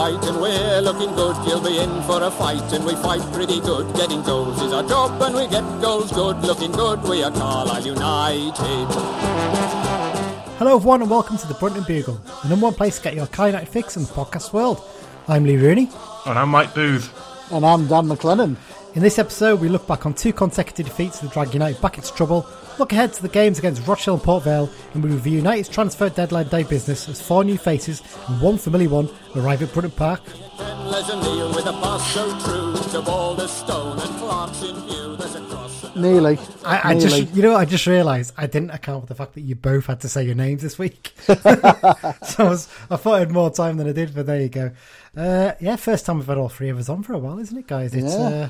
white, 0.00 0.24
and 0.24 0.40
we're 0.40 0.80
looking 0.80 1.14
good. 1.14 1.36
You'll 1.46 1.60
be 1.60 1.78
in 1.78 2.02
for 2.04 2.22
a 2.22 2.30
fight, 2.30 2.72
and 2.72 2.84
we 2.84 2.94
fight 2.96 3.20
pretty 3.32 3.60
good. 3.60 3.94
Getting 3.96 4.22
goals 4.22 4.60
is 4.62 4.72
our 4.72 4.82
job, 4.82 5.20
and 5.20 5.34
we 5.34 5.46
get 5.48 5.64
goals 5.80 6.10
good. 6.12 6.38
Looking 6.38 6.72
good, 6.72 7.02
we 7.02 7.22
are 7.22 7.30
Carlisle 7.30 7.86
United. 7.86 8.86
Hello, 10.58 10.76
everyone, 10.76 11.02
and 11.02 11.10
welcome 11.10 11.36
to 11.38 11.46
the 11.46 11.54
Brunton 11.54 11.84
Bugle, 11.84 12.20
the 12.42 12.48
number 12.48 12.64
one 12.64 12.74
place 12.74 12.96
to 12.96 13.04
get 13.04 13.14
your 13.14 13.26
Car 13.26 13.48
United 13.48 13.68
fix 13.68 13.96
in 13.96 14.04
the 14.04 14.08
podcast 14.08 14.52
world. 14.52 14.82
I'm 15.28 15.44
Lee 15.44 15.56
Rooney. 15.56 15.90
And 16.26 16.38
I'm 16.38 16.48
Mike 16.48 16.74
Booth. 16.74 17.12
And 17.52 17.66
I'm 17.66 17.86
Dan 17.86 18.06
MacLennan. 18.06 18.56
In 18.94 19.02
this 19.02 19.20
episode, 19.20 19.60
we 19.60 19.68
look 19.68 19.86
back 19.86 20.04
on 20.04 20.14
two 20.14 20.32
consecutive 20.32 20.86
defeats 20.86 21.20
to 21.20 21.28
drag 21.28 21.54
United 21.54 21.80
back 21.80 21.96
into 21.96 22.12
trouble, 22.12 22.44
look 22.78 22.92
ahead 22.92 23.12
to 23.12 23.22
the 23.22 23.28
games 23.28 23.56
against 23.58 23.86
Rochdale 23.86 24.14
and 24.14 24.22
Port 24.22 24.42
Vale, 24.42 24.68
and 24.94 25.04
we 25.04 25.10
review 25.10 25.36
United's 25.38 25.68
transfer 25.68 26.08
deadline 26.08 26.48
day 26.48 26.64
business 26.64 27.08
as 27.08 27.22
four 27.22 27.44
new 27.44 27.56
faces 27.56 28.02
and 28.26 28.40
one 28.40 28.58
familiar 28.58 28.88
one 28.88 29.08
arrive 29.36 29.62
at 29.62 29.72
Brunton 29.72 29.92
Park. 29.92 30.20
Kenles 30.24 31.54
with 31.54 31.66
a 31.66 31.72
pass 31.72 32.12
so 32.12 32.28
true 32.40 32.72
to 32.90 33.00
Balderstone 33.08 34.00
and 34.02 34.68
in 34.68 34.86
view. 34.88 35.16
There's 35.16 35.34
a 35.36 35.40
cross. 35.46 35.94
Nearly. 35.96 36.38
I, 36.64 36.90
I 36.90 36.94
Nearly. 36.94 37.20
just, 37.22 37.34
you 37.34 37.42
know, 37.42 37.54
I 37.54 37.64
just 37.64 37.86
realised 37.86 38.34
I 38.36 38.48
didn't 38.48 38.70
account 38.70 39.02
for 39.04 39.06
the 39.06 39.14
fact 39.14 39.34
that 39.34 39.42
you 39.42 39.54
both 39.54 39.86
had 39.86 40.00
to 40.00 40.08
say 40.08 40.24
your 40.24 40.34
names 40.34 40.62
this 40.62 40.78
week. 40.80 41.12
so 41.26 41.34
I, 41.44 42.12
was, 42.38 42.68
I 42.90 42.96
thought 42.96 43.14
I 43.14 43.18
had 43.20 43.30
more 43.30 43.50
time 43.50 43.76
than 43.76 43.88
I 43.88 43.92
did, 43.92 44.14
but 44.16 44.26
there 44.26 44.40
you 44.40 44.48
go. 44.48 44.72
Uh, 45.16 45.52
yeah, 45.60 45.76
first 45.76 46.06
time 46.06 46.18
we've 46.18 46.26
had 46.26 46.38
all 46.38 46.48
three 46.48 46.70
of 46.70 46.78
us 46.78 46.88
on 46.88 47.04
for 47.04 47.12
a 47.12 47.18
while, 47.18 47.38
isn't 47.38 47.56
it, 47.56 47.68
guys? 47.68 47.94
It's 47.94 48.12
Yeah. 48.14 48.20
uh, 48.20 48.48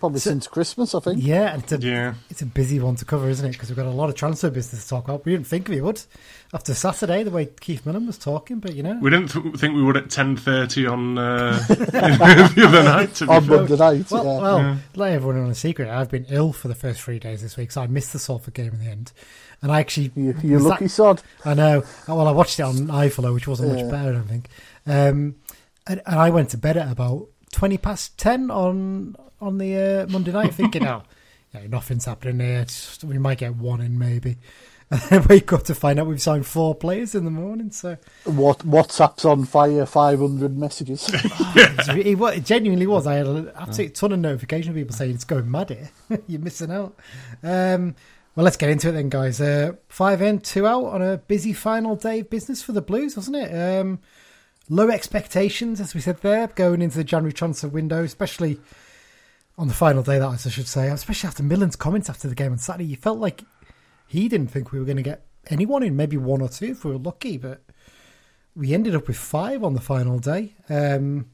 Probably 0.00 0.20
since 0.20 0.46
Christmas, 0.46 0.94
I 0.94 1.00
think. 1.00 1.20
yeah, 1.22 1.52
and 1.54 1.62
it's 1.64 1.72
a 1.72 1.78
Yeah. 1.78 2.14
it's 2.30 2.40
a 2.40 2.46
busy 2.46 2.78
one 2.78 2.94
to 2.96 3.04
cover, 3.04 3.28
isn't 3.28 3.44
it? 3.44 3.52
Because 3.52 3.68
we've 3.68 3.76
got 3.76 3.86
a 3.86 3.90
lot 3.90 4.08
of 4.08 4.14
transfer 4.14 4.48
business 4.48 4.84
to 4.84 4.88
talk 4.88 5.04
about. 5.04 5.24
We 5.24 5.32
didn't 5.32 5.48
think 5.48 5.66
we 5.68 5.80
would 5.80 6.00
after 6.54 6.72
Saturday, 6.72 7.24
the 7.24 7.30
way 7.32 7.46
Keith 7.60 7.84
Millen 7.84 8.06
was 8.06 8.16
talking, 8.16 8.60
but 8.60 8.74
you 8.74 8.82
know, 8.84 8.96
We 9.02 9.10
didn't 9.10 9.30
th- 9.32 9.56
think 9.56 9.74
we 9.74 9.82
would 9.82 9.96
at 9.96 10.04
10.30 10.08 10.90
on 10.90 11.18
uh, 11.18 11.58
the 11.68 12.64
other 12.66 12.82
night, 12.84 13.14
to 13.16 13.26
be 13.26 13.32
On 13.32 13.44
fair. 13.44 13.56
Monday 13.58 13.76
night. 13.76 14.10
well, 14.10 14.24
yeah. 14.24 14.40
well, 14.40 14.78
let 14.94 15.12
everyone 15.14 15.42
on 15.42 15.50
a 15.50 15.54
secret. 15.54 15.88
I've 15.88 16.10
been 16.10 16.26
ill 16.28 16.52
for 16.52 16.68
the 16.68 16.74
first 16.76 17.00
three 17.02 17.18
days 17.18 17.42
this 17.42 17.56
week, 17.56 17.72
so 17.72 17.82
I 17.82 17.86
missed 17.88 18.12
the 18.12 18.18
Salford 18.20 18.54
game 18.54 18.72
in 18.74 18.78
the 18.78 18.90
end. 18.90 19.12
And 19.62 19.72
I 19.72 19.80
actually, 19.80 20.12
you, 20.14 20.34
you 20.44 20.54
was 20.54 20.64
lucky 20.64 20.84
that- 20.84 20.90
sod. 20.90 21.22
I 21.44 21.54
know. 21.54 21.82
Well, 22.06 22.28
I 22.28 22.30
watched 22.30 22.60
it 22.60 22.62
on 22.62 22.74
iFollow, 22.86 23.34
which 23.34 23.48
wasn't 23.48 23.72
much 23.74 23.90
better, 23.90 24.10
I 24.10 24.12
don't 24.12 24.28
think. 24.28 24.48
Um, 24.86 25.34
and, 25.88 26.00
and 26.06 26.18
I 26.20 26.30
went 26.30 26.50
to 26.50 26.56
bed 26.56 26.76
at 26.76 26.90
about 26.92 27.26
twenty 27.52 27.78
past 27.78 28.16
ten 28.18 28.50
on 28.50 29.16
on 29.40 29.58
the 29.58 29.76
uh, 29.76 30.06
Monday 30.12 30.32
night, 30.32 30.54
thinking, 30.54 30.86
"Oh, 30.86 31.02
yeah, 31.54 31.66
nothing's 31.68 32.04
happening 32.06 32.40
here. 32.40 32.60
It's- 32.60 33.02
we 33.04 33.18
might 33.18 33.38
get 33.38 33.56
one 33.56 33.80
in, 33.80 33.98
maybe." 33.98 34.36
And 34.90 35.02
then 35.10 35.26
wake 35.28 35.52
up 35.52 35.64
to 35.64 35.74
find 35.74 36.00
out 36.00 36.06
we've 36.06 36.22
signed 36.22 36.46
four 36.46 36.74
players 36.74 37.14
in 37.14 37.26
the 37.26 37.30
morning. 37.30 37.70
So 37.72 37.98
What 38.24 38.60
WhatsApp's 38.60 39.26
on 39.26 39.44
fire? 39.44 39.84
Five 39.84 40.18
hundred 40.20 40.56
messages. 40.56 41.10
it, 41.12 41.76
was- 41.76 41.88
it, 42.34 42.38
it 42.38 42.44
genuinely 42.46 42.86
was. 42.86 43.06
I 43.06 43.16
had 43.16 43.26
an 43.26 43.52
absolute 43.54 43.94
ton 43.94 44.12
of 44.12 44.20
notification 44.20 44.70
of 44.70 44.76
people 44.76 44.96
saying 44.96 45.10
it's 45.14 45.24
going 45.24 45.50
mad 45.50 45.68
here. 45.68 45.90
You're 46.26 46.40
missing 46.40 46.70
out. 46.70 46.96
Um, 47.42 47.96
well, 48.34 48.44
let's 48.44 48.56
get 48.56 48.70
into 48.70 48.88
it 48.88 48.92
then, 48.92 49.10
guys. 49.10 49.42
Uh, 49.42 49.72
five 49.90 50.22
in, 50.22 50.40
two 50.40 50.66
out 50.66 50.84
on 50.86 51.02
a 51.02 51.18
busy 51.18 51.52
final 51.52 51.94
day 51.94 52.20
of 52.20 52.30
business 52.30 52.62
for 52.62 52.72
the 52.72 52.80
Blues, 52.80 53.14
wasn't 53.14 53.36
it? 53.36 53.50
Um, 53.54 53.98
low 54.68 54.88
expectations, 54.88 55.80
as 55.80 55.94
we 55.94 56.00
said 56.00 56.18
there, 56.22 56.46
going 56.48 56.82
into 56.82 56.96
the 56.96 57.04
January 57.04 57.32
transfer 57.32 57.68
window, 57.68 58.02
especially 58.02 58.60
on 59.56 59.68
the 59.68 59.74
final 59.74 60.02
day, 60.02 60.18
that 60.18 60.34
is, 60.34 60.46
I 60.46 60.50
should 60.50 60.68
say, 60.68 60.88
especially 60.88 61.28
after 61.28 61.42
Millen's 61.42 61.76
comments 61.76 62.08
after 62.08 62.28
the 62.28 62.34
game 62.34 62.52
on 62.52 62.58
Saturday. 62.58 62.84
You 62.84 62.96
felt 62.96 63.18
like 63.18 63.42
he 64.06 64.28
didn't 64.28 64.48
think 64.48 64.72
we 64.72 64.78
were 64.78 64.84
going 64.84 64.96
to 64.96 65.02
get 65.02 65.26
anyone 65.48 65.82
in, 65.82 65.96
maybe 65.96 66.16
one 66.16 66.40
or 66.40 66.48
two 66.48 66.66
if 66.66 66.84
we 66.84 66.92
were 66.92 66.98
lucky, 66.98 67.38
but 67.38 67.62
we 68.54 68.74
ended 68.74 68.94
up 68.94 69.08
with 69.08 69.16
five 69.16 69.64
on 69.64 69.74
the 69.74 69.80
final 69.80 70.18
day. 70.18 70.54
Um, 70.68 71.26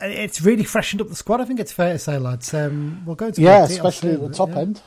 it's 0.00 0.42
really 0.42 0.64
freshened 0.64 1.00
up 1.00 1.08
the 1.08 1.16
squad. 1.16 1.40
I 1.40 1.44
think 1.44 1.60
it's 1.60 1.72
fair 1.72 1.92
to 1.92 1.98
say, 1.98 2.18
lads. 2.18 2.52
Um, 2.52 3.04
we'll 3.06 3.16
go 3.16 3.26
into 3.26 3.42
yeah, 3.42 3.64
especially 3.64 4.12
at 4.12 4.20
the 4.20 4.28
top 4.28 4.50
yeah. 4.50 4.58
end. 4.58 4.82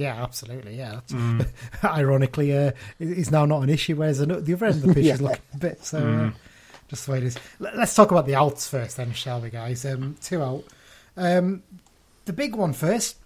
Yeah, 0.00 0.22
absolutely. 0.22 0.76
Yeah, 0.78 1.00
that's, 1.08 1.52
ironically, 1.84 2.56
uh, 2.56 2.72
is 2.98 3.30
now 3.30 3.44
not 3.44 3.62
an 3.62 3.68
issue. 3.70 3.96
Whereas 3.96 4.18
the 4.18 4.26
the 4.26 4.54
other 4.54 4.66
end 4.66 4.76
of 4.76 4.82
the 4.82 4.94
pitch 4.94 5.06
is 5.14 5.20
looking 5.20 5.42
a 5.54 5.58
bit 5.58 5.84
so. 5.84 5.98
Uh, 5.98 6.30
just 6.88 7.06
the 7.06 7.12
way 7.12 7.18
it 7.18 7.24
is. 7.24 7.36
Let- 7.58 7.76
Let's 7.76 7.94
talk 7.94 8.10
about 8.10 8.26
the 8.26 8.34
outs 8.34 8.66
first, 8.68 8.96
then, 8.96 9.12
shall 9.12 9.40
we, 9.40 9.50
guys? 9.50 9.84
Um, 9.84 10.16
two 10.20 10.42
out. 10.42 10.64
Um, 11.16 11.62
the 12.24 12.32
big 12.32 12.56
one 12.56 12.72
first. 12.72 13.16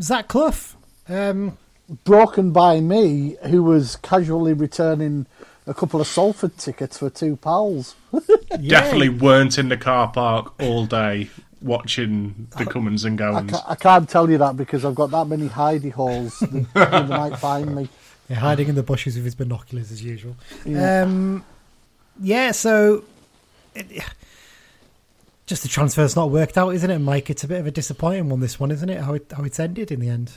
Zach 0.00 0.28
Clough. 0.28 0.74
Um, 1.08 1.58
Broken 2.04 2.50
by 2.52 2.80
me, 2.80 3.36
who 3.44 3.62
was 3.62 3.96
casually 3.96 4.52
returning 4.52 5.26
a 5.66 5.72
couple 5.74 6.00
of 6.00 6.06
Salford 6.06 6.56
tickets 6.58 6.98
for 6.98 7.08
two 7.10 7.36
pals. 7.36 7.94
Definitely 8.66 9.08
weren't 9.10 9.58
in 9.58 9.68
the 9.68 9.76
car 9.76 10.08
park 10.08 10.54
all 10.60 10.84
day 10.86 11.28
watching 11.60 12.48
the 12.56 12.64
comings 12.66 13.04
and 13.04 13.20
I, 13.20 13.32
goings. 13.32 13.50
ca- 13.52 13.64
I 13.66 13.74
can't 13.74 14.08
tell 14.08 14.30
you 14.30 14.38
that 14.38 14.56
because 14.56 14.84
I've 14.84 14.94
got 14.94 15.10
that 15.10 15.26
many 15.26 15.48
hidey 15.48 15.92
holes 15.92 16.38
that 16.40 16.50
they 16.74 17.02
might 17.16 17.38
find 17.38 17.74
me. 17.76 17.88
Yeah, 18.28 18.36
hiding 18.36 18.68
in 18.68 18.74
the 18.74 18.82
bushes 18.82 19.16
with 19.16 19.24
his 19.24 19.34
binoculars 19.34 19.90
as 19.90 20.02
usual. 20.04 20.36
Yeah. 20.66 21.02
Um, 21.02 21.44
yeah, 22.20 22.50
so 22.50 23.04
it, 23.74 24.02
just 25.46 25.62
the 25.62 25.68
transfer's 25.68 26.14
not 26.14 26.30
worked 26.30 26.58
out, 26.58 26.74
isn't 26.74 26.90
it, 26.90 26.98
Mike? 26.98 27.30
It's 27.30 27.42
a 27.42 27.48
bit 27.48 27.58
of 27.60 27.66
a 27.66 27.70
disappointing 27.70 28.28
one. 28.28 28.40
This 28.40 28.60
one, 28.60 28.70
isn't 28.70 28.88
it? 28.90 29.00
How 29.00 29.14
it 29.14 29.32
how 29.34 29.44
it's 29.44 29.58
ended 29.58 29.90
in 29.90 30.00
the 30.00 30.08
end. 30.10 30.32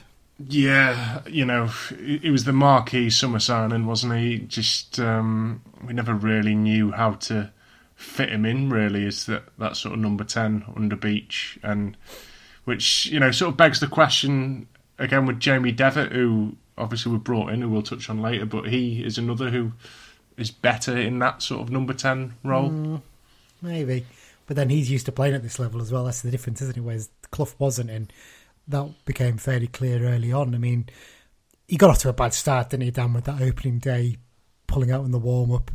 Yeah, 0.48 1.22
you 1.28 1.44
know, 1.46 1.70
it 1.92 2.24
it 2.26 2.32
was 2.32 2.46
the 2.46 2.54
marquee 2.54 3.10
summer 3.10 3.40
signing, 3.40 3.86
wasn't 3.86 4.16
he? 4.16 4.38
Just 4.40 5.00
um, 5.00 5.62
we 5.86 5.92
never 5.94 6.14
really 6.14 6.56
knew 6.56 6.92
how 6.92 7.14
to 7.14 7.52
fit 8.02 8.30
him 8.30 8.46
in. 8.46 8.70
Really, 8.70 9.06
is 9.06 9.26
that 9.28 9.44
that 9.58 9.78
sort 9.78 9.94
of 9.94 10.00
number 10.00 10.24
ten 10.24 10.66
under 10.76 10.96
Beech, 10.96 11.60
and 11.64 11.96
which 12.66 13.06
you 13.08 13.20
know 13.20 13.32
sort 13.32 13.52
of 13.52 13.58
begs 13.58 13.80
the 13.80 13.88
question 13.88 14.68
again 15.00 15.26
with 15.26 15.40
Jamie 15.40 15.72
Devitt, 15.72 16.12
who 16.12 16.56
obviously 16.78 17.12
we 17.12 17.18
brought 17.18 17.52
in, 17.52 17.62
who 17.62 17.70
we'll 17.70 17.82
touch 17.82 18.10
on 18.10 18.22
later, 18.22 18.46
but 18.46 18.68
he 18.68 19.04
is 19.04 19.18
another 19.18 19.50
who 19.50 19.72
is 20.38 20.52
better 20.52 20.98
in 20.98 21.20
that 21.20 21.42
sort 21.42 21.62
of 21.62 21.70
number 21.70 21.94
ten 21.94 22.34
role. 22.44 22.70
Mm, 22.70 23.02
maybe, 23.62 24.06
but 24.48 24.56
then 24.56 24.70
he's 24.70 24.90
used 24.90 25.06
to 25.06 25.12
playing 25.12 25.36
at 25.36 25.44
this 25.44 25.60
level 25.60 25.82
as 25.82 25.92
well. 25.92 26.06
That's 26.06 26.22
the 26.22 26.32
difference, 26.32 26.62
isn't 26.62 26.78
it? 26.78 26.82
Whereas 26.82 27.10
Clough 27.32 27.54
wasn't, 27.60 27.90
and 27.90 28.12
that 28.68 28.90
became 29.06 29.38
fairly 29.38 29.68
clear 29.68 30.04
early 30.04 30.32
on. 30.32 30.56
I 30.56 30.58
mean, 30.58 30.88
he 31.68 31.78
got 31.78 31.90
off 31.90 32.00
to 32.00 32.10
a 32.10 32.14
bad 32.14 32.34
start, 32.34 32.70
didn't 32.70 32.84
he, 32.84 32.92
Dan, 32.92 33.14
with 33.14 33.26
that 33.26 33.42
opening 33.42 33.80
day, 33.80 34.18
pulling 34.68 34.92
out 34.92 35.06
in 35.06 35.12
the 35.12 35.20
warm 35.20 35.52
up, 35.52 35.72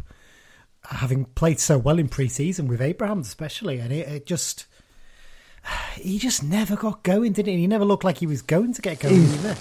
having 0.90 1.24
played 1.26 1.60
so 1.60 1.78
well 1.78 1.98
in 1.98 2.08
pre-season 2.08 2.68
with 2.68 2.80
Abraham, 2.80 3.20
especially, 3.20 3.78
and 3.78 3.92
it, 3.92 4.08
it 4.08 4.26
just. 4.26 4.66
He 5.96 6.20
just 6.20 6.44
never 6.44 6.76
got 6.76 7.02
going, 7.02 7.32
didn't 7.32 7.54
he? 7.54 7.60
He 7.62 7.66
never 7.66 7.84
looked 7.84 8.04
like 8.04 8.18
he 8.18 8.26
was 8.26 8.40
going 8.40 8.72
to 8.74 8.82
get 8.82 9.00
going 9.00 9.16
either. 9.22 9.54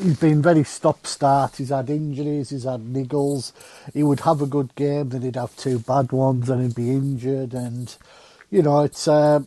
He's 0.00 0.16
been 0.20 0.40
very 0.40 0.62
stop-start. 0.62 1.56
He's 1.56 1.70
had 1.70 1.90
injuries. 1.90 2.50
He's 2.50 2.62
had 2.62 2.80
niggles. 2.82 3.50
He 3.92 4.04
would 4.04 4.20
have 4.20 4.40
a 4.40 4.46
good 4.46 4.72
game, 4.76 5.08
then 5.08 5.22
he'd 5.22 5.34
have 5.34 5.56
two 5.56 5.80
bad 5.80 6.12
ones, 6.12 6.48
and 6.48 6.62
he'd 6.62 6.76
be 6.76 6.90
injured. 6.90 7.54
And 7.54 7.92
you 8.50 8.62
know, 8.62 8.82
it's 8.84 9.08
uh, 9.08 9.40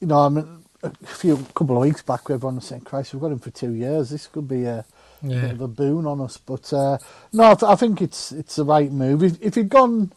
you 0.00 0.06
know, 0.06 0.18
I 0.18 0.28
mean, 0.28 0.64
a 0.82 0.90
few 1.06 1.38
couple 1.54 1.76
of 1.76 1.82
weeks 1.82 2.02
back, 2.02 2.20
everyone 2.28 2.56
was 2.56 2.66
saying, 2.66 2.82
"Christ, 2.82 3.14
we've 3.14 3.22
got 3.22 3.32
him 3.32 3.38
for 3.38 3.50
two 3.50 3.72
years. 3.72 4.10
This 4.10 4.26
could 4.26 4.46
be 4.46 4.64
a 4.66 4.84
Yeah. 5.22 5.40
bit 5.40 5.50
of 5.52 5.60
a 5.62 5.68
boon 5.68 6.04
on 6.06 6.20
us." 6.20 6.36
But 6.36 6.70
uh, 6.74 6.98
no, 7.32 7.44
I, 7.52 7.54
th- 7.54 7.70
I 7.72 7.76
think 7.76 8.02
it's 8.02 8.32
it's 8.32 8.56
the 8.56 8.66
right 8.66 8.92
move. 8.92 9.22
If, 9.22 9.40
if 9.40 9.54
he'd 9.54 9.70
gone 9.70 10.12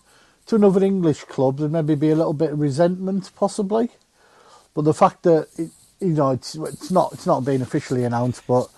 to 0.47 0.55
another 0.55 0.83
English 0.83 1.25
club, 1.25 1.57
there'd 1.57 1.71
maybe 1.71 1.95
be 1.95 2.09
a 2.09 2.15
little 2.15 2.33
bit 2.33 2.51
of 2.51 2.59
resentment, 2.59 3.31
possibly. 3.35 3.89
But 4.73 4.83
the 4.83 4.93
fact 4.93 5.23
that 5.23 5.47
it, 5.57 5.71
you 5.99 6.13
know 6.13 6.31
it's 6.31 6.55
it's 6.55 6.91
not 6.91 7.11
it's 7.13 7.25
not 7.25 7.43
been 7.43 7.61
officially 7.61 8.03
announced, 8.03 8.43
but 8.47 8.69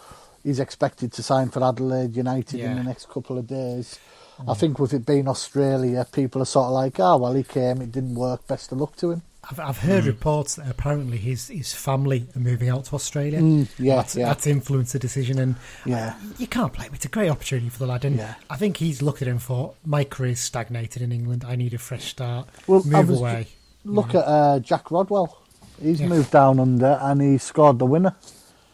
he's 0.44 0.60
expected 0.60 1.12
to 1.14 1.24
sign 1.24 1.50
for 1.50 1.64
Adelaide 1.64 2.16
United 2.16 2.60
in 2.60 2.78
the 2.78 2.84
next 2.84 3.10
couple 3.10 3.38
of 3.38 3.48
days. 3.48 4.00
I 4.48 4.54
think 4.54 4.80
with 4.80 4.94
it 4.94 5.06
being 5.06 5.28
Australia, 5.28 6.08
people 6.12 6.42
are 6.42 6.46
sort 6.46 6.68
of 6.68 6.72
like, 6.72 7.00
"Ah, 7.00 7.18
well, 7.18 7.34
he 7.34 7.44
came, 7.44 7.82
it 7.82 7.92
didn't 7.92 8.16
work. 8.16 8.48
Best 8.48 8.72
of 8.72 8.80
luck 8.80 8.96
to 8.98 9.12
him." 9.12 9.22
I've, 9.50 9.60
I've 9.60 9.78
heard 9.80 10.04
reports 10.06 10.56
that 10.56 10.70
apparently 10.70 11.18
his 11.18 11.48
his 11.48 11.74
family 11.74 12.28
are 12.36 12.40
moving 12.40 12.70
out 12.70 12.86
to 12.86 12.96
Australia. 12.96 13.40
Mm, 13.40 13.68
yeah, 13.80 13.96
that's, 13.98 14.16
yeah. 14.16 14.26
that's 14.28 14.46
influenced 14.46 14.94
the 14.94 15.00
decision, 15.00 15.40
and 15.40 15.56
Yeah. 15.86 16.16
you 16.38 16.46
can't 16.48 16.74
blame. 16.74 16.88
it. 16.92 16.96
It's 16.96 17.06
a 17.06 17.10
great 17.10 17.30
opportunity 17.30 17.70
for 17.70 17.80
the 17.80 17.88
lad, 17.88 18.04
and 18.06 18.18
Yeah. 18.18 18.36
I 18.50 18.58
think 18.58 18.78
he's 18.78 19.02
looked 19.02 19.22
at 19.22 19.28
him 19.28 19.40
for 19.40 19.74
my 19.86 20.04
career's 20.04 20.40
stagnated 20.42 21.02
in 21.02 21.12
England. 21.12 21.46
I 21.48 21.56
need 21.56 21.74
a 21.74 21.78
fresh 21.78 22.06
start. 22.06 22.50
Well, 22.68 22.84
move 22.86 23.10
away. 23.10 23.48
Look 23.86 24.14
at 24.14 24.26
uh, 24.28 24.60
Jack 24.60 24.92
Rodwell. 24.92 25.38
He's 25.82 26.02
moved 26.02 26.32
down 26.32 26.60
under 26.60 27.00
and 27.02 27.22
he 27.22 27.38
scored 27.38 27.80
the 27.80 27.86
winner 27.86 28.14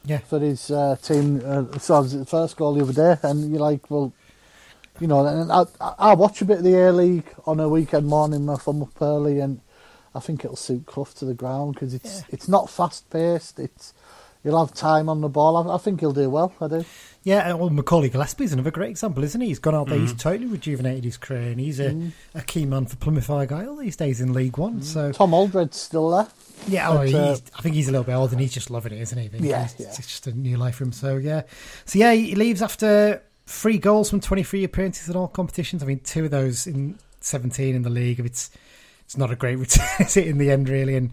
Yeah, 0.03 0.17
for 0.17 0.39
his 0.39 0.71
uh, 0.71 0.95
team. 0.99 1.41
Uh, 1.45 1.77
so 1.77 2.01
the 2.01 2.25
first 2.25 2.57
goal 2.57 2.73
the 2.73 2.81
other 2.81 2.93
day, 2.93 3.19
and 3.21 3.51
you're 3.51 3.59
like, 3.61 3.89
well, 3.91 4.11
you 4.99 5.05
know, 5.07 5.25
and 5.27 5.51
I, 5.51 5.65
I 5.79 5.93
I 5.99 6.13
watch 6.15 6.41
a 6.41 6.45
bit 6.45 6.57
of 6.57 6.63
the 6.63 6.73
A 6.75 6.91
League 6.91 7.29
on 7.45 7.59
a 7.59 7.69
weekend 7.69 8.07
morning 8.07 8.49
if 8.49 8.67
I'm 8.67 8.81
up 8.81 8.99
early, 9.01 9.39
and 9.39 9.61
I 10.15 10.19
think 10.19 10.45
it'll 10.45 10.55
suit 10.55 10.85
Clough 10.85 11.07
to 11.15 11.25
the 11.25 11.33
ground 11.33 11.73
because 11.73 11.93
it's 11.93 12.19
Yeah. 12.19 12.25
it's 12.29 12.47
not 12.47 12.69
fast 12.69 13.09
paced. 13.09 13.59
It's 13.59 13.93
he'll 14.43 14.59
have 14.59 14.73
time 14.73 15.09
on 15.09 15.21
the 15.21 15.29
ball. 15.29 15.57
I, 15.57 15.75
I 15.75 15.77
think 15.77 15.99
he'll 15.99 16.13
do 16.13 16.29
well. 16.29 16.53
I 16.61 16.67
do. 16.67 16.85
Yeah, 17.23 17.53
well, 17.53 17.71
Macaulay 17.71 18.11
Gillesphey's 18.11 18.53
another 18.53 18.69
great 18.69 18.91
example, 18.91 19.23
isn't 19.23 19.41
he? 19.41 19.47
He's 19.47 19.57
gone 19.57 19.73
out 19.73 19.87
there, 19.87 19.97
he's 19.97 20.11
mm-hmm. 20.11 20.19
totally 20.19 20.45
rejuvenated 20.45 21.03
his 21.03 21.17
career, 21.17 21.49
and 21.49 21.59
he's 21.59 21.79
a, 21.79 21.89
mm. 21.89 22.11
a 22.35 22.41
key 22.43 22.67
man 22.67 22.85
for 22.85 22.97
Plymouth 22.97 23.31
Argyle 23.31 23.75
these 23.77 23.95
days 23.95 24.21
in 24.21 24.31
League 24.31 24.57
One. 24.59 24.81
Mm. 24.81 24.83
So 24.83 25.11
Tom 25.11 25.33
Aldred's 25.33 25.77
still 25.77 26.11
there. 26.11 26.27
Yeah, 26.67 26.91
oh, 26.91 26.97
But, 26.97 27.15
uh, 27.15 27.37
I 27.57 27.61
think 27.61 27.73
he's 27.73 27.87
a 27.87 27.91
little 27.91 28.05
bit 28.05 28.13
older 28.13 28.33
and 28.33 28.41
he's 28.41 28.53
just 28.53 28.69
loving 28.69 28.93
it, 28.93 29.01
isn't 29.01 29.17
he? 29.17 29.47
Yeah, 29.47 29.65
it's, 29.65 29.79
yeah. 29.79 29.87
it's 29.87 29.97
just 29.97 30.27
a 30.27 30.31
new 30.33 30.57
life 30.57 30.75
for 30.75 30.83
him. 30.83 30.91
So, 30.91 31.17
yeah. 31.17 31.41
So, 31.85 31.97
yeah, 31.97 32.13
he 32.13 32.35
leaves 32.35 32.61
after 32.61 33.23
three 33.47 33.79
goals 33.79 34.09
from 34.09 34.19
23 34.19 34.63
appearances 34.63 35.09
in 35.09 35.15
all 35.15 35.27
competitions. 35.27 35.81
I 35.81 35.87
mean, 35.87 35.99
two 35.99 36.25
of 36.25 36.31
those 36.31 36.67
in 36.67 36.97
17 37.21 37.75
in 37.75 37.81
the 37.81 37.89
league. 37.89 38.19
It's 38.19 38.51
it's 39.05 39.17
not 39.17 39.31
a 39.31 39.35
great 39.35 39.57
return 39.57 39.87
is 39.99 40.17
it, 40.17 40.27
in 40.27 40.37
the 40.37 40.51
end, 40.51 40.67
really. 40.67 40.95
And, 40.95 41.11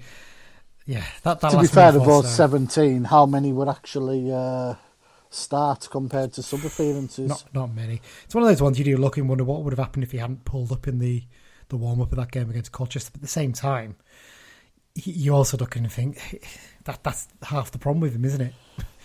yeah, 0.86 1.04
that, 1.22 1.40
that 1.40 1.50
to 1.50 1.60
be 1.60 1.66
fair, 1.66 1.94
or 1.96 2.04
both 2.04 2.26
so, 2.26 2.48
17, 2.48 3.04
how 3.04 3.26
many 3.26 3.52
would 3.52 3.68
actually 3.68 4.32
uh, 4.32 4.74
start 5.30 5.88
compared 5.90 6.32
to 6.34 6.42
sub 6.42 6.64
appearances? 6.64 7.28
Not, 7.28 7.44
not 7.54 7.74
many. 7.74 8.00
It's 8.24 8.34
one 8.34 8.42
of 8.42 8.48
those 8.48 8.62
ones 8.62 8.78
you 8.78 8.84
do 8.84 8.96
look 8.96 9.16
and 9.16 9.28
wonder 9.28 9.44
what 9.44 9.62
would 9.62 9.72
have 9.72 9.78
happened 9.78 10.04
if 10.04 10.12
he 10.12 10.18
hadn't 10.18 10.44
pulled 10.44 10.72
up 10.72 10.88
in 10.88 10.98
the, 10.98 11.22
the 11.68 11.76
warm 11.76 12.00
up 12.00 12.12
of 12.12 12.18
that 12.18 12.32
game 12.32 12.50
against 12.50 12.72
Colchester. 12.72 13.10
But 13.12 13.18
at 13.18 13.22
the 13.22 13.28
same 13.28 13.52
time, 13.52 13.96
you 14.94 15.34
also 15.34 15.56
look 15.56 15.76
and 15.76 15.90
think 15.90 16.48
that 16.84 17.02
that's 17.04 17.28
half 17.42 17.70
the 17.70 17.78
problem 17.78 18.00
with 18.00 18.14
him, 18.14 18.24
isn't 18.24 18.40
it? 18.40 18.54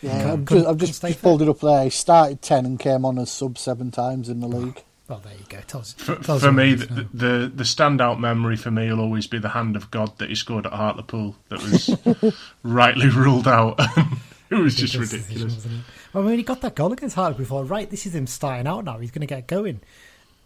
yeah, 0.02 0.34
I've 0.34 0.46
just, 0.46 0.66
I've 0.66 0.78
just, 0.78 1.02
just 1.02 1.22
pulled 1.22 1.42
it 1.42 1.50
up 1.50 1.60
there. 1.60 1.84
He 1.84 1.90
started 1.90 2.42
10 2.42 2.66
and 2.66 2.80
came 2.80 3.06
on 3.06 3.18
as 3.18 3.32
sub 3.32 3.58
seven 3.58 3.92
times 3.92 4.30
in 4.30 4.40
the 4.40 4.48
league. 4.48 4.84
Well, 5.08 5.20
there 5.20 5.34
you 5.34 5.46
go. 5.48 5.60
Tells, 5.68 5.94
For, 5.94 6.16
tells 6.18 6.42
for 6.44 6.52
me, 6.52 6.74
what 6.76 6.82
it 6.82 6.90
is 6.92 6.96
the, 6.98 7.04
the 7.14 7.52
the 7.56 7.64
standout 7.64 8.20
memory 8.20 8.58
for 8.58 8.72
me 8.72 8.90
will 8.92 9.00
always 9.00 9.26
be 9.26 9.40
the 9.40 9.50
hand 9.50 9.76
of 9.78 9.90
God 9.90 10.18
that 10.18 10.28
he 10.30 10.36
scored 10.36 10.66
at 10.66 10.74
Hartlepool. 10.74 11.36
That 11.50 11.62
was 11.62 12.36
rightly 12.64 13.10
ruled 13.10 13.48
out. 13.48 13.80
it 14.50 14.56
was 14.56 14.76
just 14.76 14.94
Ridiculous 14.96 15.10
decision, 15.12 15.20
ridiculous. 15.48 15.54
wasn't 15.56 15.74
it? 15.76 15.86
Well, 16.14 16.24
when 16.26 16.38
he 16.38 16.44
got 16.44 16.62
that 16.62 16.76
goal 16.76 16.92
against 16.92 17.16
Hartlepool, 17.16 17.44
before, 17.46 17.64
right, 17.64 17.90
this 17.90 18.06
is 18.06 18.16
him 18.16 18.28
starting 18.28 18.68
out 18.68 18.84
now. 18.86 18.98
He's 18.98 19.12
going 19.12 19.22
to 19.22 19.28
get 19.28 19.48
going. 19.48 19.80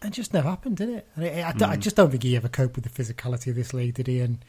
And 0.03 0.13
just 0.13 0.33
never 0.33 0.49
happened, 0.49 0.77
did 0.77 0.89
it? 0.89 1.07
And 1.15 1.25
I, 1.25 1.49
I, 1.49 1.51
don't- 1.53 1.69
I 1.69 1.75
Mm. 1.77 1.79
just 1.79 1.95
don't 1.95 2.09
think 2.11 2.23
he 2.23 2.35
ever 2.35 2.47
coped 2.47 2.75
with 2.75 2.83
the 2.91 3.03
physicality 3.03 3.47
of 3.47 3.55
this 3.55 3.73
league, 3.73 3.93
did 3.95 4.07
he? 4.07 4.19
And 4.19 4.43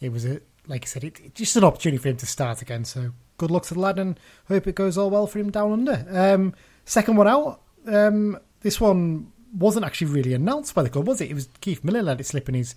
it 0.00 0.12
was, 0.12 0.24
a, 0.26 0.40
like 0.66 0.84
I 0.84 0.86
said, 0.86 1.04
it- 1.04 1.34
just 1.34 1.56
an 1.56 1.64
opportunity 1.64 1.98
for 1.98 2.08
him 2.08 2.16
to 2.18 2.26
start 2.26 2.60
again. 2.62 2.84
So 2.84 3.12
good 3.38 3.50
luck 3.50 3.64
to 3.64 3.74
the 3.74 3.80
lad 3.80 3.98
and 3.98 4.18
hope 4.48 4.66
it 4.66 4.74
goes 4.74 4.96
all 4.98 5.08
well 5.10 5.26
for 5.26 5.38
him 5.38 5.50
down 5.50 5.72
under. 5.72 6.06
Um, 6.10 6.54
second 6.84 7.16
one 7.16 7.26
out. 7.28 7.60
Um, 7.86 8.38
this 8.60 8.78
one 8.80 9.32
wasn't 9.56 9.86
actually 9.86 10.12
really 10.12 10.34
announced 10.34 10.74
by 10.74 10.82
the 10.82 10.90
club, 10.90 11.06
was 11.06 11.20
it? 11.20 11.30
It 11.30 11.34
was 11.34 11.48
Keith 11.60 11.84
Millen 11.84 12.06
let 12.06 12.20
it 12.20 12.24
slip 12.24 12.48
in 12.48 12.54
his 12.54 12.74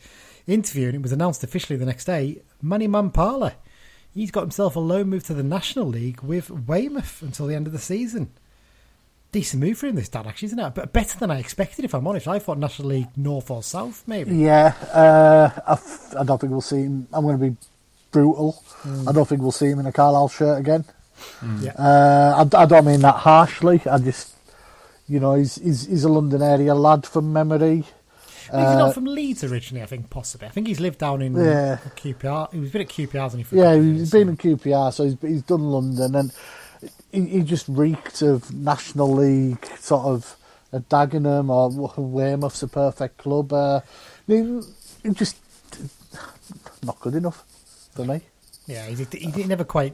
interview, 0.47 0.87
and 0.87 0.95
it 0.95 1.01
was 1.01 1.11
announced 1.11 1.43
officially 1.43 1.77
the 1.77 1.85
next 1.85 2.05
day. 2.05 2.41
Manny 2.61 2.87
Mampala. 2.87 3.53
He's 4.13 4.31
got 4.31 4.41
himself 4.41 4.75
a 4.75 4.79
loan 4.79 5.07
move 5.07 5.23
to 5.25 5.33
the 5.33 5.43
National 5.43 5.85
League 5.85 6.21
with 6.21 6.49
Weymouth 6.49 7.21
until 7.21 7.47
the 7.47 7.55
end 7.55 7.65
of 7.65 7.73
the 7.73 7.79
season. 7.79 8.29
Decent 9.31 9.63
move 9.63 9.77
for 9.77 9.87
him, 9.87 9.95
this 9.95 10.09
dad, 10.09 10.27
actually, 10.27 10.47
isn't 10.47 10.59
it? 10.59 10.75
But 10.75 10.91
better 10.91 11.17
than 11.17 11.31
I 11.31 11.39
expected, 11.39 11.85
if 11.85 11.93
I'm 11.93 12.05
honest. 12.05 12.27
I 12.27 12.37
thought 12.37 12.57
National 12.57 12.89
League 12.89 13.07
North 13.15 13.49
or 13.49 13.63
South, 13.63 14.03
maybe. 14.07 14.35
Yeah, 14.35 14.73
uh, 14.93 15.49
I, 15.65 15.73
f- 15.73 16.13
I 16.19 16.23
don't 16.25 16.41
think 16.41 16.51
we'll 16.51 16.59
see 16.59 16.81
him. 16.81 17.07
I'm 17.13 17.23
going 17.23 17.39
to 17.39 17.49
be 17.51 17.55
brutal. 18.11 18.61
Hmm. 18.81 19.07
I 19.07 19.13
don't 19.13 19.25
think 19.25 19.41
we'll 19.41 19.53
see 19.53 19.67
him 19.67 19.79
in 19.79 19.85
a 19.85 19.93
Carlisle 19.93 20.27
shirt 20.27 20.59
again. 20.59 20.83
Yeah. 21.61 21.71
Uh, 21.79 22.45
I, 22.53 22.63
I 22.63 22.65
don't 22.65 22.85
mean 22.85 22.99
that 23.01 23.15
harshly. 23.15 23.79
I 23.89 23.97
just, 23.99 24.35
you 25.11 25.19
know, 25.19 25.33
he's 25.35 25.55
he's, 25.55 25.85
he's 25.87 26.03
a 26.05 26.09
London 26.09 26.41
area 26.41 26.73
lad 26.73 27.05
from 27.05 27.33
memory. 27.33 27.83
he's 28.45 28.51
not 28.53 28.93
from 28.93 29.05
Leeds 29.05 29.43
originally, 29.43 29.83
I 29.83 29.85
think, 29.85 30.09
possibly. 30.09 30.47
I 30.47 30.51
think 30.51 30.67
he's 30.67 30.79
lived 30.79 30.99
down 30.99 31.21
in 31.21 31.33
Yeah. 31.35 31.77
QPR. 31.97 32.51
He's 32.53 32.71
been 32.71 32.81
at 32.81 32.87
QPR, 32.89 33.21
hasn't 33.21 33.39
he? 33.41 33.43
For 33.43 33.55
Yeah, 33.55 33.75
he's 33.75 33.85
years, 33.85 34.11
been 34.11 34.37
so- 34.37 34.47
in 34.49 34.57
QPR, 34.57 34.93
so 34.93 35.03
he's 35.03 35.17
he's 35.21 35.41
done 35.43 35.63
London, 35.71 36.15
and 36.15 36.31
he, 37.11 37.25
he 37.25 37.41
just 37.43 37.67
reeked 37.67 38.21
of 38.21 38.53
National 38.53 39.11
League 39.11 39.65
sort 39.77 40.05
of 40.05 40.37
a 40.73 40.79
Dagenham 40.79 41.49
or 41.49 41.69
Weymouth's 41.97 42.63
a 42.63 42.67
perfect 42.69 43.17
club. 43.17 43.51
Uh, 43.51 43.81
he, 44.27 44.61
he 45.03 45.09
just 45.11 45.35
not 46.83 46.99
good 47.01 47.15
enough 47.15 47.43
for 47.93 48.05
me. 48.05 48.21
Yeah, 48.67 48.85
he, 48.87 48.95
did- 48.95 49.13
he, 49.13 49.31
did 49.31 49.47
never 49.47 49.63
quite 49.65 49.93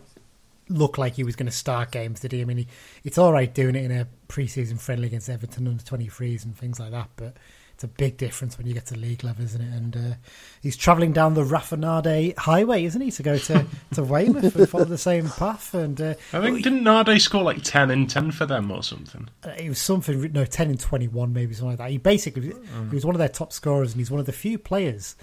look 0.70 0.98
like 0.98 1.16
he 1.16 1.24
was 1.24 1.36
going 1.36 1.48
to 1.48 1.52
start 1.52 1.92
games, 1.92 2.20
did 2.20 2.32
he? 2.32 2.42
I 2.42 2.46
mean, 2.46 2.58
he, 2.58 2.68
it's 3.04 3.18
all 3.18 3.34
right 3.34 3.54
doing 3.54 3.76
it 3.76 3.86
in 3.86 3.92
a 3.92 4.08
pre-season 4.28 4.78
friendly 4.78 5.08
against 5.08 5.30
Everton 5.30 5.68
under 5.68 5.84
23s 5.84 6.44
and 6.44 6.56
things 6.58 6.80
like 6.80 6.92
that, 6.92 7.10
but 7.16 7.38
it's 7.78 7.84
a 7.84 7.88
big 7.88 8.18
difference 8.18 8.58
when 8.58 8.66
you 8.66 8.74
get 8.74 8.88
to 8.88 8.98
league 8.98 9.24
level, 9.24 9.46
isn't 9.46 9.62
it? 9.62 9.72
And 9.72 9.96
uh, 9.96 10.16
he's 10.64 10.76
travelling 10.76 11.14
down 11.14 11.36
the 11.36 11.44
Raffinade 11.44 12.36
Highway, 12.36 12.86
isn't 12.86 13.00
he, 13.00 13.12
to 13.12 13.22
go 13.22 13.38
to, 13.38 13.68
to 13.94 14.04
Weymouth 14.04 14.56
and 14.56 14.68
follow 14.68 14.86
the 14.86 14.98
same 14.98 15.30
path. 15.30 15.76
And 15.76 16.02
uh, 16.02 16.16
I 16.34 16.42
think 16.42 16.64
didn't 16.64 16.84
Nade 16.84 17.22
score 17.22 17.44
like 17.44 17.62
ten 17.62 17.92
in 17.92 18.08
ten 18.08 18.32
for 18.32 18.48
them 18.48 18.72
or 18.72 18.82
something? 18.82 19.30
uh, 19.46 19.50
it 19.60 19.70
was 19.70 19.78
something, 19.78 20.32
no, 20.32 20.44
10 20.44 20.72
and 20.72 20.80
21, 20.80 21.32
maybe 21.32 21.54
something 21.54 21.70
like 21.70 21.78
that. 21.78 21.92
He 21.92 22.00
basically 22.00 22.48
he 22.48 22.96
was 22.96 23.06
one 23.06 23.14
of 23.14 23.20
their 23.20 23.30
top 23.30 23.54
scorers, 23.54 23.92
and 23.92 24.00
he's 24.00 24.10
one 24.10 24.20
of 24.20 24.26
the 24.26 24.34
few 24.34 24.58
players 24.58 25.16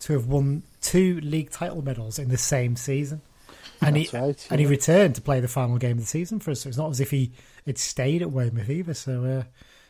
to 0.00 0.14
have 0.14 0.26
won 0.26 0.62
two 0.80 1.20
league 1.20 1.50
title 1.50 1.82
medals 1.82 2.18
in 2.18 2.30
the 2.30 2.38
same 2.38 2.74
season. 2.74 3.20
And 3.80 3.96
That's 3.96 4.10
he 4.10 4.18
right, 4.18 4.46
and 4.50 4.60
he 4.60 4.66
returned 4.66 5.14
to 5.14 5.20
play 5.20 5.40
the 5.40 5.48
final 5.48 5.78
game 5.78 5.92
of 5.92 6.00
the 6.00 6.06
season 6.06 6.40
for 6.40 6.50
us. 6.50 6.62
So 6.62 6.68
it's 6.68 6.78
not 6.78 6.90
as 6.90 7.00
if 7.00 7.10
he 7.10 7.32
had 7.66 7.78
stayed 7.78 8.22
at 8.22 8.30
Weymouth 8.32 8.68
either. 8.70 8.94
So 8.94 9.24
uh, 9.24 9.42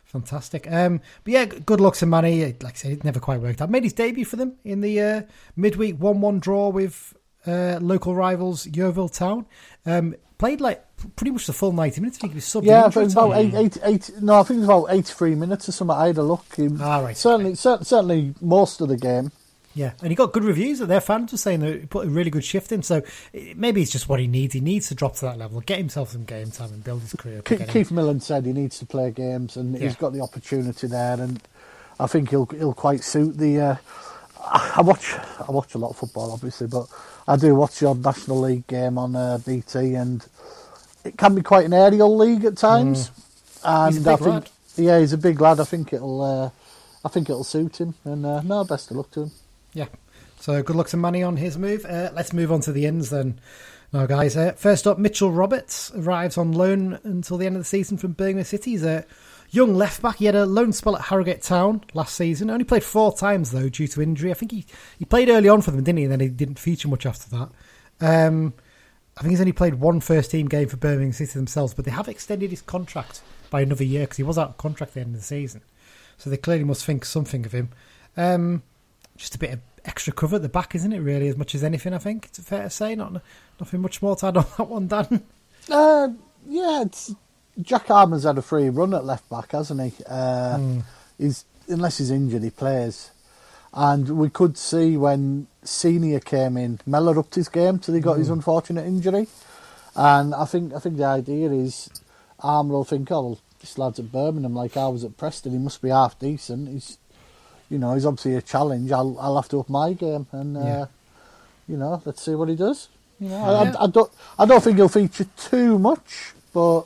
fantastic. 0.04 0.70
Um, 0.70 1.00
but 1.24 1.32
yeah, 1.32 1.44
good 1.46 1.80
luck 1.80 1.94
to 1.96 2.06
Manny. 2.06 2.44
Like 2.44 2.64
I 2.64 2.76
said, 2.76 2.92
it 2.92 3.04
never 3.04 3.20
quite 3.20 3.40
worked 3.40 3.62
out. 3.62 3.70
Made 3.70 3.84
his 3.84 3.92
debut 3.92 4.24
for 4.24 4.36
them 4.36 4.54
in 4.64 4.80
the 4.80 5.00
uh, 5.00 5.22
midweek 5.56 5.96
one-one 5.98 6.38
draw 6.40 6.68
with 6.68 7.14
uh, 7.46 7.78
local 7.80 8.14
rivals 8.14 8.66
Yeovil 8.66 9.08
Town. 9.08 9.46
Um, 9.86 10.14
played 10.38 10.60
like 10.60 10.84
pretty 11.16 11.30
much 11.30 11.46
the 11.46 11.52
full 11.52 11.72
ninety 11.72 12.00
minutes. 12.00 12.18
I 12.18 12.20
think 12.22 12.32
he 12.34 12.36
was 12.36 12.44
subbed 12.44 12.64
Yeah, 12.64 12.86
about 12.86 13.36
eight, 13.38 13.54
eight, 13.54 13.78
eight, 13.84 14.10
no, 14.20 14.40
I 14.40 14.42
think 14.42 14.58
it 14.58 14.60
was 14.60 14.68
about 14.68 14.86
eighty-three 14.90 15.34
minutes 15.34 15.68
or 15.68 15.72
something. 15.72 15.96
I 15.96 16.08
had 16.08 16.18
a 16.18 16.22
look. 16.22 16.44
He- 16.56 16.68
Ah, 16.80 17.00
right, 17.00 17.16
Certainly, 17.16 17.54
cer- 17.54 17.82
certainly 17.84 18.34
most 18.40 18.80
of 18.80 18.88
the 18.88 18.96
game. 18.96 19.32
Yeah, 19.78 19.92
and 20.00 20.10
he 20.10 20.16
got 20.16 20.32
good 20.32 20.42
reviews. 20.42 20.80
Their 20.80 21.00
fans 21.00 21.30
were 21.30 21.38
saying 21.38 21.60
that 21.60 21.80
he 21.80 21.86
put 21.86 22.04
a 22.06 22.10
really 22.10 22.30
good 22.30 22.44
shift 22.44 22.72
in. 22.72 22.82
So 22.82 23.00
maybe 23.54 23.80
it's 23.80 23.92
just 23.92 24.08
what 24.08 24.18
he 24.18 24.26
needs. 24.26 24.52
He 24.52 24.60
needs 24.60 24.88
to 24.88 24.94
drop 24.96 25.14
to 25.16 25.20
that 25.26 25.38
level, 25.38 25.60
get 25.60 25.78
himself 25.78 26.10
some 26.10 26.24
game 26.24 26.50
time, 26.50 26.72
and 26.72 26.82
build 26.82 27.02
his 27.02 27.12
career. 27.12 27.38
up 27.38 27.44
Ke- 27.44 27.52
again. 27.52 27.68
Keith 27.68 27.90
Millen 27.92 28.18
said 28.18 28.44
he 28.44 28.52
needs 28.52 28.80
to 28.80 28.86
play 28.86 29.12
games, 29.12 29.56
and 29.56 29.74
Yeah. 29.74 29.86
he's 29.86 29.94
got 29.94 30.12
the 30.12 30.20
opportunity 30.20 30.88
there, 30.88 31.20
and 31.20 31.40
I 32.00 32.08
think 32.08 32.30
he'll 32.30 32.46
he'll 32.46 32.74
quite 32.74 33.04
suit 33.04 33.38
the. 33.38 33.60
Uh, 33.60 33.76
I 34.44 34.80
watch 34.82 35.14
I 35.14 35.50
watch 35.52 35.74
a 35.74 35.78
lot 35.78 35.90
of 35.90 35.96
football, 35.96 36.32
obviously, 36.32 36.66
but 36.66 36.86
I 37.28 37.36
do 37.36 37.54
watch 37.54 37.80
your 37.80 37.94
National 37.94 38.40
League 38.40 38.66
game 38.66 38.98
on 38.98 39.14
uh, 39.14 39.38
BT, 39.46 39.94
and 39.94 40.26
it 41.04 41.16
can 41.16 41.36
be 41.36 41.42
quite 41.42 41.66
an 41.66 41.72
aerial 41.72 42.16
league 42.16 42.44
at 42.44 42.56
times. 42.56 43.12
And 43.64 43.94
He's 43.94 44.04
a 44.06 44.10
I 44.12 44.16
think, 44.16 44.28
lad. 44.28 44.50
yeah, 44.76 44.98
he's 44.98 45.12
a 45.12 45.18
big 45.18 45.40
lad. 45.40 45.60
I 45.60 45.64
think 45.64 45.92
it'll, 45.92 46.20
uh, 46.22 46.50
I 47.04 47.08
think 47.08 47.30
it'll 47.30 47.44
suit 47.44 47.80
him, 47.80 47.94
and 48.04 48.26
uh, 48.26 48.40
no, 48.42 48.64
best 48.64 48.90
of 48.90 48.96
luck 48.96 49.10
to 49.12 49.22
him. 49.22 49.30
Yeah. 49.72 49.86
So 50.40 50.62
good 50.62 50.76
luck 50.76 50.88
to 50.88 50.96
Manny 50.96 51.22
on 51.22 51.36
his 51.36 51.58
move. 51.58 51.84
Uh, 51.84 52.10
let's 52.14 52.32
move 52.32 52.52
on 52.52 52.60
to 52.62 52.72
the 52.72 52.86
ins 52.86 53.10
then. 53.10 53.40
Now, 53.92 54.06
guys, 54.06 54.36
uh, 54.36 54.52
first 54.52 54.86
up, 54.86 54.98
Mitchell 54.98 55.32
Roberts 55.32 55.90
arrives 55.94 56.36
on 56.36 56.52
loan 56.52 56.98
until 57.04 57.38
the 57.38 57.46
end 57.46 57.56
of 57.56 57.60
the 57.62 57.66
season 57.66 57.96
from 57.96 58.12
Birmingham 58.12 58.44
City. 58.44 58.72
He's 58.72 58.84
a 58.84 59.06
young 59.50 59.74
left 59.74 60.02
back. 60.02 60.16
He 60.16 60.26
had 60.26 60.34
a 60.34 60.44
loan 60.44 60.72
spell 60.72 60.96
at 60.96 61.06
Harrogate 61.06 61.42
Town 61.42 61.82
last 61.94 62.14
season. 62.14 62.50
Only 62.50 62.64
played 62.64 62.84
four 62.84 63.16
times, 63.16 63.50
though, 63.50 63.68
due 63.68 63.88
to 63.88 64.02
injury. 64.02 64.30
I 64.30 64.34
think 64.34 64.52
he, 64.52 64.66
he 64.98 65.06
played 65.06 65.30
early 65.30 65.48
on 65.48 65.62
for 65.62 65.70
them, 65.70 65.82
didn't 65.82 65.98
he? 65.98 66.04
And 66.04 66.12
then 66.12 66.20
he 66.20 66.28
didn't 66.28 66.58
feature 66.58 66.88
much 66.88 67.06
after 67.06 67.30
that. 67.30 67.50
Um, 68.00 68.52
I 69.16 69.22
think 69.22 69.30
he's 69.30 69.40
only 69.40 69.52
played 69.52 69.76
one 69.76 70.00
first 70.00 70.30
team 70.30 70.48
game 70.48 70.68
for 70.68 70.76
Birmingham 70.76 71.12
City 71.12 71.32
themselves, 71.32 71.74
but 71.74 71.84
they 71.84 71.90
have 71.90 72.08
extended 72.08 72.50
his 72.50 72.62
contract 72.62 73.22
by 73.50 73.62
another 73.62 73.84
year 73.84 74.02
because 74.02 74.18
he 74.18 74.22
was 74.22 74.38
out 74.38 74.50
of 74.50 74.56
contract 74.58 74.90
at 74.90 74.94
the 74.94 75.00
end 75.00 75.14
of 75.14 75.20
the 75.20 75.26
season. 75.26 75.62
So 76.18 76.28
they 76.30 76.36
clearly 76.36 76.64
must 76.64 76.84
think 76.84 77.04
something 77.04 77.46
of 77.46 77.52
him. 77.52 77.70
Um, 78.16 78.62
just 79.18 79.34
a 79.34 79.38
bit 79.38 79.52
of 79.52 79.60
extra 79.84 80.12
cover 80.12 80.36
at 80.36 80.42
the 80.42 80.48
back, 80.48 80.74
isn't 80.74 80.92
it? 80.92 81.00
Really, 81.00 81.28
as 81.28 81.36
much 81.36 81.54
as 81.54 81.62
anything, 81.62 81.92
I 81.92 81.98
think 81.98 82.26
it's 82.26 82.38
fair 82.38 82.62
to 82.62 82.70
say. 82.70 82.94
Not 82.94 83.20
nothing 83.60 83.80
much 83.80 84.00
more 84.00 84.16
to 84.16 84.26
add 84.26 84.36
on 84.38 84.46
that 84.56 84.68
one, 84.68 84.86
Dan. 84.88 85.22
Uh, 85.70 86.08
yeah, 86.46 86.82
it's, 86.82 87.14
Jack 87.60 87.90
Armer's 87.90 88.24
had 88.24 88.38
a 88.38 88.42
free 88.42 88.70
run 88.70 88.94
at 88.94 89.04
left 89.04 89.28
back, 89.28 89.52
hasn't 89.52 89.80
he? 89.82 90.04
Uh, 90.08 90.80
He's 91.18 91.44
unless 91.68 91.98
he's 91.98 92.10
injured, 92.10 92.42
he 92.44 92.50
plays. 92.50 93.10
And 93.74 94.16
we 94.16 94.30
could 94.30 94.56
see 94.56 94.96
when 94.96 95.46
Senior 95.62 96.20
came 96.20 96.56
in, 96.56 96.80
Mellor 96.86 97.18
upped 97.18 97.34
his 97.34 97.48
game 97.48 97.78
till 97.78 97.94
he 97.94 98.00
got 98.00 98.18
his 98.18 98.30
unfortunate 98.30 98.86
injury. 98.86 99.26
And 99.94 100.34
I 100.34 100.44
think 100.44 100.72
I 100.72 100.78
think 100.78 100.96
the 100.96 101.04
idea 101.04 101.50
is 101.50 101.90
Armer 102.40 102.72
will 102.72 102.84
think, 102.84 103.10
oh, 103.10 103.20
well, 103.20 103.38
this 103.60 103.76
lad's 103.76 103.98
at 103.98 104.12
Birmingham 104.12 104.54
like 104.54 104.76
I 104.76 104.88
was 104.88 105.04
at 105.04 105.16
Preston. 105.16 105.52
He 105.52 105.58
must 105.58 105.82
be 105.82 105.88
half 105.90 106.18
decent. 106.18 106.68
He's, 106.68 106.98
you 107.70 107.78
know, 107.78 107.94
he's 107.94 108.06
obviously 108.06 108.34
a 108.36 108.42
challenge. 108.42 108.90
I'll 108.92 109.16
I'll 109.20 109.36
have 109.36 109.48
to 109.50 109.60
up 109.60 109.68
my 109.68 109.92
game, 109.92 110.26
and 110.32 110.56
uh, 110.56 110.60
Yeah. 110.60 110.86
you 111.68 111.76
know, 111.76 112.00
let's 112.04 112.22
see 112.22 112.34
what 112.34 112.48
he 112.48 112.56
does. 112.56 112.88
You 113.20 113.28
know, 113.30 113.36
I, 113.36 113.64
Yeah. 113.64 113.74
I, 113.78 113.84
I 113.84 113.86
don't 113.88 114.12
I 114.38 114.46
don't 114.46 114.62
think 114.62 114.76
he'll 114.76 114.88
feature 114.88 115.26
too 115.36 115.78
much, 115.78 116.32
but 116.52 116.82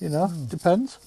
you 0.00 0.08
know, 0.08 0.28
depends. 0.48 0.98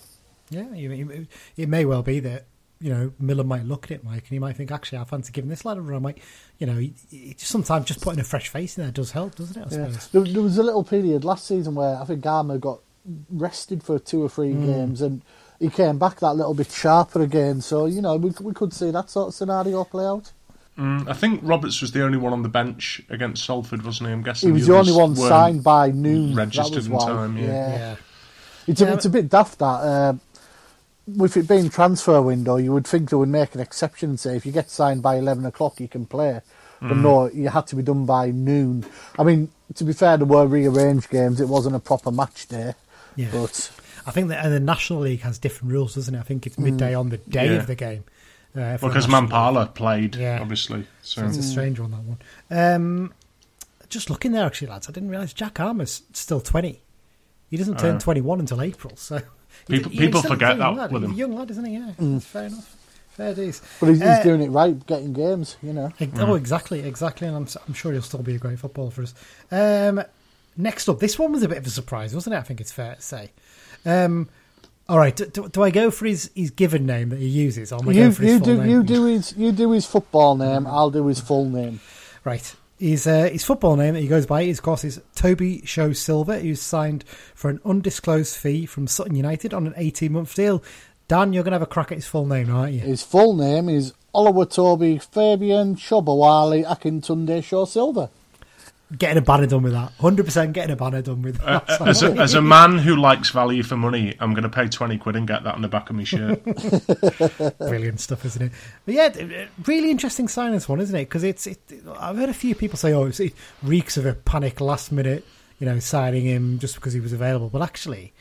Yeah, 0.50 0.74
you- 0.74 0.91
you- 0.91 1.27
it 1.56 1.70
may 1.70 1.86
well 1.86 2.03
be 2.03 2.20
that 2.22 2.46
you 2.84 2.89
know, 2.91 3.12
Millen 3.20 3.46
might 3.48 3.63
look 3.63 3.86
at 3.86 3.91
it, 3.91 4.03
Mike, 4.03 4.24
and 4.24 4.30
he 4.30 4.39
might 4.39 4.56
think, 4.58 4.72
actually, 4.72 4.98
I 4.98 5.03
fancy 5.03 5.32
giving 5.32 5.51
this 5.51 5.63
lad 5.65 5.77
a 5.77 5.82
run. 5.82 5.98
I 5.98 6.00
might, 6.00 6.18
you 6.58 6.65
know, 6.65 6.77
he, 6.77 6.96
he, 7.12 7.36
sometimes 7.38 7.86
just 7.86 8.01
putting 8.01 8.20
a 8.20 8.24
fresh 8.24 8.48
face 8.50 8.75
in 8.75 8.84
there 8.84 8.91
does 8.91 9.12
help, 9.12 9.36
doesn't 9.36 9.56
it? 9.56 9.72
I 9.72 9.75
Yeah. 9.84 9.98
There, 10.12 10.24
there 10.24 10.41
was 10.41 10.58
a 10.58 10.63
little 10.63 10.84
period 10.84 11.24
last 11.24 11.46
season 11.46 11.75
where 11.75 11.96
I 12.01 12.06
think 12.06 12.24
Garmer 12.24 12.60
got 12.60 12.80
rested 13.30 13.84
for 13.84 14.00
two 14.00 14.24
or 14.24 14.30
three 14.30 14.53
Hmm. 14.53 14.65
games 14.65 15.00
and 15.03 15.22
he 15.62 15.70
came 15.70 15.98
back 16.00 16.20
that 16.20 16.34
little 16.34 16.53
bit 16.56 16.72
sharper 16.72 17.22
again. 17.22 17.62
So, 17.62 17.86
you 17.86 18.01
know, 18.01 18.15
we, 18.18 18.32
we 18.41 18.53
could 18.53 18.74
see 18.74 18.89
that 18.91 19.10
sort 19.10 19.27
of 19.30 19.34
scenario 19.36 19.84
play 19.86 20.06
out. 20.06 20.32
Mm, 20.77 21.08
I 21.08 21.13
think 21.13 21.41
Roberts 21.44 21.82
was 21.82 21.91
the 21.91 22.03
only 22.03 22.18
one 22.18 22.34
on 22.34 22.41
the 22.44 22.50
bench 22.50 23.01
against 23.10 23.46
Salford, 23.46 23.84
wasn't 23.84 24.08
he? 24.10 24.13
I'm 24.13 24.24
guessing 24.24 24.50
He 24.50 24.53
was 24.53 24.65
the 24.68 24.74
the 24.74 24.80
only 24.80 24.91
one 24.94 25.15
signed 25.15 25.63
by 25.63 25.91
noon. 25.91 26.34
registered 26.34 26.72
that 26.74 26.75
was 26.75 26.88
in 26.88 26.94
why. 26.94 27.06
time, 27.06 27.38
yeah. 27.38 27.46
Yeah. 27.46 27.96
It's, 28.68 28.82
Yeah, 28.82 28.88
a, 28.89 28.94
it's 28.96 29.06
a 29.06 29.10
bit 29.10 29.30
daft 29.30 29.60
that. 29.60 29.65
Uh, 29.65 30.13
with 31.08 31.36
it 31.36 31.48
being 31.48 31.70
transfer 31.70 32.22
window, 32.22 32.56
you 32.58 32.72
would 32.72 32.88
think 32.88 33.10
they 33.10 33.18
would 33.18 33.27
make 33.30 33.53
an 33.53 33.60
exception 33.62 34.12
and 34.12 34.20
say 34.20 34.36
if 34.38 34.46
you 34.46 34.51
get 34.51 34.70
signed 34.70 35.01
by 35.01 35.15
11 35.18 35.46
o'clock, 35.46 35.80
you 35.80 35.88
can 35.88 36.06
play. 36.06 36.41
But 36.80 36.91
Mm. 36.94 37.01
no, 37.01 37.30
you 37.30 37.50
had 37.50 37.68
to 37.68 37.75
be 37.75 37.84
done 37.84 38.06
by 38.06 38.32
noon. 38.32 38.86
I 39.20 39.24
mean, 39.24 39.50
to 39.75 39.84
be 39.84 39.94
fair, 39.94 40.18
there 40.18 40.25
were 40.25 40.48
rearranged 40.48 41.10
games. 41.10 41.39
It 41.41 41.48
wasn't 41.50 41.75
a 41.75 41.80
proper 41.80 42.12
match 42.12 42.48
day. 42.48 42.74
Yeah. 43.15 43.27
But 43.32 43.70
I 44.05 44.12
think 44.12 44.29
that 44.29 44.43
and 44.46 44.53
the 44.53 44.60
National 44.60 45.00
League 45.00 45.22
has 45.22 45.38
different 45.38 45.72
rules, 45.74 45.96
doesn't 45.96 46.13
it? 46.15 46.20
I 46.20 46.24
think 46.24 46.46
it's 46.48 46.58
midday 46.58 46.93
on 46.93 47.10
the 47.10 47.17
day 47.17 47.46
Yeah. 47.48 47.51
of 47.60 47.67
the 47.67 47.75
game. 47.75 48.03
Uh, 48.55 48.77
for 48.77 48.88
Well, 48.88 48.93
because 48.93 49.05
National 49.08 49.22
League. 49.22 49.29
Mampala 49.29 49.65
played, 49.67 50.15
Yeah. 50.15 50.39
obviously. 50.41 50.88
So 51.01 51.25
It's 51.25 51.38
a 51.38 51.43
strange 51.43 51.79
one, 51.79 51.91
that 51.91 52.01
one. 52.03 52.17
Um, 52.50 53.13
just 53.89 54.10
looking 54.10 54.31
there, 54.34 54.46
actually, 54.46 54.67
lads, 54.67 54.89
I 54.89 54.91
didn't 54.91 55.10
realise 55.10 55.34
Jack 55.34 55.60
Armer's 55.60 56.01
still 56.13 56.41
20. 56.41 56.81
He 57.50 57.58
doesn't 57.58 57.79
turn 57.79 57.96
Oh. 57.96 58.00
21 58.00 58.39
until 58.39 58.62
April, 58.62 58.93
so... 58.96 59.22
People- 59.67 59.91
people 59.91 60.22
forget 60.22 60.58
that 60.58 60.74
lad. 60.75 60.91
with 60.91 61.01
He's 61.03 61.10
a 61.10 61.13
him. 61.13 61.17
young 61.20 61.36
lad, 61.36 61.51
isn't 61.51 61.65
he? 61.65 61.74
Yeah, 61.74 61.91
that's 62.00 62.25
fair 62.25 62.46
enough. 62.46 62.75
Fair 63.12 63.36
dues. 63.36 63.62
but 63.81 63.88
he's, 63.89 64.00
he's 64.00 64.08
Uh, 64.08 64.24
doing 64.24 64.41
it 64.41 64.50
right, 64.50 64.86
getting 64.88 65.12
games, 65.13 65.58
you 65.62 65.74
know. 65.74 65.91
Ex- 66.00 66.17
Oh, 66.17 66.36
exactly, 66.36 66.79
exactly, 66.79 67.27
and 67.27 67.36
I'm, 67.36 67.43
s- 67.43 67.58
I'm 67.67 67.74
sure 67.74 67.91
he'll 67.91 68.01
still 68.01 68.24
be 68.24 68.36
a 68.36 68.39
great 68.39 68.58
footballer 68.60 68.91
for 68.91 69.03
us. 69.03 69.13
Um, 69.51 70.01
next 70.55 70.88
up, 70.88 71.00
this 71.00 71.20
one 71.20 71.34
was 71.34 71.43
a 71.43 71.50
bit 71.50 71.58
of 71.58 71.67
a 71.67 71.70
surprise, 71.70 72.15
wasn't 72.15 72.36
it? 72.36 72.38
I 72.38 72.41
think 72.43 72.62
it's 72.62 72.72
fair 72.72 72.96
to 72.96 73.01
say. 73.01 73.31
Um, 73.85 74.29
all 74.89 74.97
right, 74.97 75.15
do, 75.15 75.47
do, 75.47 75.63
I 75.63 75.69
go 75.69 75.89
for 75.89 76.05
his, 76.05 76.31
his 76.35 76.51
given 76.51 76.85
name 76.85 77.09
that 77.09 77.19
he 77.19 77.27
uses? 77.27 77.71
Or 77.71 77.79
am 77.81 77.89
I 77.89 77.91
You, 77.93 78.00
going 78.01 78.11
for 78.11 78.23
his 78.23 78.31
you 78.33 78.39
full 78.39 78.45
do 78.45 78.57
name? 78.57 78.69
you 78.69 78.83
do 78.83 79.05
his 79.05 79.33
you 79.38 79.51
do 79.51 79.71
his 79.71 79.85
football 79.85 80.35
name. 80.35 80.67
I'll 80.67 80.89
do 80.91 81.07
his 81.07 81.19
full 81.19 81.45
name. 81.50 81.79
Right. 82.25 82.55
His, 82.77 83.05
uh, 83.05 83.29
his 83.31 83.43
football 83.43 83.75
name 83.75 83.93
that 83.93 84.00
he 84.01 84.07
goes 84.07 84.25
by 84.25 84.41
is, 84.41 84.57
of 84.57 84.63
course, 84.63 84.83
is 84.83 85.00
Tobi 85.15 85.65
Sho-Silva, 85.67 86.39
who's 86.39 86.61
signed 86.61 87.03
for 87.35 87.50
an 87.51 87.59
undisclosed 87.63 88.35
fee 88.35 88.65
from 88.65 88.88
Sutton 88.88 89.15
United 89.15 89.53
on 89.53 89.67
an 89.67 89.73
18 89.77 90.11
month 90.11 90.33
deal. 90.33 90.63
Dan, 91.07 91.31
you're 91.31 91.43
going 91.43 91.51
to 91.51 91.55
have 91.55 91.61
a 91.61 91.67
crack 91.67 91.91
at 91.91 92.00
his 92.00 92.07
full 92.07 92.25
name, 92.25 92.50
aren't 92.53 92.73
you? 92.73 92.79
His 92.79 93.03
full 93.03 93.35
name 93.35 93.69
is 93.69 93.93
Oluwatobi 94.15 95.01
Fabian 95.03 95.75
Shobawali 95.75 96.65
Akintunde 96.65 97.43
Sho-Silva. 97.43 98.09
Getting 98.98 99.17
a 99.17 99.21
banner 99.21 99.48
done 99.48 99.63
with 99.63 99.74
that. 99.74 99.98
100% 100.00 100.51
getting 100.51 100.71
a 100.71 100.75
banner 100.75 101.01
done 101.01 101.21
with 101.21 101.38
that. 101.38 101.69
Uh, 101.69 101.86
as, 101.86 102.03
a, 102.03 102.12
as 102.17 102.33
a 102.33 102.41
man 102.41 102.77
who 102.77 102.95
likes 102.98 103.29
value 103.29 103.63
for 103.63 103.77
money, 103.77 104.15
I'm 104.19 104.33
going 104.33 104.43
to 104.43 104.50
pay 104.50 104.67
20 104.67 104.98
quid 104.98 105.15
and 105.15 105.25
get 105.25 105.43
that 105.43 105.55
on 105.55 105.62
the 105.62 105.69
back 105.69 105.89
of 105.89 105.95
my 105.95 106.03
shirt. 106.03 106.43
Brilliant 107.57 108.01
stuff, 108.01 108.25
isn't 108.25 108.41
it? 108.41 108.51
But 108.86 108.93
yeah, 108.93 109.10
th- 109.10 109.48
really 109.65 109.91
interesting 109.91 110.27
sign 110.27 110.51
this 110.51 110.67
one, 110.67 110.81
isn't 110.81 110.95
it? 110.95 111.05
Because 111.05 111.24
it's, 111.24 111.48
it, 111.48 111.60
I've 111.98 112.17
heard 112.17 112.29
a 112.29 112.33
few 112.33 112.53
people 112.53 112.77
say, 112.77 112.91
"Oh, 112.93 113.05
it 113.05 113.33
reeks 113.63 113.95
of 113.95 114.05
a 114.05 114.13
panic 114.13 114.60
last 114.60 114.91
minute," 114.91 115.25
you 115.60 115.67
know, 115.67 115.79
signing 115.79 116.25
him 116.25 116.60
just 116.60 116.75
because 116.75 116.91
he 116.91 117.00
was 117.00 117.13
available. 117.13 117.50
But 117.50 117.62
actually, 117.62 118.13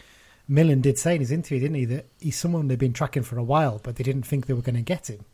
Millen 0.47 0.81
did 0.81 0.99
say 0.99 1.15
in 1.15 1.21
his 1.21 1.31
interview, 1.33 1.61
didn't 1.61 1.77
he, 1.77 1.85
that 1.87 2.07
he's 2.21 2.37
someone 2.37 2.69
they've 2.69 2.79
been 2.79 2.93
tracking 2.93 3.23
for 3.23 3.39
a 3.39 3.43
while, 3.43 3.81
but 3.83 3.97
they 3.97 4.05
didn't 4.05 4.23
think 4.23 4.47
they 4.47 4.53
were 4.53 4.63
going 4.63 4.77
to 4.77 4.83
get 4.83 5.09
him. 5.09 5.25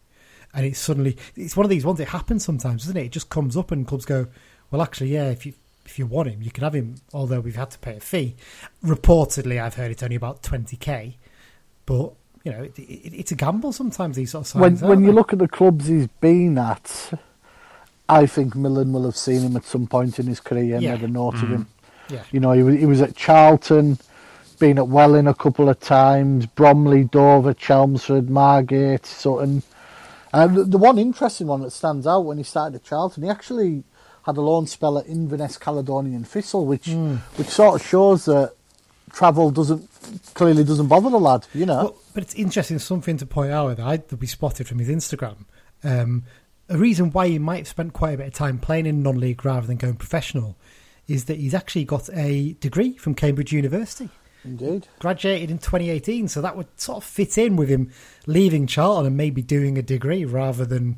And 0.55 0.64
it's 0.64 0.78
suddenly, 0.78 1.16
it's 1.35 1.57
one 1.57 1.64
of 1.64 1.71
these 1.71 1.85
ones. 1.85 2.00
It 2.00 2.09
happens 2.09 2.45
sometimes, 2.45 2.85
doesn't 2.85 2.97
it? 2.97 3.07
It 3.07 3.12
just 3.12 3.28
comes 3.28 3.57
up, 3.57 3.73
and 3.73 3.87
clubs 3.87 4.05
go, 4.05 4.28
"Well, 4.71 4.83
actually, 4.83 5.13
yeah, 5.13 5.31
if 5.31 5.47
you." 5.47 5.55
If 5.89 6.01
you 6.01 6.07
want 6.07 6.29
him, 6.29 6.43
you 6.43 6.51
can 6.51 6.65
have 6.65 6.75
him. 6.75 6.97
Although 7.15 7.39
we've 7.39 7.55
had 7.55 7.71
to 7.71 7.79
pay 7.79 7.95
a 7.97 8.01
fee. 8.01 8.35
Reportedly, 8.85 9.63
I've 9.63 9.75
heard 9.75 9.93
it's 9.93 10.03
only 10.03 10.17
about 10.17 10.43
twenty 10.43 10.77
k, 10.77 11.17
but 11.87 12.13
you 12.43 12.51
know, 12.51 12.63
it, 12.65 12.77
it, 12.77 13.15
it's 13.15 13.31
a 13.31 13.37
gamble 13.37 13.73
sometimes. 13.73 14.17
These 14.17 14.33
sort 14.33 14.53
of 14.53 14.61
When 14.61 14.73
signs. 14.77 14.83
when 14.83 14.91
aren't 14.91 15.01
you 15.03 15.07
they? 15.09 15.13
look 15.15 15.33
at 15.33 15.39
the 15.39 15.47
clubs 15.47 15.87
he's 15.87 16.09
been 16.21 16.59
at, 16.59 17.13
I 18.09 18.27
think 18.27 18.57
Millen 18.57 18.93
will 18.93 19.05
have 19.05 19.17
seen 19.17 19.43
him 19.43 19.57
at 19.57 19.65
some 19.65 19.87
point 19.87 20.19
in 20.19 20.27
his 20.27 20.41
career 20.41 20.75
and 20.75 20.83
Yeah. 20.83 20.97
made 20.97 21.05
a 21.05 21.09
note 21.09 21.35
of 21.35 21.49
him. 21.51 21.69
yeah, 22.09 22.23
You 22.33 22.41
know, 22.41 22.51
he 22.51 22.63
was, 22.65 22.75
he 22.77 22.87
was 22.87 23.01
at 23.01 23.15
Charlton, 23.17 23.99
been 24.59 24.79
at 24.79 24.89
Welling 24.89 25.27
a 25.29 25.35
couple 25.35 25.69
of 25.69 25.79
times, 25.81 26.47
Bromley, 26.47 27.05
Dover, 27.05 27.55
Chelmsford, 27.55 28.29
Margate, 28.29 29.07
Sutton. 29.07 29.63
And 30.33 30.57
the, 30.57 30.65
the 30.65 30.79
one 30.79 30.99
interesting 30.99 31.47
one 31.47 31.63
that 31.63 31.71
stands 31.73 32.07
out 32.09 32.25
when 32.25 32.39
he 32.39 32.43
started 32.45 32.75
at 32.77 32.85
Charlton, 32.85 33.23
he 33.23 33.29
actually 33.29 33.85
had 34.26 34.37
a 34.37 34.40
loan 34.40 34.66
spell 34.66 34.99
at 34.99 35.06
Inverness 35.06 35.56
Caledonian 35.56 36.25
Thistle, 36.25 36.66
which 36.66 36.87
Hmm. 36.88 37.16
which 37.37 37.49
sort 37.49 37.80
of 37.80 37.87
shows 37.87 38.26
that 38.26 38.52
travel 39.12 39.50
doesn't 39.50 39.88
clearly 40.35 40.64
doesn't 40.64 40.88
bother 40.88 41.09
the 41.11 41.18
lad. 41.18 41.47
You 41.54 41.64
know, 41.66 41.83
But, 41.85 41.95
but 42.14 42.23
it's 42.25 42.35
interesting. 42.35 42.78
Something 42.78 43.16
to 43.18 43.26
point 43.26 43.52
out 43.52 43.76
that 43.76 43.87
I 43.87 43.97
that 43.99 44.21
we 44.21 44.26
spotted 44.26 44.66
from 44.68 44.78
his 44.80 44.88
Instagram. 44.88 45.47
Um, 45.85 46.25
a 46.68 46.76
reason 46.76 47.12
why 47.12 47.28
he 47.28 47.38
might 47.38 47.59
have 47.59 47.68
spent 47.68 47.92
quite 47.92 48.14
a 48.14 48.18
bit 48.18 48.26
of 48.26 48.35
time 48.35 48.59
playing 48.59 48.87
in 48.87 49.02
non-league 49.02 49.45
rather 49.45 49.66
than 49.66 49.76
going 49.76 49.95
professional 49.95 50.56
is 51.06 51.26
that 51.26 51.38
he's 51.38 51.54
actually 51.54 51.85
got 51.85 52.09
a 52.12 52.54
degree 52.54 52.97
from 52.97 53.14
Cambridge 53.14 53.52
University. 53.52 54.09
indeed. 54.45 54.88
Graduated 54.99 55.50
in 55.52 55.59
2018, 55.59 56.26
so 56.26 56.40
that 56.42 56.56
would 56.56 56.66
sort 56.80 56.99
of 56.99 57.04
fit 57.04 57.38
in 57.38 57.54
with 57.54 57.68
him 57.68 57.92
leaving 58.26 58.66
Charlton 58.66 59.06
and 59.06 59.16
maybe 59.16 59.42
doing 59.42 59.78
a 59.78 59.83
degree 59.83 60.25
rather 60.25 60.64
than 60.64 60.97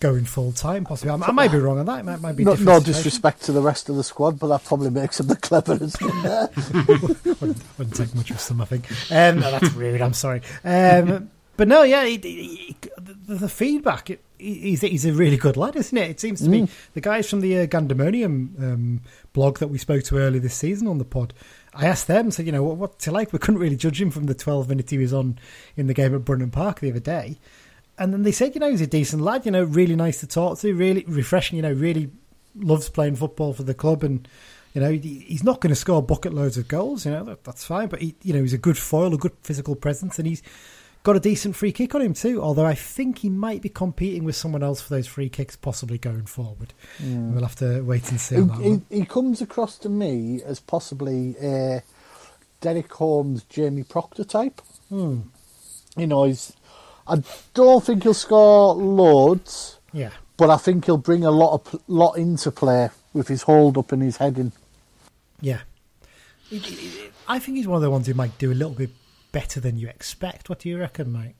going 0.00 0.24
full 0.24 0.52
time. 0.52 0.84
Possibly, 0.84 1.10
I, 1.10 1.14
I 1.28 1.32
might 1.32 1.52
be 1.52 1.58
wrong 1.58 1.78
on 1.78 1.86
that. 1.86 2.00
It 2.00 2.04
might, 2.04 2.20
might 2.20 2.36
be 2.36 2.44
No, 2.44 2.54
no 2.54 2.80
disrespect 2.80 3.42
to 3.44 3.52
the 3.52 3.60
rest 3.62 3.88
of 3.88 3.96
the 3.96 4.02
squad, 4.04 4.38
but 4.38 4.48
that 4.48 4.64
probably 4.64 4.90
makes 4.90 5.20
him 5.20 5.28
the 5.28 5.36
cleverest 5.36 6.00
in 6.00 6.22
there. 6.22 6.48
wouldn't, 7.40 7.78
wouldn't 7.78 7.94
take 7.96 8.14
much 8.14 8.30
of 8.30 8.40
some, 8.40 8.60
I 8.60 8.64
think. 8.64 8.90
Um, 9.12 9.40
no, 9.40 9.50
that's 9.50 9.72
rude. 9.74 10.00
I'm 10.00 10.14
sorry. 10.14 10.42
Um, 10.64 11.30
but 11.56 11.68
no, 11.68 11.82
yeah, 11.82 12.04
he, 12.06 12.16
he- 12.18 12.56
he- 12.56 12.76
the, 13.26 13.34
the 13.34 13.48
feedback. 13.48 14.10
It, 14.10 14.24
he's, 14.38 14.80
he's 14.80 15.04
a 15.04 15.12
really 15.12 15.36
good 15.36 15.56
lad, 15.58 15.76
isn't 15.76 15.96
it? 15.96 16.10
It 16.10 16.20
seems 16.20 16.40
to 16.40 16.48
be 16.48 16.68
the 16.94 17.00
guys 17.02 17.28
from 17.28 17.40
the 17.42 17.58
uh, 17.60 17.66
Gandemonium 17.66 18.58
um, 18.62 19.00
blog 19.34 19.58
that 19.58 19.68
we 19.68 19.76
spoke 19.78 20.02
to 20.04 20.16
earlier 20.18 20.40
this 20.40 20.54
season 20.54 20.88
on 20.88 20.96
the 20.98 21.04
pod. 21.04 21.34
I 21.74 21.86
asked 21.86 22.06
them, 22.08 22.30
so 22.30 22.42
you 22.42 22.50
know, 22.50 22.62
what, 22.64 22.76
what's 22.78 23.04
he 23.04 23.10
like? 23.10 23.32
We 23.32 23.38
couldn't 23.38 23.60
really 23.60 23.76
judge 23.76 24.00
him 24.00 24.10
from 24.10 24.24
the 24.24 24.34
12 24.34 24.68
minutes 24.68 24.90
he 24.90 24.98
was 24.98 25.12
on 25.12 25.38
in 25.76 25.86
the 25.86 25.94
game 25.94 26.14
at 26.14 26.24
Brunton 26.24 26.50
Park 26.50 26.80
the 26.80 26.90
other 26.90 26.98
day. 27.00 27.38
And 28.00 28.14
then 28.14 28.22
they 28.22 28.32
said, 28.32 28.54
you 28.54 28.60
know, 28.60 28.70
he's 28.70 28.80
a 28.80 28.86
decent 28.86 29.22
lad, 29.22 29.44
you 29.44 29.52
know, 29.52 29.62
really 29.62 29.94
nice 29.94 30.20
to 30.20 30.26
talk 30.26 30.58
to, 30.60 30.74
really 30.74 31.04
refreshing, 31.06 31.56
you 31.56 31.62
know, 31.62 31.72
really 31.72 32.10
loves 32.56 32.88
playing 32.88 33.16
football 33.16 33.52
for 33.52 33.62
the 33.62 33.74
club. 33.74 34.02
And, 34.02 34.26
you 34.72 34.80
know, 34.80 34.90
he's 34.90 35.44
not 35.44 35.60
going 35.60 35.68
to 35.68 35.76
score 35.76 36.02
bucket 36.02 36.32
loads 36.32 36.56
of 36.56 36.66
goals, 36.66 37.04
you 37.04 37.12
know, 37.12 37.24
that, 37.24 37.44
that's 37.44 37.62
fine. 37.62 37.88
But, 37.88 38.00
he, 38.00 38.14
you 38.22 38.32
know, 38.32 38.40
he's 38.40 38.54
a 38.54 38.58
good 38.58 38.78
foil, 38.78 39.12
a 39.12 39.18
good 39.18 39.34
physical 39.42 39.76
presence, 39.76 40.18
and 40.18 40.26
he's 40.26 40.42
got 41.02 41.14
a 41.14 41.20
decent 41.20 41.56
free 41.56 41.72
kick 41.72 41.94
on 41.94 42.00
him 42.00 42.14
too. 42.14 42.42
Although 42.42 42.64
I 42.64 42.74
think 42.74 43.18
he 43.18 43.28
might 43.28 43.60
be 43.60 43.68
competing 43.68 44.24
with 44.24 44.34
someone 44.34 44.62
else 44.62 44.80
for 44.80 44.94
those 44.94 45.06
free 45.06 45.28
kicks, 45.28 45.54
possibly 45.54 45.98
going 45.98 46.24
forward. 46.24 46.72
We'll 47.02 47.42
have 47.42 47.56
to 47.56 47.82
wait 47.82 48.10
and 48.10 48.18
see 48.18 48.36
on 48.36 48.48
that 48.48 48.60
he, 48.60 48.70
one. 48.70 48.86
he, 48.88 49.00
he 49.00 49.04
comes 49.04 49.42
across 49.42 49.76
to 49.76 49.90
me 49.90 50.42
as 50.42 50.58
possibly 50.58 51.36
a 51.42 51.82
Derek 52.62 52.90
Holmes, 52.94 53.44
Jamie 53.44 53.84
Proctor 53.84 54.24
type. 54.24 54.62
Hmm. 54.88 55.20
You 55.98 56.06
know, 56.06 56.24
he's. 56.24 56.54
I 57.10 57.22
don't 57.54 57.84
think 57.84 58.02
he'll 58.04 58.14
score 58.14 58.74
loads, 58.74 59.78
Yeah. 59.92 60.10
but 60.36 60.48
I 60.50 60.56
think 60.56 60.84
he'll 60.86 60.96
bring 60.96 61.24
a 61.24 61.30
lot 61.30 61.54
of 61.54 61.80
lot 61.88 62.12
into 62.16 62.50
play 62.50 62.90
with 63.12 63.28
his 63.28 63.42
hold 63.42 63.76
up 63.76 63.92
and 63.92 64.02
his 64.02 64.18
heading. 64.18 64.52
Yeah. 65.40 65.60
I 67.28 67.38
think 67.38 67.56
he's 67.58 67.66
one 67.66 67.76
of 67.76 67.82
the 67.82 67.90
ones 67.90 68.06
who 68.06 68.14
might 68.14 68.36
do 68.38 68.50
a 68.50 68.54
little 68.54 68.74
bit 68.74 68.90
better 69.32 69.60
than 69.60 69.78
you 69.78 69.88
expect. 69.88 70.48
What 70.48 70.60
do 70.60 70.68
you 70.68 70.78
reckon, 70.78 71.12
mate? 71.12 71.34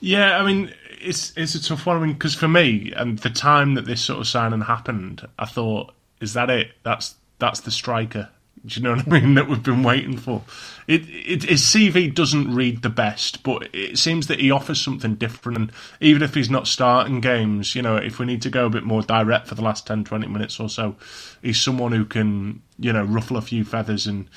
Yeah, 0.00 0.38
I 0.38 0.46
mean, 0.46 0.72
it's 1.00 1.32
it's 1.36 1.54
a 1.54 1.62
tough 1.62 1.84
one. 1.84 1.96
I 1.96 2.00
mean, 2.00 2.14
because 2.14 2.34
for 2.34 2.48
me, 2.48 2.92
and 2.96 3.18
the 3.18 3.28
time 3.30 3.74
that 3.74 3.84
this 3.84 4.00
sort 4.00 4.18
of 4.20 4.26
signing 4.26 4.62
happened, 4.62 5.26
I 5.38 5.44
thought, 5.44 5.92
is 6.20 6.32
that 6.32 6.48
it? 6.48 6.70
That's 6.82 7.16
that's 7.38 7.60
the 7.60 7.70
striker. 7.70 8.30
Do 8.68 8.80
you 8.80 8.84
know 8.84 8.96
what 8.96 9.06
I 9.06 9.20
mean? 9.20 9.34
That 9.34 9.48
we've 9.48 9.62
been 9.62 9.82
waiting 9.82 10.16
for. 10.16 10.42
It, 10.86 11.02
it 11.08 11.42
his 11.44 11.62
CV 11.62 12.14
doesn't 12.14 12.54
read 12.54 12.82
the 12.82 12.90
best, 12.90 13.42
but 13.42 13.68
it 13.74 13.98
seems 13.98 14.26
that 14.26 14.40
he 14.40 14.50
offers 14.50 14.80
something 14.80 15.14
different. 15.14 15.58
And 15.58 15.72
even 16.00 16.22
if 16.22 16.34
he's 16.34 16.50
not 16.50 16.66
starting 16.66 17.20
games, 17.20 17.74
you 17.74 17.82
know, 17.82 17.96
if 17.96 18.18
we 18.18 18.26
need 18.26 18.42
to 18.42 18.50
go 18.50 18.66
a 18.66 18.70
bit 18.70 18.84
more 18.84 19.02
direct 19.02 19.48
for 19.48 19.54
the 19.54 19.62
last 19.62 19.86
10, 19.86 20.04
20 20.04 20.26
minutes 20.26 20.60
or 20.60 20.68
so, 20.68 20.96
he's 21.42 21.60
someone 21.60 21.92
who 21.92 22.04
can, 22.04 22.62
you 22.78 22.92
know, 22.92 23.04
ruffle 23.04 23.36
a 23.36 23.42
few 23.42 23.64
feathers 23.64 24.06
and 24.06 24.28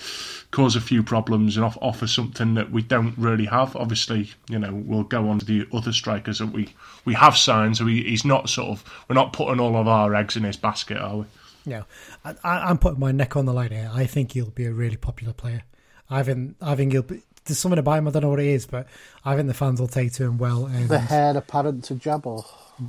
cause 0.51 0.75
a 0.75 0.81
few 0.81 1.03
problems 1.03 1.55
and 1.55 1.65
off- 1.65 1.77
offer 1.81 2.07
something 2.07 2.53
that 2.55 2.71
we 2.71 2.81
don't 2.81 3.17
really 3.17 3.45
have. 3.45 3.75
Obviously, 3.75 4.31
you 4.49 4.59
know, 4.59 4.73
we'll 4.73 5.03
go 5.03 5.29
on 5.29 5.39
to 5.39 5.45
the 5.45 5.67
other 5.73 5.93
strikers 5.93 6.39
that 6.39 6.47
we, 6.47 6.73
we 7.05 7.13
have 7.13 7.37
signed, 7.37 7.77
so 7.77 7.85
he, 7.85 8.03
he's 8.03 8.25
not 8.25 8.49
sort 8.49 8.69
of, 8.69 9.05
we're 9.09 9.15
not 9.15 9.33
putting 9.33 9.59
all 9.59 9.77
of 9.77 9.87
our 9.87 10.15
eggs 10.15 10.35
in 10.35 10.43
his 10.43 10.57
basket, 10.57 10.97
are 10.97 11.17
we? 11.17 11.25
No, 11.65 11.83
I, 12.25 12.35
I- 12.43 12.69
I'm 12.69 12.77
putting 12.77 12.99
my 12.99 13.11
neck 13.11 13.35
on 13.35 13.45
the 13.45 13.53
line 13.53 13.71
here. 13.71 13.89
I 13.93 14.05
think 14.05 14.31
he'll 14.33 14.49
be 14.49 14.65
a 14.65 14.71
really 14.73 14.97
popular 14.97 15.33
player. 15.33 15.63
I 16.09 16.23
think 16.23 16.55
I 16.61 16.75
think 16.75 16.91
he'll 16.91 17.03
be, 17.03 17.21
there's 17.45 17.57
something 17.59 17.79
about 17.79 17.99
him. 17.99 18.07
I 18.07 18.11
don't 18.11 18.23
know 18.23 18.29
what 18.29 18.39
it 18.39 18.47
is, 18.47 18.65
but 18.65 18.87
I 19.23 19.35
think 19.35 19.47
the 19.47 19.53
fans 19.53 19.79
will 19.79 19.87
take 19.87 20.11
to 20.13 20.23
him 20.25 20.37
well. 20.37 20.65
And 20.65 20.89
The 20.89 20.99
hair 20.99 21.35
apparent 21.37 21.83
to 21.85 21.95
Jabo. 21.95 22.45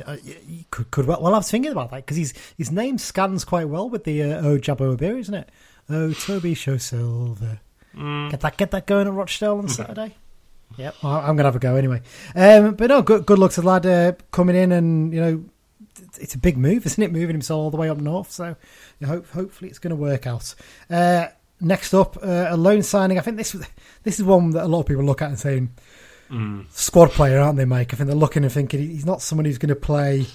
uh, 0.06 0.16
could, 0.70 0.90
could 0.90 1.06
well, 1.06 1.20
well, 1.22 1.34
I 1.34 1.38
was 1.38 1.50
thinking 1.50 1.70
about 1.72 1.90
that 1.90 1.98
because 1.98 2.16
his 2.16 2.34
his 2.58 2.70
name 2.72 2.98
scans 2.98 3.44
quite 3.44 3.68
well 3.68 3.88
with 3.90 4.04
the 4.04 4.22
uh, 4.22 4.40
Oh 4.46 4.58
Jabo 4.58 4.96
Ibehre, 4.96 5.18
isn't 5.20 5.34
it? 5.34 5.48
Oh 5.90 6.08
Tobi 6.10 6.56
Sho-Silva. 6.56 7.60
Get 8.30 8.40
that 8.40 8.56
get 8.56 8.70
that 8.70 8.86
going 8.86 9.06
at 9.06 9.12
Rochdale 9.12 9.58
on 9.58 9.68
Saturday. 9.68 10.14
Yep, 10.78 10.94
well, 11.02 11.12
I'm 11.16 11.36
gonna 11.36 11.44
have 11.48 11.56
a 11.56 11.58
go 11.58 11.76
anyway. 11.76 12.00
Um, 12.34 12.74
but 12.74 12.86
no, 12.88 13.02
good 13.02 13.26
good 13.26 13.38
luck 13.38 13.50
to 13.52 13.60
the 13.60 13.66
lad 13.66 13.84
uh, 13.86 14.12
coming 14.30 14.56
in, 14.56 14.72
and 14.72 15.12
you 15.12 15.20
know, 15.20 15.44
it's 16.20 16.34
a 16.34 16.38
big 16.38 16.56
move, 16.56 16.86
isn't 16.86 17.02
it? 17.02 17.12
Moving 17.12 17.34
himself 17.34 17.58
all 17.58 17.70
the 17.70 17.76
way 17.76 17.88
up 17.88 17.98
north, 17.98 18.30
so 18.30 18.56
you 19.00 19.06
hope 19.06 19.28
hopefully 19.30 19.68
it's 19.70 19.78
going 19.78 19.90
to 19.90 19.96
work 19.96 20.26
out. 20.26 20.54
Uh, 20.90 21.28
next 21.60 21.94
up, 21.94 22.16
uh, 22.22 22.46
a 22.48 22.56
loan 22.56 22.82
signing. 22.82 23.18
I 23.18 23.22
think 23.22 23.36
this 23.36 23.52
this 24.02 24.18
is 24.18 24.24
one 24.24 24.50
that 24.50 24.64
a 24.64 24.68
lot 24.68 24.80
of 24.80 24.86
people 24.86 25.04
look 25.04 25.22
at 25.22 25.28
and 25.28 25.38
saying 25.38 25.70
squad 26.70 27.10
player, 27.10 27.38
aren't 27.38 27.58
they, 27.58 27.64
Mike? 27.66 27.92
I 27.92 27.96
think 27.96 28.06
they're 28.06 28.16
looking 28.16 28.42
and 28.42 28.52
thinking 28.52 28.80
he's 28.80 29.04
not 29.04 29.20
someone 29.20 29.44
who's 29.44 29.58
going 29.58 29.68
to 29.68 29.76
play 29.76 30.26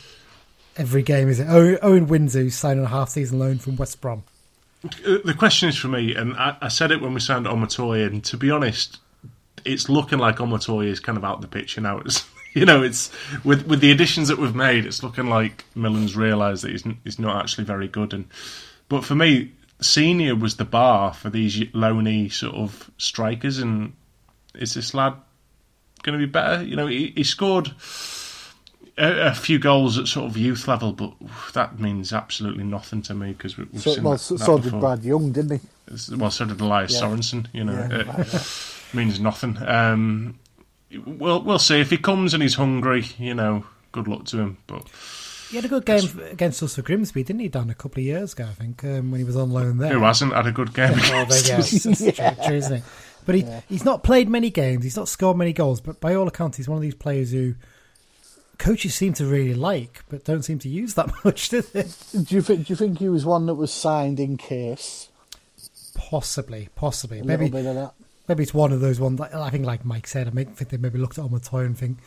every 0.78 1.02
game, 1.02 1.28
is 1.28 1.40
it? 1.40 1.48
Owen, 1.48 2.08
Windsor, 2.08 2.42
who's 2.42 2.56
signing 2.56 2.84
a 2.84 2.88
half 2.88 3.10
season 3.10 3.40
loan 3.40 3.58
from 3.58 3.78
West 3.78 4.00
Brom. 4.00 4.24
Uh, 4.86 5.18
The 5.26 5.34
question 5.34 5.70
is 5.70 5.76
for 5.76 5.88
me, 5.88 6.14
and 6.14 6.36
I, 6.36 6.56
I 6.62 6.68
said 6.68 6.92
it 6.92 7.02
when 7.02 7.16
we 7.16 7.20
signed 7.20 7.48
Omotoye, 7.48 8.06
and 8.06 8.24
to 8.26 8.38
be 8.38 8.52
honest, 8.52 9.00
it's 9.66 9.90
looking 9.90 10.20
like 10.20 10.38
Omotoye 10.38 10.86
is 10.86 11.00
kind 11.00 11.18
of 11.18 11.26
out 11.26 11.42
the 11.42 11.48
picture 11.48 11.82
now. 11.82 11.98
It's 12.00 12.30
you 12.58 12.66
know, 12.66 12.82
it's 12.84 13.12
with 13.44 13.68
with 13.68 13.80
the 13.82 13.92
additions 13.92 14.28
that 14.30 14.38
we've 14.38 14.56
made, 14.56 14.86
it's 14.86 15.04
looking 15.04 15.28
like 15.28 15.66
Millen's 15.76 16.16
realised 16.16 16.64
that 16.64 16.72
he's 16.72 16.86
n- 16.86 17.00
he's 17.04 17.20
not 17.20 17.42
actually 17.42 17.64
very 17.66 17.88
good. 17.88 18.14
And 18.14 18.26
but 18.90 19.04
for 19.06 19.16
me, 19.16 19.52
senior 19.82 20.36
was 20.36 20.56
the 20.58 20.66
bar 20.66 21.14
for 21.14 21.30
these 21.30 21.64
loney 21.74 22.30
sort 22.30 22.56
of 22.56 22.90
strikers, 22.98 23.60
and 23.60 23.94
is 24.56 24.74
this 24.74 24.94
lad 24.94 25.14
going 26.04 26.18
to 26.20 26.26
be 26.26 26.30
better? 26.32 26.64
You 26.64 26.76
know, 26.76 26.88
he, 26.88 27.14
he 27.16 27.24
scored 27.24 27.72
a, 28.98 29.28
a 29.28 29.34
few 29.36 29.60
goals 29.60 29.98
at 29.98 30.08
sort 30.08 30.26
of 30.30 30.38
youth 30.38 30.68
level, 30.68 30.92
but 30.94 31.14
that 31.54 31.80
means 31.80 32.12
absolutely 32.14 32.64
nothing 32.64 33.02
to 33.04 33.14
me 33.14 33.34
because 33.34 33.58
we, 33.58 33.66
we've 33.72 33.82
So, 33.82 33.94
seen 33.96 34.04
well, 34.04 34.14
that, 34.14 34.20
so, 34.20 34.36
that 34.36 34.46
so 34.46 34.58
did. 34.60 34.80
Brad 34.80 35.04
Young, 35.04 35.32
didn't 35.32 35.60
he? 35.62 36.16
Well, 36.16 36.32
so 36.32 36.46
did 36.46 36.60
Elias 36.60 36.94
Yeah. 36.94 37.02
Sorensen. 37.02 37.48
You 37.54 37.64
know, 37.64 37.74
Yeah, 37.74 38.22
it 38.22 38.68
means 38.94 39.20
nothing. 39.20 39.58
Um, 39.66 40.40
we'll 41.06 41.42
we'll 41.42 41.60
see 41.60 41.80
if 41.80 41.90
he 41.90 41.98
comes 41.98 42.34
and 42.34 42.42
he's 42.44 42.56
hungry. 42.56 43.06
You 43.18 43.34
know, 43.34 43.66
good 43.92 44.08
luck 44.08 44.26
to 44.26 44.38
him. 44.40 44.58
But 44.68 44.88
He 45.50 45.56
had 45.56 45.66
a 45.66 45.70
good 45.70 45.86
game 45.86 46.04
against 46.32 46.62
us 46.64 46.76
for 46.76 46.82
Grimsby, 46.82 47.24
didn't 47.24 47.42
he, 47.42 47.48
Dan, 47.50 47.70
a 47.70 47.76
couple 47.76 48.00
of 48.00 48.06
years 48.06 48.34
ago, 48.34 48.46
I 48.50 48.54
think, 48.54 48.84
um, 48.84 49.12
when 49.12 49.20
he 49.20 49.24
was 49.26 49.36
on 49.36 49.52
loan 49.52 49.78
there. 49.78 49.94
who 49.94 50.04
hasn't 50.04 50.34
had 50.34 50.48
a 50.48 50.52
good 50.52 50.74
game? 50.74 50.92
Oh, 50.96 50.98
there 50.98 51.14
you 51.24 51.28
go. 51.28 51.36
against 51.38 51.74
us? 51.74 51.84
That's- 51.84 52.18
that's 52.18 52.38
true, 52.38 52.46
true, 52.48 52.56
isn't 52.58 52.74
it? 52.78 52.84
But 53.26 53.36
he, 53.36 53.46
he's 53.68 53.84
not 53.84 54.04
played 54.04 54.30
many 54.30 54.50
games. 54.50 54.86
He's 54.86 54.96
not 54.96 55.10
scored 55.10 55.36
many 55.38 55.52
goals. 55.52 55.82
But 55.82 56.00
by 56.00 56.16
all 56.16 56.28
accounts, 56.30 56.56
he's 56.56 56.70
one 56.70 56.78
of 56.78 56.82
these 56.82 56.96
players 56.96 57.32
who 57.32 57.56
coaches 58.58 58.96
seem 58.96 59.12
to 59.16 59.26
really 59.26 59.54
like, 59.54 60.02
but 60.10 60.24
don't 60.24 60.44
seem 60.44 60.60
to 60.60 60.70
use 60.70 60.94
that 60.94 61.12
much, 61.26 61.50
do 61.50 61.62
they? 61.62 61.84
Do 61.84 62.36
you 62.36 62.42
think? 62.42 62.68
Do 62.68 62.72
you 62.72 62.76
think 62.78 63.00
he 63.00 63.10
was 63.10 63.26
one 63.26 63.46
that 63.48 63.56
was 63.56 63.74
signed 63.74 64.20
in 64.22 64.38
case? 64.38 65.10
Possibly, 65.96 66.70
possibly. 66.76 67.20
A 67.20 67.24
Maybe, 67.26 67.50
little 68.28 68.36
bit 68.36 68.36
of 68.36 68.36
that. 68.36 68.36
maybe 68.36 68.44
it's 68.44 68.54
one 68.54 68.72
of 68.74 68.82
those 68.82 69.00
ones. 69.00 69.20
Like, 69.20 69.34
I 69.34 69.50
think, 69.50 69.66
like 69.66 69.86
Mike 69.86 70.08
said, 70.08 70.28
I 70.28 70.32
may- 70.32 70.44
think 70.46 70.70
they 70.70 70.78
maybe 70.78 71.00
looked 71.00 71.18
at 71.18 71.26
Omotoye 71.26 71.66
and 71.66 71.78
think 71.78 71.98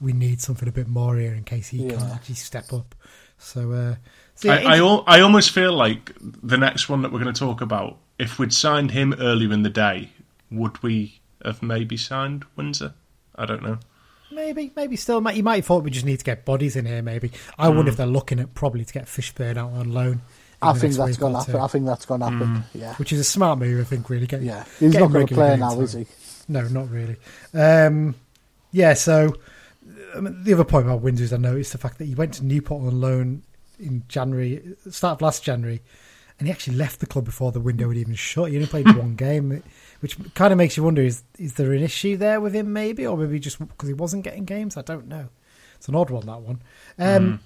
we 0.00 0.12
need 0.12 0.40
something 0.40 0.68
a 0.68 0.72
bit 0.72 0.88
more 0.88 1.16
here 1.16 1.34
in 1.34 1.44
case 1.44 1.68
he 1.68 1.88
can't 1.88 2.12
actually 2.12 2.34
step 2.34 2.72
up. 2.72 2.94
So, 3.38 3.72
uh, 3.72 3.94
so 4.34 4.50
I, 4.50 4.60
yeah, 4.60 4.68
I, 4.68 4.78
al- 4.78 5.04
I 5.06 5.20
almost 5.20 5.50
feel 5.50 5.72
like 5.72 6.12
the 6.20 6.56
next 6.58 6.88
one 6.88 7.02
that 7.02 7.12
we're 7.12 7.20
going 7.20 7.32
to 7.32 7.38
talk 7.38 7.60
about, 7.60 7.98
if 8.18 8.38
we'd 8.38 8.52
signed 8.52 8.90
him 8.90 9.14
earlier 9.18 9.52
in 9.52 9.62
the 9.62 9.70
day, 9.70 10.10
would 10.50 10.82
we 10.82 11.20
have 11.44 11.62
maybe 11.62 11.96
signed 11.96 12.44
Windsor? 12.56 12.94
I 13.34 13.44
don't 13.46 13.62
know. 13.62 13.78
Maybe, 14.32 14.72
maybe 14.74 14.96
still. 14.96 15.22
You 15.32 15.42
might 15.42 15.56
have 15.56 15.66
thought 15.66 15.84
we 15.84 15.90
just 15.90 16.04
need 16.06 16.18
to 16.18 16.24
get 16.24 16.44
bodies 16.44 16.76
in 16.76 16.84
here. 16.84 17.00
Maybe 17.02 17.30
I 17.58 17.68
wonder 17.68 17.90
if 17.90 17.96
they're 17.96 18.06
looking 18.06 18.40
at 18.40 18.54
probably 18.54 18.84
to 18.84 18.92
get 18.92 19.06
Fishburn 19.06 19.56
out 19.56 19.72
on 19.72 19.92
loan. 19.92 20.22
I 20.62 20.72
think 20.72 20.94
that's 20.94 21.16
going 21.16 21.32
to 21.32 21.38
happen. 21.38 21.56
I 21.56 21.66
think 21.66 21.86
that's 21.86 22.06
going 22.06 22.20
to 22.20 22.30
happen. 22.30 22.64
Yeah, 22.74 22.94
which 22.94 23.12
is 23.12 23.20
a 23.20 23.24
smart 23.24 23.58
move. 23.58 23.80
I 23.80 23.84
think 23.84 24.08
really. 24.10 24.26
Get, 24.26 24.42
yeah. 24.42 24.64
He's 24.78 24.94
not 24.94 25.12
going 25.12 25.26
to 25.26 25.34
play 25.34 25.56
now, 25.56 25.70
time. 25.70 25.82
is 25.82 25.92
he? 25.92 26.06
No, 26.48 26.62
not 26.68 26.90
really. 26.90 27.16
Um, 27.54 28.14
yeah, 28.72 28.94
so 28.94 29.34
I 30.16 30.20
mean, 30.20 30.42
the 30.42 30.54
other 30.54 30.64
point 30.64 30.86
about 30.86 31.02
Windsor 31.02 31.24
is 31.24 31.32
I 31.32 31.36
noticed 31.36 31.72
the 31.72 31.78
fact 31.78 31.98
that 31.98 32.06
he 32.06 32.14
went 32.14 32.34
to 32.34 32.44
Newport 32.44 32.86
on 32.86 33.00
loan 33.00 33.42
in 33.78 34.04
January, 34.08 34.76
start 34.90 35.18
of 35.18 35.22
last 35.22 35.42
January, 35.42 35.82
and 36.38 36.48
he 36.48 36.52
actually 36.52 36.76
left 36.76 37.00
the 37.00 37.06
club 37.06 37.24
before 37.24 37.52
the 37.52 37.60
window 37.60 37.88
had 37.88 37.96
even 37.98 38.14
shut. 38.14 38.50
He 38.50 38.56
only 38.56 38.68
played 38.68 38.86
one 38.96 39.14
game, 39.16 39.62
which 40.00 40.16
kind 40.34 40.52
of 40.52 40.58
makes 40.58 40.76
you 40.76 40.82
wonder: 40.82 41.02
is 41.02 41.22
is 41.38 41.54
there 41.54 41.72
an 41.72 41.82
issue 41.82 42.16
there 42.16 42.40
with 42.40 42.54
him, 42.54 42.72
maybe, 42.72 43.06
or 43.06 43.16
maybe 43.16 43.38
just 43.38 43.58
because 43.58 43.88
he 43.88 43.94
wasn't 43.94 44.24
getting 44.24 44.44
games? 44.44 44.76
I 44.76 44.82
don't 44.82 45.08
know. 45.08 45.28
It's 45.76 45.88
an 45.88 45.94
odd 45.94 46.10
one 46.10 46.26
that 46.26 46.40
one. 46.40 46.62
Um, 46.98 47.40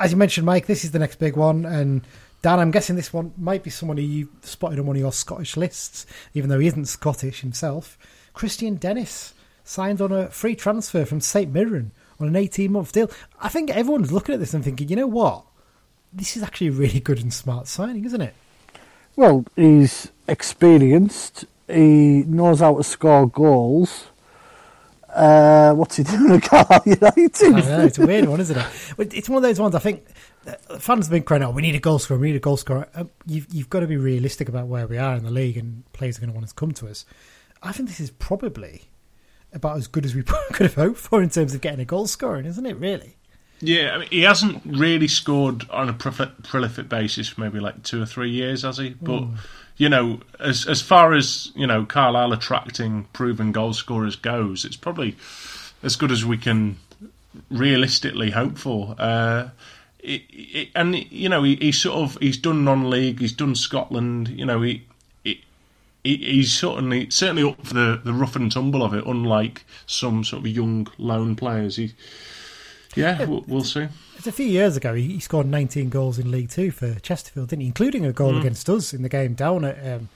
As 0.00 0.12
you 0.12 0.16
mentioned, 0.16 0.46
Mike, 0.46 0.66
this 0.66 0.84
is 0.84 0.92
the 0.92 1.00
next 1.00 1.16
big 1.16 1.36
one, 1.36 1.64
and 1.64 2.02
Dan, 2.40 2.60
I'm 2.60 2.70
guessing 2.70 2.94
this 2.94 3.12
one 3.12 3.32
might 3.36 3.64
be 3.64 3.70
someone 3.70 3.96
who 3.96 4.04
you 4.04 4.28
spotted 4.42 4.78
on 4.78 4.86
one 4.86 4.96
of 4.96 5.00
your 5.00 5.12
Scottish 5.12 5.56
lists, 5.56 6.06
even 6.34 6.48
though 6.48 6.60
he 6.60 6.68
isn't 6.68 6.86
Scottish 6.86 7.40
himself. 7.40 7.98
Kristian 8.34 8.78
Dennis 8.78 9.34
signed 9.64 10.00
on 10.00 10.12
a 10.12 10.30
free 10.30 10.54
transfer 10.54 11.04
from 11.04 11.20
St 11.20 11.52
Mirren 11.52 11.90
on 12.20 12.28
an 12.28 12.36
18 12.36 12.70
month 12.72 12.92
deal. 12.92 13.10
I 13.40 13.48
think 13.48 13.70
everyone's 13.70 14.12
looking 14.12 14.34
at 14.34 14.40
this 14.40 14.54
and 14.54 14.64
thinking, 14.64 14.88
you 14.88 14.96
know 14.96 15.06
what? 15.06 15.44
This 16.12 16.36
is 16.36 16.42
actually 16.42 16.68
a 16.68 16.72
really 16.72 17.00
good 17.00 17.20
and 17.20 17.34
smart 17.34 17.66
signing, 17.66 18.04
isn't 18.04 18.20
it? 18.20 18.34
Well, 19.16 19.44
he's 19.56 20.12
experienced. 20.28 21.44
He 21.66 22.22
knows 22.22 22.60
how 22.60 22.76
to 22.76 22.84
score 22.84 23.26
goals. 23.28 24.06
Uh, 25.12 25.72
what's 25.74 25.96
he 25.96 26.04
doing 26.04 26.30
at 26.30 26.42
Carlisle 26.48 26.82
United? 26.86 27.50
Know, 27.50 27.80
it's 27.80 27.98
a 27.98 28.06
weird 28.06 28.28
one, 28.28 28.40
isn't 28.40 28.56
it? 28.56 29.14
It's 29.14 29.28
one 29.28 29.38
of 29.38 29.42
those 29.42 29.58
ones. 29.58 29.74
I 29.74 29.80
think 29.80 30.06
fans 30.78 31.06
have 31.06 31.10
been 31.10 31.22
crying 31.22 31.42
out, 31.42 31.54
"We 31.54 31.62
need 31.62 31.74
a 31.74 31.80
goal 31.80 31.98
scorer. 31.98 32.20
We 32.20 32.28
need 32.28 32.36
a 32.36 32.40
goal 32.40 32.56
scorer." 32.56 32.88
Um, 32.94 33.10
you've 33.26 33.46
you've 33.52 33.70
got 33.70 33.80
to 33.80 33.86
be 33.86 33.96
realistic 33.96 34.48
about 34.48 34.66
where 34.66 34.86
we 34.86 34.98
are 34.98 35.14
in 35.14 35.24
the 35.24 35.30
league, 35.30 35.56
and 35.56 35.90
players 35.92 36.18
are 36.18 36.20
going 36.20 36.30
to 36.30 36.36
want 36.36 36.48
to 36.48 36.54
come 36.54 36.72
to 36.72 36.88
us. 36.88 37.04
I 37.62 37.72
think 37.72 37.88
this 37.88 38.00
is 38.00 38.10
probably 38.10 38.82
about 39.52 39.76
as 39.76 39.86
good 39.86 40.04
as 40.04 40.14
we 40.14 40.22
could 40.52 40.66
have 40.66 40.74
hoped 40.74 40.98
for 40.98 41.22
in 41.22 41.30
terms 41.30 41.54
of 41.54 41.60
getting 41.60 41.80
a 41.80 41.84
goal 41.84 42.06
scoring, 42.06 42.46
isn't 42.46 42.66
it? 42.66 42.76
Really? 42.76 43.16
Yeah, 43.60 43.92
I 43.94 43.98
mean, 43.98 44.08
he 44.10 44.22
hasn't 44.22 44.62
really 44.64 45.08
scored 45.08 45.68
on 45.70 45.88
a 45.88 45.92
prolific, 45.92 46.44
prolific 46.44 46.88
basis 46.88 47.28
for 47.28 47.40
maybe 47.40 47.58
like 47.58 47.82
two 47.82 48.00
or 48.00 48.06
three 48.06 48.30
years, 48.30 48.62
has 48.62 48.78
he? 48.78 48.90
But 48.90 49.24
you 49.76 49.88
know, 49.88 50.20
as 50.38 50.66
as 50.66 50.80
far 50.80 51.14
as 51.14 51.50
you 51.56 51.66
know, 51.66 51.84
Carlisle 51.84 52.32
attracting 52.32 53.04
proven 53.12 53.52
goal 53.52 53.72
scorers 53.72 54.16
goes, 54.16 54.64
it's 54.64 54.76
probably 54.76 55.16
as 55.82 55.96
good 55.96 56.12
as 56.12 56.24
we 56.24 56.38
can 56.38 56.78
realistically 57.50 58.30
hope 58.30 58.58
for. 58.58 58.94
Uh, 58.98 59.48
it, 60.08 60.22
it, 60.30 60.68
and 60.74 60.96
you 61.12 61.28
know, 61.28 61.42
he, 61.42 61.56
he's 61.56 61.80
sort 61.80 61.96
of 61.96 62.18
he's 62.20 62.38
done 62.38 62.64
non-league, 62.64 63.20
he's 63.20 63.32
done 63.32 63.54
Scotland. 63.54 64.28
You 64.28 64.46
know, 64.46 64.62
he. 64.62 64.84
he 65.24 65.42
He's 66.04 66.54
certainly 66.54 67.10
certainly 67.10 67.42
up 67.42 67.66
for 67.66 67.74
the, 67.74 68.00
the 68.02 68.14
rough 68.14 68.34
and 68.36 68.50
tumble 68.50 68.82
of 68.82 68.94
it, 68.94 69.04
unlike 69.04 69.66
some 69.84 70.24
sort 70.24 70.40
of 70.40 70.46
young 70.46 70.86
lone 70.96 71.36
players. 71.36 71.76
He, 71.76 71.92
yeah, 72.94 73.24
we'll, 73.24 73.44
we'll 73.46 73.64
see. 73.64 73.88
It's 74.16 74.26
a 74.26 74.32
few 74.32 74.46
years 74.46 74.76
ago. 74.76 74.94
He, 74.94 75.02
he 75.02 75.20
scored 75.20 75.46
19 75.46 75.90
goals 75.90 76.18
in 76.18 76.30
League 76.30 76.50
Two 76.50 76.70
for 76.70 76.94
Chesterfield, 77.00 77.50
didn't 77.50 77.62
he? 77.62 77.66
Including 77.66 78.06
a 78.06 78.12
goal 78.12 78.38
against 78.38 78.70
us 78.70 78.94
in 78.94 79.02
the 79.02 79.08
game 79.08 79.34
down 79.34 79.64
at 79.64 79.86
um, 79.86 80.08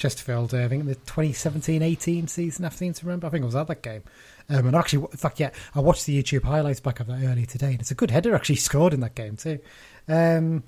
Chesterfield. 0.00 0.54
Uh, 0.54 0.64
I 0.64 0.68
think 0.68 0.80
in 0.80 0.86
the 0.86 0.96
2017-18 0.96 2.28
season. 2.28 2.64
I 2.64 2.70
seem 2.70 2.92
to 2.94 3.06
remember. 3.06 3.26
I 3.26 3.30
think 3.30 3.42
I 3.42 3.46
was 3.46 3.54
at 3.54 3.68
that 3.68 3.82
game. 3.82 4.02
Um, 4.48 4.66
and 4.66 4.74
actually, 4.74 5.06
in 5.12 5.18
fact, 5.18 5.38
yeah, 5.38 5.50
I 5.74 5.80
watched 5.80 6.06
the 6.06 6.20
YouTube 6.20 6.42
highlights 6.42 6.80
back 6.80 7.00
of 7.00 7.06
that 7.06 7.22
earlier 7.22 7.46
today, 7.46 7.72
and 7.72 7.80
it's 7.80 7.90
a 7.90 7.94
good 7.94 8.10
header 8.10 8.34
actually 8.34 8.56
scored 8.56 8.94
in 8.94 9.00
that 9.00 9.14
game 9.14 9.36
too. 9.36 9.60
Um, 10.08 10.64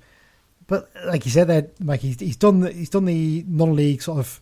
but 0.67 0.89
like 1.05 1.25
you 1.25 1.31
said, 1.31 1.47
there, 1.47 1.67
Mike, 1.79 1.99
he's, 1.99 2.19
he's 2.19 2.37
done 2.37 2.61
the, 2.61 2.71
he's 2.71 2.89
done 2.89 3.05
the 3.05 3.43
non-league 3.47 4.01
sort 4.01 4.19
of 4.19 4.39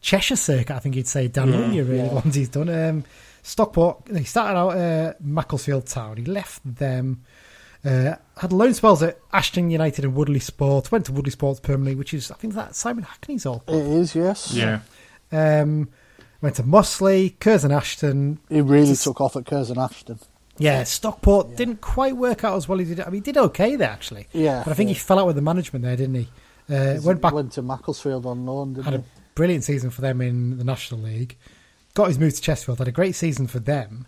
Cheshire 0.00 0.36
circuit. 0.36 0.74
I 0.74 0.78
think 0.78 0.96
you'd 0.96 1.06
say 1.06 1.28
Dan, 1.28 1.72
you? 1.72 1.84
Really, 1.84 1.98
yeah. 1.98 2.12
ones 2.12 2.34
he's 2.34 2.48
done. 2.48 2.68
Um, 2.68 3.04
Stockport. 3.42 4.08
He 4.08 4.24
started 4.24 4.58
out 4.58 4.76
at 4.76 5.20
Macclesfield 5.20 5.86
Town. 5.86 6.16
He 6.16 6.24
left 6.24 6.62
them. 6.64 7.24
Uh, 7.84 8.14
had 8.36 8.52
loan 8.52 8.74
spells 8.74 9.02
at 9.02 9.18
Ashton 9.32 9.70
United 9.70 10.04
and 10.04 10.14
Woodley 10.14 10.40
Sports. 10.40 10.92
Went 10.92 11.06
to 11.06 11.12
Woodley 11.12 11.30
Sports 11.30 11.60
permanently, 11.60 11.94
which 11.94 12.12
is 12.12 12.30
I 12.30 12.34
think 12.34 12.54
that 12.54 12.74
Simon 12.74 13.04
Hackney's 13.04 13.46
all. 13.46 13.62
It 13.66 13.74
is, 13.74 14.14
yes. 14.14 14.52
Yeah. 14.52 14.80
Um, 15.32 15.88
went 16.42 16.56
to 16.56 16.62
Mossley, 16.62 17.38
Curzon 17.40 17.72
Ashton. 17.72 18.38
He 18.48 18.60
really 18.60 18.88
Just- 18.88 19.04
took 19.04 19.20
off 19.20 19.36
at 19.36 19.46
Curzon 19.46 19.78
Ashton. 19.78 20.18
Yeah, 20.58 20.84
Stockport 20.84 21.56
didn't 21.56 21.80
quite 21.80 22.18
work 22.18 22.44
out 22.44 22.54
as 22.54 22.68
well 22.68 22.78
as 22.82 22.88
he 22.88 22.94
did. 22.94 23.06
I 23.06 23.08
mean, 23.08 23.22
he 23.22 23.32
did 23.32 23.38
okay 23.38 23.76
there 23.76 23.88
actually. 23.88 24.26
Yeah, 24.32 24.62
but 24.62 24.72
I 24.72 24.74
think 24.74 24.88
yeah. 24.88 24.94
he 24.94 24.98
fell 25.00 25.18
out 25.18 25.26
with 25.26 25.36
the 25.36 25.42
management 25.42 25.86
there, 25.86 25.96
didn't 25.96 26.16
he? 26.16 26.28
Uh, 26.68 27.00
went 27.02 27.22
back, 27.22 27.32
Went 27.32 27.52
to 27.52 27.62
Macclesfield 27.62 28.26
on 28.26 28.44
loan, 28.44 28.74
didn't 28.74 28.84
had 28.84 28.94
a 28.94 29.04
brilliant 29.34 29.64
season 29.64 29.88
for 29.88 30.02
them 30.02 30.20
in 30.20 30.58
the 30.58 30.64
National 30.64 31.00
League. 31.00 31.38
Got 31.94 32.08
his 32.08 32.18
move 32.18 32.34
to 32.34 32.42
Chesterfield, 32.42 32.78
had 32.78 32.88
a 32.88 32.92
great 32.92 33.14
season 33.14 33.46
for 33.46 33.58
them. 33.58 34.06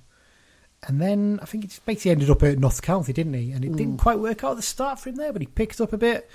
And 0.88 1.00
then 1.00 1.38
I 1.40 1.44
think 1.46 1.64
he 1.64 1.68
just 1.68 1.84
basically 1.86 2.10
ended 2.10 2.30
up 2.30 2.42
at 2.42 2.58
Notts 2.58 2.80
County, 2.80 3.12
didn't 3.12 3.34
he? 3.34 3.52
And 3.52 3.64
it 3.64 3.76
didn't 3.76 3.98
quite 3.98 4.18
work 4.18 4.42
out 4.42 4.52
at 4.52 4.56
the 4.56 4.62
start 4.62 4.98
for 4.98 5.10
him 5.10 5.14
there, 5.16 5.32
but 5.32 5.40
he 5.40 5.46
picked 5.46 5.80
up 5.80 5.92
a 5.92 5.96
bit. 5.98 6.28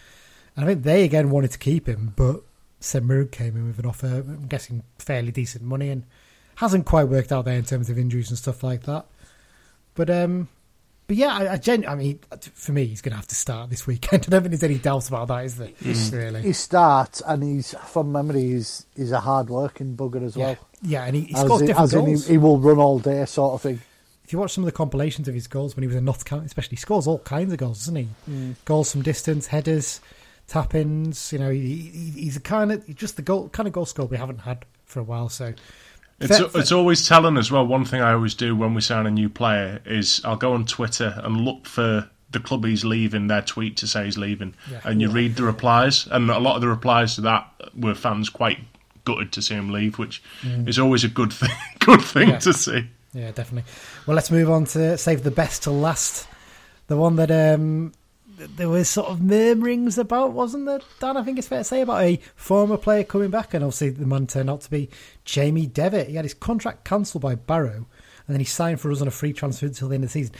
And 0.55 0.63
I 0.63 0.69
think 0.69 0.83
they 0.83 1.03
again 1.03 1.29
wanted 1.29 1.51
to 1.51 1.57
keep 1.57 1.85
him, 1.87 2.13
but 2.15 2.41
St 2.79 3.31
came 3.31 3.55
in 3.57 3.67
with 3.67 3.79
an 3.79 3.85
offer, 3.85 4.07
I'm 4.07 4.47
guessing 4.47 4.83
fairly 4.99 5.31
decent 5.31 5.63
money. 5.63 5.89
And 5.89 6.03
hasn't 6.55 6.85
quite 6.85 7.03
worked 7.05 7.31
out 7.31 7.45
there 7.45 7.57
in 7.57 7.65
terms 7.65 7.89
of 7.89 7.97
injuries 7.99 8.29
and 8.29 8.37
stuff 8.37 8.63
like 8.63 8.83
that. 8.83 9.05
But 9.95 10.09
um, 10.09 10.47
but 11.07 11.15
yeah, 11.15 11.33
I, 11.35 11.53
I, 11.53 11.57
gen- 11.57 11.87
I 11.87 11.95
mean, 11.95 12.19
for 12.53 12.71
me, 12.71 12.85
he's 12.85 13.01
going 13.01 13.11
to 13.11 13.15
have 13.17 13.27
to 13.27 13.35
start 13.35 13.69
this 13.69 13.85
weekend. 13.87 14.25
I 14.27 14.29
don't 14.29 14.41
think 14.41 14.51
there's 14.51 14.63
any 14.63 14.77
doubts 14.79 15.07
about 15.07 15.27
that, 15.29 15.45
is 15.45 15.57
there? 15.57 15.69
He's, 15.81 16.11
Really? 16.11 16.41
He 16.41 16.53
starts, 16.53 17.21
and 17.25 17.43
he's 17.43 17.73
from 17.87 18.11
memory, 18.11 18.41
he's 18.41 18.85
he's 18.95 19.11
a 19.11 19.19
hard 19.19 19.49
working 19.49 19.95
bugger 19.95 20.23
as 20.23 20.35
yeah, 20.35 20.45
well. 20.47 20.57
yeah, 20.81 21.03
and 21.05 21.15
he, 21.15 21.21
he 21.23 21.35
As 21.35 21.41
scores 21.45 21.61
in- 21.61 21.67
different 21.67 21.83
as 21.83 21.93
in 21.93 22.05
goals. 22.05 22.27
he, 22.27 22.33
he 22.33 22.37
will 22.37 22.59
run 22.59 22.77
all 22.77 22.99
day, 22.99 23.23
sort 23.25 23.53
of 23.53 23.61
thing. 23.61 23.81
If 24.27 24.33
you 24.33 24.37
watch 24.39 24.51
some 24.53 24.63
of 24.63 24.65
the 24.65 24.73
compilations 24.73 25.27
of 25.29 25.33
his 25.33 25.47
goals 25.47 25.75
when 25.75 25.83
he 25.83 25.87
was 25.87 25.95
in 25.95 26.03
Notts 26.05 26.23
County, 26.23 26.45
especially, 26.45 26.71
he 26.71 26.75
scores 26.75 27.07
all 27.07 27.19
kinds 27.19 27.51
of 27.53 27.57
goals, 27.59 27.79
doesn't 27.79 27.95
he? 27.95 28.07
Mm. 28.29 28.55
Goals 28.65 28.91
from 28.91 29.01
distance, 29.01 29.47
headers, 29.47 30.01
tap 30.47 30.75
ins. 30.75 31.31
You 31.31 31.39
know, 31.39 31.49
he, 31.49 31.75
he, 31.77 32.11
he's 32.23 32.35
a 32.37 32.41
kind 32.41 32.71
of 32.73 32.95
just 32.95 33.15
the 33.15 33.21
goal 33.21 33.47
kind 33.49 33.67
of 33.67 33.73
goal 33.73 33.85
scorer 33.85 34.07
we 34.07 34.17
haven't 34.17 34.39
had 34.39 34.65
for 34.85 34.99
a 34.99 35.03
while. 35.03 35.29
So 35.29 35.53
It's 36.19 36.37
Fair- 36.37 36.49
fair- 36.49 36.61
it's 36.61 36.71
always 36.73 37.07
telling 37.07 37.37
as 37.37 37.49
well. 37.51 37.65
One 37.65 37.85
thing 37.85 38.01
I 38.01 38.11
always 38.13 38.33
do 38.35 38.53
when 38.55 38.73
we 38.73 38.81
sign 38.81 39.05
a 39.07 39.11
new 39.11 39.29
player 39.29 39.79
is 39.85 40.21
I'll 40.25 40.35
go 40.35 40.51
on 40.53 40.65
Twitter 40.65 41.19
and 41.23 41.41
look 41.41 41.65
for 41.65 42.09
the 42.31 42.39
club 42.41 42.65
he's 42.65 42.83
leaving, 42.83 43.27
their 43.27 43.41
tweet 43.41 43.77
to 43.77 43.87
say 43.87 44.03
he's 44.03 44.17
leaving, 44.17 44.53
Yeah. 44.69 44.81
and 44.83 44.99
you 45.01 45.09
read 45.09 45.37
the 45.37 45.43
replies, 45.43 46.05
and 46.11 46.29
a 46.29 46.39
lot 46.39 46.55
of 46.55 46.61
the 46.61 46.67
replies 46.67 47.15
to 47.15 47.21
that 47.21 47.49
were 47.73 47.95
fans 47.95 48.27
quite 48.29 48.59
gutted 49.05 49.31
to 49.31 49.41
see 49.41 49.53
him 49.55 49.69
leave, 49.71 49.97
which 49.97 50.21
is 50.43 50.77
always 50.77 51.05
a 51.05 51.07
good 51.07 51.31
thing. 51.39 51.49
Good 51.79 52.01
thing 52.01 52.27
Mm. 52.27 52.31
Yeah. 52.33 52.39
to 52.39 52.53
see. 52.53 52.89
Yeah, 53.13 53.31
definitely. 53.31 53.71
Well, 54.07 54.15
let's 54.15 54.31
move 54.31 54.49
on 54.49 54.63
to 54.67 54.97
save 54.97 55.23
the 55.23 55.31
best 55.31 55.63
to 55.63 55.71
last. 55.71 56.29
The 56.87 56.95
one 56.95 57.17
that 57.17 57.29
um, 57.29 57.91
there 58.37 58.69
was 58.69 58.87
sort 58.87 59.09
of 59.09 59.21
murmurings 59.21 59.97
about, 59.97 60.31
wasn't 60.31 60.65
there, 60.65 60.79
Dan? 61.01 61.17
I 61.17 61.23
think 61.23 61.37
it's 61.37 61.49
fair 61.49 61.59
to 61.59 61.63
say 61.65 61.81
about 61.81 62.01
a 62.01 62.21
former 62.37 62.77
player 62.77 63.03
coming 63.03 63.31
back, 63.31 63.53
and 63.53 63.65
obviously 63.65 63.89
the 63.89 64.05
man 64.05 64.25
turned 64.25 64.49
out 64.49 64.61
to 64.61 64.71
be 64.71 64.89
Jamie 65.25 65.67
Devitt. 65.67 66.07
He 66.07 66.15
had 66.15 66.23
his 66.23 66.33
contract 66.33 66.85
cancelled 66.85 67.21
by 67.21 67.35
Barrow, 67.35 67.85
and 68.27 68.33
then 68.33 68.39
he 68.39 68.45
signed 68.45 68.79
for 68.79 68.93
us 68.93 69.01
on 69.01 69.09
a 69.09 69.11
free 69.11 69.33
transfer 69.33 69.65
until 69.65 69.89
the 69.89 69.95
end 69.95 70.05
of 70.05 70.09
the 70.09 70.13
season. 70.13 70.35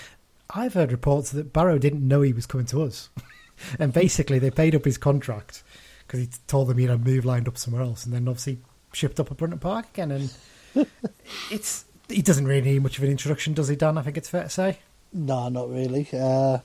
I've 0.49 0.73
heard 0.73 0.93
reports 0.93 1.31
that 1.31 1.51
Barrow 1.51 1.77
didn't 1.77 2.07
know 2.07 2.21
he 2.21 2.31
was 2.31 2.45
coming 2.45 2.67
to 2.67 2.83
us, 2.83 3.09
and 3.79 3.91
basically 3.91 4.39
they 4.39 4.49
paid 4.49 4.75
up 4.75 4.85
his 4.85 4.97
contract 4.97 5.63
because 6.07 6.21
he 6.21 6.29
told 6.47 6.69
them 6.69 6.77
he 6.77 6.85
had 6.85 6.95
a 6.95 6.97
move 6.97 7.25
lined 7.25 7.49
up 7.49 7.57
somewhere 7.57 7.83
else, 7.83 8.05
and 8.05 8.13
then 8.13 8.29
obviously 8.29 8.59
shipped 8.93 9.19
up 9.19 9.29
at 9.29 9.35
Brunton 9.35 9.59
Park 9.59 9.87
again, 9.89 10.11
and 10.11 10.33
it's 11.51 11.83
he 12.09 12.21
doesn't 12.21 12.47
really 12.47 12.61
need 12.73 12.83
much 12.83 12.97
of 12.97 13.03
an 13.03 13.09
introduction, 13.11 13.53
does 13.53 13.67
he, 13.67 13.75
Dan? 13.75 13.97
I 13.97 14.01
think 14.01 14.17
it's 14.17 14.29
fair 14.29 14.43
to 14.43 14.49
say. 14.49 14.79
No, 15.13 15.49
not 15.49 15.69
really. 15.69 16.07
Uh, 16.13 16.59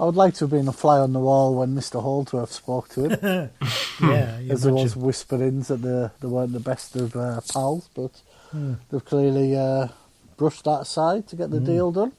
I 0.00 0.04
would 0.04 0.16
like 0.16 0.34
to 0.34 0.40
have 0.44 0.50
been 0.50 0.66
a 0.68 0.72
fly 0.72 0.98
on 0.98 1.12
the 1.12 1.20
wall 1.20 1.54
when 1.54 1.74
Mr. 1.74 2.02
Holdsworth 2.02 2.50
spoke 2.52 2.88
to 2.90 3.08
him, 3.08 3.50
yeah, 4.02 4.40
as 4.50 4.62
there 4.62 4.72
was 4.74 4.96
whisperings 4.96 5.68
that 5.68 5.82
they, 5.82 6.08
they 6.20 6.26
weren't 6.26 6.52
the 6.52 6.60
best 6.60 6.96
of 6.96 7.14
uh, 7.16 7.40
pals, 7.52 7.88
but 7.94 8.20
Hmm. 8.50 8.74
they've 8.90 9.04
clearly 9.04 9.56
uh, 9.56 9.88
brushed 10.36 10.62
that 10.64 10.82
aside 10.82 11.26
to 11.28 11.34
get 11.36 11.50
the 11.50 11.58
deal 11.58 11.90
done. 11.90 12.12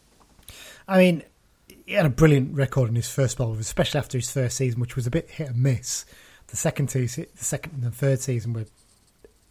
I 0.88 0.97
mean, 0.97 1.23
he 1.86 1.93
had 1.93 2.06
a 2.06 2.10
brilliant 2.10 2.54
record 2.56 2.89
in 2.89 2.95
his 2.95 3.10
first 3.10 3.34
spell, 3.34 3.54
especially 3.54 3.99
after 3.99 4.17
his 4.17 4.30
first 4.30 4.58
season, 4.58 4.82
which 4.82 4.95
was 4.97 5.08
a 5.08 5.12
bit 5.12 5.30
hit 5.30 5.49
and 5.49 5.63
miss. 5.63 6.04
The 6.47 6.58
second 6.58 6.89
season, 6.91 7.25
the 7.38 7.43
second 7.45 7.73
and 7.75 7.84
the 7.84 7.91
third 7.91 8.19
season 8.19 8.51
were 8.54 8.65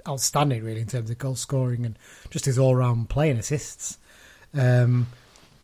outstanding, 0.08 0.62
really, 0.64 0.80
in 0.80 0.86
terms 0.86 1.10
of 1.10 1.18
goal 1.18 1.34
scoring 1.36 1.84
and 1.86 1.98
just 2.30 2.44
his 2.44 2.58
all-round 2.58 3.08
play 3.08 3.30
and 3.30 3.38
assists. 3.40 3.98
Um, 4.52 5.08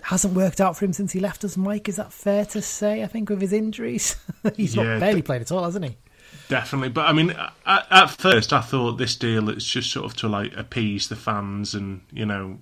hasn't 0.03 0.35
worked 0.35 0.61
out 0.61 0.77
for 0.77 0.85
him 0.85 0.93
since 0.93 1.13
he 1.13 1.21
left 1.21 1.45
us, 1.45 1.57
Mike. 1.57 1.89
Is 1.89 1.97
that 1.97 2.13
fair 2.13 2.45
to 2.47 2.63
say? 2.63 3.03
I 3.03 3.07
think 3.07 3.29
with 3.29 3.41
his 3.41 3.53
injuries, 3.53 4.17
he's 4.57 4.75
Yeah, 4.75 4.85
not 4.85 5.01
barely 5.01 5.23
played 5.23 5.43
at 5.43 5.53
all, 5.53 5.65
hasn't 5.65 5.85
he? 5.85 5.97
Definitely, 6.49 6.89
but 6.91 7.07
I 7.07 7.13
mean, 7.13 7.31
at, 7.67 7.87
at 7.91 8.07
first 8.11 8.53
I 8.53 8.61
thought 8.61 8.99
this 8.99 9.15
deal 9.17 9.49
it's 9.49 9.65
just 9.65 9.91
sort 9.93 10.07
of 10.07 10.17
to 10.19 10.29
like 10.29 10.57
appease 10.57 11.09
the 11.09 11.17
fans, 11.17 11.75
and 11.75 12.01
you 12.13 12.25
know, 12.25 12.59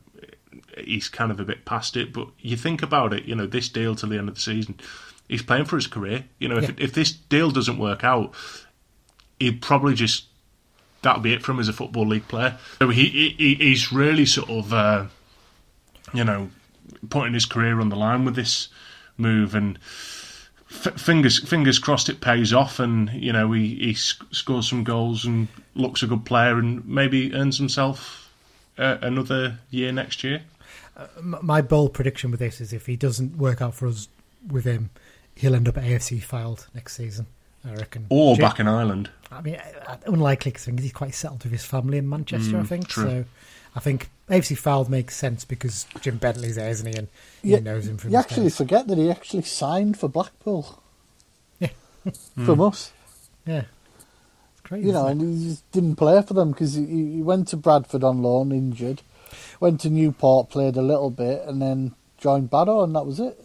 he's 0.76 1.08
kind 1.08 1.30
of 1.30 1.38
a 1.40 1.44
bit 1.44 1.64
past 1.64 1.96
it. 1.96 2.12
But 2.12 2.28
you 2.40 2.56
think 2.56 2.82
about 2.82 3.12
it, 3.12 3.24
you 3.24 3.34
know, 3.34 3.46
this 3.46 3.68
deal 3.68 3.94
till 3.94 4.08
the 4.08 4.18
end 4.18 4.28
of 4.28 4.34
the 4.34 4.40
season, 4.40 4.78
he's 5.28 5.42
playing 5.42 5.66
for 5.66 5.76
his 5.76 5.86
career. 5.86 6.24
You 6.38 6.48
know, 6.48 6.56
if 6.58 6.64
Yeah. 6.68 6.74
if 6.78 6.92
this 6.92 7.12
deal 7.12 7.50
doesn't 7.50 7.78
work 7.78 8.04
out, 8.04 8.34
he'd 9.38 9.60
probably 9.62 9.94
just 9.94 10.24
that'll 11.02 11.22
be 11.22 11.32
it 11.32 11.42
for 11.42 11.52
him 11.52 11.61
as 11.61 11.68
a 11.68 11.72
football 11.72 12.06
league 12.06 12.28
player. 12.28 12.58
So 12.78 12.88
he, 12.90 13.34
he 13.38 13.54
he's 13.54 13.92
really 13.92 14.26
sort 14.26 14.50
of 14.50 14.72
uh, 14.72 15.06
you 16.12 16.24
know 16.24 16.50
putting 17.11 17.34
his 17.34 17.44
career 17.46 17.80
on 17.80 17.88
the 17.88 17.96
line 17.96 18.24
with 18.24 18.34
this 18.34 18.68
move 19.16 19.54
and. 19.54 19.78
F- 20.70 21.00
fingers 21.00 21.38
fingers 21.48 21.78
crossed 21.78 22.11
it 22.11 22.20
pays 22.20 22.52
off 22.52 22.78
and 22.78 23.08
you 23.14 23.32
know 23.32 23.50
he, 23.52 23.74
he 23.76 23.94
sc- 23.94 24.22
scores 24.32 24.68
some 24.68 24.84
goals 24.84 25.24
and 25.24 25.48
looks 25.74 26.02
a 26.02 26.06
good 26.06 26.26
player 26.26 26.58
and 26.58 26.87
maybe 26.87 27.32
earns 27.32 27.56
himself 27.56 28.30
uh, 28.76 28.98
another 29.00 29.61
year 29.70 29.90
next 29.92 30.22
year. 30.22 30.42
M- 31.16 31.38
My 31.40 31.62
bold 31.62 31.94
prediction 31.94 32.30
with 32.30 32.38
this 32.40 32.61
is 32.61 32.74
if 32.74 32.84
he 32.84 32.96
doesn't 32.96 33.38
work 33.38 33.62
out 33.62 33.74
for 33.74 33.87
us 33.88 34.08
with 34.46 34.66
him, 34.66 34.90
he'll 35.34 35.54
end 35.54 35.68
up 35.68 35.76
AFC 35.76 36.22
Fylde 36.22 36.66
next 36.74 36.96
season. 36.96 37.24
I 37.68 37.74
reckon. 37.74 38.07
Or 38.09 38.35
Jim- 38.37 38.42
back 38.44 38.61
in 38.61 38.68
Ireland. 38.68 39.11
I 39.31 39.40
mean, 39.42 39.57
uh, 39.57 39.96
unlikely 40.07 40.52
because 40.52 40.64
he's 40.66 40.92
quite 40.92 41.14
settled 41.14 41.42
with 41.44 41.52
his 41.52 41.64
family 41.64 41.98
in 41.98 42.09
Manchester. 42.09 42.59
I 42.59 42.62
think 42.64 42.85
Mm, 42.87 42.88
true. 42.88 43.04
so. 43.04 43.24
I 43.76 43.81
think 43.81 44.09
AFC 44.31 44.57
Fylde 44.57 44.88
makes 44.88 45.14
sense 45.16 45.44
because 45.44 45.87
Jim 46.00 46.16
Bentley's 46.16 46.57
there, 46.57 46.70
isn't 46.70 46.87
he? 46.87 46.98
And 46.98 47.09
he 47.42 47.50
Yeah, 47.52 47.59
knows 47.61 47.87
him 47.87 47.98
from 47.98 48.11
You 48.11 48.16
his 48.16 48.24
actually 48.24 48.42
days. 48.44 48.57
forget 48.57 48.88
that 48.88 48.96
he 48.98 49.11
actually 49.11 49.42
signed 49.42 49.98
for 49.98 50.09
Blackpool. 50.09 50.83
Yeah. 51.61 51.68
From 52.44 52.61
us. 52.62 52.92
Yeah, 53.46 53.64
it's 54.52 54.61
crazy. 54.62 54.87
You 54.87 54.92
know, 54.92 55.07
it? 55.09 55.12
and 55.12 55.20
he 55.38 55.48
just 55.50 55.70
didn't 55.72 55.96
play 55.96 56.20
for 56.22 56.35
them 56.35 56.52
because 56.52 56.74
he, 56.74 56.87
he 56.87 57.22
went 57.22 57.48
to 57.48 57.57
Bradford 57.57 58.02
on 58.04 58.22
loan, 58.22 58.50
injured, 58.52 59.02
went 59.61 59.81
to 59.83 59.90
Newport, 59.90 60.48
played 60.50 60.76
a 60.76 60.83
little 60.83 61.11
bit, 61.11 61.42
and 61.46 61.61
then 61.61 61.94
joined 62.16 62.50
Barrow, 62.50 62.83
and 62.83 62.94
that 62.96 63.04
was 63.07 63.20
it. 63.20 63.44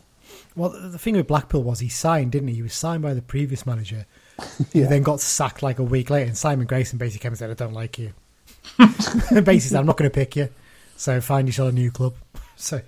Well, 0.56 0.70
the 0.70 0.89
the 0.89 0.98
thing 1.00 1.16
with 1.16 1.28
Blackpool 1.28 1.63
was 1.63 1.80
he 1.80 1.89
signed, 1.89 2.32
didn't 2.32 2.48
he? 2.50 2.56
He 2.56 2.62
was 2.62 2.74
signed 2.74 3.02
by 3.04 3.13
the 3.13 3.22
previous 3.22 3.66
manager. 3.66 4.06
He 4.74 4.82
Yeah. 4.82 4.88
then 4.88 5.04
got 5.04 5.20
sacked 5.20 5.62
like 5.63 5.80
a 5.80 5.84
week 5.84 6.10
later, 6.10 6.28
and 6.28 6.38
Simon 6.38 6.66
Grayson 6.66 6.98
basically 6.98 7.22
came 7.24 7.32
and 7.34 7.39
said, 7.39 7.50
"I 7.52 7.54
don't 7.54 7.74
like 7.74 7.98
you." 8.00 8.13
basically, 8.78 9.60
said, 9.60 9.80
I'm 9.80 9.86
not 9.86 9.98
going 9.98 10.10
to 10.10 10.13
pick 10.13 10.36
you, 10.36 10.50
so 10.98 11.20
find 11.22 11.48
yourself 11.48 11.70
a 11.70 11.72
new 11.72 11.92
club. 11.92 12.16
So, 12.56 12.82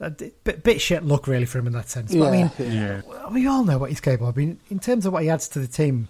a 0.00 0.10
bit, 0.10 0.62
bit 0.62 0.80
shit 0.80 1.04
luck 1.04 1.26
really 1.26 1.46
for 1.46 1.58
him 1.58 1.66
in 1.66 1.72
that 1.74 1.88
sense. 1.88 2.14
But 2.14 2.28
I 2.28 2.30
mean, 2.30 2.50
Yeah, 2.58 3.02
we 3.30 3.46
all 3.46 3.64
know 3.64 3.78
what 3.78 3.90
he's 3.90 4.00
capable 4.00 4.28
of. 4.28 4.36
I 4.36 4.40
mean, 4.40 4.58
in 4.70 4.78
terms 4.78 5.06
of 5.06 5.12
what 5.12 5.22
he 5.22 5.30
adds 5.30 5.48
to 5.50 5.58
the 5.58 5.66
team, 5.66 6.08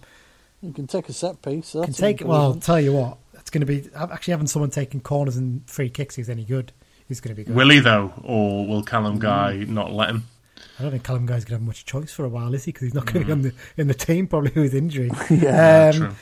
You 0.62 0.72
can 0.72 0.86
take 0.86 1.08
a 1.08 1.12
set 1.12 1.40
piece. 1.42 1.72
Can 1.72 1.92
take. 1.92 2.22
Well, 2.24 2.40
I'll 2.40 2.54
tell 2.54 2.80
you 2.80 2.92
what, 2.92 3.18
it's 3.34 3.50
going 3.50 3.60
to 3.60 3.66
be 3.66 3.88
actually 3.94 4.32
having 4.32 4.46
someone 4.46 4.70
taking 4.70 5.00
corners 5.00 5.36
and 5.36 5.68
free 5.68 5.90
kicks 5.90 6.18
is 6.18 6.28
any 6.30 6.44
good. 6.44 6.72
He's 7.08 7.20
going 7.20 7.34
to 7.34 7.36
be 7.36 7.44
good. 7.44 7.54
will 7.56 7.68
he 7.70 7.80
though, 7.80 8.12
or 8.22 8.66
will 8.66 8.82
Callum 8.82 9.18
Guy 9.18 9.64
not 9.68 9.92
let 9.92 10.10
him? 10.10 10.24
I 10.78 10.82
don't 10.82 10.92
think 10.92 11.04
Callum 11.04 11.26
Guy's 11.26 11.44
going 11.44 11.58
to 11.58 11.60
have 11.60 11.66
much 11.66 11.84
choice 11.84 12.12
for 12.12 12.24
a 12.24 12.28
while, 12.28 12.54
is 12.54 12.64
he? 12.64 12.72
Because 12.72 12.86
he's 12.86 12.94
not 12.94 13.06
going 13.06 13.20
to 13.20 13.26
be 13.26 13.32
on 13.32 13.42
the 13.42 13.54
in 13.76 13.88
the 13.88 13.94
team 13.94 14.26
probably 14.26 14.60
with 14.60 14.74
injury. 14.74 15.10
Yeah, 15.30 15.90
um, 15.92 16.00
True. 16.00 16.14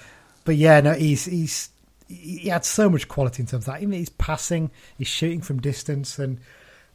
But 0.44 0.57
yeah, 0.57 0.81
no, 0.81 0.92
he's 0.94 1.27
he's 1.27 1.70
he 2.09 2.48
had 2.48 2.64
so 2.64 2.88
much 2.88 3.07
quality 3.09 3.42
in 3.42 3.46
terms 3.46 3.68
of 3.68 3.74
that. 3.74 3.83
Even 3.83 3.92
he's 3.92 4.09
passing, 4.09 4.70
he's 4.96 5.09
shooting 5.09 5.40
from 5.40 5.61
distance, 5.61 6.18
and 6.18 6.40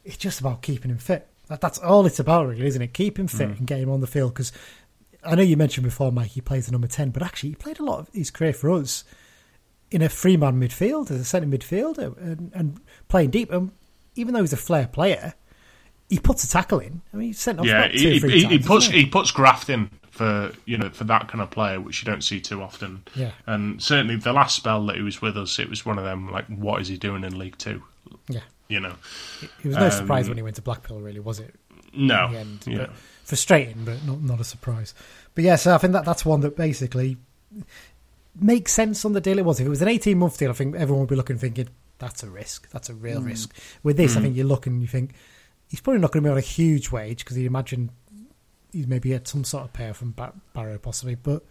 it's 0.04 0.16
just 0.16 0.40
about 0.40 0.62
keeping 0.62 0.90
him 0.90 0.98
fit. 0.98 1.28
That, 1.48 1.60
that's 1.60 1.78
all 1.78 2.06
it's 2.06 2.18
about, 2.18 2.48
really, 2.48 2.66
isn't 2.66 2.82
it? 2.82 2.94
Keep 2.94 3.18
him 3.18 3.28
fit 3.28 3.48
and 3.48 3.66
get 3.66 3.78
him 3.78 3.90
on 3.90 4.00
the 4.00 4.06
field. 4.06 4.34
Because 4.34 4.52
I 5.22 5.34
know 5.34 5.42
you 5.42 5.56
mentioned 5.56 5.84
before, 5.84 6.10
Mike, 6.10 6.30
he 6.30 6.40
plays 6.40 6.66
the 6.66 6.72
number 6.72 6.88
ten, 6.88 7.10
but 7.10 7.22
actually 7.22 7.50
he 7.50 7.54
played 7.54 7.78
a 7.78 7.84
lot 7.84 8.00
of 8.00 8.08
his 8.12 8.30
career 8.30 8.52
for 8.52 8.70
us 8.72 9.04
in 9.90 10.02
a 10.02 10.08
free 10.08 10.36
man 10.36 10.60
midfield 10.60 11.10
as 11.10 11.20
a 11.20 11.24
centre 11.24 11.46
midfielder 11.46 12.16
and, 12.18 12.50
and 12.54 12.80
playing 13.08 13.30
deep. 13.30 13.52
And 13.52 13.70
even 14.16 14.34
though 14.34 14.40
he's 14.40 14.52
a 14.52 14.56
flair 14.56 14.88
player, 14.88 15.34
he 16.10 16.18
puts 16.18 16.44
a 16.44 16.48
tackle 16.48 16.78
in. 16.80 17.00
I 17.12 17.16
mean, 17.16 17.28
he's 17.28 17.40
sent 17.40 17.58
off 17.60 17.66
Yeah, 17.66 17.88
he, 17.88 18.18
he, 18.18 18.20
times. 18.20 18.32
he 18.32 18.58
puts 18.58 18.84
hasn't 18.86 18.94
he 18.94 19.06
puts 19.06 19.30
graft 19.30 19.68
in 19.70 19.90
for 20.10 20.52
you 20.64 20.78
know 20.78 20.90
for 20.90 21.04
that 21.04 21.28
kind 21.28 21.40
of 21.42 21.50
player, 21.50 21.80
which 21.80 22.02
you 22.02 22.06
don't 22.10 22.22
see 22.22 22.40
too 22.40 22.62
often. 22.62 23.02
Yeah. 23.16 23.32
and 23.46 23.82
certainly 23.82 24.16
the 24.16 24.32
last 24.32 24.54
spell 24.56 24.84
that 24.86 24.96
he 24.96 25.02
was 25.02 25.20
with 25.20 25.36
us, 25.36 25.58
it 25.58 25.68
was 25.68 25.84
one 25.84 25.98
of 25.98 26.04
them 26.04 26.30
like, 26.30 26.46
what 26.46 26.80
is 26.80 26.88
he 26.88 26.96
doing 26.96 27.24
in 27.24 27.38
League 27.38 27.58
Two? 27.58 27.82
Yeah, 28.28 28.40
You 28.68 28.80
know, 28.80 28.94
it 29.42 29.66
was 29.66 29.76
no 29.76 29.86
Um, 29.86 29.90
surprise 29.90 30.28
when 30.28 30.36
he 30.36 30.42
went 30.42 30.56
to 30.56 30.62
Blackpool. 30.62 31.00
Really, 31.00 31.20
was 31.20 31.40
it? 31.40 31.54
no, 31.96 32.26
end. 32.28 32.64
yeah. 32.66 32.76
But 32.78 32.90
frustrating, 33.24 33.84
but 33.84 34.04
not 34.04 34.20
not 34.20 34.40
a 34.40 34.44
surprise. 34.44 34.94
But 35.34 35.42
yeah, 35.44 35.56
so 35.56 35.74
I 35.74 35.78
think 35.78 35.94
that 35.94 36.04
that's 36.04 36.24
one 36.24 36.40
that 36.42 36.56
basically 36.56 37.16
makes 38.40 38.72
sense 38.72 39.04
on 39.04 39.12
the 39.12 39.20
deal 39.20 39.38
it 39.38 39.44
was. 39.44 39.60
If 39.60 39.66
it 39.66 39.70
was 39.70 39.82
an 39.82 39.88
eighteen 39.88 40.18
month 40.18 40.38
deal, 40.38 40.50
I 40.50 40.54
think 40.54 40.74
everyone 40.76 41.00
would 41.00 41.08
be 41.10 41.16
looking 41.16 41.38
thinking 41.38 41.68
that's 41.98 42.22
a 42.22 42.30
risk. 42.30 42.70
That's 42.70 42.88
a 42.90 42.94
real 42.94 43.20
risk. 43.22 43.54
With 43.82 43.96
this, 43.96 44.16
I 44.16 44.20
think 44.20 44.36
you 44.36 44.44
look 44.44 44.66
and 44.66 44.80
you 44.82 44.88
think 44.88 45.14
he's 45.74 45.80
probably 45.80 46.00
not 46.00 46.12
going 46.12 46.22
to 46.22 46.28
be 46.28 46.30
on 46.30 46.38
a 46.38 46.40
huge 46.40 46.92
wage 46.92 47.24
because 47.24 47.36
you 47.36 47.48
imagine 47.48 47.90
he's 48.70 48.86
maybe 48.86 49.10
had 49.10 49.26
some 49.26 49.42
sort 49.42 49.64
of 49.64 49.72
pair 49.72 49.92
from 49.92 50.12
Bar- 50.12 50.34
Barrow 50.52 50.78
possibly. 50.78 51.16
But 51.16 51.42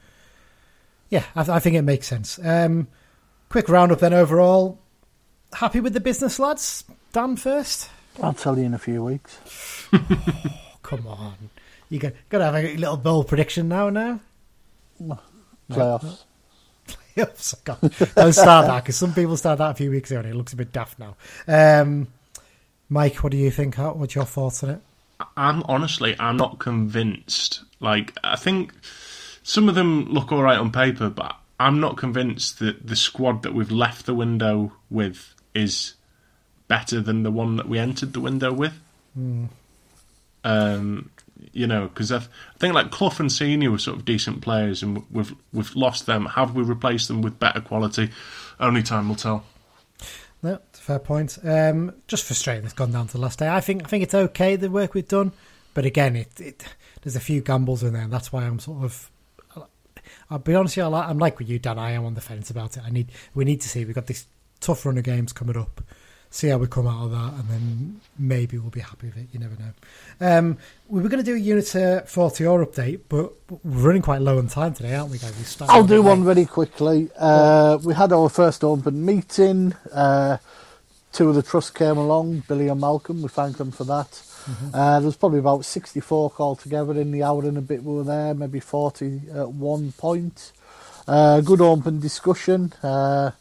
yeah, 1.09 1.25
I, 1.35 1.41
I 1.55 1.59
think 1.59 1.75
it 1.75 1.81
makes 1.81 2.07
sense. 2.07 2.39
Um, 2.41 2.87
quick 3.49 3.67
roundup 3.67 3.99
then 3.99 4.13
overall. 4.13 4.79
Happy 5.51 5.81
with 5.81 5.91
the 5.91 5.99
business, 5.99 6.39
lads? 6.39 6.85
Dan 7.11 7.35
first. 7.35 7.89
I'll 8.21 8.31
tell 8.31 8.57
you 8.57 8.63
in 8.63 8.73
a 8.73 8.79
few 8.79 9.03
weeks. 9.03 9.37
Come 10.83 11.05
on. 11.05 11.49
You 11.89 11.99
got, 11.99 12.13
got 12.29 12.37
to 12.37 12.45
have 12.45 12.55
a 12.55 12.77
little 12.77 12.95
bold 12.95 13.27
prediction 13.27 13.67
now. 13.67 13.89
Now, 13.89 14.21
Playoffs. 15.69 16.23
Oops, 17.19 17.55
God. 17.65 17.93
Don't 18.15 18.31
start 18.31 18.67
that 18.67 18.83
because 18.83 18.95
some 18.95 19.13
people 19.13 19.35
start 19.35 19.57
that 19.57 19.71
a 19.71 19.73
few 19.73 19.91
weeks 19.91 20.11
ago 20.11 20.21
and 20.21 20.29
it 20.29 20.35
looks 20.35 20.53
a 20.53 20.55
bit 20.55 20.71
daft 20.71 20.97
now. 20.97 21.17
Um, 21.45 22.07
Mike, 22.93 23.23
what 23.23 23.31
do 23.31 23.37
you 23.37 23.49
think? 23.49 23.77
What's 23.77 24.13
your 24.13 24.23
thoughts 24.23 24.63
on 24.63 24.69
it? 24.69 24.81
I'm 25.35 25.63
honestly, 25.63 26.15
I'm 26.19 26.37
not 26.37 26.59
convinced. 26.59 27.63
Like, 27.79 28.15
I 28.23 28.35
think 28.35 28.71
some 29.41 29.67
of 29.67 29.73
them 29.73 30.05
look 30.09 30.31
all 30.31 30.43
right 30.43 30.59
on 30.59 30.71
paper, 30.71 31.09
but 31.09 31.35
I'm 31.59 31.79
not 31.79 31.97
convinced 31.97 32.59
that 32.59 32.85
the 32.85 32.95
squad 32.95 33.41
that 33.41 33.55
we've 33.55 33.71
left 33.71 34.05
the 34.05 34.13
window 34.13 34.73
with 34.91 35.33
is 35.55 35.95
better 36.67 37.01
than 37.01 37.23
the 37.23 37.31
one 37.31 37.55
that 37.55 37.67
we 37.67 37.79
entered 37.79 38.13
the 38.13 38.19
window 38.19 38.53
with. 38.53 38.79
Um, 40.43 41.09
you 41.51 41.65
know, 41.65 41.87
because 41.87 42.11
I, 42.11 42.19
th- 42.19 42.29
I 42.55 42.57
think 42.59 42.75
like 42.75 42.91
Clough 42.91 43.15
and 43.17 43.31
Senior 43.31 43.71
were 43.71 43.79
sort 43.79 43.97
of 43.97 44.05
decent 44.05 44.41
players, 44.41 44.83
and 44.83 45.03
we've 45.09 45.33
we've 45.51 45.75
lost 45.75 46.05
them. 46.05 46.27
Have 46.27 46.53
we 46.53 46.61
replaced 46.61 47.07
them 47.07 47.23
with 47.23 47.39
better 47.39 47.59
quality? 47.59 48.11
Only 48.59 48.83
time 48.83 49.09
will 49.09 49.15
tell. 49.15 49.45
No, 50.43 50.59
fair 50.73 50.99
point. 50.99 51.39
Um, 51.43 51.93
just 52.07 52.25
frustrating. 52.25 52.65
It's 52.65 52.73
gone 52.73 52.91
down 52.91 53.07
to 53.07 53.13
the 53.13 53.19
last 53.19 53.39
day. 53.39 53.47
I 53.47 53.61
think 53.61 53.85
I 53.85 53.87
think 53.87 54.03
it's 54.03 54.13
okay 54.13 54.57
the 54.57 54.69
work 54.69 54.93
we've 54.93 55.07
done, 55.07 55.31
but 55.73 55.85
again, 55.85 56.17
it, 56.17 56.39
it 56.39 56.65
there's 57.01 57.15
a 57.15 57.21
few 57.21 57.41
gambles 57.41 57.81
in 57.81 57.93
there, 57.93 58.03
and 58.03 58.11
that's 58.11 58.31
why 58.31 58.43
I'm 58.43 58.59
sort 58.59 58.83
of. 58.83 59.09
I'll 60.29 60.39
be 60.39 60.55
honest, 60.55 60.75
with 60.75 60.85
you, 60.85 60.95
I'm 60.95 61.17
like 61.19 61.39
with 61.39 61.49
you, 61.49 61.59
Dan. 61.59 61.79
I 61.79 61.91
am 61.91 62.05
on 62.05 62.15
the 62.15 62.21
fence 62.21 62.49
about 62.49 62.75
it. 62.75 62.83
I 62.85 62.89
need 62.89 63.11
we 63.33 63.45
need 63.45 63.61
to 63.61 63.69
see. 63.69 63.85
We've 63.85 63.95
got 63.95 64.07
this 64.07 64.25
tough 64.59 64.85
run 64.85 64.97
of 64.97 65.05
games 65.05 65.31
coming 65.31 65.57
up. 65.57 65.81
See 66.33 66.47
how 66.47 66.57
we 66.57 66.65
come 66.65 66.87
out 66.87 67.05
of 67.05 67.11
that, 67.11 67.33
and 67.39 67.47
then 67.47 68.01
maybe 68.17 68.57
we'll 68.57 68.71
be 68.71 68.79
happy 68.79 69.05
with 69.05 69.17
it. 69.17 69.27
You 69.31 69.39
never 69.39 69.53
know. 69.55 69.69
Um, 70.19 70.57
we 70.87 70.99
were 70.99 71.07
going 71.07 71.23
to 71.23 71.31
do 71.31 71.35
a 71.35 71.39
Unit 71.39 72.09
40 72.09 72.45
or 72.47 72.65
update, 72.65 73.01
but 73.07 73.33
we're 73.63 73.85
running 73.85 74.01
quite 74.01 74.19
low 74.19 74.39
on 74.39 74.47
time 74.47 74.73
today, 74.73 74.95
aren't 74.95 75.11
we, 75.11 75.19
guys? 75.19 75.59
We 75.59 75.67
I'll 75.69 75.85
do 75.85 76.01
one 76.01 76.23
late. 76.23 76.33
very 76.33 76.45
quickly. 76.47 77.11
Uh, 77.19 77.77
we 77.83 77.93
had 77.93 78.11
our 78.11 78.29
first 78.29 78.63
open 78.63 79.05
meeting. 79.05 79.75
Uh, 79.91 80.37
two 81.11 81.29
of 81.29 81.35
the 81.35 81.43
trust 81.43 81.75
came 81.75 81.99
along, 81.99 82.45
Billy 82.47 82.67
and 82.67 82.81
Malcolm. 82.81 83.21
We 83.21 83.29
thanked 83.29 83.59
them 83.59 83.69
for 83.69 83.83
that. 83.83 84.23
Uh, 84.73 84.99
there 84.99 85.05
was 85.05 85.15
probably 85.15 85.37
about 85.37 85.65
64 85.65 86.33
altogether 86.39 86.99
in 86.99 87.11
the 87.11 87.21
hour 87.21 87.43
and 87.45 87.59
a 87.59 87.61
bit 87.61 87.83
we 87.83 87.93
were 87.93 88.03
there, 88.03 88.33
maybe 88.33 88.59
40 88.59 89.21
at 89.35 89.51
one 89.51 89.91
point. 89.91 90.51
Uh, 91.07 91.41
good 91.41 91.61
open 91.61 91.99
discussion. 91.99 92.73
Uh, 92.81 93.31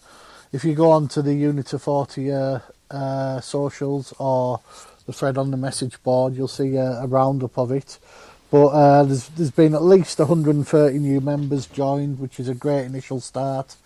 if 0.53 0.63
you 0.63 0.75
go 0.75 0.91
on 0.91 1.09
to 1.09 1.23
the 1.23 1.33
Unit 1.33 1.73
of 1.73 1.83
40 1.83 2.31
uh, 2.31 2.59
uh, 2.93 3.41
socials 3.41 4.13
or 4.19 4.61
the 5.07 5.13
thread 5.13 5.39
on 5.39 5.51
the 5.51 5.57
message 5.57 6.03
board, 6.03 6.35
you'll 6.35 6.49
see 6.49 6.77
a, 6.77 7.03
a 7.03 7.07
roundup 7.07 7.59
of 7.59 7.73
it. 7.73 7.99
But 8.51 8.67
uh, 8.67 9.03
there's 9.05 9.29
there's 9.31 9.51
been 9.51 9.75
at 9.75 9.83
least 9.83 10.19
130 10.19 10.99
new 10.99 11.21
members 11.21 11.67
joined, 11.67 12.19
which 12.19 12.39
is 12.39 12.49
a 12.49 12.55
great 12.55 12.85
initial 12.85 13.21
start. 13.21 13.77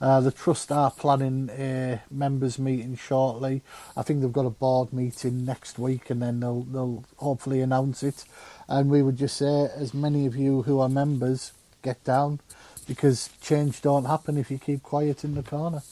Uh, 0.00 0.20
the 0.20 0.30
trust 0.30 0.70
are 0.70 0.90
planning 0.90 1.50
a 1.52 2.00
members 2.10 2.58
meeting 2.58 2.96
shortly. 2.96 3.62
I 3.96 4.02
think 4.02 4.20
they've 4.20 4.32
got 4.32 4.46
a 4.46 4.50
board 4.50 4.92
meeting 4.92 5.44
next 5.44 5.78
week, 5.78 6.10
and 6.10 6.22
then 6.22 6.40
they'll 6.40 6.62
they'll 6.62 7.04
hopefully 7.16 7.60
announce 7.60 8.02
it. 8.02 8.24
And 8.68 8.90
we 8.90 9.02
would 9.02 9.16
just 9.16 9.36
say, 9.36 9.68
as 9.74 9.94
many 9.94 10.26
of 10.26 10.34
you 10.34 10.62
who 10.62 10.80
are 10.80 10.88
members, 10.88 11.52
get 11.82 12.02
down, 12.04 12.40
because 12.86 13.30
change 13.40 13.82
don't 13.82 14.06
happen 14.06 14.36
if 14.36 14.50
you 14.50 14.58
keep 14.58 14.82
quiet 14.82 15.24
in 15.24 15.34
the 15.34 15.42
corner. 15.42 15.82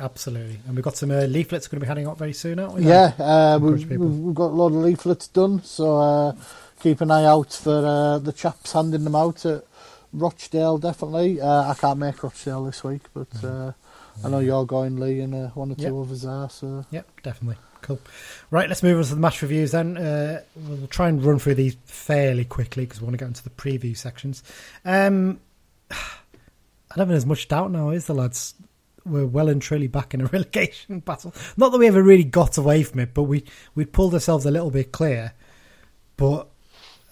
Absolutely. 0.00 0.60
And 0.66 0.76
we've 0.76 0.84
got 0.84 0.96
some 0.96 1.10
uh, 1.10 1.22
leaflets 1.22 1.66
going 1.66 1.80
to 1.80 1.84
be 1.84 1.88
handing 1.88 2.06
out 2.06 2.18
very 2.18 2.32
soon, 2.32 2.58
aren't 2.60 2.74
we? 2.74 2.82
Yeah, 2.84 3.12
uh, 3.18 3.58
we've, 3.60 3.88
we've 3.90 4.00
we've 4.00 4.34
got 4.34 4.46
a 4.46 4.54
lot 4.54 4.68
of 4.68 4.74
leaflets 4.74 5.26
done, 5.28 5.62
so 5.64 5.98
uh, 5.98 6.32
keep 6.80 7.00
an 7.00 7.10
eye 7.10 7.24
out 7.24 7.52
for 7.52 7.84
uh, 7.84 8.18
the 8.18 8.32
chaps 8.32 8.72
handing 8.72 9.02
them 9.04 9.16
out 9.16 9.44
at 9.44 9.64
Rochdale. 10.12 10.78
Definitely, 10.78 11.40
uh, 11.40 11.70
I 11.70 11.74
can't 11.74 11.98
make 11.98 12.22
Rochdale 12.22 12.64
this 12.64 12.84
week, 12.84 13.02
but 13.12 13.26
uh, 13.44 13.72
I 14.24 14.28
know 14.28 14.38
you're 14.38 14.64
going, 14.66 14.98
Lee, 15.00 15.20
and 15.20 15.34
uh, 15.34 15.48
one 15.48 15.72
or 15.72 15.74
two 15.74 15.82
Yep. 15.82 15.92
others 15.94 16.24
are. 16.24 16.48
So 16.50 16.84
Yep, 16.92 17.22
definitely. 17.22 17.56
Cool. 17.82 18.00
Right, 18.50 18.68
let's 18.68 18.82
move 18.82 18.98
on 18.98 19.04
to 19.04 19.14
the 19.14 19.20
match 19.20 19.40
reviews 19.42 19.70
then. 19.72 19.96
Uh, 19.96 20.42
we'll 20.56 20.86
try 20.88 21.08
and 21.08 21.24
run 21.24 21.38
through 21.38 21.54
these 21.54 21.76
fairly 21.86 22.44
quickly 22.44 22.84
because 22.84 23.00
we 23.00 23.04
want 23.06 23.14
to 23.14 23.18
get 23.18 23.28
into 23.28 23.42
the 23.44 23.50
preview 23.50 23.96
sections. 23.96 24.42
Um, 24.84 25.40
I 25.90 26.96
don't 26.96 27.06
think 27.06 27.10
there's 27.10 27.26
much 27.26 27.48
doubt 27.48 27.70
now, 27.72 27.90
is 27.90 28.06
the 28.06 28.14
lads? 28.14 28.54
We're 29.08 29.26
well 29.26 29.48
and 29.48 29.60
truly 29.60 29.88
back 29.88 30.14
in 30.14 30.20
a 30.20 30.26
relegation 30.32 31.00
battle. 31.00 31.34
Not 31.56 31.72
that 31.72 31.78
we 31.78 31.88
ever 31.88 32.02
really 32.02 32.24
got 32.24 32.58
away 32.58 32.82
from 32.82 33.00
it, 33.00 33.14
but 33.14 33.24
we 33.24 33.44
we 33.74 33.84
pulled 33.84 34.14
ourselves 34.14 34.46
a 34.46 34.50
little 34.50 34.70
bit 34.70 34.92
clear. 34.92 35.32
But 36.16 36.48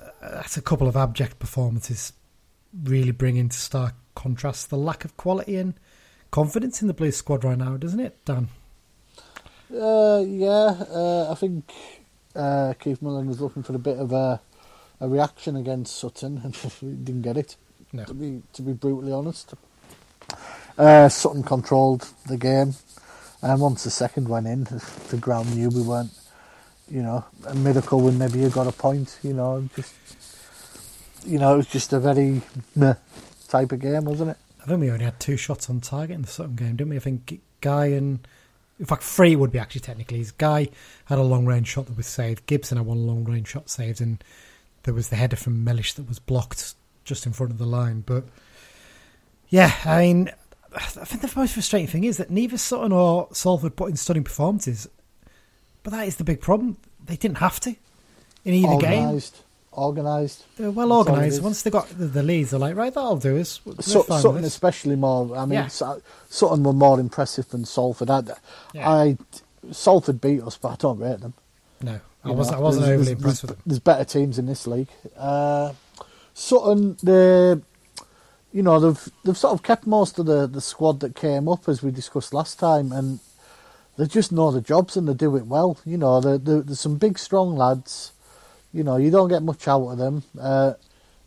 uh, 0.03 0.11
that's 0.21 0.57
a 0.57 0.63
couple 0.63 0.89
of 0.89 0.97
abject 0.97 1.39
performances, 1.39 2.13
really 2.85 3.13
bring 3.13 3.37
into 3.37 3.57
stark 3.57 3.95
contrast 4.15 4.71
the 4.71 4.79
lack 4.79 5.05
of 5.05 5.17
quality 5.17 5.57
and 5.57 5.75
confidence 6.31 6.81
in 6.81 6.89
the 6.89 6.95
Blues 6.95 7.17
squad 7.17 7.45
right 7.45 7.59
now, 7.59 7.77
doesn't 7.77 8.01
it, 8.01 8.25
Dan? 8.25 8.49
uh, 9.73 10.25
yeah, 10.27 10.75
uh, 10.91 11.29
I 11.31 11.35
think 11.35 11.73
uh, 12.35 12.75
Keith 12.79 13.03
Millen 13.03 13.27
was 13.27 13.41
looking 13.41 13.63
for 13.63 13.75
a 13.75 13.79
bit 13.79 13.99
of 13.99 14.13
a, 14.13 14.41
a 15.01 15.09
reaction 15.09 15.57
against 15.57 15.97
Sutton, 15.97 16.41
and 16.45 16.55
didn't 17.05 17.23
get 17.23 17.37
it. 17.37 17.57
No. 17.93 18.05
To 18.05 18.15
be 18.15 18.43
to 18.53 18.63
be 18.63 18.73
brutally 18.73 19.13
honest, 19.13 19.55
uh, 20.79 21.09
Sutton 21.09 21.43
controlled 21.43 22.09
the 22.27 22.37
game, 22.37 22.75
and 23.43 23.61
once 23.61 23.85
the 23.85 23.91
second 23.91 24.29
went 24.29 24.47
in, 24.47 24.65
the 25.09 25.19
ground 25.21 25.55
knew 25.55 25.69
we 25.69 25.83
weren't. 25.83 26.13
You 26.89 27.03
know, 27.03 27.25
a 27.49 27.55
miracle 27.55 28.01
when 28.01 28.17
maybe 28.17 28.39
you 28.39 28.49
got 28.49 28.69
a 28.69 28.73
point. 28.73 29.19
You 29.25 29.33
know, 29.33 29.69
just 29.75 29.93
you 31.25 31.39
know, 31.39 31.55
it 31.55 31.57
was 31.57 31.67
just 31.67 31.93
a 31.93 31.99
very 31.99 32.43
meh 32.77 32.95
type 33.49 33.73
of 33.73 33.81
game, 33.81 34.05
wasn't 34.05 34.31
it? 34.31 34.37
I 34.63 34.67
think 34.67 34.81
we 34.81 34.91
only 34.91 35.05
had 35.05 35.19
two 35.21 35.37
shots 35.37 35.69
on 35.69 35.81
target 35.81 36.15
in 36.15 36.23
the 36.23 36.29
Sutton 36.29 36.57
game, 36.57 36.77
didn't 36.77 36.91
we? 36.91 36.97
I 36.97 37.01
think 37.01 37.41
Guy 37.61 37.87
and 37.87 38.27
in 38.79 38.87
fact 38.87 39.03
three 39.03 39.37
would 39.37 39.53
be 39.53 39.59
actually 39.59 39.81
technically. 39.81 40.19
His 40.19 40.33
Guy 40.33 40.69
had 41.07 41.19
a 41.19 41.23
long 41.23 41.47
range 41.47 41.69
shot 41.69 41.87
that 41.87 41.97
was 41.97 42.07
saved. 42.07 42.47
Gibson 42.47 42.77
had 42.77 42.87
one 42.87 43.07
long 43.07 43.25
range 43.25 43.49
shot 43.49 43.69
saved, 43.69 44.01
and 44.01 44.23
there 44.85 44.95
was 44.95 45.09
the 45.09 45.17
header 45.17 45.37
from 45.37 45.65
Mellish 45.65 45.95
that 45.95 46.09
was 46.09 46.19
blocked 46.19 46.75
just 47.05 47.27
in 47.27 47.33
front 47.33 47.53
of 47.53 47.59
the 47.59 47.67
line. 47.67 48.03
But 48.07 48.25
yeah, 49.49 49.73
I 49.85 50.01
mean, 50.01 50.31
I 51.01 51.05
think 51.05 51.23
the 51.23 51.33
most 51.39 51.55
frustrating 51.55 51.89
thing 51.89 52.05
is 52.05 52.19
that 52.19 52.31
neither 52.31 52.59
Sutton 52.59 52.93
or 52.93 53.29
Salford 53.33 53.77
put 53.77 53.91
in 53.91 53.97
stunning 53.97 54.25
performances. 54.25 54.89
But 55.83 55.93
that 55.93 56.07
is 56.07 56.17
the 56.17 56.25
big 56.25 56.41
problem. 56.41 56.77
They 57.05 57.17
didn't 57.17 57.39
have 57.39 57.61
to 57.61 57.75
in 58.45 58.55
either 58.55 58.77
game. 58.81 59.05
Organised, 59.05 59.43
organised. 59.73 60.45
They're 60.57 60.71
well 60.71 60.89
That's 60.89 61.09
organised. 61.11 61.43
Once 61.43 61.63
they 61.63 61.71
got 61.71 61.89
the, 61.91 62.07
the 62.07 62.23
leads, 62.23 62.51
they're 62.51 62.61
like, 62.61 62.75
right, 62.77 62.93
that'll 62.93 63.17
do 63.17 63.39
us. 63.39 63.61
Su- 63.81 64.03
Sutton 64.09 64.45
especially 64.45 64.97
more. 64.97 65.37
I 65.37 65.45
mean, 65.47 65.53
Yeah. 65.55 65.69
Sutton 65.69 66.63
were 66.65 66.73
more 66.73 66.99
impressive 67.01 67.49
than 67.51 67.65
Salford. 67.65 68.11
I, 68.11 68.23
Yeah. 68.73 68.91
I 68.91 69.19
Salford 69.71 70.21
beat 70.21 70.43
us, 70.43 70.57
but 70.57 70.69
I 70.71 70.77
don't 70.77 70.99
rate 70.99 71.21
them. 71.21 71.35
No, 71.83 72.01
I 72.25 72.31
wasn't. 72.33 72.57
I 72.57 72.61
wasn't 72.61 72.87
there's- 72.87 72.95
overly 73.01 73.15
there's- 73.15 73.19
impressed 73.19 73.43
there's, 73.43 73.51
with 73.51 73.59
them. 73.59 73.63
There's 73.67 73.79
better 73.81 74.05
teams 74.05 74.39
in 74.39 74.47
this 74.47 74.67
league. 74.67 74.89
Uh, 75.17 75.73
Sutton, 76.35 76.97
they, 77.03 77.57
you 78.57 78.63
know, 78.63 78.81
they've 78.81 79.09
they've 79.23 79.37
sort 79.37 79.53
of 79.53 79.63
kept 79.63 79.87
most 79.87 80.19
of 80.19 80.25
the, 80.25 80.47
the 80.47 80.63
squad 80.63 81.01
that 81.01 81.15
came 81.15 81.47
up 81.47 81.69
as 81.69 81.83
we 81.83 81.91
discussed 81.91 82.33
last 82.33 82.59
time, 82.59 82.91
and 82.91 83.21
they 83.99 84.07
just 84.07 84.33
know 84.33 84.51
the 84.51 84.63
jobs 84.63 84.97
and 84.97 85.07
they 85.07 85.13
do 85.15 85.37
it 85.37 85.47
well. 85.47 85.79
You 85.85 85.99
know, 85.99 86.21
they're, 86.23 86.39
they 86.39 86.61
there's 86.61 86.81
some 86.81 86.97
big, 86.97 87.19
strong 87.19 87.55
lads. 87.55 88.13
You 88.73 88.83
know, 88.83 88.97
you 88.97 89.11
don't 89.11 89.29
get 89.29 89.43
much 89.43 89.69
out 89.69 89.87
of 89.87 89.99
them. 89.99 90.23
Uh, 90.41 90.73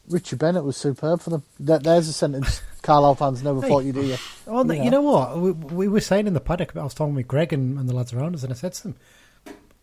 Richie 0.09 0.37
Bennett 0.37 0.63
was 0.63 0.75
superb 0.75 1.21
for 1.21 1.29
them. 1.29 1.43
There, 1.59 1.77
there's 1.77 2.07
a 2.07 2.13
sentence 2.13 2.63
Carlisle 2.81 3.15
fans 3.15 3.43
never 3.43 3.61
Hey. 3.61 3.69
thought 3.69 3.83
you'd 3.85 3.95
hear. 3.95 4.17
Well, 4.47 4.65
you 4.65 4.83
you 4.85 4.89
know. 4.89 4.89
know 4.89 5.01
what? 5.01 5.37
We, 5.39 5.51
we 5.51 5.87
were 5.87 6.01
saying 6.01 6.25
in 6.25 6.33
the 6.33 6.39
paddock. 6.39 6.75
I 6.75 6.83
was 6.83 6.95
talking 6.95 7.13
with 7.13 7.27
Greg 7.27 7.53
and, 7.53 7.77
and 7.77 7.87
the 7.87 7.93
lads 7.93 8.11
around 8.11 8.33
us, 8.33 8.41
and 8.43 8.51
I 8.51 8.55
said 8.55 8.73
to 8.73 8.83
them, 8.83 8.95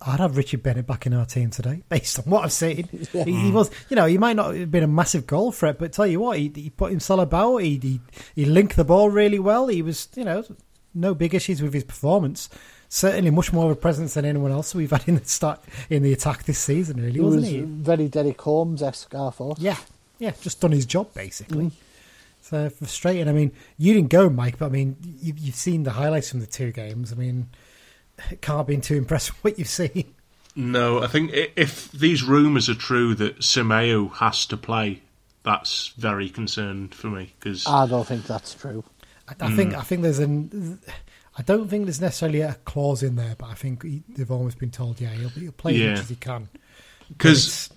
"I'd 0.06 0.20
have 0.20 0.36
Richard 0.36 0.62
Bennett 0.62 0.86
back 0.86 1.06
in 1.06 1.12
our 1.14 1.26
team 1.26 1.50
today, 1.50 1.82
based 1.88 2.18
on 2.18 2.24
what 2.26 2.44
I've 2.44 2.52
seen. 2.52 2.88
He, 3.12 3.32
he 3.32 3.50
was, 3.50 3.70
you 3.88 3.96
know, 3.96 4.06
he 4.06 4.18
might 4.18 4.36
not 4.36 4.54
have 4.54 4.70
been 4.70 4.84
a 4.84 4.88
massive 4.88 5.26
goal 5.26 5.52
threat, 5.52 5.78
but 5.78 5.92
tell 5.92 6.06
you 6.06 6.20
what, 6.20 6.38
he, 6.38 6.50
he 6.54 6.70
put 6.70 6.90
himself 6.90 7.20
about. 7.20 7.58
He, 7.58 7.78
he 7.78 8.00
he 8.34 8.44
linked 8.44 8.76
the 8.76 8.84
ball 8.84 9.10
really 9.10 9.38
well. 9.38 9.68
He 9.68 9.82
was, 9.82 10.08
you 10.14 10.24
know, 10.24 10.44
no 10.94 11.14
big 11.14 11.34
issues 11.34 11.60
with 11.62 11.74
his 11.74 11.84
performance. 11.84 12.48
Certainly, 12.88 13.30
much 13.32 13.52
more 13.52 13.64
of 13.66 13.72
a 13.72 13.76
presence 13.76 14.14
than 14.14 14.24
anyone 14.24 14.52
else 14.52 14.74
we've 14.74 14.90
had 14.90 15.08
in 15.08 15.16
the 15.16 15.24
start 15.24 15.60
in 15.90 16.02
the 16.04 16.12
attack 16.12 16.44
this 16.44 16.58
season. 16.60 16.98
Really, 16.98 17.12
He 17.14 17.20
wasn't 17.20 17.42
was 17.42 17.50
he? 17.50 17.60
very 17.62 18.08
Derek 18.08 18.40
Holmes 18.40 18.82
esque, 18.82 19.14
I 19.14 19.30
thought. 19.30 19.58
Yeah, 19.58 19.76
yeah, 20.18 20.32
just 20.40 20.60
done 20.60 20.72
his 20.72 20.86
job 20.86 21.12
basically. 21.12 21.66
Mm. 21.66 21.72
So 22.42 22.70
frustrating. 22.70 23.28
I 23.28 23.32
mean, 23.32 23.50
you 23.76 23.92
didn't 23.92 24.10
go, 24.10 24.30
Mike, 24.30 24.58
but 24.58 24.66
I 24.66 24.68
mean, 24.68 24.96
you, 25.02 25.34
you've 25.36 25.56
seen 25.56 25.82
the 25.82 25.90
highlights 25.90 26.30
from 26.30 26.38
the 26.38 26.46
two 26.46 26.70
games. 26.70 27.12
I 27.12 27.16
mean, 27.16 27.48
it 28.30 28.42
can't 28.42 28.66
be 28.66 28.76
too 28.78 28.96
impressed 28.96 29.30
with 29.32 29.44
what 29.44 29.58
you've 29.58 29.68
seen. 29.68 30.14
No, 30.54 31.02
I 31.02 31.06
think 31.06 31.32
if 31.34 31.92
these 31.92 32.22
rumours 32.22 32.68
are 32.68 32.74
true 32.74 33.14
that 33.16 33.40
Simeu 33.40 34.12
has 34.14 34.46
to 34.46 34.56
play, 34.56 35.02
that's 35.42 35.88
very 35.98 36.30
concerned 36.30 36.94
for 36.94 37.08
me 37.08 37.34
because 37.38 37.66
I 37.66 37.86
don't 37.86 38.06
think 38.06 38.26
that's 38.26 38.54
true. 38.54 38.82
I, 39.28 39.34
I 39.40 39.54
think 39.54 39.74
hmm. 39.74 39.78
I 39.80 39.82
think 39.82 40.02
there's 40.02 40.18
an. 40.18 40.80
I 41.38 41.42
don't 41.42 41.68
think 41.68 41.84
there's 41.84 42.00
necessarily 42.00 42.40
a 42.40 42.54
clause 42.64 43.02
in 43.02 43.16
there, 43.16 43.34
but 43.36 43.50
I 43.50 43.54
think 43.54 43.84
they've 44.08 44.30
almost 44.30 44.58
been 44.58 44.70
told, 44.70 44.98
yeah, 44.98 45.10
he'll, 45.10 45.28
he'll 45.28 45.52
play 45.52 45.74
as 45.74 45.78
Yeah. 45.80 45.90
much 45.90 45.98
as 46.00 46.08
he 46.08 46.16
can. 46.16 46.48
because 47.08 47.70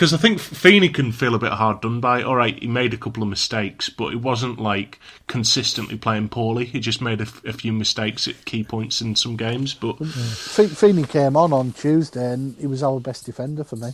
because 0.00 0.14
I 0.14 0.16
think 0.16 0.40
Feeney 0.40 0.88
can 0.88 1.12
feel 1.12 1.34
a 1.34 1.38
bit 1.38 1.52
hard 1.52 1.82
done 1.82 2.00
by. 2.00 2.22
All 2.22 2.34
right, 2.34 2.58
he 2.58 2.66
made 2.66 2.94
a 2.94 2.96
couple 2.96 3.22
of 3.22 3.28
mistakes, 3.28 3.90
but 3.90 4.14
it 4.14 4.22
wasn't 4.22 4.58
like 4.58 4.98
consistently 5.26 5.98
playing 5.98 6.30
poorly. 6.30 6.64
He 6.64 6.80
just 6.80 7.02
made 7.02 7.20
a, 7.20 7.24
f- 7.24 7.44
a 7.44 7.52
few 7.52 7.70
mistakes 7.74 8.26
at 8.26 8.46
key 8.46 8.64
points 8.64 9.02
in 9.02 9.14
some 9.14 9.36
games. 9.36 9.74
But 9.74 9.98
Fe- 10.06 10.68
Feeney 10.68 11.04
came 11.04 11.36
on 11.36 11.52
on 11.52 11.72
Tuesday 11.74 12.32
and 12.32 12.56
he 12.56 12.66
was 12.66 12.82
our 12.82 12.98
best 12.98 13.26
defender 13.26 13.62
for 13.62 13.76
me. 13.76 13.90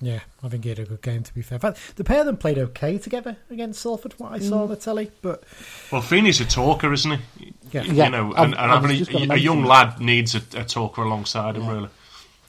Yeah, 0.00 0.20
I 0.44 0.48
think 0.48 0.62
he 0.62 0.68
had 0.68 0.78
a 0.78 0.84
good 0.84 1.02
game. 1.02 1.24
To 1.24 1.34
be 1.34 1.42
fair, 1.42 1.56
in 1.56 1.60
fact, 1.62 1.96
the 1.96 2.04
pair 2.04 2.20
of 2.20 2.26
them 2.26 2.36
played 2.36 2.56
okay 2.58 2.96
together 2.98 3.36
against 3.50 3.82
Salford. 3.82 4.14
What 4.18 4.30
I 4.30 4.38
saw 4.38 4.62
on 4.62 4.68
the 4.68 4.76
telly, 4.76 5.10
but 5.20 5.42
well, 5.90 6.00
Feeney's 6.00 6.40
a 6.40 6.44
talker, 6.46 6.92
isn't 6.92 7.10
he? 7.38 7.52
yeah, 7.72 7.82
Yeah, 7.82 8.04
you 8.04 8.10
know, 8.12 8.32
I'm- 8.34 8.44
and, 8.44 8.54
and 8.54 8.70
I 8.70 8.74
having 8.74 8.90
was 8.90 8.98
just 9.00 9.10
gonna 9.10 9.34
a, 9.34 9.36
a 9.36 9.40
young 9.40 9.62
that. 9.62 9.68
lad 9.68 10.00
needs 10.00 10.36
a, 10.36 10.42
a 10.54 10.62
talker 10.64 11.02
alongside 11.02 11.56
him. 11.56 11.66
Really, 11.66 11.88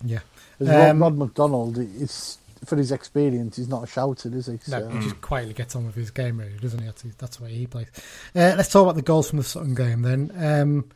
yeah. 0.06 0.20
As 0.60 0.68
Rod, 0.68 0.90
Um, 0.92 1.00
Rod 1.02 1.18
McDonald, 1.18 1.78
is 1.80 2.38
for 2.66 2.76
his 2.76 2.92
experience, 2.92 3.58
he's 3.58 3.68
not 3.68 3.84
a 3.84 3.88
shouter, 3.88 4.30
is 4.36 4.46
he? 4.48 4.58
So, 4.58 4.80
No, 4.80 4.90
he 4.90 5.00
just 5.00 5.20
quietly 5.22 5.54
gets 5.54 5.76
on 5.76 5.86
with 5.86 5.96
his 5.96 6.12
game, 6.12 6.40
really, 6.40 6.58
doesn't 6.58 6.80
he? 6.80 6.86
That's, 6.86 7.02
that's 7.18 7.38
the 7.38 7.44
way 7.46 7.54
he 7.54 7.68
plays. 7.68 7.88
Uh, 8.36 8.54
let's 8.58 8.72
talk 8.72 8.84
about 8.84 8.96
the 8.96 9.02
goals 9.02 9.30
from 9.30 9.38
the 9.40 9.44
Sutton 9.44 9.74
game 9.76 10.02
then. 10.04 10.32
Um, 10.36 10.90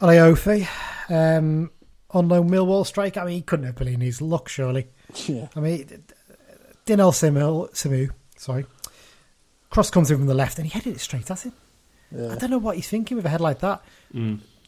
Olaofe, 0.00 0.66
um, 1.10 1.70
on 2.10 2.28
loan 2.28 2.48
Millwall 2.50 2.86
strike. 2.86 3.16
I 3.16 3.24
mean, 3.24 3.34
he 3.36 3.42
couldn't 3.42 3.66
have 3.66 3.76
been 3.76 3.88
in 3.88 4.00
his 4.00 4.20
luck, 4.20 4.48
surely. 4.48 4.88
yeah. 5.26 5.48
I 5.54 5.60
mean, 5.60 6.04
Dynel 6.86 7.12
Simeu, 7.12 7.70
Simeu, 7.72 8.10
sorry. 8.36 8.66
Cross 9.70 9.90
comes 9.90 10.10
in 10.10 10.18
from 10.18 10.26
the 10.26 10.34
left 10.34 10.58
and 10.58 10.66
he 10.66 10.70
headed 10.72 10.96
it 10.96 11.00
straight 11.00 11.30
at 11.30 11.40
him. 11.40 11.52
I 12.12 12.36
don't 12.36 12.50
know 12.50 12.58
what 12.58 12.76
he's 12.76 12.88
thinking 12.88 13.16
with 13.16 13.26
a 13.26 13.28
head 13.28 13.40
like 13.40 13.58
that. 13.60 13.82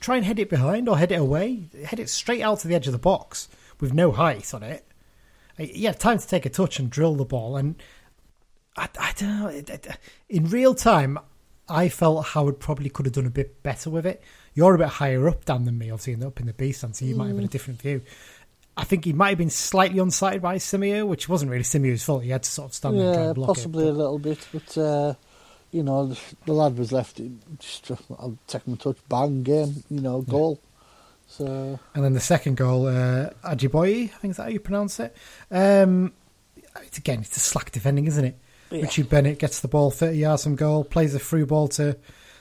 Try 0.00 0.16
and 0.16 0.24
head 0.24 0.38
it 0.38 0.50
behind 0.50 0.88
or 0.88 0.98
head 0.98 1.12
it 1.12 1.16
away. 1.20 1.64
Head 1.84 2.00
it 2.00 2.08
straight 2.10 2.42
out 2.42 2.60
to 2.60 2.68
the 2.68 2.74
edge 2.74 2.86
of 2.86 2.92
the 2.92 2.98
box 2.98 3.48
with 3.80 3.92
no 3.94 4.10
height 4.12 4.52
on 4.52 4.62
it. 4.62 4.85
Had 5.58 5.98
time 6.00 6.18
to 6.18 6.26
take 6.26 6.46
a 6.46 6.50
touch 6.50 6.78
and 6.78 6.90
drill 6.90 7.14
the 7.14 7.24
ball. 7.24 7.56
And 7.56 7.76
I, 8.76 8.88
I 8.98 9.12
don't 9.16 9.40
know. 9.68 9.92
In 10.28 10.44
real 10.50 10.74
time, 10.74 11.18
I 11.68 11.88
felt 11.88 12.26
Howard 12.28 12.60
probably 12.60 12.90
could 12.90 13.06
have 13.06 13.14
done 13.14 13.26
a 13.26 13.30
bit 13.30 13.62
better 13.62 13.90
with 13.90 14.06
it. 14.06 14.22
You're 14.54 14.74
a 14.74 14.78
bit 14.78 14.88
higher 14.88 15.28
up, 15.28 15.44
Dan, 15.44 15.64
than 15.64 15.78
me, 15.78 15.90
obviously, 15.90 16.14
and 16.14 16.24
up 16.24 16.40
in 16.40 16.46
the 16.46 16.52
B 16.52 16.72
stand, 16.72 16.96
so 16.96 17.04
you 17.04 17.14
might 17.14 17.28
have 17.28 17.36
had 17.36 17.44
a 17.44 17.48
different 17.48 17.80
view. 17.80 18.02
I 18.76 18.84
think 18.84 19.04
he 19.06 19.12
might 19.12 19.30
have 19.30 19.38
been 19.38 19.50
slightly 19.50 19.98
unsighted 19.98 20.42
by 20.42 20.56
Simeu, 20.56 21.06
which 21.06 21.28
wasn't 21.28 21.50
really 21.50 21.64
Simeu's 21.64 22.04
fault. 22.04 22.22
He 22.22 22.30
had 22.30 22.42
to 22.42 22.50
sort 22.50 22.68
of 22.70 22.74
stand 22.74 22.98
there 22.98 23.06
and 23.06 23.14
try 23.14 23.22
Yeah, 23.22 23.28
and 23.28 23.34
block 23.34 23.48
possibly 23.48 23.86
it. 23.86 23.90
a 23.90 23.92
little 23.92 24.18
bit, 24.18 24.46
but 24.52 24.78
uh, 24.78 25.14
you 25.72 25.82
know, 25.82 26.06
the, 26.08 26.20
the 26.44 26.52
lad 26.52 26.76
was 26.78 26.92
left. 26.92 27.20
Just, 27.58 27.90
I'll 28.18 28.38
take 28.46 28.64
him 28.66 28.76
touch, 28.76 28.98
bang, 29.08 29.42
game, 29.42 29.82
you 29.90 30.00
know, 30.00 30.20
goal. 30.22 30.60
So 31.26 31.78
And 31.94 32.04
then 32.04 32.12
the 32.12 32.20
second 32.20 32.56
goal, 32.56 32.86
uh, 32.86 33.30
Ajiboye, 33.44 34.04
I 34.04 34.16
think 34.18 34.32
is 34.32 34.36
that 34.36 34.44
how 34.44 34.48
you 34.48 34.60
pronounce 34.60 35.00
it. 35.00 35.14
Um, 35.50 36.12
it's, 36.82 36.98
again, 36.98 37.20
it's 37.20 37.36
a 37.36 37.40
slack 37.40 37.72
defending, 37.72 38.06
isn't 38.06 38.24
it? 38.24 38.38
Yeah. 38.70 38.82
Richie 38.82 39.02
Bennett 39.02 39.38
gets 39.38 39.60
the 39.60 39.68
ball 39.68 39.90
30 39.90 40.16
yards 40.16 40.44
from 40.44 40.56
goal, 40.56 40.84
plays 40.84 41.14
a 41.14 41.18
through 41.18 41.46
ball 41.46 41.68
to, 41.68 41.96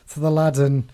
to 0.10 0.19
the 0.19 0.32
lad, 0.32 0.58
and 0.58 0.91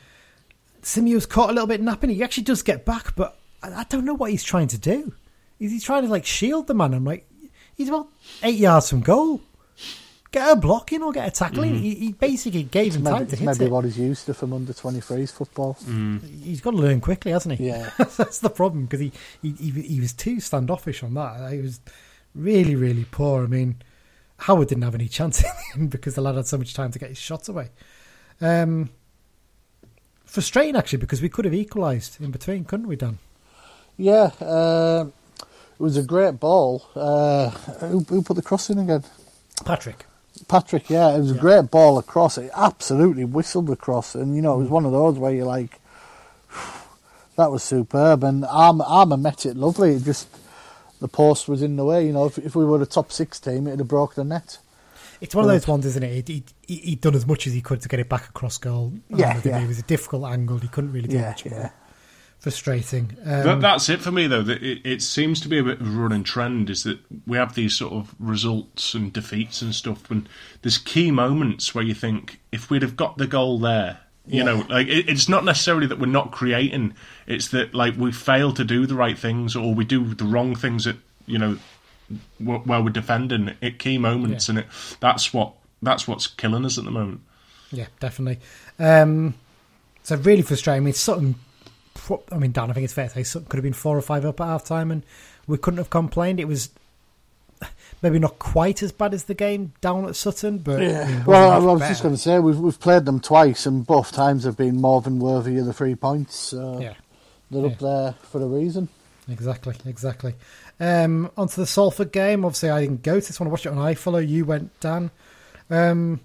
Simeu's 0.81 1.25
caught 1.25 1.49
a 1.49 1.53
little 1.53 1.67
bit 1.67 1.81
napping. 1.81 2.09
He 2.09 2.23
actually 2.23 2.43
does 2.43 2.61
get 2.61 2.85
back, 2.85 3.15
but 3.15 3.37
I, 3.63 3.81
I 3.81 3.83
don't 3.85 4.05
know 4.05 4.13
what 4.13 4.31
he's 4.31 4.43
trying 4.43 4.67
to 4.69 4.77
do. 4.77 5.13
Is 5.59 5.71
he 5.71 5.79
trying 5.79 6.03
to 6.03 6.09
like 6.09 6.25
shield 6.25 6.67
the 6.67 6.73
man? 6.73 6.93
I'm 6.93 7.05
like, 7.05 7.29
he's 7.75 7.89
about 7.89 8.07
eight 8.43 8.57
yards 8.57 8.89
from 8.89 9.01
goal. 9.01 9.41
Get 10.31 10.49
a 10.49 10.55
block 10.55 10.93
in 10.93 11.03
or 11.03 11.11
get 11.11 11.27
a 11.27 11.31
tackle 11.31 11.63
in. 11.63 11.75
He, 11.75 11.93
he 11.93 12.11
basically 12.13 12.63
gave 12.63 12.95
him 12.95 13.03
maybe, 13.03 13.13
time 13.17 13.27
to 13.27 13.33
it's 13.33 13.41
hit 13.41 13.45
maybe 13.47 13.65
it. 13.65 13.71
what 13.71 13.83
he's 13.83 13.99
used 13.99 14.25
to 14.27 14.33
from 14.33 14.53
under 14.53 14.71
23s 14.71 15.33
football. 15.33 15.77
He's 16.41 16.61
got 16.61 16.71
to 16.71 16.77
learn 16.77 17.01
quickly, 17.01 17.33
hasn't 17.33 17.59
he? 17.59 17.67
Yeah. 17.67 17.91
That's 17.97 18.39
the 18.39 18.49
problem 18.49 18.85
because 18.85 19.01
he, 19.01 19.11
he, 19.41 19.51
he, 19.51 19.81
he 19.81 19.99
was 19.99 20.13
too 20.13 20.39
standoffish 20.39 21.03
on 21.03 21.15
that. 21.15 21.51
He 21.51 21.59
was 21.59 21.81
really, 22.33 22.77
really 22.77 23.03
poor. 23.11 23.43
I 23.43 23.47
mean, 23.47 23.81
Howard 24.37 24.69
didn't 24.69 24.83
have 24.83 24.95
any 24.95 25.09
chance 25.09 25.39
in 25.43 25.49
the 25.49 25.81
end 25.81 25.89
because 25.89 26.15
the 26.15 26.21
lad 26.21 26.35
had 26.35 26.47
so 26.47 26.57
much 26.57 26.73
time 26.73 26.91
to 26.91 26.99
get 26.99 27.09
his 27.09 27.17
shots 27.17 27.49
away. 27.49 27.69
Um, 28.39 28.89
frustrating, 30.23 30.77
actually, 30.77 30.99
because 30.99 31.21
we 31.21 31.27
could 31.27 31.43
have 31.43 31.53
equalised 31.53 32.21
in 32.21 32.31
between, 32.31 32.63
couldn't 32.63 32.87
we, 32.87 32.95
Dan? 32.95 33.19
Yeah, 33.97 34.31
uh, 34.39 35.07
it 35.37 35.79
was 35.79 35.97
a 35.97 36.03
great 36.03 36.39
ball. 36.39 36.85
Uh, 36.95 37.49
who, 37.49 37.99
who 37.99 38.21
put 38.21 38.35
the 38.35 38.41
cross 38.41 38.69
in 38.69 38.79
again? 38.79 39.03
Patrick. 39.65 40.05
Patrick, 40.47 40.89
yeah, 40.89 41.15
it 41.15 41.19
was 41.19 41.31
a 41.31 41.35
great 41.35 41.71
ball 41.71 41.97
across. 41.97 42.37
It 42.37 42.51
absolutely 42.55 43.25
whistled 43.25 43.69
across, 43.69 44.15
and 44.15 44.35
you 44.35 44.41
know, 44.41 44.55
it 44.55 44.63
was 44.63 44.69
one 44.69 44.85
of 44.85 44.91
those 44.91 45.17
where 45.19 45.31
you're 45.33 45.45
like, 45.45 45.79
that 47.37 47.51
was 47.51 47.63
superb. 47.63 48.23
And 48.23 48.45
Armer, 48.45 48.85
Armer 48.87 49.17
met 49.17 49.45
it 49.45 49.55
lovely. 49.57 49.93
It 49.95 50.03
just 50.03 50.27
the 50.99 51.07
post 51.07 51.47
was 51.47 51.61
in 51.61 51.75
the 51.75 51.85
way. 51.85 52.05
You 52.05 52.13
know, 52.13 52.25
if, 52.25 52.37
if 52.37 52.55
we 52.55 52.65
were 52.65 52.81
a 52.81 52.85
top 52.85 53.11
six 53.11 53.39
team, 53.39 53.67
it'd 53.67 53.79
have 53.79 53.87
broke 53.87 54.15
the 54.15 54.23
net. 54.23 54.57
It's 55.19 55.35
one 55.35 55.45
of 55.45 55.51
those 55.51 55.67
ones, 55.67 55.85
isn't 55.85 56.01
it? 56.01 56.27
He, 56.27 56.43
he, 56.67 56.75
he'd 56.77 57.01
done 57.01 57.13
as 57.13 57.27
much 57.27 57.45
as 57.45 57.53
he 57.53 57.61
could 57.61 57.79
to 57.81 57.89
get 57.89 57.99
it 57.99 58.09
back 58.09 58.27
across 58.27 58.57
goal. 58.57 58.93
Yeah, 59.09 59.35
Um, 59.35 59.41
yeah. 59.45 59.59
It 59.63 59.67
was 59.67 59.77
a 59.77 59.83
difficult 59.83 60.25
angle. 60.25 60.57
He 60.57 60.67
couldn't 60.67 60.91
really 60.93 61.07
do 61.07 61.17
Yeah, 61.17 61.29
much 61.29 61.45
more. 61.45 61.59
yeah. 61.59 61.69
Frustrating. 62.41 63.15
Um, 63.23 63.43
that, 63.43 63.61
that's 63.61 63.87
it 63.87 64.01
for 64.01 64.11
me 64.11 64.25
though. 64.25 64.41
That 64.41 64.63
it, 64.63 64.81
it 64.83 65.01
seems 65.03 65.39
to 65.41 65.47
be 65.47 65.59
a 65.59 65.63
bit 65.63 65.79
of 65.79 65.87
a 65.87 65.91
running 65.91 66.23
trend 66.23 66.71
is 66.71 66.83
that 66.83 66.97
we 67.27 67.37
have 67.37 67.53
these 67.53 67.75
sort 67.75 67.93
of 67.93 68.15
results 68.19 68.95
and 68.95 69.13
defeats 69.13 69.61
and 69.61 69.75
stuff, 69.75 70.09
and 70.09 70.27
there's 70.63 70.79
key 70.79 71.11
moments 71.11 71.75
where 71.75 71.83
you 71.83 71.93
think 71.93 72.39
if 72.51 72.69
we'd 72.71 72.81
have 72.81 72.97
got 72.97 73.17
the 73.19 73.27
goal 73.27 73.59
there. 73.59 73.99
You 74.25 74.39
Yeah. 74.39 74.43
know, 74.43 74.65
like 74.69 74.87
it, 74.87 75.07
it's 75.07 75.29
not 75.29 75.45
necessarily 75.45 75.85
that 75.85 75.99
we're 75.99 76.07
not 76.07 76.31
creating; 76.31 76.95
it's 77.27 77.49
that 77.49 77.75
like 77.75 77.95
we 77.95 78.11
fail 78.11 78.51
to 78.53 78.63
do 78.63 78.87
the 78.87 78.95
right 78.95 79.17
things, 79.17 79.55
or 79.55 79.75
we 79.75 79.85
do 79.85 80.13
the 80.15 80.25
wrong 80.25 80.55
things 80.55 80.87
at 80.87 80.95
you 81.27 81.37
know 81.37 81.59
wh- 82.39 82.65
where 82.67 82.81
we're 82.81 82.89
defending 82.89 83.55
at 83.61 83.77
key 83.77 83.99
moments, 83.99 84.47
Yeah. 84.47 84.53
and 84.53 84.59
it 84.59 84.65
that's 84.99 85.31
what 85.31 85.53
that's 85.83 86.07
what's 86.07 86.25
killing 86.25 86.65
us 86.65 86.79
at 86.79 86.85
the 86.85 86.91
moment. 86.91 87.21
Yeah, 87.71 87.85
definitely. 87.99 88.39
Um, 88.79 89.35
so 90.01 90.15
really 90.17 90.41
frustrating. 90.41 90.81
I 90.81 90.85
mean, 90.85 90.93
Sutton. 90.95 91.35
Pro- 91.93 92.23
I 92.31 92.37
mean, 92.37 92.51
Dan, 92.51 92.69
I 92.69 92.73
think 92.73 92.85
it's 92.85 92.93
fair 92.93 93.07
to 93.07 93.13
say 93.13 93.23
Sutton 93.23 93.47
could 93.47 93.57
have 93.57 93.63
been 93.63 93.73
four 93.73 93.97
or 93.97 94.01
five 94.01 94.25
up 94.25 94.39
at 94.41 94.45
half 94.45 94.63
time, 94.63 94.91
and 94.91 95.03
we 95.47 95.57
couldn't 95.57 95.77
have 95.79 95.89
complained. 95.89 96.39
It 96.39 96.47
was 96.47 96.69
maybe 98.01 98.19
not 98.19 98.39
quite 98.39 98.81
as 98.81 98.91
bad 98.91 99.13
as 99.13 99.25
the 99.25 99.33
game 99.33 99.73
down 99.81 100.05
at 100.05 100.15
Sutton, 100.15 100.57
but 100.59 100.81
I 100.81 101.05
mean, 101.05 101.25
Well, 101.25 101.51
I, 101.51 101.55
wasn't 101.55 101.71
was 101.73 101.79
much 101.81 101.89
just 101.89 102.03
going 102.03 102.15
to 102.15 102.21
say 102.21 102.39
we've 102.39 102.59
we've 102.59 102.79
played 102.79 103.05
them 103.05 103.19
twice, 103.19 103.65
and 103.65 103.85
both 103.85 104.11
times 104.11 104.43
have 104.43 104.57
been 104.57 104.79
more 104.81 105.01
than 105.01 105.19
worthy 105.19 105.57
of 105.57 105.65
the 105.65 105.73
three 105.73 105.95
points. 105.95 106.35
So 106.35 106.79
Yeah, 106.79 106.93
they're 107.49 107.65
up 107.65 107.79
there 107.79 108.15
for 108.23 108.41
a 108.41 108.47
reason. 108.47 108.89
exactly, 109.29 109.75
exactly. 109.85 110.35
Um, 110.79 111.29
onto 111.37 111.61
the 111.61 111.67
Salford 111.67 112.11
game. 112.11 112.43
Obviously, 112.43 112.71
I 112.71 112.81
didn't 112.81 113.03
go 113.03 113.19
to 113.19 113.27
this 113.27 113.39
one. 113.39 113.47
I 113.47 113.51
watched 113.51 113.67
it 113.67 113.69
on 113.71 113.77
iFollow. 113.77 114.27
You 114.27 114.45
went, 114.45 114.77
Dan. 114.79 115.11
Um, 115.69 116.19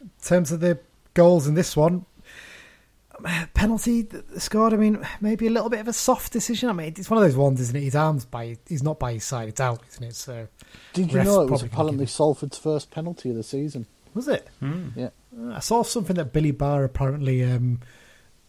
in 0.00 0.10
terms 0.24 0.50
of 0.50 0.60
the 0.60 0.78
goals 1.12 1.46
in 1.46 1.52
this 1.54 1.76
one, 1.76 2.06
penalty 3.54 4.06
scored. 4.38 4.74
I 4.74 4.76
mean, 4.76 5.06
maybe 5.20 5.46
a 5.46 5.50
little 5.50 5.70
bit 5.70 5.80
of 5.80 5.88
a 5.88 5.92
soft 5.92 6.32
decision. 6.32 6.68
I 6.68 6.72
mean, 6.72 6.94
it's 6.96 7.10
one 7.10 7.18
of 7.18 7.24
those 7.24 7.36
ones, 7.36 7.60
isn't 7.60 7.76
it? 7.76 7.82
His 7.82 7.94
arms 7.94 8.24
by 8.24 8.56
he's 8.68 8.82
not 8.82 8.98
by 8.98 9.14
his 9.14 9.24
side; 9.24 9.48
it's 9.48 9.60
out, 9.60 9.82
isn't 9.90 10.04
it? 10.04 10.14
So 10.16 10.48
Did 10.92 11.12
you 11.12 11.22
know 11.22 11.42
it 11.42 11.50
was 11.50 11.62
apparently 11.62 12.06
Salford's 12.06 12.58
first 12.58 12.90
penalty 12.90 13.30
of 13.30 13.36
the 13.36 13.42
season? 13.42 13.86
was 14.14 14.28
it? 14.28 14.48
Yeah. 14.96 15.10
Uh, 15.38 15.54
I 15.54 15.60
saw 15.60 15.82
something 15.82 16.16
that 16.16 16.32
Billy 16.32 16.50
Barr 16.50 16.84
apparently 16.84 17.44
um, 17.44 17.80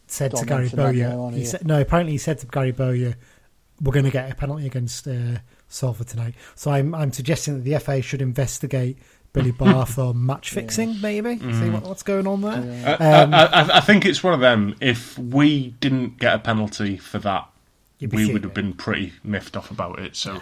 said 0.07 0.31
Don't 0.31 0.41
to 0.41 0.45
Gary 0.47 0.69
Bowyer. 0.69 1.09
now 1.09 1.29
He 1.29 1.45
said 1.45 1.65
no. 1.65 1.81
Apparently, 1.81 2.13
he 2.13 2.17
said 2.17 2.39
to 2.39 2.47
Gary 2.47 2.71
Bowyer, 2.71 3.15
"We're 3.79 3.93
going 3.93 4.05
to 4.05 4.11
get 4.11 4.31
a 4.31 4.35
penalty 4.35 4.65
against 4.65 5.07
uh, 5.07 5.37
Salford 5.67 6.07
tonight." 6.07 6.35
So 6.55 6.71
I'm 6.71 6.95
I'm 6.95 7.11
suggesting 7.11 7.57
that 7.57 7.63
the 7.63 7.79
FA 7.79 8.01
should 8.01 8.21
investigate 8.21 8.97
Billy 9.33 9.51
Barr 9.59 9.85
for 9.85 10.13
match 10.13 10.51
fixing, 10.51 10.99
maybe 11.01 11.37
see 11.39 11.69
what, 11.69 11.83
what's 11.83 12.03
going 12.03 12.27
on 12.27 12.41
there. 12.41 12.97
I, 12.99 13.21
Um, 13.21 13.33
I, 13.33 13.45
I, 13.45 13.77
I 13.77 13.79
think 13.79 14.05
it's 14.05 14.23
one 14.23 14.33
of 14.33 14.39
them. 14.39 14.75
If 14.81 15.17
we 15.17 15.69
didn't 15.79 16.17
get 16.19 16.35
a 16.35 16.39
penalty 16.39 16.97
for 16.97 17.19
that, 17.19 17.47
we 17.99 18.07
fuming. 18.07 18.33
would 18.33 18.43
have 18.43 18.53
been 18.53 18.73
pretty 18.73 19.13
miffed 19.23 19.55
off 19.55 19.71
about 19.71 19.99
it. 19.99 20.15
So, 20.15 20.41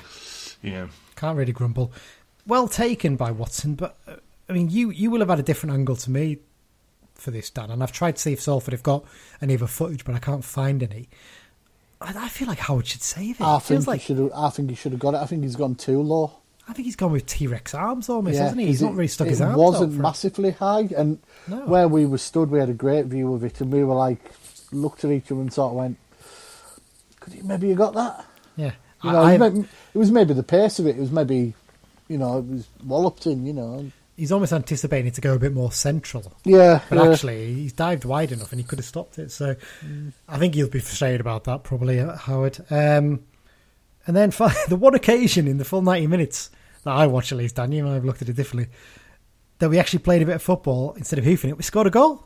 yeah. 0.64 0.88
Can't 1.16 1.38
really 1.38 1.52
grumble. 1.52 1.92
Well 2.48 2.68
taken 2.68 3.16
by 3.16 3.32
Watson, 3.32 3.76
but 3.76 3.98
uh, 4.08 4.16
I 4.48 4.54
mean, 4.54 4.70
you 4.70 4.90
you 4.90 5.12
will 5.12 5.20
have 5.20 5.30
had 5.30 5.40
a 5.40 5.44
different 5.44 5.76
angle 5.76 5.96
to 5.98 6.10
me 6.10 6.40
for 7.14 7.30
this, 7.32 7.50
Dan. 7.52 7.70
And 7.70 7.84
I've 7.84 7.92
tried 7.92 8.16
to 8.16 8.22
see 8.22 8.34
if 8.34 8.42
Salford 8.42 8.72
have 8.72 8.82
got 8.82 9.06
any 9.42 9.54
other 9.56 9.68
footage, 9.68 10.04
but 10.06 10.16
I 10.16 10.20
can't 10.20 10.44
find 10.44 10.82
any. 10.82 11.10
I, 12.02 12.14
I 12.26 12.30
feel 12.30 12.48
like 12.48 12.60
Howard 12.60 12.88
should 12.88 13.04
save 13.04 13.40
it. 13.40 13.44
I 13.44 13.58
it 13.58 13.60
think 13.60 13.68
feels 13.68 13.86
he 13.86 13.92
like 13.92 14.02
should. 14.02 14.18
have 14.18 14.32
I 14.34 14.50
think 14.50 14.70
he 14.70 14.76
should 14.76 14.94
have 14.94 15.00
got 15.02 15.14
it. 15.14 15.18
I 15.18 15.26
think 15.26 15.44
he's 15.44 15.56
gone 15.58 15.76
too 15.76 16.02
low. 16.02 16.32
I 16.70 16.74
think 16.74 16.86
he's 16.86 16.96
gone 16.96 17.12
with 17.12 17.26
T 17.26 17.48
Rex 17.48 17.74
arms 17.74 18.10
almost, 18.10 18.38
hasn't 18.38 18.62
he? 18.62 18.68
He's 18.68 18.82
not 18.82 18.94
really 18.94 19.08
stuck 19.08 19.28
his 19.28 19.42
arms 19.42 19.58
wasn't 19.58 19.94
it. 19.94 19.98
massively 19.98 20.52
high, 20.52 20.88
and 20.96 21.18
No. 21.48 21.66
where 21.66 21.88
we 21.88 22.06
were 22.06 22.20
stood, 22.20 22.52
we 22.52 22.60
had 22.60 22.70
a 22.70 22.74
great 22.74 23.08
view 23.08 23.34
of 23.34 23.44
it, 23.44 23.60
and 23.60 23.72
we 23.74 23.84
were 23.84 23.96
like 23.96 24.20
looked 24.72 25.04
at 25.04 25.10
each 25.12 25.32
other 25.32 25.42
and 25.42 25.52
sort 25.52 25.72
of 25.72 25.78
went, 25.78 25.98
"Could 27.20 27.34
you 27.34 27.44
maybe 27.44 27.68
you 27.68 27.76
got 27.76 27.94
that?" 27.96 28.26
Yeah, 28.56 28.72
You 29.04 29.12
know, 29.12 29.22
I- 29.22 29.34
it, 29.34 29.40
was 29.40 29.52
maybe, 29.54 29.68
it 29.94 29.98
was 29.98 30.12
maybe 30.12 30.34
the 30.34 30.44
pace 30.44 30.80
of 30.80 30.86
it. 30.88 30.96
It 30.98 31.00
was 31.00 31.12
maybe, 31.12 31.54
you 32.08 32.18
know, 32.18 32.38
it 32.40 32.46
was 32.46 32.68
walloped 32.86 33.26
in. 33.26 33.46
You 33.46 33.54
know, 33.54 33.92
he's 34.16 34.32
almost 34.32 34.54
anticipating 34.54 35.08
it 35.08 35.14
to 35.16 35.22
go 35.22 35.34
a 35.34 35.40
bit 35.40 35.54
more 35.54 35.72
central. 35.72 36.34
yeah. 36.44 36.82
But 36.90 36.98
yeah. 36.98 37.10
actually, 37.12 37.54
he's 37.56 37.74
dived 37.74 38.06
wide 38.06 38.32
enough 38.32 38.52
and 38.52 38.60
he 38.62 38.68
could 38.68 38.78
have 38.80 38.86
stopped 38.86 39.18
it. 39.18 39.32
So 39.32 39.56
I 40.28 40.38
think 40.38 40.54
he'll 40.56 40.68
be 40.70 40.80
frustrated 40.80 41.22
about 41.22 41.46
that, 41.46 41.64
probably, 41.64 42.00
uh, 42.00 42.16
Howard. 42.16 42.60
Um, 42.70 43.24
and 44.06 44.16
then 44.16 44.30
for 44.38 44.52
the 44.68 44.76
one 44.76 44.94
occasion 44.94 45.48
in 45.48 45.58
the 45.58 45.66
full 45.66 45.82
90 45.82 46.08
minutes 46.08 46.50
that 46.84 46.96
I 46.96 47.08
watch 47.08 47.32
at 47.32 47.38
least, 47.38 47.56
Dan, 47.56 47.72
you 47.72 47.84
might 47.84 47.94
have 47.94 48.06
looked 48.06 48.22
at 48.22 48.30
it 48.30 48.36
differently, 48.36 48.72
that 49.60 49.70
we 49.70 49.80
actually 49.80 50.00
played 50.00 50.22
a 50.22 50.26
bit 50.26 50.36
of 50.36 50.42
football 50.42 50.94
instead 50.94 51.20
of 51.20 51.26
hoofing 51.26 51.50
it. 51.50 51.58
We 51.58 51.64
scored 51.64 51.88
a 51.88 51.92
goal. 51.92 52.26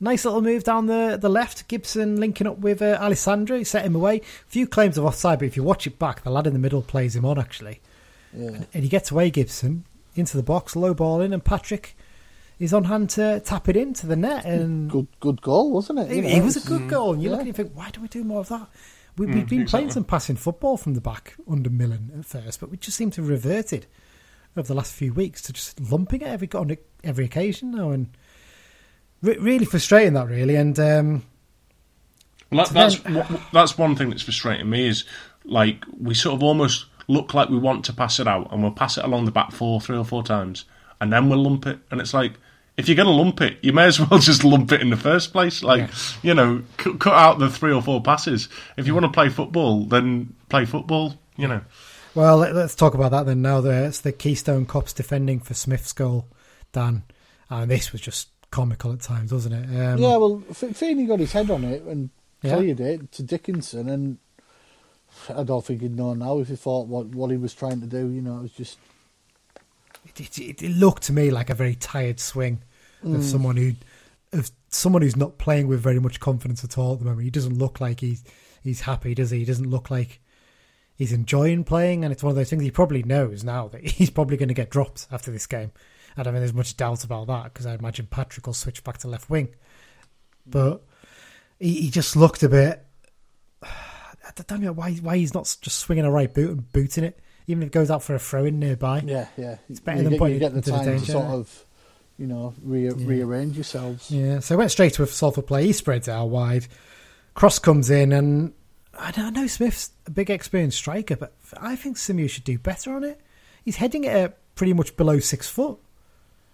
Nice 0.00 0.24
little 0.24 0.42
move 0.42 0.64
down 0.64 0.86
the, 0.86 1.16
the 1.20 1.28
left. 1.28 1.68
Gibson 1.68 2.20
linking 2.20 2.46
up 2.46 2.58
with 2.58 2.82
uh, 2.82 2.98
Alessandra, 3.00 3.64
set 3.64 3.84
him 3.84 3.94
away. 3.94 4.20
Few 4.48 4.66
claims 4.66 4.98
of 4.98 5.04
offside, 5.04 5.38
but 5.38 5.46
if 5.46 5.56
you 5.56 5.62
watch 5.62 5.86
it 5.86 5.98
back, 5.98 6.22
the 6.22 6.30
lad 6.30 6.46
in 6.46 6.52
the 6.52 6.58
middle 6.58 6.82
plays 6.82 7.16
him 7.16 7.24
on 7.24 7.38
actually. 7.38 7.80
Yeah. 8.36 8.48
And, 8.48 8.66
and 8.74 8.82
he 8.82 8.88
gets 8.88 9.10
away, 9.10 9.30
Gibson, 9.30 9.84
into 10.16 10.36
the 10.36 10.42
box, 10.42 10.76
low 10.76 10.94
ball 10.94 11.20
in, 11.20 11.32
and 11.32 11.44
Patrick 11.44 11.96
is 12.58 12.74
on 12.74 12.84
hand 12.84 13.10
to 13.10 13.40
tap 13.40 13.68
it 13.68 13.76
into 13.76 14.06
the 14.06 14.16
net. 14.16 14.44
And 14.44 14.90
Good, 14.90 15.06
good 15.20 15.40
goal, 15.40 15.72
wasn't 15.72 16.00
it? 16.00 16.10
You 16.10 16.22
it, 16.22 16.38
it 16.38 16.44
was 16.44 16.56
a 16.56 16.68
good 16.68 16.88
goal. 16.88 17.14
And 17.14 17.22
you 17.22 17.30
look 17.30 17.38
yeah. 17.38 17.42
at 17.42 17.46
it 17.46 17.50
and 17.50 17.56
think, 17.56 17.72
why 17.76 17.90
do 17.90 18.00
we 18.00 18.08
do 18.08 18.24
more 18.24 18.40
of 18.40 18.48
that? 18.48 18.68
We, 19.16 19.26
we've 19.26 19.48
been 19.48 19.66
playing 19.66 19.90
some 19.90 20.04
passing 20.04 20.36
football 20.36 20.76
from 20.76 20.94
the 20.94 21.00
back 21.00 21.36
under 21.48 21.70
Millen 21.70 22.10
at 22.18 22.24
first, 22.26 22.58
but 22.60 22.70
we 22.70 22.76
just 22.76 22.96
seem 22.96 23.10
to 23.12 23.20
have 23.22 23.28
reverted 23.30 23.86
over 24.56 24.66
the 24.66 24.74
last 24.74 24.92
few 24.92 25.12
weeks 25.12 25.40
to 25.42 25.52
just 25.52 25.80
lumping 25.80 26.20
it 26.22 26.26
every 26.26 26.48
on 26.54 26.76
every 27.04 27.24
occasion 27.24 27.70
now, 27.70 27.90
and 27.90 28.08
re- 29.22 29.38
really 29.38 29.64
frustrating 29.64 30.14
that 30.14 30.26
really. 30.28 30.56
And 30.56 30.78
um, 30.80 31.22
Well, 32.50 32.64
that, 32.64 32.72
that's 32.74 32.98
then- 33.00 33.40
that's 33.52 33.78
one 33.78 33.94
thing 33.96 34.10
that's 34.10 34.22
frustrating 34.22 34.68
me 34.68 34.88
is 34.88 35.04
like 35.44 35.84
we 36.00 36.14
sort 36.14 36.34
of 36.34 36.42
almost 36.42 36.86
look 37.06 37.34
like 37.34 37.48
we 37.50 37.58
want 37.58 37.84
to 37.84 37.92
pass 37.92 38.18
it 38.18 38.26
out, 38.26 38.52
and 38.52 38.62
we'll 38.62 38.72
pass 38.72 38.98
it 38.98 39.04
along 39.04 39.26
the 39.26 39.30
back 39.32 39.52
four, 39.52 39.80
three 39.80 39.96
or 39.96 40.04
four 40.04 40.22
times, 40.24 40.64
and 41.00 41.12
then 41.12 41.28
we'll 41.28 41.42
lump 41.42 41.66
it, 41.66 41.78
and 41.90 42.00
it's 42.00 42.14
like. 42.14 42.32
If 42.76 42.88
you're 42.88 42.96
going 42.96 43.06
to 43.06 43.12
lump 43.12 43.40
it, 43.40 43.58
you 43.62 43.72
may 43.72 43.84
as 43.84 44.00
well 44.00 44.18
just 44.20 44.42
lump 44.44 44.72
it 44.72 44.80
in 44.80 44.90
the 44.90 44.96
first 44.96 45.32
place. 45.32 45.62
Like, 45.62 45.88
you 46.22 46.34
know, 46.34 46.62
cu- 46.76 46.98
cut 46.98 47.14
out 47.14 47.38
the 47.38 47.48
three 47.48 47.72
or 47.72 47.80
four 47.80 48.02
passes. 48.02 48.48
If 48.76 48.86
you 48.86 48.94
want 48.94 49.06
to 49.06 49.12
play 49.12 49.28
football, 49.28 49.84
then 49.84 50.34
play 50.48 50.64
football. 50.64 51.14
You 51.36 51.48
know, 51.48 51.60
well, 52.14 52.36
let, 52.38 52.54
us 52.56 52.74
talk 52.74 52.94
about 52.94 53.10
that 53.12 53.26
then. 53.26 53.42
Now, 53.42 53.60
the, 53.60 53.86
it's 53.86 54.00
the 54.00 54.12
Keystone 54.12 54.66
Cops 54.66 54.92
defending 54.92 55.40
for 55.40 55.54
Smith's 55.54 55.92
goal, 55.92 56.28
Dan, 56.72 57.02
and 57.50 57.70
this 57.70 57.90
was 57.92 58.00
just 58.00 58.28
comical 58.50 58.92
at 58.92 59.00
times, 59.00 59.32
wasn't 59.32 59.54
it? 59.54 59.64
Um, 59.66 59.98
Yeah, 59.98 60.16
well, 60.16 60.42
F- 60.50 60.76
Feeney 60.76 61.06
got 61.06 61.18
his 61.18 61.32
head 61.32 61.50
on 61.50 61.64
it 61.64 61.82
and 61.82 62.10
Yeah. 62.42 62.56
cleared 62.56 62.78
it 62.80 63.10
to 63.12 63.22
Dickenson, 63.24 63.88
and 63.88 64.18
I 65.28 65.42
don't 65.42 65.64
think 65.64 65.80
he'd 65.82 65.96
know 65.96 66.14
now 66.14 66.38
if 66.38 66.48
he 66.48 66.56
thought 66.56 66.86
what, 66.86 67.06
what 67.06 67.30
he 67.32 67.36
was 67.36 67.52
trying 67.54 67.80
to 67.80 67.86
do. 67.86 68.08
You 68.08 68.20
know, 68.22 68.38
it 68.38 68.42
was 68.42 68.52
just 68.52 68.78
it, 70.04 70.38
it, 70.38 70.62
it 70.62 70.70
looked 70.70 71.04
to 71.04 71.12
me 71.12 71.30
like 71.30 71.50
a 71.50 71.54
very 71.54 71.74
tired 71.74 72.20
swing 72.20 72.62
of 73.02 73.10
mm. 73.10 73.22
someone 73.22 73.56
who 73.56 73.72
of 74.32 74.50
someone 74.68 75.02
who's 75.02 75.16
not 75.16 75.38
playing 75.38 75.68
with 75.68 75.80
very 75.80 76.00
much 76.00 76.20
confidence 76.20 76.64
at 76.64 76.76
all 76.76 76.94
at 76.94 76.98
the 76.98 77.04
moment. 77.04 77.24
He 77.24 77.30
doesn't 77.30 77.56
look 77.56 77.80
like 77.80 78.00
he's 78.00 78.24
he's 78.62 78.80
happy, 78.80 79.14
does 79.14 79.30
he? 79.30 79.40
He 79.40 79.44
doesn't 79.44 79.70
look 79.70 79.90
like 79.90 80.20
he's 80.96 81.12
enjoying 81.12 81.64
playing, 81.64 82.04
and 82.04 82.12
it's 82.12 82.22
one 82.22 82.30
of 82.30 82.36
those 82.36 82.50
things 82.50 82.62
he 82.62 82.70
probably 82.70 83.02
knows 83.02 83.44
now 83.44 83.68
that 83.68 83.84
he's 83.84 84.10
probably 84.10 84.36
going 84.36 84.48
to 84.48 84.54
get 84.54 84.70
dropped 84.70 85.06
after 85.10 85.30
this 85.30 85.46
game. 85.46 85.72
I 86.16 86.22
don't 86.22 86.32
think 86.32 86.42
there's 86.42 86.54
much 86.54 86.76
doubt 86.76 87.02
about 87.04 87.26
that 87.26 87.44
because 87.44 87.66
I 87.66 87.74
imagine 87.74 88.06
Patrick 88.06 88.46
will 88.46 88.54
switch 88.54 88.84
back 88.84 88.98
to 88.98 89.08
left 89.08 89.30
wing, 89.30 89.48
but 90.46 90.82
he, 91.58 91.82
he 91.82 91.90
just 91.90 92.16
looked 92.16 92.42
a 92.42 92.48
bit. 92.48 92.84
I 93.62 94.42
don't 94.46 94.62
know 94.62 94.72
why 94.72 94.94
why 94.94 95.18
he's 95.18 95.34
not 95.34 95.56
just 95.60 95.78
swinging 95.78 96.04
a 96.04 96.10
right 96.10 96.32
boot 96.32 96.50
and 96.50 96.72
booting 96.72 97.04
it, 97.04 97.20
even 97.46 97.62
if 97.62 97.68
it 97.68 97.72
goes 97.72 97.90
out 97.90 98.02
for 98.02 98.14
a 98.14 98.18
throw 98.18 98.44
in 98.44 98.58
nearby. 98.58 99.02
yeah, 99.04 99.28
yeah. 99.36 99.56
It's 99.68 99.80
better 99.80 99.98
you 99.98 100.04
than 100.04 100.12
get, 100.12 100.18
putting 100.18 100.34
you 100.34 100.40
get 100.40 100.52
the 100.52 100.58
into 100.58 100.70
the 100.70 100.76
time 100.78 101.00
to 101.00 101.06
sort 101.06 101.24
of, 101.26 101.64
you 102.18 102.26
know, 102.26 102.54
re- 102.62 102.90
rearrange 102.90 103.56
yourselves. 103.56 104.10
Yeah, 104.10 104.40
so 104.40 104.54
it 104.54 104.58
went 104.58 104.70
straight 104.70 104.94
to 104.94 105.02
a 105.02 105.06
Salford 105.06 105.46
play. 105.46 105.66
He 105.66 105.72
spreads 105.72 106.08
out 106.08 106.26
wide. 106.26 106.66
Cross 107.34 107.58
comes 107.60 107.90
in, 107.90 108.12
and 108.12 108.52
I 108.98 109.12
know, 109.16 109.26
I 109.26 109.30
know 109.30 109.46
Smith's 109.46 109.90
a 110.06 110.10
big 110.10 110.30
experienced 110.30 110.78
striker, 110.78 111.16
but 111.16 111.32
I 111.60 111.76
think 111.76 111.96
Simeu 111.96 112.30
should 112.30 112.44
do 112.44 112.58
better 112.58 112.94
on 112.94 113.04
it. 113.04 113.20
He's 113.64 113.76
heading 113.76 114.04
it 114.04 114.12
at 114.12 114.54
pretty 114.54 114.72
much 114.72 114.96
below 114.96 115.18
six 115.18 115.48
foot, 115.48 115.78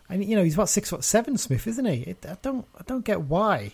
and 0.09 0.25
you 0.25 0.37
know 0.37 0.43
he's 0.43 0.55
about 0.55 0.69
six 0.71 0.91
foot 0.91 1.05
seven. 1.05 1.37
Smith, 1.37 1.67
isn't 1.67 1.85
he? 1.85 2.03
It, 2.03 2.25
I 2.27 2.37
don't, 2.43 2.67
I 2.79 2.83
don't 2.87 3.05
get 3.05 3.23
why. 3.23 3.73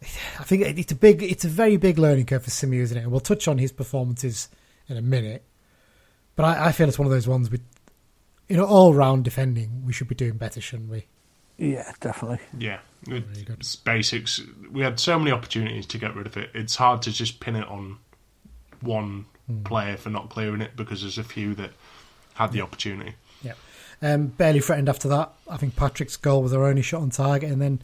I 0.02 0.44
think 0.44 0.62
it's 0.62 0.92
a 0.92 0.96
big, 0.96 1.22
it's 1.22 1.44
a 1.44 1.48
very 1.48 1.76
big 1.76 1.98
learning 1.98 2.26
curve 2.26 2.44
for 2.44 2.50
Simeu, 2.50 2.80
isn't 2.80 2.96
it? 2.96 3.02
And 3.02 3.10
we'll 3.10 3.20
touch 3.20 3.48
on 3.48 3.58
his 3.58 3.72
performances 3.72 4.48
in 4.88 4.96
a 4.96 5.02
minute. 5.02 5.42
But 6.36 6.44
I, 6.44 6.66
I 6.66 6.72
feel 6.72 6.88
it's 6.88 6.98
one 6.98 7.06
of 7.06 7.12
those 7.12 7.28
ones 7.28 7.50
with, 7.50 7.62
you 8.48 8.56
know, 8.56 8.64
all 8.64 8.94
round 8.94 9.24
defending. 9.24 9.84
We 9.86 9.92
should 9.92 10.08
be 10.08 10.14
doing 10.14 10.36
better, 10.36 10.60
shouldn't 10.60 10.90
we? 10.90 11.06
Yeah, 11.56 11.92
definitely. 12.00 12.40
yeah, 12.58 12.80
it's 13.06 13.76
basics. 13.76 14.40
We 14.72 14.82
had 14.82 14.98
so 14.98 15.18
many 15.18 15.30
opportunities 15.30 15.86
to 15.86 15.98
get 15.98 16.14
rid 16.16 16.26
of 16.26 16.36
it. 16.36 16.50
It's 16.52 16.76
hard 16.76 17.02
to 17.02 17.12
just 17.12 17.38
pin 17.40 17.54
it 17.56 17.68
on 17.68 17.98
one 18.80 19.26
player 19.64 19.96
for 19.96 20.10
not 20.10 20.30
clearing 20.30 20.60
it 20.60 20.74
because 20.76 21.02
there's 21.02 21.18
a 21.18 21.24
few 21.24 21.54
that 21.54 21.70
had 22.34 22.52
the 22.52 22.60
opportunity. 22.60 23.14
Yeah. 23.42 23.52
Um, 24.02 24.28
barely 24.28 24.60
threatened 24.60 24.88
after 24.88 25.08
that. 25.08 25.32
I 25.48 25.56
think 25.56 25.76
Patrick's 25.76 26.16
goal 26.16 26.42
was 26.42 26.52
our 26.52 26.64
only 26.64 26.82
shot 26.82 27.02
on 27.02 27.10
target, 27.10 27.50
and 27.50 27.62
then 27.62 27.80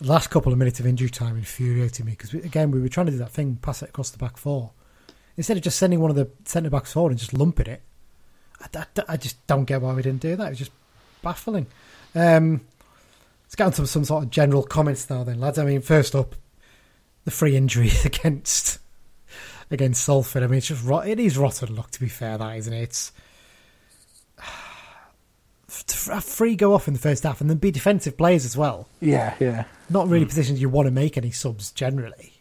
the 0.00 0.06
last 0.06 0.30
couple 0.30 0.52
of 0.52 0.58
minutes 0.58 0.80
of 0.80 0.86
injury 0.86 1.10
time 1.10 1.36
infuriated 1.36 2.06
me 2.06 2.12
because 2.12 2.32
again 2.32 2.70
we 2.70 2.80
were 2.80 2.88
trying 2.88 3.06
to 3.06 3.12
do 3.12 3.18
that 3.18 3.30
thing, 3.30 3.58
pass 3.60 3.82
it 3.82 3.90
across 3.90 4.10
the 4.10 4.18
back 4.18 4.36
four, 4.36 4.70
instead 5.40 5.56
of 5.56 5.62
just 5.62 5.78
sending 5.78 6.00
one 6.00 6.10
of 6.10 6.16
the 6.16 6.28
centre 6.44 6.68
backs 6.68 6.92
forward 6.92 7.10
and 7.12 7.18
just 7.18 7.32
lumping 7.32 7.66
it. 7.66 7.80
I, 8.60 8.66
I- 8.98 9.04
I 9.08 9.16
just 9.16 9.46
don't 9.46 9.64
get 9.64 9.80
why 9.80 9.94
we 9.94 10.02
didn't 10.02 10.20
do 10.20 10.36
that. 10.36 10.46
It 10.46 10.50
was 10.50 10.58
just 10.58 10.72
baffling. 11.22 11.66
Um, 12.14 12.60
let's 13.44 13.54
get 13.54 13.64
on 13.64 13.72
to 13.72 13.86
some 13.86 14.04
sort 14.04 14.24
of 14.24 14.30
general 14.30 14.62
comments 14.62 15.08
now, 15.08 15.24
then, 15.24 15.40
lads. 15.40 15.58
I 15.58 15.64
mean, 15.64 15.80
first 15.80 16.14
up, 16.14 16.34
the 17.24 17.30
free 17.30 17.56
injury 17.56 17.90
against 18.04 18.78
against 19.70 20.04
Salford. 20.04 20.42
I 20.42 20.46
mean, 20.48 20.58
it's 20.58 20.66
just 20.66 20.84
rot. 20.84 21.08
It 21.08 21.18
is 21.18 21.38
rotten 21.38 21.74
luck, 21.74 21.90
to 21.92 22.00
be 22.00 22.08
fair. 22.08 22.36
That 22.36 22.56
isn't 22.58 22.72
it? 22.72 22.82
It's 22.82 23.12
to 25.86 26.20
free 26.20 26.56
go 26.56 26.74
off 26.74 26.86
in 26.88 26.94
the 26.94 27.00
first 27.00 27.22
half 27.22 27.40
and 27.40 27.48
then 27.48 27.56
be 27.58 27.70
defensive 27.70 28.16
players 28.18 28.44
as 28.44 28.56
well. 28.56 28.88
Yeah, 29.00 29.34
yeah. 29.40 29.64
Not 29.88 30.08
really 30.08 30.26
positions 30.26 30.60
you 30.60 30.68
want 30.68 30.86
to 30.86 30.92
make 30.92 31.16
any 31.16 31.30
subs 31.30 31.70
generally. 31.72 32.34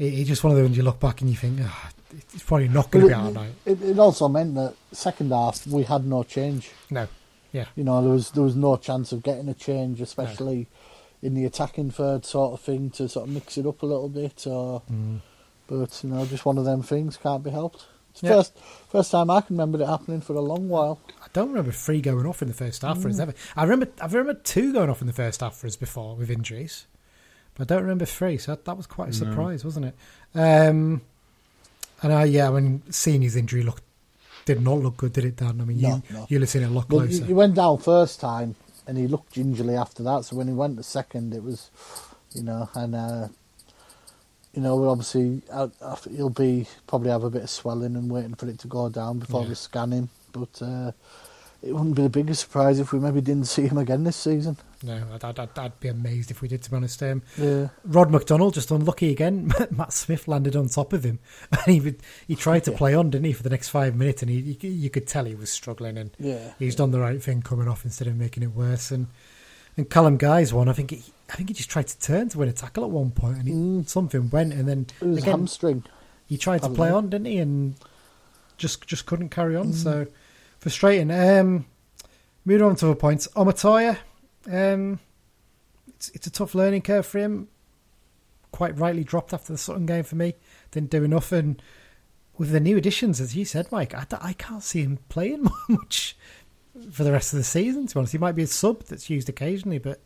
It- 0.00 0.14
It's 0.20 0.28
just 0.28 0.42
one 0.44 0.52
of 0.52 0.56
those 0.58 0.64
when 0.70 0.74
you 0.74 0.82
look 0.82 0.98
back 1.00 1.20
and 1.20 1.28
you 1.30 1.36
think, 1.36 1.60
"Ah, 1.62 1.90
it's 2.34 2.42
probably 2.42 2.68
not 2.68 2.90
going 2.90 3.02
to 3.04 3.08
be 3.08 3.14
our 3.14 3.30
night. 3.30 3.52
It, 3.64 3.82
it 3.82 3.98
also 3.98 4.28
meant 4.28 4.54
that 4.56 4.74
second 4.92 5.30
half 5.30 5.66
we 5.66 5.82
had 5.84 6.06
no 6.06 6.22
change. 6.22 6.70
No, 6.90 7.06
yeah, 7.52 7.66
You 7.76 7.84
know, 7.84 8.00
there 8.02 8.10
was 8.12 8.30
there 8.32 8.42
was 8.44 8.56
no 8.56 8.76
chance 8.76 9.12
of 9.12 9.22
getting 9.22 9.48
a 9.48 9.54
change, 9.54 10.00
especially 10.00 10.66
in 11.22 11.34
the 11.34 11.44
attacking 11.44 11.90
third 11.90 12.24
sort 12.24 12.54
of 12.54 12.60
thing 12.60 12.88
to 12.90 13.08
sort 13.08 13.28
of 13.28 13.34
mix 13.34 13.58
it 13.58 13.66
up 13.66 13.82
a 13.82 13.86
little 13.86 14.08
bit. 14.08 14.46
Or, 14.46 14.82
but 15.66 16.00
you 16.02 16.10
know, 16.10 16.24
just 16.26 16.44
one 16.46 16.58
of 16.58 16.64
them 16.64 16.82
things 16.82 17.16
can't 17.16 17.44
be 17.44 17.50
helped. 17.50 17.86
It's 18.12 18.22
Yeah. 18.22 18.30
first 18.36 18.58
first 18.88 19.10
time 19.12 19.30
I 19.30 19.40
can 19.42 19.54
remember 19.56 19.80
it 19.82 19.86
happening 19.86 20.20
for 20.20 20.34
a 20.34 20.40
long 20.40 20.68
while. 20.68 20.98
I 21.22 21.26
don't 21.32 21.48
remember 21.48 21.70
three 21.72 22.00
going 22.00 22.26
off 22.26 22.42
in 22.42 22.48
the 22.48 22.54
first 22.54 22.82
half 22.82 22.98
for 23.00 23.08
us 23.08 23.18
ever. 23.20 23.34
I 23.56 23.62
remember, 23.62 23.88
I 24.00 24.06
remember 24.06 24.34
two 24.34 24.72
going 24.72 24.90
off 24.90 25.00
in 25.00 25.06
the 25.06 25.12
first 25.12 25.40
half 25.42 25.54
for 25.56 25.66
us 25.68 25.76
before 25.76 26.16
with 26.16 26.30
injuries, 26.30 26.86
but 27.60 27.70
I 27.70 27.74
don't 27.74 27.82
remember 27.82 28.04
three. 28.06 28.38
So 28.38 28.52
that, 28.52 28.64
that 28.64 28.76
was 28.76 28.86
quite 28.86 29.10
a 29.10 29.12
surprise, 29.12 29.64
wasn't 29.64 29.86
it? 29.86 29.94
Um, 30.34 31.02
and 32.02 32.12
I, 32.12 32.24
yeah, 32.24 32.48
when 32.48 32.82
seeing 32.90 33.22
his 33.22 33.36
injury 33.36 33.62
look 33.62 33.82
did 34.46 34.62
not 34.62 34.78
look 34.78 34.96
good, 34.96 35.12
did 35.12 35.24
it, 35.26 35.36
Dan? 35.36 35.60
I 35.60 35.64
mean, 35.64 35.80
No, 35.80 35.88
you 36.08 36.14
no. 36.14 36.26
you 36.28 36.38
listen 36.38 36.64
a 36.64 36.70
lot 36.70 36.88
Well, 36.88 37.00
closer. 37.06 37.20
he, 37.22 37.28
he 37.28 37.32
went 37.34 37.54
down 37.56 37.78
first 37.78 38.20
time 38.20 38.54
and 38.86 38.96
he 38.96 39.06
looked 39.06 39.34
gingerly 39.34 39.76
after 39.76 40.02
that. 40.04 40.24
So 40.24 40.36
when 40.36 40.48
he 40.48 40.54
went 40.54 40.76
to 40.78 40.82
second, 40.82 41.34
it 41.34 41.42
was, 41.42 41.70
you 42.34 42.42
know, 42.42 42.68
and 42.74 42.94
uh, 42.94 43.28
you 44.54 44.62
know, 44.62 44.88
obviously 44.88 45.42
he'll 46.16 46.30
be 46.30 46.66
probably 46.86 47.10
have 47.10 47.22
a 47.22 47.30
bit 47.30 47.42
of 47.42 47.50
swelling 47.50 47.94
and 47.96 48.10
waiting 48.10 48.34
for 48.34 48.48
it 48.48 48.58
to 48.60 48.66
go 48.66 48.88
down 48.88 49.18
before 49.18 49.42
Yeah. 49.42 49.48
we 49.50 49.54
scan 49.54 49.92
him. 49.92 50.08
But 50.32 50.62
uh, 50.62 50.92
it 51.62 51.72
wouldn't 51.74 51.94
be 51.94 52.02
the 52.02 52.08
biggest 52.08 52.40
surprise 52.42 52.78
if 52.80 52.92
we 52.92 52.98
maybe 52.98 53.20
didn't 53.20 53.46
see 53.46 53.66
him 53.66 53.76
again 53.78 54.04
this 54.04 54.16
season. 54.16 54.56
no, 54.82 55.02
I'd, 55.12 55.22
I'd, 55.24 55.38
I'd, 55.38 55.58
I'd 55.58 55.80
be 55.80 55.88
amazed 55.88 56.30
if 56.30 56.40
we 56.40 56.48
did. 56.48 56.62
To 56.62 56.70
be 56.70 56.76
honest, 56.76 57.02
um, 57.02 57.22
Yeah, 57.36 57.68
Rod 57.84 58.10
McDonald 58.10 58.54
just 58.54 58.70
unlucky 58.70 59.10
again. 59.10 59.52
Matt 59.70 59.92
Smith 59.92 60.26
landed 60.26 60.56
on 60.56 60.68
top 60.68 60.92
of 60.94 61.04
him, 61.04 61.18
and 61.52 61.60
he 61.66 61.80
would, 61.80 61.96
he 62.26 62.34
tried 62.34 62.64
to 62.64 62.70
Yeah. 62.70 62.78
play 62.78 62.94
on, 62.94 63.10
didn't 63.10 63.26
he, 63.26 63.32
for 63.34 63.42
the 63.42 63.50
next 63.50 63.68
five 63.68 63.94
minutes? 63.94 64.22
And 64.22 64.30
he, 64.30 64.56
he 64.58 64.68
you 64.68 64.88
could 64.90 65.06
tell 65.06 65.24
he 65.26 65.34
was 65.34 65.50
struggling, 65.52 65.98
and 65.98 66.10
yeah. 66.18 66.52
he's 66.58 66.74
done 66.76 66.92
the 66.92 67.00
right 67.00 67.22
thing 67.22 67.42
coming 67.42 67.68
off 67.68 67.84
instead 67.84 68.08
of 68.08 68.16
making 68.16 68.42
it 68.42 68.54
worse. 68.54 68.90
And 68.90 69.08
and 69.76 69.88
Callum 69.88 70.16
Guy's 70.16 70.52
one, 70.52 70.68
I 70.68 70.72
think 70.72 70.90
he, 70.90 71.02
I 71.30 71.36
think 71.36 71.48
he 71.48 71.54
just 71.54 71.70
tried 71.70 71.86
to 71.88 71.98
turn 72.00 72.28
to 72.30 72.38
win 72.38 72.48
a 72.48 72.52
tackle 72.52 72.84
at 72.84 72.90
one 72.90 73.10
point, 73.12 73.36
and 73.38 73.46
he, 73.48 73.54
Mm. 73.54 73.88
something 73.88 74.28
went, 74.30 74.52
and 74.52 74.66
then 74.66 74.86
It 75.00 75.06
was 75.06 75.18
again 75.18 75.30
hamstring. 75.40 75.84
he 76.26 76.36
tried 76.38 76.62
to 76.62 76.70
play 76.70 76.90
on, 76.90 77.08
didn't 77.10 77.26
he, 77.26 77.36
and 77.38 77.74
just 78.56 78.86
just 78.86 79.04
couldn't 79.06 79.28
carry 79.28 79.54
Mm. 79.54 79.60
on. 79.60 79.72
So 79.72 80.06
frustrating. 80.60 81.10
Um, 81.10 81.66
moving 82.44 82.66
on 82.66 82.76
to 82.76 82.88
a 82.88 82.94
point, 82.96 83.26
Omotoye. 83.34 83.98
Um, 84.50 85.00
it's 85.88 86.08
it's 86.10 86.26
a 86.26 86.30
tough 86.30 86.54
learning 86.54 86.82
curve 86.82 87.04
for 87.06 87.18
him. 87.18 87.48
Quite 88.52 88.78
rightly 88.78 89.04
dropped 89.04 89.32
after 89.34 89.52
the 89.52 89.58
Sutton 89.58 89.86
game 89.86 90.04
for 90.04 90.16
me. 90.16 90.34
Didn't 90.70 90.90
do 90.90 91.02
enough, 91.04 91.32
and 91.32 91.60
with 92.38 92.50
the 92.52 92.60
new 92.60 92.76
additions, 92.76 93.20
as 93.20 93.36
you 93.36 93.44
said, 93.44 93.70
Mike, 93.70 93.94
I, 93.94 94.06
I 94.20 94.32
can't 94.32 94.62
see 94.62 94.82
him 94.82 94.98
playing 95.08 95.46
much 95.68 96.16
for 96.90 97.04
the 97.04 97.12
rest 97.12 97.32
of 97.32 97.38
the 97.38 97.44
season. 97.44 97.86
To 97.86 97.94
be 97.94 97.98
honest, 97.98 98.12
he 98.12 98.18
might 98.18 98.34
be 98.34 98.42
a 98.42 98.46
sub 98.46 98.84
that's 98.84 99.10
used 99.10 99.28
occasionally, 99.28 99.78
but 99.78 99.98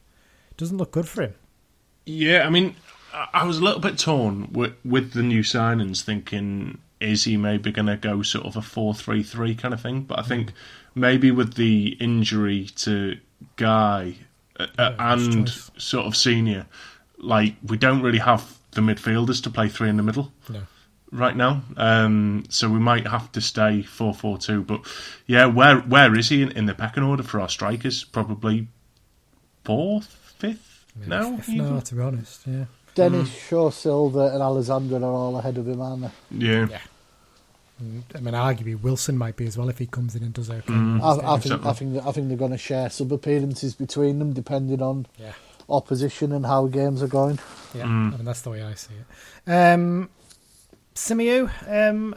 it 0.50 0.56
doesn't 0.56 0.76
look 0.78 0.90
good 0.90 1.08
for 1.08 1.22
him. 1.22 1.34
Yeah, 2.06 2.46
I 2.46 2.50
mean, 2.50 2.74
I- 3.14 3.28
I 3.32 3.44
was 3.44 3.58
a 3.58 3.64
little 3.64 3.80
bit 3.80 3.98
torn 3.98 4.52
with, 4.52 4.74
with 4.84 5.12
the 5.12 5.22
new 5.22 5.40
signings, 5.42 6.02
thinking 6.02 6.78
is 7.04 7.24
he 7.24 7.36
maybe 7.36 7.70
going 7.70 7.86
to 7.86 7.96
go 7.96 8.22
sort 8.22 8.46
of 8.46 8.56
a 8.56 8.62
4 8.62 8.94
3 8.94 9.22
3 9.22 9.54
kind 9.54 9.74
of 9.74 9.80
thing? 9.80 10.02
But 10.02 10.18
I 10.18 10.22
think 10.22 10.52
maybe 10.94 11.30
with 11.30 11.54
the 11.54 11.96
injury 12.00 12.66
to 12.76 13.18
Guy 13.56 14.16
uh, 14.58 14.66
uh, 14.78 14.94
and 14.98 15.46
choice. 15.46 15.70
sort 15.76 16.06
of 16.06 16.16
senior, 16.16 16.66
like 17.18 17.56
we 17.66 17.76
don't 17.76 18.02
really 18.02 18.18
have 18.18 18.58
the 18.72 18.80
midfielders 18.80 19.42
to 19.42 19.50
play 19.50 19.68
three 19.68 19.88
in 19.88 19.96
the 19.96 20.02
middle 20.02 20.32
No. 20.48 20.62
right 21.12 21.36
now. 21.36 21.62
Um, 21.76 22.44
so 22.48 22.68
we 22.68 22.78
might 22.78 23.06
have 23.06 23.30
to 23.32 23.40
stay 23.40 23.82
four 23.82 24.14
four 24.14 24.38
two. 24.38 24.62
But 24.62 24.80
yeah, 25.26 25.46
where 25.46 25.78
where 25.80 26.16
is 26.16 26.28
he 26.28 26.42
in, 26.42 26.52
in 26.52 26.66
the 26.66 26.74
pecking 26.74 27.02
order 27.02 27.22
for 27.22 27.40
our 27.40 27.48
strikers? 27.48 28.04
Probably 28.04 28.68
fourth, 29.64 30.06
fifth 30.38 30.86
now. 31.06 31.34
If 31.34 31.48
even? 31.48 31.74
not, 31.74 31.84
to 31.86 31.94
be 31.94 32.00
honest, 32.02 32.46
yeah. 32.46 32.64
Dennis, 32.94 33.28
Sho-Silva, 33.48 34.30
and 34.34 34.40
Alessandra 34.40 34.98
are 35.00 35.04
all 35.12 35.36
ahead 35.36 35.58
of 35.58 35.66
him, 35.66 35.80
aren't 35.80 36.02
they? 36.02 36.10
Yeah. 36.30 36.68
Yeah. 36.70 36.78
I 37.80 38.20
mean, 38.20 38.34
arguably 38.34 38.80
Wilson 38.80 39.18
might 39.18 39.36
be 39.36 39.46
as 39.46 39.58
well 39.58 39.68
if 39.68 39.78
he 39.78 39.86
comes 39.86 40.14
in 40.14 40.22
and 40.22 40.32
does 40.32 40.48
okay. 40.48 40.72
Mm. 40.72 41.00
I, 41.02 41.34
I 41.34 41.38
think 41.38 41.54
Exactly. 41.56 41.68
I 41.70 41.72
think 41.72 42.06
I 42.06 42.12
think 42.12 42.28
they're 42.28 42.36
going 42.36 42.52
to 42.52 42.58
share 42.58 42.88
sub 42.88 43.12
appearances 43.12 43.74
between 43.74 44.18
them, 44.20 44.32
depending 44.32 44.80
on 44.80 45.06
Yeah, 45.18 45.32
opposition 45.68 46.30
and 46.32 46.46
how 46.46 46.66
games 46.68 47.02
are 47.02 47.08
going. 47.08 47.38
yeah. 47.74 47.82
Mm. 47.84 48.12
I 48.14 48.16
mean, 48.16 48.24
that's 48.24 48.42
the 48.42 48.50
way 48.50 48.62
I 48.62 48.74
see 48.74 48.94
it. 48.94 49.50
Um, 49.50 50.08
Simeu, 50.94 51.50
um, 51.68 52.14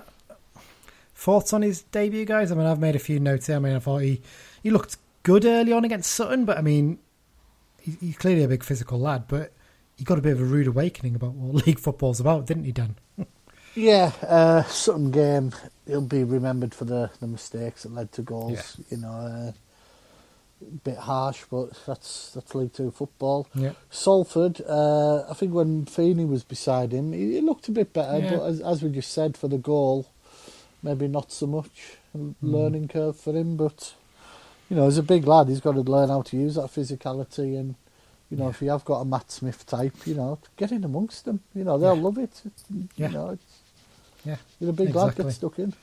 thoughts 1.16 1.54
on 1.54 1.64
his 1.64 1.82
debut, 1.82 2.26
guys? 2.26 2.52
I 2.52 2.56
mean, 2.56 2.68
I've 2.68 2.80
made 2.80 2.96
a 2.96 3.00
few 3.00 3.20
notes 3.20 3.48
here. 3.48 3.56
I 3.56 3.60
mean, 3.60 3.76
I 3.76 3.80
thought 3.80 4.00
he, 4.04 4.22
he 4.62 4.70
looked 4.70 4.98
good 5.24 5.44
early 5.46 5.74
on 5.74 5.84
against 5.84 6.12
Sutton, 6.12 6.46
but 6.46 6.58
I 6.58 6.62
mean, 6.62 7.00
he, 7.82 7.94
he's 8.00 8.18
clearly 8.18 8.44
a 8.44 8.48
big 8.48 8.64
physical 8.64 9.00
lad, 9.00 9.24
but 9.28 9.52
he 9.98 10.04
got 10.04 10.20
a 10.20 10.22
bit 10.22 10.34
of 10.34 10.42
a 10.42 10.46
rude 10.46 10.68
awakening 10.68 11.16
about 11.16 11.34
what 11.34 11.66
league 11.68 11.80
football's 11.80 12.20
about, 12.20 12.46
didn't 12.46 12.66
he, 12.66 12.72
Dan? 12.72 12.96
Yeah, 13.78 14.12
uh, 14.24 14.64
Sutton 14.64 15.12
game. 15.12 15.54
He'll 15.86 16.02
be 16.02 16.24
remembered 16.24 16.74
for 16.74 16.86
the, 16.86 17.12
the 17.20 17.28
mistakes 17.28 17.84
that 17.84 17.94
led 17.94 18.12
to 18.14 18.24
goals. 18.24 18.80
You 18.90 18.98
know, 18.98 19.10
uh, 19.10 19.52
a 20.62 20.66
bit 20.84 20.98
harsh, 20.98 21.44
but 21.52 21.70
that's 21.86 22.32
that's 22.32 22.56
League 22.56 22.74
Two 22.74 22.90
football. 22.92 23.48
Yeah. 23.54 23.74
Salford, 23.92 24.62
uh, 24.68 25.30
I 25.30 25.34
think 25.36 25.54
when 25.54 25.86
Feeney 25.86 26.26
was 26.26 26.44
beside 26.44 26.92
him, 26.92 27.14
he, 27.14 27.34
he 27.34 27.42
looked 27.42 27.68
a 27.68 27.72
bit 27.72 27.94
better. 27.94 28.18
Yeah. 28.20 28.32
But 28.32 28.46
as, 28.48 28.62
as 28.62 28.84
we 28.84 28.90
just 28.90 29.14
said, 29.14 29.38
for 29.38 29.48
the 29.48 29.60
goal, 29.60 30.08
maybe 30.84 31.08
not 31.08 31.32
so 31.32 31.48
much 31.48 31.98
Mm. 32.18 32.34
learning 32.42 32.88
curve 32.88 33.20
for 33.20 33.32
him. 33.34 33.58
But 33.58 33.94
you 34.72 34.76
know, 34.76 34.88
as 34.88 34.98
a 34.98 35.04
big 35.04 35.28
lad, 35.28 35.50
he's 35.50 35.60
got 35.62 35.74
to 35.74 35.82
learn 35.82 36.10
how 36.10 36.24
to 36.24 36.38
use 36.38 36.56
that 36.56 36.72
physicality. 36.72 37.56
And 37.60 37.76
you 38.32 38.38
know, 38.38 38.50
if 38.50 38.60
you 38.62 38.72
have 38.72 38.86
got 38.86 39.02
a 39.02 39.06
Matt 39.06 39.30
Smith 39.30 39.68
type, 39.68 40.08
you 40.08 40.16
know, 40.16 40.40
get 40.56 40.72
in 40.72 40.84
amongst 40.84 41.26
them. 41.26 41.42
You 41.54 41.64
know, 41.64 41.78
they'll 41.78 41.96
Yeah. 41.96 42.02
love 42.02 42.18
it. 42.18 42.42
Yeah. 42.96 43.10
You 43.10 43.14
know, 43.14 43.40
Yeah, 44.28 44.36
you're 44.60 44.70
a 44.70 44.74
big 44.74 44.94
lad, 44.96 45.08
exactly. 45.10 45.24
get 45.26 45.34
stuck 45.34 45.60
in. 45.60 45.74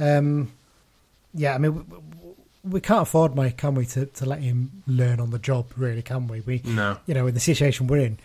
Um, 0.00 0.52
yeah, 1.34 1.54
I 1.54 1.58
mean, 1.58 1.74
we, 1.74 1.82
we 2.64 2.80
can't 2.80 3.02
afford, 3.02 3.34
Mike, 3.34 3.56
can 3.56 3.74
we, 3.74 3.86
to, 3.86 4.06
to 4.06 4.26
let 4.26 4.40
him 4.40 4.82
learn 4.86 5.20
on 5.20 5.30
the 5.30 5.38
job? 5.38 5.66
Really, 5.76 6.02
can 6.02 6.26
we? 6.28 6.40
We, 6.40 6.62
No. 6.64 6.98
you 7.06 7.14
know, 7.14 7.26
in 7.26 7.34
the 7.34 7.40
situation 7.40 7.86
we're 7.86 7.98
in, 8.04 8.18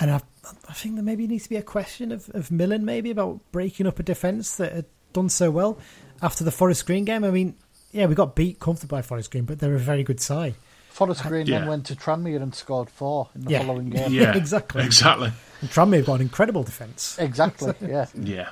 and 0.00 0.10
I, 0.10 0.20
I 0.68 0.72
think 0.72 0.94
there 0.96 1.04
maybe 1.04 1.26
needs 1.26 1.44
to 1.44 1.48
be 1.50 1.56
a 1.56 1.62
question 1.62 2.10
of 2.12 2.28
of 2.30 2.50
Millen, 2.50 2.84
maybe 2.84 3.10
about 3.10 3.40
breaking 3.52 3.86
up 3.86 3.98
a 3.98 4.02
defence 4.02 4.56
that 4.56 4.72
had 4.72 4.84
done 5.12 5.28
so 5.28 5.50
well 5.50 5.78
after 6.20 6.42
the 6.44 6.50
Forest 6.50 6.84
Green 6.86 7.04
game. 7.04 7.22
I 7.24 7.30
mean, 7.30 7.54
yeah, 7.92 8.06
we 8.06 8.14
got 8.16 8.34
beat 8.34 8.58
comfortably 8.58 8.98
by 8.98 9.02
Forest 9.02 9.30
Green, 9.30 9.44
but 9.44 9.60
they're 9.60 9.74
a 9.76 9.78
very 9.78 10.02
good 10.02 10.20
side. 10.20 10.54
Forest 10.90 11.22
Green 11.24 11.46
Yeah. 11.46 11.60
then 11.60 11.68
went 11.68 11.86
to 11.86 11.94
Tranmere 11.96 12.42
and 12.42 12.54
scored 12.54 12.88
four 12.90 13.28
in 13.34 13.42
the 13.42 13.50
Yeah. 13.52 13.60
following 13.64 13.90
game. 13.96 14.12
Yeah. 14.12 14.36
Exactly. 14.36 14.84
Exactly. 14.84 15.32
And 15.60 15.70
Tranmere 15.70 15.98
have 15.98 16.06
got 16.06 16.14
an 16.16 16.22
incredible 16.22 16.62
defence. 16.64 17.16
Exactly, 17.18 17.72
yeah. 17.80 18.06
Yeah. 18.14 18.48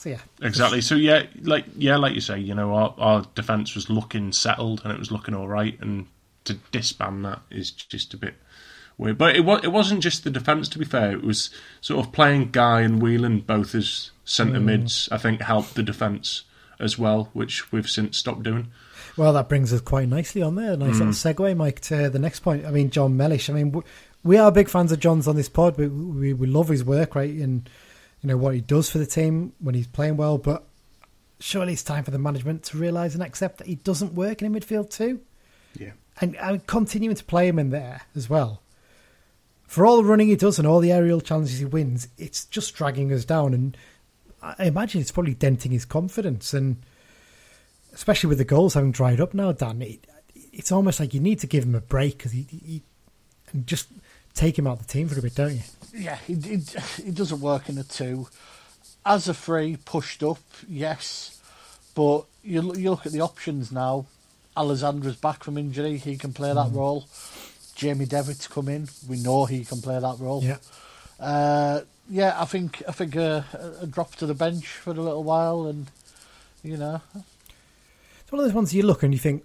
So 0.00 0.08
yeah, 0.08 0.20
Exactly. 0.40 0.80
So 0.80 0.94
yeah, 0.94 1.24
like 1.42 1.66
yeah, 1.76 1.98
like 1.98 2.14
you 2.14 2.22
say, 2.22 2.38
you 2.38 2.54
know, 2.54 2.72
our, 2.74 2.94
our 2.96 3.26
defence 3.34 3.74
was 3.74 3.90
looking 3.90 4.32
settled 4.32 4.80
and 4.82 4.94
it 4.94 4.98
was 4.98 5.12
looking 5.12 5.34
all 5.34 5.46
right, 5.46 5.78
and 5.78 6.06
to 6.44 6.54
disband 6.72 7.22
that 7.26 7.40
is 7.50 7.70
just 7.70 8.14
a 8.14 8.16
bit 8.16 8.32
weird. 8.96 9.18
But 9.18 9.36
it 9.36 9.44
was 9.44 9.62
it 9.62 9.72
wasn't 9.72 10.02
just 10.02 10.24
the 10.24 10.30
defence. 10.30 10.70
To 10.70 10.78
be 10.78 10.86
fair, 10.86 11.12
it 11.12 11.22
was 11.22 11.50
sort 11.82 12.02
of 12.02 12.12
playing 12.12 12.50
Guy 12.50 12.80
and 12.80 13.02
Whelan 13.02 13.40
both 13.40 13.74
as 13.74 14.10
centre 14.24 14.58
hmm. 14.58 14.64
mids. 14.64 15.06
I 15.12 15.18
think 15.18 15.42
helped 15.42 15.74
the 15.74 15.82
defence 15.82 16.44
as 16.78 16.98
well, 16.98 17.28
which 17.34 17.70
we've 17.70 17.90
since 17.90 18.16
stopped 18.16 18.42
doing. 18.42 18.68
Well, 19.18 19.34
that 19.34 19.50
brings 19.50 19.70
us 19.70 19.82
quite 19.82 20.08
nicely 20.08 20.40
on 20.40 20.54
there. 20.54 20.78
Nice 20.78 20.92
little 20.92 21.08
hmm. 21.08 21.10
segue, 21.10 21.54
Mike, 21.58 21.80
to 21.80 22.08
the 22.08 22.18
next 22.18 22.40
point. 22.40 22.64
I 22.64 22.70
mean, 22.70 22.88
Jon 22.88 23.18
Mellish. 23.18 23.50
I 23.50 23.52
mean, 23.52 23.82
we 24.24 24.38
are 24.38 24.50
big 24.50 24.70
fans 24.70 24.92
of 24.92 24.98
John's 24.98 25.28
on 25.28 25.36
this 25.36 25.50
pod. 25.50 25.76
We, 25.76 25.88
we 25.88 26.32
we 26.32 26.46
love 26.46 26.68
his 26.68 26.82
work, 26.82 27.14
right, 27.14 27.34
and 27.34 27.68
you 28.22 28.28
know 28.28 28.36
what 28.36 28.54
he 28.54 28.60
does 28.60 28.90
for 28.90 28.98
the 28.98 29.06
team 29.06 29.52
when 29.60 29.74
he's 29.74 29.86
playing 29.86 30.16
well. 30.16 30.38
But 30.38 30.64
surely 31.38 31.72
it's 31.72 31.82
time 31.82 32.04
for 32.04 32.10
the 32.10 32.18
management 32.18 32.64
to 32.64 32.78
realise 32.78 33.14
and 33.14 33.22
accept 33.22 33.58
that 33.58 33.66
he 33.66 33.76
doesn't 33.76 34.14
work 34.14 34.42
in 34.42 34.54
a 34.54 34.58
midfield 34.60 34.90
too, 34.90 35.20
Yeah. 35.78 35.92
and, 36.20 36.36
and 36.36 36.66
continuing 36.66 37.16
to 37.16 37.24
play 37.24 37.48
him 37.48 37.58
in 37.58 37.70
there 37.70 38.02
as 38.14 38.28
well. 38.28 38.60
For 39.66 39.86
all 39.86 39.98
the 39.98 40.04
running 40.04 40.28
he 40.28 40.36
does 40.36 40.58
and 40.58 40.66
all 40.66 40.80
the 40.80 40.92
aerial 40.92 41.20
challenges 41.20 41.58
he 41.60 41.64
wins, 41.64 42.08
it's 42.18 42.44
just 42.46 42.74
dragging 42.74 43.12
us 43.12 43.24
down, 43.24 43.54
and 43.54 43.76
I 44.42 44.64
imagine 44.66 45.00
it's 45.00 45.12
probably 45.12 45.34
denting 45.34 45.70
his 45.70 45.84
confidence 45.84 46.52
and 46.52 46.76
especially 47.92 48.28
with 48.28 48.38
the 48.38 48.44
goals 48.44 48.74
having 48.74 48.92
dried 48.92 49.20
up 49.20 49.32
now, 49.34 49.52
Dan, 49.52 49.82
it, 49.82 50.06
it's 50.52 50.72
almost 50.72 51.00
like 51.00 51.12
you 51.14 51.20
need 51.20 51.38
to 51.40 51.46
give 51.46 51.64
him 51.64 51.74
a 51.74 51.80
break 51.80 52.18
because 52.18 52.32
he, 52.32 52.42
he 52.50 52.82
and 53.52 53.66
just 53.66 53.88
take 54.34 54.58
him 54.58 54.66
out 54.66 54.74
of 54.80 54.86
the 54.86 54.92
team 54.92 55.08
for 55.08 55.18
a 55.18 55.22
bit, 55.22 55.34
don't 55.34 55.54
you? 55.54 55.60
Yeah, 55.94 56.18
it, 56.28 56.44
he, 56.44 57.02
he 57.04 57.10
doesn't 57.10 57.40
work 57.40 57.68
in 57.68 57.78
a 57.78 57.84
two. 57.84 58.28
As 59.04 59.28
a 59.28 59.34
free, 59.34 59.76
pushed 59.84 60.22
up, 60.22 60.38
yes. 60.68 61.40
But 61.94 62.24
you, 62.44 62.74
you 62.74 62.90
look 62.90 63.06
at 63.06 63.12
the 63.12 63.20
options 63.22 63.72
now. 63.72 64.06
Alessandra's 64.56 65.16
back 65.16 65.42
from 65.44 65.56
injury. 65.56 65.96
He 65.96 66.16
can 66.16 66.32
play 66.32 66.52
that 66.52 66.70
role. 66.72 67.06
Jamie 67.74 68.04
Devitt's 68.04 68.46
come 68.46 68.68
in. 68.68 68.88
We 69.08 69.16
know 69.22 69.46
he 69.46 69.64
can 69.64 69.80
play 69.80 69.98
that 69.98 70.16
role. 70.18 70.42
Yeah, 70.42 70.58
Uh, 71.18 71.80
yeah, 72.10 72.34
I 72.40 72.44
think 72.44 72.82
I 72.86 72.92
think 72.92 73.14
a, 73.16 73.44
a 73.80 73.86
drop 73.86 74.16
to 74.16 74.26
the 74.26 74.34
bench 74.34 74.66
for 74.66 74.90
a 74.90 74.94
little 74.94 75.22
while, 75.24 75.66
and 75.66 75.90
you 76.62 76.76
know, 76.76 77.00
it's 77.14 78.30
one 78.32 78.40
of 78.40 78.44
those 78.46 78.54
ones 78.54 78.74
you 78.74 78.82
look 78.82 79.02
and 79.02 79.14
you 79.14 79.18
think 79.20 79.44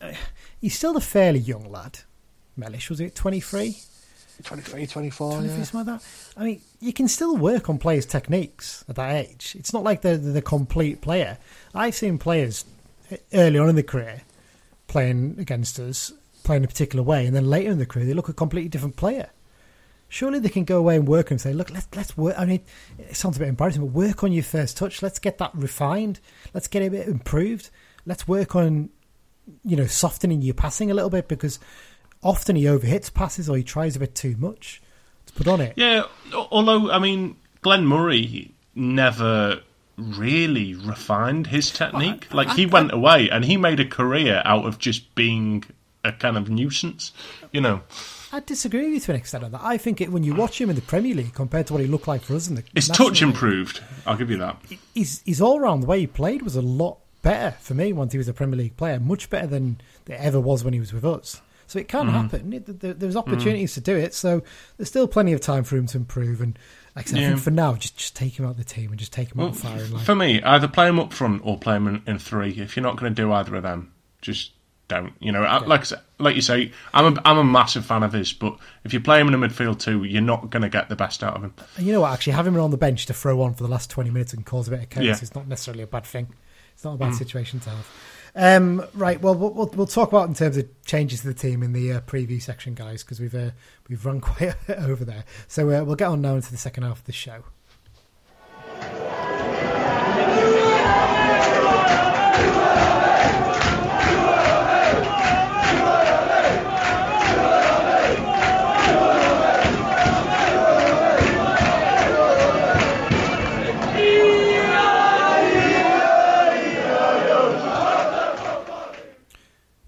uh, 0.00 0.12
he's 0.60 0.76
still 0.76 0.96
a 0.96 1.00
fairly 1.00 1.40
young 1.40 1.70
lad. 1.72 2.00
Mellish 2.56 2.88
was 2.90 3.00
it 3.00 3.14
twenty 3.14 3.40
three? 3.40 3.78
23, 4.42 4.86
24, 4.86 5.32
23, 5.32 5.48
yeah. 5.48 5.64
something 5.64 5.92
like 5.92 6.00
that. 6.00 6.08
I 6.36 6.44
mean, 6.44 6.60
you 6.80 6.92
can 6.92 7.08
still 7.08 7.36
work 7.36 7.68
on 7.70 7.78
players' 7.78 8.06
techniques 8.06 8.84
at 8.88 8.96
that 8.96 9.14
age. 9.14 9.56
It's 9.58 9.72
not 9.72 9.82
like 9.82 10.02
they're 10.02 10.16
the 10.16 10.42
complete 10.42 11.00
player. 11.00 11.38
I've 11.74 11.94
seen 11.94 12.18
players 12.18 12.64
early 13.32 13.58
on 13.58 13.68
in 13.68 13.76
the 13.76 13.82
career 13.82 14.22
playing 14.88 15.36
against 15.38 15.78
us, 15.78 16.12
playing 16.44 16.64
a 16.64 16.68
particular 16.68 17.02
way, 17.02 17.26
and 17.26 17.34
then 17.34 17.48
later 17.48 17.70
in 17.70 17.78
the 17.78 17.86
career 17.86 18.06
they 18.06 18.14
look 18.14 18.28
a 18.28 18.32
completely 18.32 18.68
different 18.68 18.96
player. 18.96 19.30
Surely 20.08 20.38
they 20.38 20.48
can 20.48 20.64
go 20.64 20.78
away 20.78 20.96
and 20.96 21.08
work 21.08 21.30
and 21.30 21.40
say, 21.40 21.52
"Look, 21.52 21.70
let's 21.70 21.88
let's 21.96 22.16
work." 22.16 22.38
I 22.38 22.44
mean, 22.44 22.60
it 22.98 23.16
sounds 23.16 23.36
a 23.36 23.40
bit 23.40 23.48
embarrassing, 23.48 23.82
but 23.82 23.92
work 23.92 24.22
on 24.22 24.32
your 24.32 24.44
first 24.44 24.76
touch. 24.76 25.02
Let's 25.02 25.18
get 25.18 25.38
that 25.38 25.50
refined. 25.54 26.20
Let's 26.54 26.68
get 26.68 26.82
it 26.82 26.86
a 26.86 26.90
bit 26.90 27.08
improved. 27.08 27.70
Let's 28.04 28.28
work 28.28 28.54
on, 28.54 28.90
you 29.64 29.76
know, 29.76 29.86
softening 29.86 30.42
your 30.42 30.54
passing 30.54 30.92
a 30.92 30.94
little 30.94 31.10
bit 31.10 31.26
because 31.26 31.58
often 32.26 32.56
he 32.56 32.64
overhits 32.64 33.12
passes 33.12 33.48
or 33.48 33.56
he 33.56 33.62
tries 33.62 33.96
a 33.96 34.00
bit 34.00 34.14
too 34.14 34.34
much 34.38 34.82
to 35.26 35.32
put 35.32 35.46
on 35.46 35.60
it. 35.60 35.74
Yeah, 35.76 36.04
although 36.34 36.90
I 36.90 36.98
mean, 36.98 37.36
Glenn 37.62 37.86
Murray 37.86 38.52
never 38.74 39.60
really 39.96 40.74
refined 40.74 41.46
his 41.46 41.70
technique. 41.70 42.32
Like 42.34 42.50
he 42.50 42.66
went 42.66 42.92
away 42.92 43.30
and 43.30 43.44
he 43.44 43.56
made 43.56 43.80
a 43.80 43.86
career 43.86 44.42
out 44.44 44.66
of 44.66 44.78
just 44.78 45.14
being 45.14 45.64
a 46.04 46.12
kind 46.12 46.36
of 46.36 46.50
nuisance. 46.50 47.12
You 47.52 47.60
know, 47.60 47.80
I 48.32 48.40
disagree 48.40 48.84
with 48.84 48.94
you 48.94 49.00
to 49.00 49.12
an 49.12 49.16
extent 49.18 49.44
on 49.44 49.52
that. 49.52 49.62
I 49.62 49.78
think 49.78 50.00
it, 50.00 50.10
when 50.10 50.24
you 50.24 50.34
watch 50.34 50.60
him 50.60 50.68
in 50.68 50.76
the 50.76 50.82
Premier 50.82 51.14
League 51.14 51.32
compared 51.32 51.68
to 51.68 51.72
what 51.72 51.82
he 51.82 51.88
looked 51.88 52.08
like 52.08 52.22
for 52.22 52.34
us 52.34 52.48
in 52.48 52.56
the 52.56 52.64
his 52.74 52.88
touch 52.88 53.22
improved. 53.22 53.82
I'll 54.04 54.16
give 54.16 54.30
you 54.30 54.38
that. 54.38 54.60
His 54.94 55.22
his 55.24 55.40
all 55.40 55.60
round 55.60 55.84
the 55.84 55.86
way 55.86 56.00
he 56.00 56.06
played 56.06 56.42
was 56.42 56.56
a 56.56 56.62
lot 56.62 56.98
better 57.22 57.56
for 57.60 57.74
me 57.74 57.92
once 57.92 58.12
he 58.12 58.18
was 58.18 58.28
a 58.28 58.32
Premier 58.32 58.58
League 58.58 58.76
player, 58.76 59.00
much 59.00 59.30
better 59.30 59.46
than 59.46 59.80
it 60.06 60.12
ever 60.12 60.40
was 60.40 60.62
when 60.62 60.74
he 60.74 60.80
was 60.80 60.92
with 60.92 61.04
us. 61.04 61.40
So 61.68 61.78
it 61.78 61.88
can 61.88 62.08
happen. 62.08 62.52
It, 62.52 62.80
there, 62.80 62.94
there's 62.94 63.16
opportunities 63.16 63.74
to 63.74 63.80
do 63.80 63.96
it. 63.96 64.14
So 64.14 64.42
there's 64.76 64.88
still 64.88 65.08
plenty 65.08 65.32
of 65.32 65.40
time 65.40 65.64
for 65.64 65.76
him 65.76 65.86
to 65.88 65.96
improve. 65.98 66.40
And 66.40 66.56
like 66.94 67.06
I, 67.06 67.10
said, 67.10 67.18
I 67.18 67.26
think 67.28 67.40
for 67.40 67.50
now, 67.50 67.74
just 67.74 67.96
just 67.96 68.14
take 68.16 68.38
him 68.38 68.44
out 68.46 68.52
of 68.52 68.56
the 68.58 68.64
team 68.64 68.90
and 68.90 68.98
just 68.98 69.12
take 69.12 69.32
him 69.32 69.38
Well, 69.38 69.48
out 69.48 69.56
firing 69.56 69.90
line. 69.92 70.04
for 70.04 70.14
me, 70.14 70.40
either 70.42 70.68
play 70.68 70.88
him 70.88 71.00
up 71.00 71.12
front 71.12 71.42
or 71.44 71.58
play 71.58 71.76
him 71.76 71.88
in, 71.88 72.02
in 72.06 72.18
three. 72.18 72.50
If 72.52 72.76
you're 72.76 72.84
not 72.84 72.96
going 72.96 73.12
to 73.14 73.22
do 73.22 73.32
either 73.32 73.56
of 73.56 73.62
them, 73.64 73.92
just 74.22 74.52
don't. 74.88 75.12
You 75.18 75.32
know, 75.32 75.42
I- 75.42 75.64
like 75.64 75.84
like 76.18 76.36
you 76.36 76.40
say, 76.40 76.70
I'm 76.94 77.16
a, 77.16 77.22
I'm 77.24 77.38
a 77.38 77.44
massive 77.44 77.84
fan 77.84 78.04
of 78.04 78.12
his, 78.12 78.32
but 78.32 78.56
if 78.84 78.94
you 78.94 79.00
play 79.00 79.20
him 79.20 79.26
in 79.28 79.34
a 79.34 79.38
midfield 79.48 79.80
too, 79.80 80.04
you're 80.04 80.22
not 80.22 80.50
going 80.50 80.62
to 80.62 80.68
get 80.68 80.88
the 80.88 80.96
best 80.96 81.24
out 81.24 81.34
of 81.36 81.42
him. 81.42 81.52
And 81.76 81.84
you 81.86 81.92
know 81.92 82.00
what? 82.02 82.12
Actually, 82.12 82.34
having 82.34 82.54
him 82.54 82.60
on 82.60 82.70
the 82.70 82.76
bench 82.76 83.06
to 83.06 83.12
throw 83.12 83.42
on 83.42 83.54
for 83.54 83.64
the 83.64 83.68
last 83.68 83.90
20 83.90 84.10
minutes 84.10 84.32
and 84.32 84.46
cause 84.46 84.68
a 84.68 84.70
bit 84.70 84.82
of 84.84 84.90
chaos 84.90 85.04
Yeah. 85.04 85.14
Mm. 85.14 85.22
is 85.24 85.34
not 85.34 85.48
necessarily 85.48 85.82
a 85.82 85.86
bad 85.88 86.06
thing. 86.06 86.28
It's 86.74 86.84
not 86.84 86.94
a 86.94 86.98
bad 86.98 87.14
situation 87.14 87.58
to 87.60 87.70
have. 87.70 87.88
Um, 88.36 88.84
right. 88.92 89.20
Well, 89.20 89.34
we'll 89.34 89.70
we'll 89.74 89.86
talk 89.86 90.10
about 90.10 90.28
in 90.28 90.34
terms 90.34 90.58
of 90.58 90.68
changes 90.84 91.22
to 91.22 91.28
the 91.28 91.34
team 91.34 91.62
in 91.62 91.72
the 91.72 91.94
uh, 91.94 92.00
preview 92.02 92.40
section, 92.40 92.74
guys, 92.74 93.02
because 93.02 93.18
we've 93.18 93.34
uh, 93.34 93.50
we've 93.88 94.04
run 94.04 94.20
quite 94.22 94.54
over 94.68 95.04
there. 95.04 95.24
So 95.48 95.70
uh, 95.70 95.82
we'll 95.84 95.96
get 95.96 96.08
on 96.08 96.20
now 96.20 96.34
into 96.34 96.50
the 96.50 96.58
second 96.58 96.82
half 96.82 96.98
of 96.98 97.04
the 97.06 97.12
show. 97.12 97.44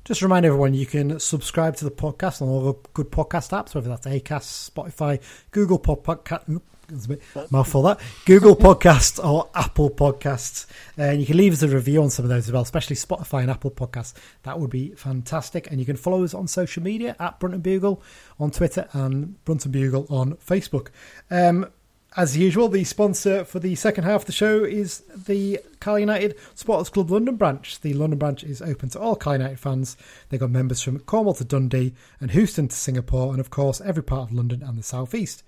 Just 0.08 0.22
remind 0.22 0.46
everyone 0.46 0.72
you 0.72 0.86
can 0.86 1.20
subscribe 1.20 1.76
to 1.76 1.84
the 1.84 1.90
podcast 1.90 2.40
on 2.40 2.48
all 2.48 2.62
the 2.62 2.88
good 2.94 3.10
podcast 3.10 3.50
apps, 3.50 3.74
whether 3.74 3.90
that's 3.90 4.06
Acast, 4.06 4.70
Spotify, 4.70 5.20
Google 5.50 5.78
Podcast. 5.78 6.48
A 6.48 7.08
bit 7.08 7.20
mouthful 7.52 7.82
that 7.82 8.00
Google 8.24 8.56
Podcasts 8.56 9.22
or 9.22 9.50
Apple 9.54 9.90
Podcasts, 9.90 10.64
and 10.96 11.20
you 11.20 11.26
can 11.26 11.36
leave 11.36 11.52
us 11.52 11.60
a 11.60 11.68
review 11.68 12.02
on 12.02 12.08
some 12.08 12.24
of 12.24 12.30
those 12.30 12.46
as 12.46 12.52
well, 12.52 12.62
especially 12.62 12.96
Spotify 12.96 13.42
and 13.42 13.50
Apple 13.50 13.70
Podcasts. 13.70 14.14
That 14.44 14.58
would 14.58 14.70
be 14.70 14.92
fantastic. 14.92 15.70
And 15.70 15.78
you 15.78 15.84
can 15.84 15.96
follow 15.96 16.24
us 16.24 16.32
on 16.32 16.48
social 16.48 16.82
media 16.82 17.14
at 17.20 17.38
Brunton 17.38 17.60
Bugle 17.60 18.02
on 18.40 18.50
Twitter 18.50 18.88
and 18.94 19.44
Brunton 19.44 19.72
Bugle 19.72 20.06
on 20.08 20.36
Facebook. 20.36 20.88
Um, 21.30 21.66
as 22.18 22.36
usual, 22.36 22.68
the 22.68 22.82
sponsor 22.82 23.44
for 23.44 23.60
the 23.60 23.76
second 23.76 24.02
half 24.02 24.22
of 24.22 24.26
the 24.26 24.32
show 24.32 24.64
is 24.64 25.04
the 25.14 25.60
Carlisle 25.78 26.00
United 26.00 26.34
Supporters 26.56 26.88
Club 26.90 27.12
London 27.12 27.36
branch. 27.36 27.80
The 27.80 27.94
London 27.94 28.18
branch 28.18 28.42
is 28.42 28.60
open 28.60 28.88
to 28.88 28.98
all 28.98 29.14
Carlisle 29.14 29.42
United 29.42 29.60
fans. 29.60 29.96
They've 30.28 30.40
got 30.40 30.50
members 30.50 30.82
from 30.82 30.98
Cornwall 30.98 31.34
to 31.34 31.44
Dundee 31.44 31.94
and 32.20 32.32
Houston 32.32 32.66
to 32.66 32.74
Singapore, 32.74 33.30
and 33.30 33.38
of 33.38 33.50
course, 33.50 33.80
every 33.80 34.02
part 34.02 34.30
of 34.30 34.36
London 34.36 34.64
and 34.64 34.76
the 34.76 34.82
South 34.82 35.14
East. 35.14 35.44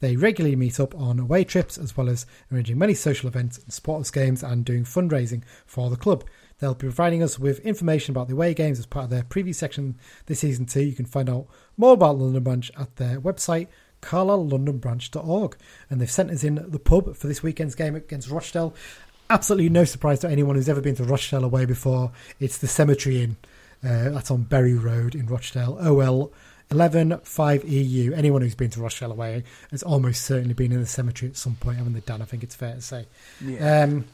They 0.00 0.16
regularly 0.16 0.56
meet 0.56 0.80
up 0.80 0.94
on 0.94 1.18
away 1.18 1.44
trips 1.44 1.76
as 1.76 1.94
well 1.94 2.08
as 2.08 2.24
arranging 2.50 2.78
many 2.78 2.94
social 2.94 3.28
events 3.28 3.58
and 3.58 3.70
supporters 3.70 4.10
games 4.10 4.42
and 4.42 4.64
doing 4.64 4.84
fundraising 4.84 5.42
for 5.66 5.90
the 5.90 5.96
club. 5.96 6.24
They'll 6.58 6.72
be 6.72 6.86
providing 6.86 7.22
us 7.22 7.38
with 7.38 7.60
information 7.60 8.12
about 8.12 8.28
the 8.28 8.34
away 8.34 8.54
games 8.54 8.78
as 8.78 8.86
part 8.86 9.04
of 9.04 9.10
their 9.10 9.24
preview 9.24 9.54
section 9.54 9.98
this 10.24 10.40
season 10.40 10.64
too. 10.64 10.84
You 10.84 10.94
can 10.94 11.04
find 11.04 11.28
out 11.28 11.48
more 11.76 11.92
about 11.92 12.16
the 12.16 12.24
London 12.24 12.42
Branch 12.42 12.70
at 12.78 12.96
their 12.96 13.20
website 13.20 13.68
carlisle.londonbranch.org. 14.04 15.56
And 15.90 16.00
they've 16.00 16.10
sent 16.10 16.30
us 16.30 16.44
in 16.44 16.64
the 16.68 16.78
pub 16.78 17.16
for 17.16 17.26
this 17.26 17.42
weekend's 17.42 17.74
game 17.74 17.94
against 17.94 18.30
Rochdale. 18.30 18.74
Absolutely 19.30 19.70
no 19.70 19.84
surprise 19.84 20.20
to 20.20 20.28
anyone 20.28 20.56
who's 20.56 20.68
ever 20.68 20.80
been 20.80 20.96
to 20.96 21.04
Rochdale 21.04 21.44
away 21.44 21.64
before. 21.64 22.12
It's 22.38 22.58
the 22.58 22.68
Cemetery 22.68 23.22
Inn. 23.22 23.36
Uh, 23.82 24.10
that's 24.10 24.30
on 24.30 24.42
Bury 24.42 24.74
Road 24.74 25.14
in 25.14 25.26
Rochdale. 25.26 25.78
OL 25.80 26.32
115EU. 26.70 28.16
Anyone 28.16 28.42
who's 28.42 28.54
been 28.54 28.70
to 28.70 28.80
Rochdale 28.80 29.12
away 29.12 29.44
has 29.70 29.82
almost 29.82 30.24
certainly 30.24 30.54
been 30.54 30.72
in 30.72 30.80
the 30.80 30.86
cemetery 30.86 31.30
at 31.30 31.36
some 31.36 31.56
point, 31.56 31.78
haven't 31.78 31.94
they, 31.94 32.00
Dan? 32.00 32.22
I 32.22 32.24
think 32.24 32.42
it's 32.42 32.54
fair 32.54 32.74
to 32.74 32.80
say. 32.80 33.06
Yeah. 33.44 33.82
Um, 33.82 34.04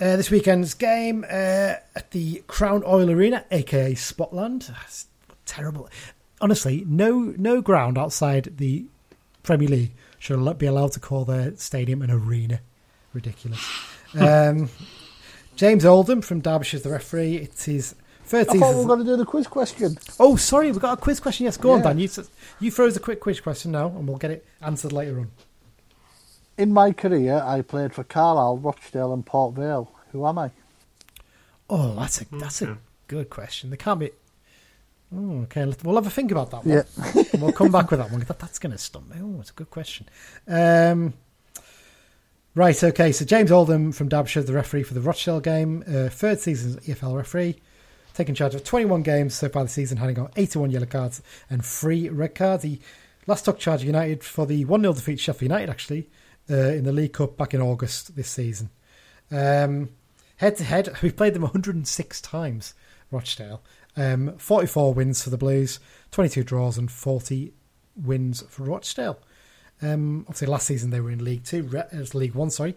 uh, 0.00 0.16
this 0.16 0.30
weekend's 0.30 0.72
game 0.74 1.24
uh, 1.24 1.74
at 1.94 2.10
the 2.12 2.42
Crown 2.46 2.82
Oil 2.86 3.10
Arena, 3.10 3.44
aka 3.50 3.92
Spotland. 3.92 4.72
It's 4.84 5.06
terrible. 5.44 5.88
Honestly, 6.40 6.84
no 6.86 7.34
no 7.36 7.60
ground 7.60 7.98
outside 7.98 8.54
the 8.56 8.86
Premier 9.42 9.68
League 9.68 9.92
should 10.18 10.58
be 10.58 10.66
allowed 10.66 10.92
to 10.92 11.00
call 11.00 11.24
their 11.24 11.56
stadium 11.56 12.02
an 12.02 12.10
arena. 12.10 12.60
Ridiculous. 13.12 13.60
um, 14.18 14.68
James 15.56 15.84
Oldham 15.84 16.22
from 16.22 16.40
Derbyshire's 16.42 16.82
the 16.82 16.90
referee. 16.90 17.36
It's 17.36 17.64
his 17.64 17.94
third 18.24 18.48
I 18.48 18.54
thought 18.58 18.74
we 18.74 18.80
were 18.80 18.86
going 18.86 19.00
to 19.00 19.04
do 19.04 19.16
the 19.16 19.24
quiz 19.26 19.46
question. 19.46 19.98
Oh, 20.18 20.36
sorry, 20.36 20.70
we've 20.70 20.80
got 20.80 20.98
a 20.98 21.00
quiz 21.00 21.20
question. 21.20 21.44
Yes, 21.44 21.56
go 21.56 21.72
on, 21.72 21.82
Dan. 21.82 21.98
You, 21.98 22.04
s- 22.06 22.30
you 22.60 22.70
throw 22.70 22.86
us 22.86 22.96
a 22.96 23.00
quick 23.00 23.20
quiz 23.20 23.40
question 23.40 23.72
now, 23.72 23.88
and 23.88 24.06
we'll 24.06 24.16
get 24.18 24.30
it 24.30 24.46
answered 24.62 24.92
later 24.92 25.18
on. 25.18 25.30
In 26.56 26.72
my 26.72 26.92
career, 26.92 27.42
I 27.44 27.62
played 27.62 27.92
for 27.94 28.04
Carlisle, 28.04 28.58
Rochdale, 28.58 29.12
and 29.12 29.24
Port 29.26 29.54
Vale. 29.54 29.90
Who 30.12 30.26
am 30.26 30.38
I? 30.38 30.50
Oh, 31.68 31.94
that's 31.96 32.20
a 32.20 32.26
that's 32.32 32.62
a 32.62 32.78
good 33.08 33.30
question. 33.30 33.70
There 33.70 33.76
can't 33.76 34.00
be. 34.00 34.10
Oh, 35.14 35.42
okay, 35.42 35.72
we'll 35.82 35.96
have 35.96 36.06
a 36.06 36.10
think 36.10 36.30
about 36.30 36.50
that 36.52 36.64
one. 36.64 36.84
Yeah. 37.14 37.22
We'll 37.40 37.52
come 37.52 37.72
back 37.72 37.90
with 37.90 37.98
that 37.98 38.10
one. 38.12 38.20
That, 38.20 38.38
that's 38.38 38.60
going 38.60 38.72
to 38.72 38.78
stump 38.78 39.12
me. 39.12 39.16
Oh, 39.20 39.40
it's 39.40 39.50
a 39.50 39.54
good 39.54 39.70
question. 39.70 40.08
Um, 40.46 41.14
right, 42.54 42.82
okay. 42.82 43.10
So 43.10 43.24
James 43.24 43.50
Oldham 43.50 43.90
from 43.90 44.08
Derbyshire, 44.08 44.42
the 44.44 44.52
referee 44.52 44.84
for 44.84 44.94
the 44.94 45.00
Rochdale 45.00 45.40
game, 45.40 45.82
uh, 45.88 46.10
third 46.10 46.38
season 46.38 46.78
as 46.78 46.86
EFL 46.86 47.16
referee, 47.16 47.56
taking 48.14 48.36
charge 48.36 48.54
of 48.54 48.62
21 48.62 49.02
games 49.02 49.34
so 49.34 49.48
far 49.48 49.64
this 49.64 49.72
season, 49.72 49.98
handing 49.98 50.18
out 50.18 50.32
81 50.36 50.70
yellow 50.70 50.86
cards 50.86 51.22
and 51.48 51.64
three 51.64 52.08
red 52.08 52.36
cards. 52.36 52.62
He 52.62 52.80
last 53.26 53.44
took 53.44 53.58
charge 53.58 53.80
of 53.80 53.86
United 53.86 54.22
for 54.22 54.46
the 54.46 54.64
1 54.64 54.80
0 54.80 54.92
defeat 54.92 55.16
to 55.16 55.22
Sheffield 55.22 55.50
United, 55.50 55.70
actually, 55.70 56.08
uh, 56.48 56.54
in 56.54 56.84
the 56.84 56.92
League 56.92 57.14
Cup 57.14 57.36
back 57.36 57.52
in 57.52 57.60
August 57.60 58.14
this 58.14 58.28
season. 58.28 58.70
Um, 59.32 59.88
head 60.36 60.56
to 60.58 60.64
head, 60.64 60.88
we've 61.02 61.16
played 61.16 61.34
them 61.34 61.42
106 61.42 62.20
times, 62.20 62.74
Rochdale. 63.10 63.60
Um, 64.00 64.38
44 64.38 64.94
wins 64.94 65.22
for 65.22 65.28
the 65.28 65.36
Blues, 65.36 65.78
22 66.10 66.42
draws, 66.42 66.78
and 66.78 66.90
40 66.90 67.52
wins 67.94 68.42
for 68.48 68.62
Rochdale. 68.62 69.18
Um, 69.82 70.24
obviously, 70.26 70.46
last 70.46 70.66
season 70.66 70.88
they 70.88 71.00
were 71.00 71.10
in 71.10 71.22
League 71.22 71.44
Two, 71.44 71.64
re- 71.64 71.84
uh, 71.92 72.04
League 72.14 72.34
One, 72.34 72.48
sorry, 72.48 72.76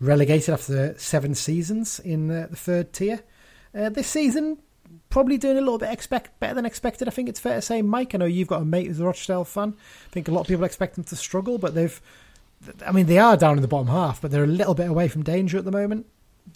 relegated 0.00 0.52
after 0.52 0.98
seven 0.98 1.36
seasons 1.36 2.00
in 2.00 2.30
uh, 2.32 2.48
the 2.50 2.56
third 2.56 2.92
tier. 2.92 3.20
Uh, 3.72 3.90
this 3.90 4.08
season, 4.08 4.58
probably 5.08 5.38
doing 5.38 5.56
a 5.56 5.60
little 5.60 5.78
bit 5.78 5.92
expect 5.92 6.38
better 6.40 6.54
than 6.54 6.66
expected. 6.66 7.06
I 7.06 7.12
think 7.12 7.28
it's 7.28 7.38
fair 7.38 7.56
to 7.56 7.62
say, 7.62 7.80
Mike. 7.80 8.12
I 8.14 8.18
know 8.18 8.24
you've 8.24 8.48
got 8.48 8.62
a 8.62 8.64
mate 8.64 8.88
who's 8.88 8.98
a 8.98 9.04
Rochdale 9.04 9.44
fan. 9.44 9.76
I 10.06 10.10
think 10.10 10.26
a 10.26 10.32
lot 10.32 10.40
of 10.40 10.46
people 10.48 10.64
expect 10.64 10.96
them 10.96 11.04
to 11.04 11.16
struggle, 11.16 11.58
but 11.58 11.76
they've. 11.76 12.00
I 12.84 12.90
mean, 12.90 13.06
they 13.06 13.18
are 13.18 13.36
down 13.36 13.56
in 13.56 13.62
the 13.62 13.68
bottom 13.68 13.88
half, 13.88 14.20
but 14.20 14.32
they're 14.32 14.42
a 14.42 14.48
little 14.48 14.74
bit 14.74 14.88
away 14.88 15.06
from 15.06 15.22
danger 15.22 15.58
at 15.58 15.64
the 15.64 15.70
moment. 15.70 16.06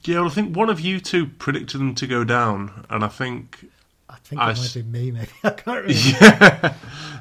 Yeah, 0.04 0.20
well, 0.20 0.26
I 0.26 0.30
think 0.30 0.56
one 0.56 0.68
of 0.68 0.80
you 0.80 0.98
two 0.98 1.26
predicted 1.26 1.80
them 1.80 1.94
to 1.94 2.08
go 2.08 2.24
down, 2.24 2.86
and 2.90 3.04
I 3.04 3.08
think 3.08 3.66
I 4.10 4.16
think 4.24 4.40
I 4.40 4.50
it 4.50 4.58
might 4.58 4.74
be 4.74 4.82
me, 4.82 5.10
maybe. 5.10 5.28
I 5.44 5.50
can't 5.50 5.84
remember. 5.84 5.94
yeah. 5.94 6.74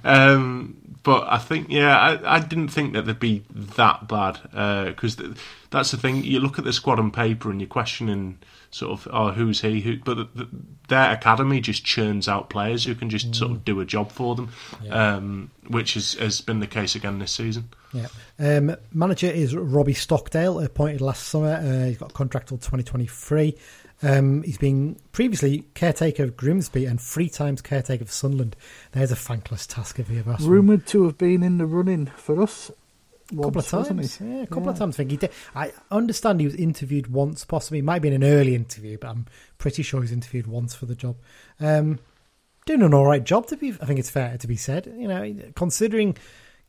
um, 0.03 0.75
but 1.03 1.27
I 1.31 1.37
think, 1.37 1.67
yeah, 1.69 1.97
I, 1.97 2.35
I 2.35 2.39
didn't 2.39 2.69
think 2.69 2.93
that 2.93 3.03
they'd 3.05 3.19
be 3.19 3.45
that 3.51 4.07
bad 4.07 4.39
because 4.89 5.15
th- 5.15 5.31
that's 5.69 5.91
the 5.91 5.97
thing. 5.97 6.23
You 6.23 6.39
look 6.39 6.59
at 6.59 6.65
the 6.65 6.73
squad 6.73 6.99
on 6.99 7.11
paper 7.11 7.49
and 7.49 7.61
you're 7.61 7.69
questioning 7.69 8.39
sort 8.71 8.91
of, 8.91 9.07
oh, 9.11 9.31
who's 9.31 9.61
he? 9.61 9.79
Who? 9.81 9.97
But 9.97 10.15
th 10.15 10.27
th 10.35 10.47
their 10.87 11.11
academy 11.11 11.61
just 11.61 11.85
churns 11.85 12.27
out 12.27 12.49
players 12.49 12.83
who 12.83 12.95
can 12.95 13.09
just 13.09 13.33
sort 13.35 13.51
of 13.51 13.63
do 13.63 13.79
a 13.79 13.85
job 13.85 14.11
for 14.11 14.35
them, 14.35 14.49
um, 14.89 15.51
which 15.67 15.95
is, 15.95 16.15
has 16.15 16.41
been 16.41 16.59
the 16.59 16.67
case 16.67 16.95
again 16.95 17.19
this 17.19 17.31
season. 17.31 17.69
Yeah. 17.93 18.07
Um, 18.39 18.75
manager 18.93 19.27
is 19.27 19.55
Robbie 19.55 19.93
Stockdale, 19.93 20.59
appointed 20.59 21.01
last 21.01 21.27
summer. 21.27 21.53
Uh, 21.53 21.85
he's 21.85 21.97
got 21.97 22.11
a 22.11 22.13
contract 22.13 22.49
till 22.49 22.57
2023. 22.57 23.55
Um, 24.01 24.43
he's 24.43 24.57
been 24.57 24.97
previously 25.11 25.65
caretaker 25.73 26.23
of 26.23 26.37
Grimsby 26.37 26.85
and 26.85 27.01
three 27.01 27.29
times 27.29 27.61
caretaker 27.61 28.03
of 28.03 28.11
Sunderland. 28.11 28.55
There's 28.93 29.11
a 29.11 29.15
thankless 29.15 29.67
task 29.67 29.99
if 29.99 30.09
you 30.09 30.19
ever 30.19 30.31
ask 30.31 30.41
me. 30.41 30.47
Rumoured 30.47 30.87
to 30.87 31.03
have 31.03 31.17
been 31.17 31.43
in 31.43 31.57
the 31.57 31.65
running 31.65 32.07
for 32.07 32.41
us. 32.41 32.71
A 33.31 33.35
couple 33.35 33.59
of 33.59 33.67
times, 33.67 34.19
yeah, 34.19 34.41
a 34.41 34.47
couple 34.47 34.69
of 34.69 34.77
times. 34.77 34.95
I 34.95 34.97
think 34.97 35.11
he 35.11 35.17
did. 35.17 35.31
I 35.53 35.71
understand 35.91 36.39
he 36.39 36.47
was 36.47 36.55
interviewed 36.55 37.07
once, 37.07 37.45
possibly. 37.45 37.77
It 37.77 37.83
might 37.83 37.95
have 37.95 38.01
been 38.01 38.13
an 38.13 38.23
early 38.23 38.55
interview, 38.55 38.97
but 38.97 39.09
I'm 39.09 39.27
pretty 39.59 39.83
sure 39.83 40.01
he's 40.01 40.11
interviewed 40.11 40.47
once 40.47 40.73
for 40.73 40.87
the 40.87 40.95
job. 40.95 41.15
Um, 41.59 41.99
doing 42.65 42.81
an 42.81 42.93
all 42.93 43.05
right 43.05 43.23
job 43.23 43.45
to 43.47 43.57
be. 43.57 43.69
I 43.81 43.85
think 43.85 43.99
it's 43.99 44.09
fair 44.09 44.35
to 44.35 44.47
be 44.47 44.55
said. 44.55 44.91
You 44.97 45.07
know, 45.07 45.35
considering 45.55 46.17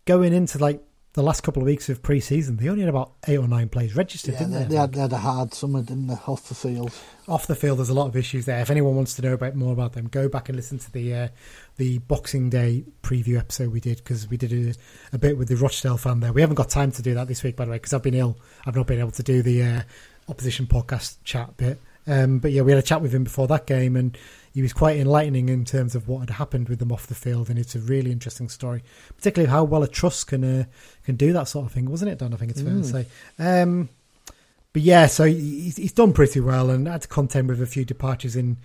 going 0.05 0.35
into 0.35 0.59
like 0.59 0.83
the 1.15 1.23
last 1.23 1.43
couple 1.43 1.61
of 1.61 1.67
weeks 1.67 1.89
of 1.89 2.03
pre-season, 2.03 2.57
they 2.57 2.69
only 2.69 2.83
had 2.83 2.89
about 2.89 3.13
eight 3.27 3.39
or 3.39 3.49
nine 3.49 3.69
players 3.69 3.97
registered, 3.97 4.35
Yeah, 4.35 4.39
didn't 4.41 4.53
they, 4.53 4.65
they? 4.67 4.77
had, 4.77 4.93
they 4.93 5.01
had 5.01 5.13
a 5.13 5.19
hard 5.19 5.53
summer, 5.53 5.83
didn't 5.83 6.07
they, 6.07 6.15
off 6.27 6.49
the 6.49 6.55
field? 6.55 6.93
Off 7.27 7.49
the 7.49 7.57
field, 7.57 7.79
there's 7.79 7.89
a 7.89 7.95
lot 7.95 8.07
of 8.07 8.17
issues 8.17 8.45
there. 8.47 8.61
If 8.61 8.71
anyone 8.71 8.95
wants 8.95 9.15
to 9.15 9.23
know 9.23 9.33
about 9.33 9.57
more 9.57 9.73
about 9.73 9.95
them, 9.95 10.07
go 10.07 10.29
back 10.29 10.49
and 10.49 10.55
listen 10.57 10.79
to 10.79 10.93
the 10.93 11.15
uh, 11.15 11.29
the 11.79 11.99
Boxing 11.99 12.49
Day 12.49 12.85
preview 13.03 13.39
episode 13.39 13.73
we 13.73 13.81
did 13.81 13.97
because 13.99 14.29
we 14.29 14.37
did 14.37 14.53
a, 14.53 14.75
a 15.15 15.19
bit 15.19 15.37
with 15.37 15.49
the 15.49 15.57
Rochdale 15.57 15.97
fan 15.97 16.21
there. 16.21 16.33
We 16.33 16.43
haven't 16.43 16.57
got 16.57 16.69
time 16.71 16.93
to 16.93 17.03
do 17.03 17.15
that 17.15 17.27
this 17.27 17.43
week, 17.43 17.57
by 17.57 17.65
the 17.65 17.73
way, 17.73 17.77
because 17.79 17.93
I've 17.93 18.03
been 18.03 18.15
ill. 18.15 18.37
I've 18.65 18.77
not 18.77 18.87
been 18.87 19.01
able 19.01 19.11
to 19.13 19.23
do 19.23 19.43
the 19.43 19.63
uh, 19.63 19.83
opposition 20.29 20.67
podcast 20.67 21.17
chat 21.25 21.57
bit. 21.57 21.81
Um, 22.07 22.39
but 22.39 22.53
yeah, 22.53 22.63
we 22.63 22.71
had 22.73 22.79
a 22.79 22.87
chat 22.87 23.03
with 23.03 23.13
him 23.15 23.25
before 23.25 23.47
that 23.49 23.67
game, 23.67 23.97
and 23.97 24.17
he 24.53 24.63
was 24.63 24.73
quite 24.73 24.97
enlightening 24.97 25.49
in 25.49 25.65
terms 25.65 25.95
of 25.95 26.09
what 26.09 26.21
had 26.21 26.31
happened 26.31 26.69
with 26.69 26.79
them 26.79 26.91
off 26.91 27.07
the 27.07 27.15
field, 27.15 27.49
and 27.51 27.59
it's 27.59 27.75
a 27.75 27.79
really 27.79 28.11
interesting 28.11 28.49
story, 28.49 28.83
particularly 29.17 29.51
how 29.51 29.65
well 29.65 29.83
a 29.83 29.89
trust 29.89 30.27
can 30.29 30.45
uh, 30.45 30.65
can 31.05 31.17
do 31.17 31.33
that 31.33 31.49
sort 31.49 31.67
of 31.67 31.73
thing, 31.73 31.91
wasn't 31.91 32.11
it, 32.11 32.19
Dan? 32.19 32.35
I 32.35 32.37
think 32.37 32.51
it's 32.51 32.63
fair 32.63 32.75
to 32.75 32.85
say. 32.85 33.07
Um, 33.39 33.89
but 34.73 34.83
yeah, 34.83 35.07
so 35.07 35.25
he's, 35.25 35.77
he's 35.77 35.93
done 35.93 36.13
pretty 36.13 36.41
well 36.41 36.71
and 36.71 36.87
had 36.87 37.03
to 37.03 37.09
contend 37.09 37.49
with 37.49 37.61
a 37.61 37.67
few 37.67 37.85
departures 37.85 38.37
in 38.37 38.57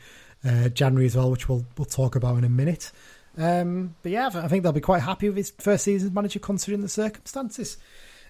uh, 0.44 0.70
January 0.70 1.08
as 1.08 1.16
well, 1.16 1.32
which 1.32 1.50
we'll 1.50 1.66
we'll 1.78 1.86
talk 1.86 2.16
about 2.16 2.38
in 2.38 2.44
a 2.44 2.50
minute. 2.50 2.92
Um, 3.38 3.96
but 4.02 4.12
yeah, 4.12 4.30
I 4.34 4.48
think 4.48 4.64
they'll 4.64 4.72
be 4.72 4.82
quite 4.82 5.02
happy 5.02 5.28
with 5.28 5.38
his 5.38 5.52
first 5.52 5.84
season 5.84 6.10
as 6.10 6.14
manager 6.14 6.40
considering 6.40 6.82
the 6.82 6.90
circumstances. 6.90 7.78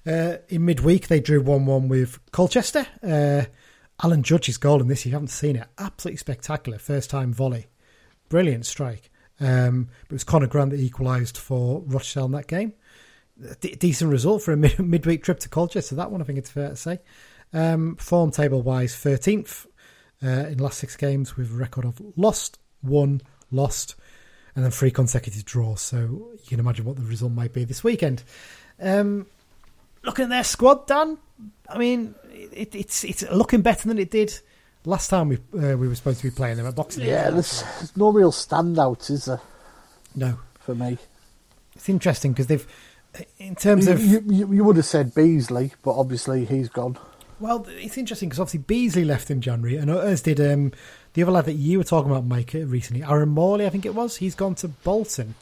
Uh, 0.06 0.38
in 0.50 0.66
midweek, 0.66 1.08
they 1.08 1.20
drew 1.20 1.42
1 1.42 1.66
1 1.66 1.88
with 1.88 2.20
Colchester. 2.32 2.88
Uh, 3.02 3.46
Alan 4.04 4.24
Judge's 4.24 4.58
goal 4.58 4.82
in 4.82 4.88
this, 4.88 5.06
you 5.06 5.12
haven't 5.14 5.30
seen 5.30 5.56
it, 5.56 5.68
absolutely 5.78 6.18
spectacular. 6.18 6.78
First 6.78 7.10
time 7.10 7.34
volley. 7.34 7.68
Brilliant 8.30 8.66
strike. 8.66 9.10
Um, 9.40 9.90
but 10.04 10.14
it 10.14 10.16
was 10.16 10.24
Conor 10.24 10.48
Grant 10.48 10.72
that 10.72 10.80
equalised 10.80 11.38
for 11.38 11.82
Rochdale 11.86 12.26
in 12.26 12.32
that 12.32 12.48
game. 12.48 12.74
D- 13.60 13.76
decent 13.76 14.12
result 14.12 14.42
for 14.42 14.54
a 14.54 14.58
mid- 14.58 14.80
midweek 14.86 15.24
trip 15.24 15.40
to 15.40 15.50
Colchester. 15.50 15.96
That 15.96 16.12
one, 16.12 16.22
I 16.22 16.26
think 16.26 16.40
it's 16.40 16.50
fair 16.50 16.70
to 16.70 16.76
say. 16.76 17.00
Um, 17.54 17.96
form 17.98 18.32
table 18.32 18.62
wise, 18.62 18.94
13th 18.94 19.66
uh, 20.24 20.48
in 20.48 20.58
last 20.58 20.80
six 20.80 20.96
games 20.96 21.38
with 21.38 21.52
a 21.52 21.56
record 21.56 21.86
of 21.86 22.02
lost, 22.16 22.60
won, 22.82 23.22
lost, 23.52 23.96
and 24.56 24.64
then 24.64 24.72
three 24.72 24.92
consecutive 24.92 25.46
draws. 25.46 25.82
So 25.82 25.98
you 26.34 26.48
can 26.48 26.60
imagine 26.60 26.86
what 26.86 26.96
the 26.96 27.04
result 27.04 27.32
might 27.32 27.54
be 27.54 27.66
this 27.66 27.84
weekend. 27.84 28.24
Um, 28.80 29.28
looking 30.04 30.24
at 30.24 30.30
their 30.30 30.44
squad, 30.44 30.88
Dan, 30.88 31.18
I 31.70 31.78
mean, 31.78 32.16
it, 32.32 32.74
it's 32.76 33.04
it's 33.04 33.24
looking 33.32 33.62
better 33.62 33.88
than 33.88 33.98
it 33.98 34.12
did 34.12 34.40
last 34.86 35.10
time 35.10 35.30
we 35.30 35.38
uh, 35.38 35.76
we 35.78 35.88
were 35.88 35.96
supposed 35.96 36.22
to 36.22 36.30
be 36.30 36.36
playing 36.36 36.58
them 36.58 36.66
at 36.68 36.76
Boxing 36.76 37.04
Day. 37.04 37.10
Yeah, 37.10 37.30
there's, 37.32 37.64
there's 37.80 37.98
no 37.98 38.12
real 38.12 38.32
standouts, 38.32 39.10
is 39.10 39.26
there, 39.26 39.42
No, 40.16 40.40
for 40.60 40.76
me? 40.76 40.98
it's 41.76 41.90
interesting 41.90 42.32
because 42.32 42.48
they've, 42.48 42.66
in 43.38 43.56
terms 43.56 43.88
You, 43.88 43.94
of 43.94 44.06
you, 44.06 44.24
you, 44.30 44.54
you 44.54 44.64
would 44.64 44.76
have 44.78 44.86
said 44.86 45.14
Beesley, 45.14 45.74
but 45.84 45.96
obviously 45.96 46.46
he's 46.46 46.70
gone. 46.70 46.98
Well, 47.40 47.66
it's 47.68 47.98
interesting 47.98 48.30
because 48.30 48.40
obviously 48.40 48.60
Beesley 48.62 49.06
left 49.06 49.30
in 49.30 49.42
January, 49.42 49.76
and 49.76 49.90
as 49.92 50.22
did 50.22 50.40
um, 50.40 50.72
the 51.14 51.24
other 51.24 51.34
lad 51.34 51.46
that 51.46 51.54
you 51.54 51.80
were 51.80 51.84
talking 51.84 52.10
about, 52.10 52.26
Mike, 52.26 52.56
uh, 52.56 52.60
recently, 52.60 53.04
Aaron 53.04 53.30
Morley, 53.30 53.66
I 53.66 53.70
think 53.70 53.86
it 53.86 53.94
was. 53.96 54.18
He's 54.18 54.36
gone 54.36 54.56
to 54.56 54.70
Bolton. 54.70 55.36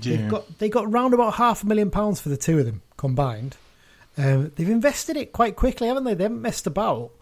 Yeah. 0.00 0.16
They've 0.16 0.28
got 0.28 0.58
they 0.58 0.68
got 0.68 0.90
round 0.92 1.12
about 1.14 1.34
half 1.34 1.62
a 1.62 1.66
million 1.66 1.90
pounds 1.90 2.20
for 2.20 2.28
the 2.28 2.36
two 2.36 2.58
of 2.58 2.66
them 2.66 2.82
combined. 2.96 3.56
Um, 4.18 4.52
they've 4.56 4.68
invested 4.68 5.16
it 5.16 5.32
quite 5.32 5.56
quickly, 5.56 5.88
haven't 5.88 6.04
they? 6.04 6.14
They 6.14 6.24
haven't 6.24 6.42
messed 6.42 6.66
about. 6.66 7.12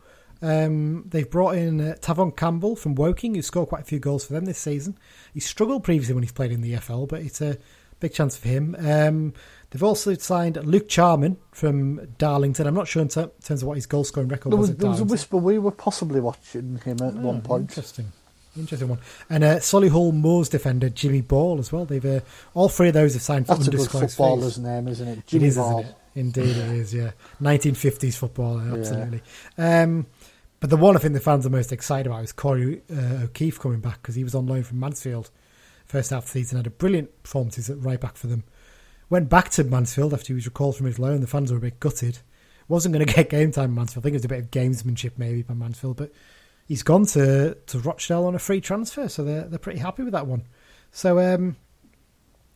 Um, 0.43 1.05
they've 1.09 1.31
brought 1.31 1.57
in 1.57 1.81
uh, 1.81 1.95
Tahvon 2.01 2.37
Campbell 2.37 2.77
from 2.77 2.95
Woking, 2.95 3.35
who 3.35 3.43
scored 3.43 3.69
quite 3.69 3.83
a 3.83 3.85
few 3.87 3.99
goals 3.99 4.25
for 4.27 4.33
them 4.35 4.45
this 4.45 4.59
season. 4.59 4.99
He 5.33 5.41
struggled 5.41 5.85
previously 5.85 6.15
when 6.15 6.23
he's 6.23 6.33
played 6.33 6.53
in 6.53 6.61
the 6.61 6.75
EFL, 6.75 7.09
but 7.09 7.21
it's 7.23 7.41
a 7.41 7.57
big 8.01 8.13
chance 8.13 8.37
for 8.37 8.49
him. 8.49 8.77
Um, 8.79 9.33
they've 9.71 9.83
also 9.83 10.13
signed 10.15 10.57
Luke 10.65 10.89
Charman 10.89 11.39
from 11.53 12.07
Darlington. 12.19 12.67
I'm 12.67 12.75
not 12.75 12.89
sure 12.89 13.01
in 13.03 13.09
ter- 13.09 13.31
terms 13.43 13.63
of 13.63 13.69
what 13.69 13.77
his 13.77 13.87
goal 13.87 14.05
scoring 14.05 14.29
record 14.29 14.53
There 14.53 14.59
was. 14.59 14.69
was, 14.71 14.77
there 14.79 14.91
was 14.91 15.01
a 15.01 15.05
whisper 15.05 15.37
we 15.39 15.59
were 15.59 15.71
possibly 15.71 16.21
watching 16.21 16.81
him 16.85 16.99
at 17.03 17.15
one 17.15 17.37
Oh, 17.37 17.41
point. 17.41 17.71
Interesting. 17.71 18.13
Interesting 18.59 18.89
one. 18.89 18.99
And 19.29 19.45
uh, 19.45 19.57
Solihull 19.57 20.13
Moors 20.15 20.49
defender 20.49 20.89
Jimmy 20.91 21.21
Ball 21.23 21.59
as 21.59 21.73
well. 21.73 21.85
They've 21.85 22.05
uh, 22.05 22.21
all 22.55 22.69
three 22.71 22.89
of 22.89 22.95
those 22.95 23.13
have 23.15 23.23
signed 23.23 23.47
for 23.47 23.55
That's 23.55 23.69
a 23.69 23.71
good 23.71 23.89
footballer's 23.91 24.57
fees. 24.57 24.59
name, 24.65 24.89
isn't 24.89 25.09
it? 25.09 25.19
It 25.19 25.27
Jimmy 25.27 25.47
is, 25.49 25.57
Ball. 25.57 25.81
isn't 25.81 25.91
it? 25.91 25.97
Indeed, 26.17 26.57
it 26.57 26.57
is. 26.73 26.93
Yeah, 26.93 27.13
1950s 27.41 28.17
football, 28.17 28.59
absolutely. 28.59 29.23
Um, 29.57 30.07
but 30.59 30.71
the 30.71 30.77
one 30.77 30.97
I 30.97 30.99
think 30.99 31.15
the 31.15 31.21
fans 31.21 31.47
are 31.47 31.51
most 31.51 31.71
excited 31.71 32.07
about 32.07 32.25
is 32.25 32.33
Corey 32.33 32.83
uh, 32.91 33.25
O'Keeffe 33.25 33.61
coming 33.61 33.81
back 33.81 34.03
because 34.03 34.17
he 34.17 34.25
was 34.25 34.35
on 34.35 34.47
loan 34.47 34.65
from 34.65 34.81
Mansfield 34.81 35.31
first 35.85 36.11
half 36.11 36.25
of 36.25 36.33
the 36.33 36.41
season. 36.41 36.57
Had 36.57 36.67
a 36.67 36.71
brilliant 36.71 37.23
performances 37.23 37.71
at 37.71 37.81
right 37.81 38.01
back 38.01 38.17
for 38.17 38.27
them. 38.27 38.45
Went 39.09 39.29
back 39.29 39.51
to 39.51 39.65
Mansfield 39.65 40.13
after 40.13 40.29
he 40.29 40.35
was 40.35 40.47
recalled 40.47 40.77
from 40.77 40.87
his 40.87 40.99
loan. 40.99 41.21
The 41.21 41.27
fans 41.27 41.53
were 41.53 41.59
a 41.59 41.61
bit 41.61 41.79
gutted. 41.79 42.19
Wasn't 42.69 42.93
going 42.93 43.07
to 43.07 43.13
get 43.13 43.31
game 43.31 43.53
time 43.53 43.71
in 43.71 43.75
Mansfield. 43.75 44.03
I 44.03 44.05
think 44.05 44.15
it 44.15 44.19
was 44.19 44.25
a 44.25 44.29
bit 44.29 44.41
of 44.41 44.51
gamesmanship 44.51 45.13
maybe 45.17 45.43
by 45.43 45.55
Mansfield, 45.55 45.97
but 45.97 46.13
he's 46.67 46.83
gone 46.83 47.07
to, 47.07 47.55
to 47.55 47.79
Rochdale 47.79 48.25
on 48.25 48.35
a 48.35 48.41
free 48.41 48.61
transfer, 48.61 49.09
so 49.09 49.23
they're 49.23 49.45
they're 49.45 49.59
pretty 49.59 49.79
happy 49.79 50.03
with 50.03 50.13
that 50.13 50.27
one. 50.27 50.45
So 50.91 51.19
um, 51.21 51.57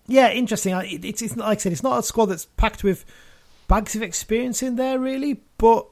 yeah, 0.07 0.31
interesting. 0.31 0.75
It, 0.75 1.05
it's, 1.05 1.23
it's 1.23 1.37
like 1.37 1.59
I 1.59 1.61
said, 1.61 1.73
it's 1.73 1.83
not 1.83 1.99
a 1.99 2.03
squad 2.03 2.27
that's 2.27 2.47
packed 2.57 2.83
with 2.83 3.05
bags 3.71 3.95
of 3.95 4.03
experience 4.03 4.65
in 4.65 4.75
there 4.75 4.99
really, 4.99 5.41
but 5.57 5.87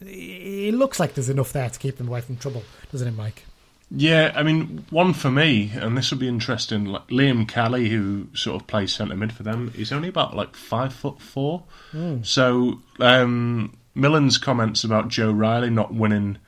it 0.00 0.74
looks 0.74 0.98
like 0.98 1.14
there's 1.14 1.28
enough 1.28 1.52
there 1.52 1.70
to 1.70 1.78
keep 1.78 1.96
them 1.96 2.08
away 2.08 2.20
from 2.20 2.36
trouble, 2.36 2.64
doesn't 2.90 3.06
it, 3.06 3.16
Mike? 3.16 3.44
Yeah, 3.92 4.32
I 4.34 4.42
mean, 4.42 4.84
one 4.90 5.14
for 5.14 5.30
me, 5.30 5.72
and 5.74 5.96
this 5.96 6.10
will 6.10 6.18
be 6.18 6.28
interesting. 6.28 6.86
Like 6.86 7.06
Liam 7.08 7.48
Kelly, 7.48 7.88
who 7.88 8.26
sort 8.34 8.60
of 8.60 8.66
plays 8.66 8.92
centre 8.92 9.16
mid 9.16 9.32
for 9.32 9.44
them, 9.44 9.72
is 9.76 9.92
only 9.92 10.08
about 10.08 10.34
like 10.34 10.56
five 10.56 10.92
foot 10.92 11.20
four. 11.20 11.62
So 12.22 12.80
um, 12.98 13.76
Millen's 13.94 14.36
comments 14.36 14.84
about 14.84 15.08
Joe 15.08 15.30
Riley 15.30 15.70
not 15.70 15.94
winning 15.94 16.38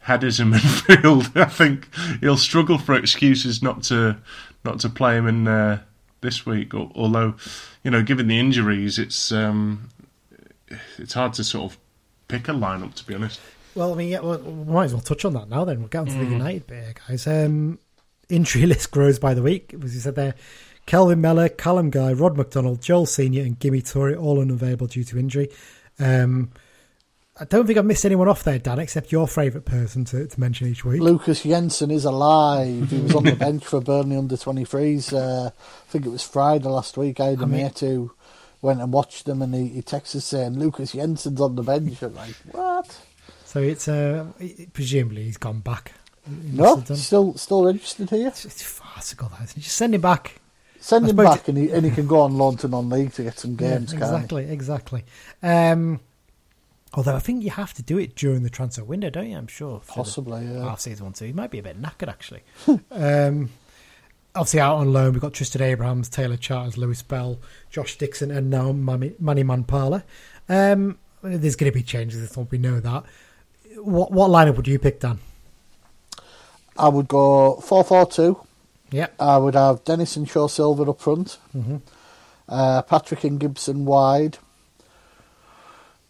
headers 0.00 0.40
in 0.40 0.50
midfield, 0.52 1.36
I 1.40 1.46
think 1.46 1.88
he'll 2.20 2.36
struggle 2.36 2.78
for 2.78 2.94
excuses 2.94 3.62
not 3.62 3.84
to 3.84 4.16
not 4.64 4.80
to 4.80 4.88
play 4.88 5.16
him 5.16 5.26
in 5.26 5.48
uh, 5.48 5.82
this 6.20 6.46
week. 6.46 6.72
Although, 6.74 7.34
you 7.82 7.90
know, 7.90 8.02
given 8.02 8.28
the 8.28 8.38
injuries, 8.38 8.98
it's 8.98 9.32
um, 9.32 9.88
it's 10.98 11.14
hard 11.14 11.32
to 11.34 11.44
sort 11.44 11.72
of 11.72 11.78
pick 12.28 12.48
a 12.48 12.52
lineup. 12.52 12.94
To 12.94 13.04
be 13.06 13.14
honest. 13.14 13.40
Well, 13.74 13.92
I 13.92 13.96
mean, 13.96 14.08
yeah, 14.10 14.20
well, 14.20 14.38
we 14.38 14.72
might 14.72 14.84
as 14.84 14.92
well 14.92 15.02
touch 15.02 15.24
on 15.24 15.32
that 15.34 15.48
now. 15.48 15.64
Then 15.64 15.78
we'll 15.80 15.88
get 15.88 16.00
on 16.00 16.06
to 16.06 16.12
the 16.18 16.24
United 16.26 16.66
bit, 16.66 16.98
guys. 17.08 17.26
Um, 17.26 17.78
injury 18.28 18.66
list 18.66 18.90
grows 18.90 19.18
by 19.18 19.34
the 19.34 19.42
week, 19.42 19.74
as 19.82 19.94
you 19.94 20.00
said 20.00 20.14
there. 20.14 20.34
Kelvin 20.84 21.20
Mellor, 21.20 21.48
Callum 21.48 21.90
Guy, 21.90 22.12
Rod 22.12 22.36
McDonald, 22.36 22.82
Joel 22.82 23.06
Senior, 23.06 23.42
and 23.44 23.58
Gimme 23.58 23.82
Torrey 23.82 24.14
all 24.16 24.40
unavailable 24.40 24.88
due 24.88 25.04
to 25.04 25.18
injury. 25.18 25.48
Um, 25.98 26.50
I 27.40 27.44
don't 27.46 27.66
think 27.66 27.78
I've 27.78 27.86
missed 27.86 28.04
anyone 28.04 28.28
off 28.28 28.44
there, 28.44 28.58
Dan, 28.58 28.78
except 28.78 29.10
your 29.10 29.26
favourite 29.26 29.64
person 29.64 30.04
to, 30.06 30.26
to 30.26 30.40
mention 30.40 30.68
each 30.68 30.84
week. 30.84 31.00
Lukas 31.00 31.44
Jensen 31.44 31.90
is 31.90 32.04
alive. 32.04 32.90
He 32.90 33.00
was 33.00 33.14
on 33.14 33.24
the 33.24 33.32
bench 33.36 33.64
for 33.64 33.80
Burnley 33.80 34.16
under 34.16 34.36
23s. 34.36 35.12
Uh, 35.14 35.46
I 35.48 35.90
think 35.90 36.04
it 36.04 36.10
was 36.10 36.22
Friday 36.22 36.68
last 36.68 36.98
week. 36.98 37.20
I 37.20 37.26
had 37.28 37.38
a 37.38 37.42
I 37.42 37.46
mean- 37.46 37.62
mate 37.62 37.78
who 37.78 38.12
went 38.62 38.80
and 38.80 38.92
watched 38.92 39.26
them 39.26 39.42
and 39.42 39.54
he, 39.54 39.68
he 39.68 39.82
texted 39.82 40.22
saying, 40.22 40.58
Lukas 40.58 40.92
Jensen's 40.92 41.40
on 41.40 41.56
the 41.56 41.62
bench. 41.62 42.00
I'm 42.02 42.14
like, 42.14 42.34
what? 42.52 42.98
So 43.44 43.60
it's 43.60 43.88
uh, 43.88 44.26
presumably 44.72 45.24
he's 45.24 45.36
gone 45.36 45.60
back. 45.60 45.92
He 46.24 46.56
No, 46.56 46.82
still 46.94 47.34
still 47.34 47.66
registered 47.66 48.08
here. 48.10 48.28
It's, 48.28 48.44
it's 48.44 48.62
farcical, 48.62 49.28
that 49.30 49.42
isn't 49.42 49.58
it? 49.58 49.60
Just 49.62 49.76
send 49.76 49.94
him 49.94 50.00
back. 50.00 50.40
Send 50.80 51.04
I 51.06 51.10
him 51.10 51.16
back 51.16 51.48
and 51.48 51.58
he, 51.58 51.70
and 51.70 51.84
he 51.84 51.90
can 51.90 52.06
go 52.06 52.20
on 52.20 52.38
loan 52.38 52.56
to 52.58 52.68
non-league 52.68 53.12
to 53.14 53.24
get 53.24 53.38
some 53.38 53.54
games, 53.54 53.92
yeah, 53.92 53.98
exactly, 53.98 54.50
exactly. 54.50 55.04
Um, 55.42 56.00
although 56.94 57.14
I 57.14 57.20
think 57.20 57.44
you 57.44 57.50
have 57.50 57.72
to 57.74 57.82
do 57.82 57.98
it 57.98 58.16
during 58.16 58.42
the 58.42 58.50
transfer 58.50 58.82
window, 58.84 59.10
don't 59.10 59.30
you? 59.30 59.36
I'm 59.36 59.46
sure. 59.46 59.80
Possibly, 59.86 60.44
yeah. 60.44 60.64
Half 60.64 60.80
season 60.80 61.06
one, 61.06 61.12
two. 61.12 61.26
He 61.26 61.32
might 61.32 61.50
be 61.50 61.58
a 61.58 61.62
bit 61.62 61.80
knackered 61.80 62.08
actually. 62.08 62.42
um, 62.90 63.50
obviously, 64.34 64.60
out 64.60 64.76
on 64.76 64.92
loan, 64.92 65.12
we've 65.12 65.20
got 65.22 65.32
Tristan 65.34 65.62
Abrahams, 65.62 66.08
Taylor 66.08 66.36
Charters, 66.36 66.76
Lewis 66.78 67.02
Bell, 67.02 67.38
Josh 67.70 67.96
Dixon, 67.98 68.30
and 68.30 68.50
now 68.50 68.72
Manny, 68.72 69.14
Manny 69.18 69.42
Mampala. 69.42 70.04
Um, 70.48 70.98
there's 71.22 71.56
going 71.56 71.70
to 71.70 71.76
be 71.76 71.82
changes. 71.82 72.22
I 72.22 72.26
thought 72.26 72.50
we 72.50 72.58
know 72.58 72.80
that. 72.80 73.04
What 73.76 74.12
what 74.12 74.30
lineup 74.30 74.56
would 74.56 74.68
you 74.68 74.78
pick, 74.78 75.00
Dan? 75.00 75.18
I 76.76 76.88
would 76.88 77.08
go 77.08 77.56
4-4-2. 77.62 78.44
Yeah, 78.90 79.08
I 79.18 79.36
would 79.38 79.54
have 79.54 79.84
Dennis 79.84 80.16
and 80.16 80.28
Sho-Silva 80.28 80.82
up 80.90 81.00
front. 81.00 81.38
Mhm. 81.56 81.80
Uh, 82.48 82.82
Patrick 82.82 83.24
and 83.24 83.38
Gibson 83.40 83.84
wide. 83.84 84.38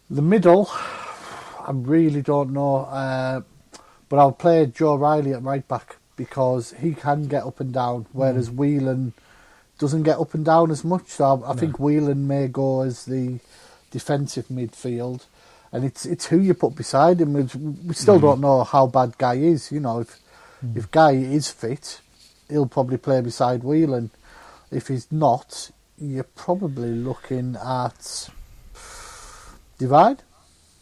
The 0.09 0.21
middle, 0.21 0.69
I 0.71 1.71
really 1.71 2.21
don't 2.21 2.51
know. 2.51 2.77
Uh, 2.85 3.41
but 4.09 4.19
I'll 4.19 4.31
play 4.33 4.65
Joe 4.65 4.95
Riley 4.95 5.33
at 5.33 5.41
right 5.43 5.65
back 5.67 5.97
because 6.15 6.73
he 6.79 6.93
can 6.93 7.27
get 7.27 7.43
up 7.43 7.59
and 7.59 7.73
down, 7.73 8.03
hmm. 8.03 8.17
whereas 8.17 8.49
Whelan 8.49 9.13
doesn't 9.79 10.03
get 10.03 10.19
up 10.19 10.33
and 10.33 10.45
down 10.45 10.71
as 10.71 10.83
much. 10.83 11.07
So 11.07 11.43
I, 11.45 11.51
I 11.51 11.55
think 11.55 11.79
Whelan 11.79 12.27
may 12.27 12.47
go 12.47 12.81
as 12.81 13.05
the 13.05 13.39
defensive 13.91 14.47
midfield. 14.47 15.25
And 15.71 15.83
it's 15.83 16.05
it's 16.05 16.27
who 16.27 16.39
you 16.39 16.53
put 16.53 16.75
beside 16.75 17.19
him. 17.19 17.33
We, 17.33 17.93
still 17.95 18.19
hmm. 18.19 18.25
don't 18.25 18.41
know 18.41 18.63
how 18.63 18.85
bad 18.87 19.17
Guy 19.17 19.35
is. 19.35 19.71
You 19.71 19.79
know, 19.79 20.01
if 20.01 20.19
hmm. 20.61 20.77
if 20.77 20.91
Guy 20.91 21.13
is 21.13 21.49
fit, 21.49 21.99
he'll 22.47 22.67
probably 22.67 22.97
play 22.97 23.21
beside 23.21 23.63
Whelan. 23.63 24.11
If 24.71 24.87
he's 24.87 25.11
not, 25.11 25.71
you're 25.97 26.23
probably 26.23 26.91
looking 26.91 27.55
at 27.55 28.29
Devitt. 29.77 30.19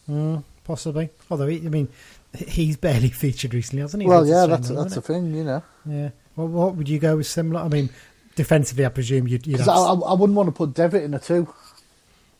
mm, 0.09 0.43
possibly. 0.63 1.09
Although 1.29 1.47
he, 1.47 1.57
I 1.65 1.69
mean, 1.69 1.89
he's 2.37 2.77
barely 2.77 3.09
featured 3.23 3.53
recently, 3.53 3.81
hasn't 3.81 4.03
he? 4.03 4.09
Well, 4.09 4.23
That's 4.23 4.29
a 4.31 4.33
yeah, 4.33 4.41
shame, 4.43 4.49
that's 4.51 4.67
though, 4.69 4.75
that's 4.75 4.91
isn't 4.93 5.05
the 5.07 5.13
thing, 5.13 5.35
you 5.35 5.43
know. 5.43 5.63
yeah. 5.85 6.09
Well, 6.35 6.47
what 6.47 6.75
would 6.75 6.87
you 6.89 6.99
go 6.99 7.17
with 7.17 7.27
similar? 7.27 7.61
I 7.61 7.67
mean, 7.67 7.89
defensively, 8.35 8.85
I 8.85 8.89
presume 8.89 9.27
you'd. 9.27 9.45
you'd 9.45 9.57
'Cause 9.57 9.65
have, 9.67 9.75
I, 9.75 9.79
I, 10.07 10.11
I 10.11 10.13
wouldn't 10.13 10.35
want 10.37 10.47
to 10.47 10.53
put 10.53 10.73
Devitt 10.73 11.03
in 11.03 11.13
a 11.13 11.19
two. 11.19 11.53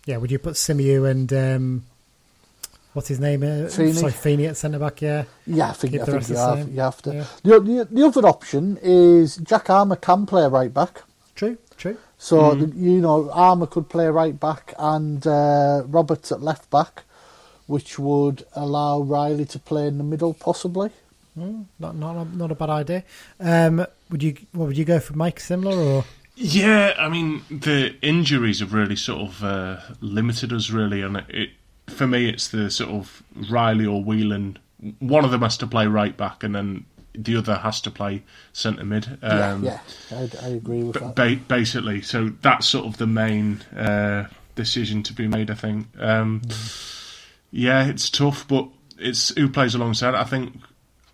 yeah, 0.05 0.17
would 0.17 0.31
you 0.31 0.39
put 0.39 0.53
Simeu 0.55 1.09
and 1.09 1.31
um, 1.33 1.83
what's 2.93 3.09
his 3.09 3.19
name? 3.19 3.43
Uh, 3.43 3.67
Feeney. 3.67 3.93
Sorry, 3.93 4.11
Feeney 4.13 4.45
at 4.47 4.55
centre 4.57 4.79
back. 4.79 5.01
Yeah, 5.01 5.25
Yeah, 5.45 5.69
I 5.69 5.73
think 5.73 5.91
Keep 5.93 6.01
I 6.01 6.05
the 6.05 6.11
think 6.13 6.29
you 6.29 6.35
the 6.35 6.39
have, 6.41 6.57
same. 6.59 6.73
you 6.73 6.79
have 6.81 7.01
to. 7.03 7.13
Yeah. 7.13 7.25
The, 7.43 7.59
the 7.59 7.87
the 7.91 8.05
other 8.07 8.27
option 8.27 8.79
is 8.81 9.35
Jack 9.37 9.69
Armer 9.69 9.97
can 9.97 10.25
play 10.25 10.47
right 10.47 10.73
back. 10.73 11.01
true, 11.35 11.57
true. 11.77 11.97
So 12.17 12.53
the, 12.55 12.67
you 12.75 13.01
know, 13.01 13.29
Armer 13.31 13.65
could 13.65 13.89
play 13.89 14.05
right 14.07 14.39
back 14.39 14.73
and 14.79 15.25
uh, 15.27 15.81
Roberts 15.87 16.31
at 16.31 16.41
left 16.41 16.69
back, 16.69 17.03
which 17.71 17.97
would 17.97 18.45
allow 18.53 19.01
Riley 19.01 19.45
to 19.45 19.59
play 19.59 19.87
in 19.87 19.97
the 19.97 20.03
middle, 20.03 20.33
possibly. 20.33 20.89
Mm, 21.37 21.65
not 21.79 21.95
not 21.95 22.15
a, 22.17 22.37
not 22.37 22.51
a 22.51 22.55
bad 22.55 22.69
idea. 22.69 23.03
Um, 23.39 23.85
would 24.09 24.21
you 24.21 24.35
what 24.51 24.67
would 24.67 24.77
you 24.77 24.85
go 24.85 24.99
for 24.99 25.13
Mike 25.15 25.39
similar 25.39 25.77
or 25.77 26.03
Yeah, 26.35 26.93
I 26.99 27.07
mean 27.09 27.41
the 27.49 27.95
injuries 28.01 28.59
have 28.59 28.73
really 28.73 28.97
sort 28.97 29.21
of 29.21 29.43
uh, 29.43 29.77
limited 30.01 30.51
us 30.51 30.69
really, 30.71 31.01
and 31.01 31.15
it, 31.17 31.25
it 31.29 31.49
for 31.87 32.05
me 32.07 32.27
it's 32.29 32.49
the 32.49 32.69
sort 32.69 32.89
of 32.91 33.23
Riley 33.49 33.85
or 33.85 34.03
Whelan. 34.03 34.57
One 34.99 35.23
of 35.23 35.31
them 35.31 35.41
has 35.41 35.57
to 35.57 35.67
play 35.67 35.87
right 35.87 36.15
back, 36.17 36.43
and 36.43 36.53
then 36.53 36.85
the 37.13 37.35
other 37.37 37.55
has 37.55 37.79
to 37.81 37.91
play 37.91 38.23
centre 38.51 38.83
mid. 38.85 39.05
Um, 39.21 39.63
yeah, 39.63 39.79
yeah, 40.11 40.17
I, 40.41 40.45
I 40.45 40.49
agree 40.49 40.83
with 40.83 40.95
b- 40.95 40.99
that. 40.99 41.15
ba- 41.15 41.39
basically, 41.47 42.01
so 42.01 42.29
that's 42.41 42.67
sort 42.67 42.85
of 42.87 42.97
the 42.97 43.07
main 43.07 43.61
uh, 43.75 44.27
decision 44.55 45.01
to 45.03 45.13
be 45.13 45.27
made. 45.27 45.49
I 45.49 45.55
think. 45.55 45.87
Um, 45.99 46.41
Yeah, 47.51 47.85
it's 47.85 48.09
tough, 48.09 48.47
but 48.47 48.67
it's 48.97 49.35
who 49.35 49.49
plays 49.49 49.75
alongside. 49.75 50.15
I 50.15 50.23
think 50.23 50.55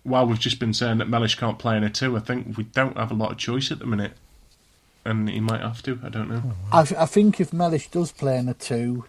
while 0.04 0.26
we've 0.26 0.38
just 0.38 0.58
been 0.60 0.72
saying 0.72 0.98
that 0.98 1.08
Mellish 1.08 1.34
can't 1.34 1.58
play 1.58 1.76
in 1.76 1.84
a 1.84 1.90
two, 1.90 2.16
I 2.16 2.20
think 2.20 2.56
we 2.56 2.64
don't 2.64 2.96
have 2.96 3.10
a 3.10 3.14
lot 3.14 3.32
of 3.32 3.38
choice 3.38 3.70
at 3.70 3.80
the 3.80 3.86
minute, 3.86 4.12
and 5.04 5.28
he 5.28 5.40
might 5.40 5.60
have 5.60 5.82
to. 5.82 5.98
I 6.02 6.08
don't 6.08 6.30
know. 6.30 6.42
I, 6.72 6.80
I 6.80 7.06
think 7.06 7.40
if 7.40 7.52
Mellish 7.52 7.90
does 7.90 8.12
play 8.12 8.38
in 8.38 8.48
a 8.48 8.54
two, 8.54 9.04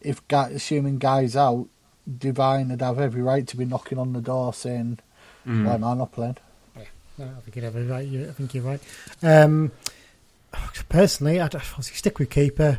if 0.00 0.26
Guy, 0.28 0.50
assuming 0.50 0.98
Guy's 0.98 1.36
out, 1.36 1.68
Devitt 2.06 2.68
would 2.68 2.80
have 2.80 2.98
every 2.98 3.22
right 3.22 3.46
to 3.46 3.56
be 3.56 3.64
knocking 3.64 3.98
on 3.98 4.12
the 4.12 4.20
door 4.20 4.52
saying, 4.52 4.98
Why 5.44 5.74
am 5.74 5.84
I 5.84 5.94
not 5.94 6.12
playing? 6.12 6.36
No, 7.18 7.26
I 7.26 7.40
think 7.40 7.56
you're 7.56 7.66
every 7.66 7.86
right. 7.86 8.08
I 8.28 8.32
think 8.32 8.54
you're 8.54 8.64
right. 8.64 8.80
Um, 9.22 9.70
personally, 10.88 11.40
I'd 11.40 11.54
obviously 11.54 11.94
stick 11.94 12.18
with 12.18 12.30
keeper. 12.30 12.78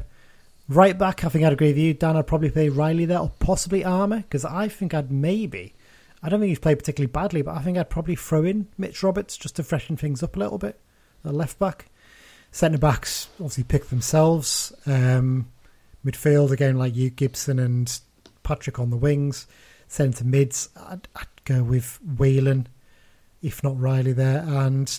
Right 0.69 0.97
back, 0.97 1.25
I 1.25 1.29
think 1.29 1.43
I'd 1.43 1.53
agree 1.53 1.67
with 1.67 1.77
you, 1.77 1.93
Dan. 1.93 2.15
I'd 2.15 2.27
probably 2.27 2.49
play 2.49 2.69
Riley 2.69 3.05
there, 3.05 3.19
or 3.19 3.31
possibly 3.39 3.83
Armer, 3.83 4.17
because 4.17 4.45
I 4.45 4.69
think 4.69 4.93
I'd 4.93 5.11
maybe. 5.11 5.73
I 6.21 6.29
don't 6.29 6.39
think 6.39 6.49
he's 6.49 6.59
played 6.59 6.79
particularly 6.79 7.11
badly, 7.11 7.41
but 7.41 7.55
I 7.55 7.61
think 7.61 7.77
I'd 7.77 7.89
probably 7.89 8.15
throw 8.15 8.45
in 8.45 8.69
Mitch 8.77 9.03
Roberts 9.03 9.35
just 9.35 9.57
to 9.57 9.63
freshen 9.63 9.97
things 9.97 10.23
up 10.23 10.37
a 10.37 10.39
little 10.39 10.57
bit. 10.57 10.79
The 11.23 11.33
left 11.33 11.59
back, 11.59 11.87
centre 12.51 12.77
backs 12.77 13.27
obviously 13.39 13.65
pick 13.65 13.89
themselves. 13.89 14.71
Um, 14.85 15.49
midfield 16.05 16.51
again, 16.51 16.77
like 16.77 16.95
you, 16.95 17.09
Gibson 17.09 17.59
and 17.59 17.99
Patrick 18.43 18.79
on 18.79 18.89
the 18.89 18.97
wings. 18.97 19.47
Centre 19.89 20.23
mids, 20.23 20.69
I'd, 20.77 21.09
I'd 21.13 21.27
go 21.43 21.61
with 21.61 21.99
Whelan, 22.17 22.67
if 23.41 23.63
not 23.63 23.77
Riley 23.77 24.13
there, 24.13 24.45
and 24.47 24.97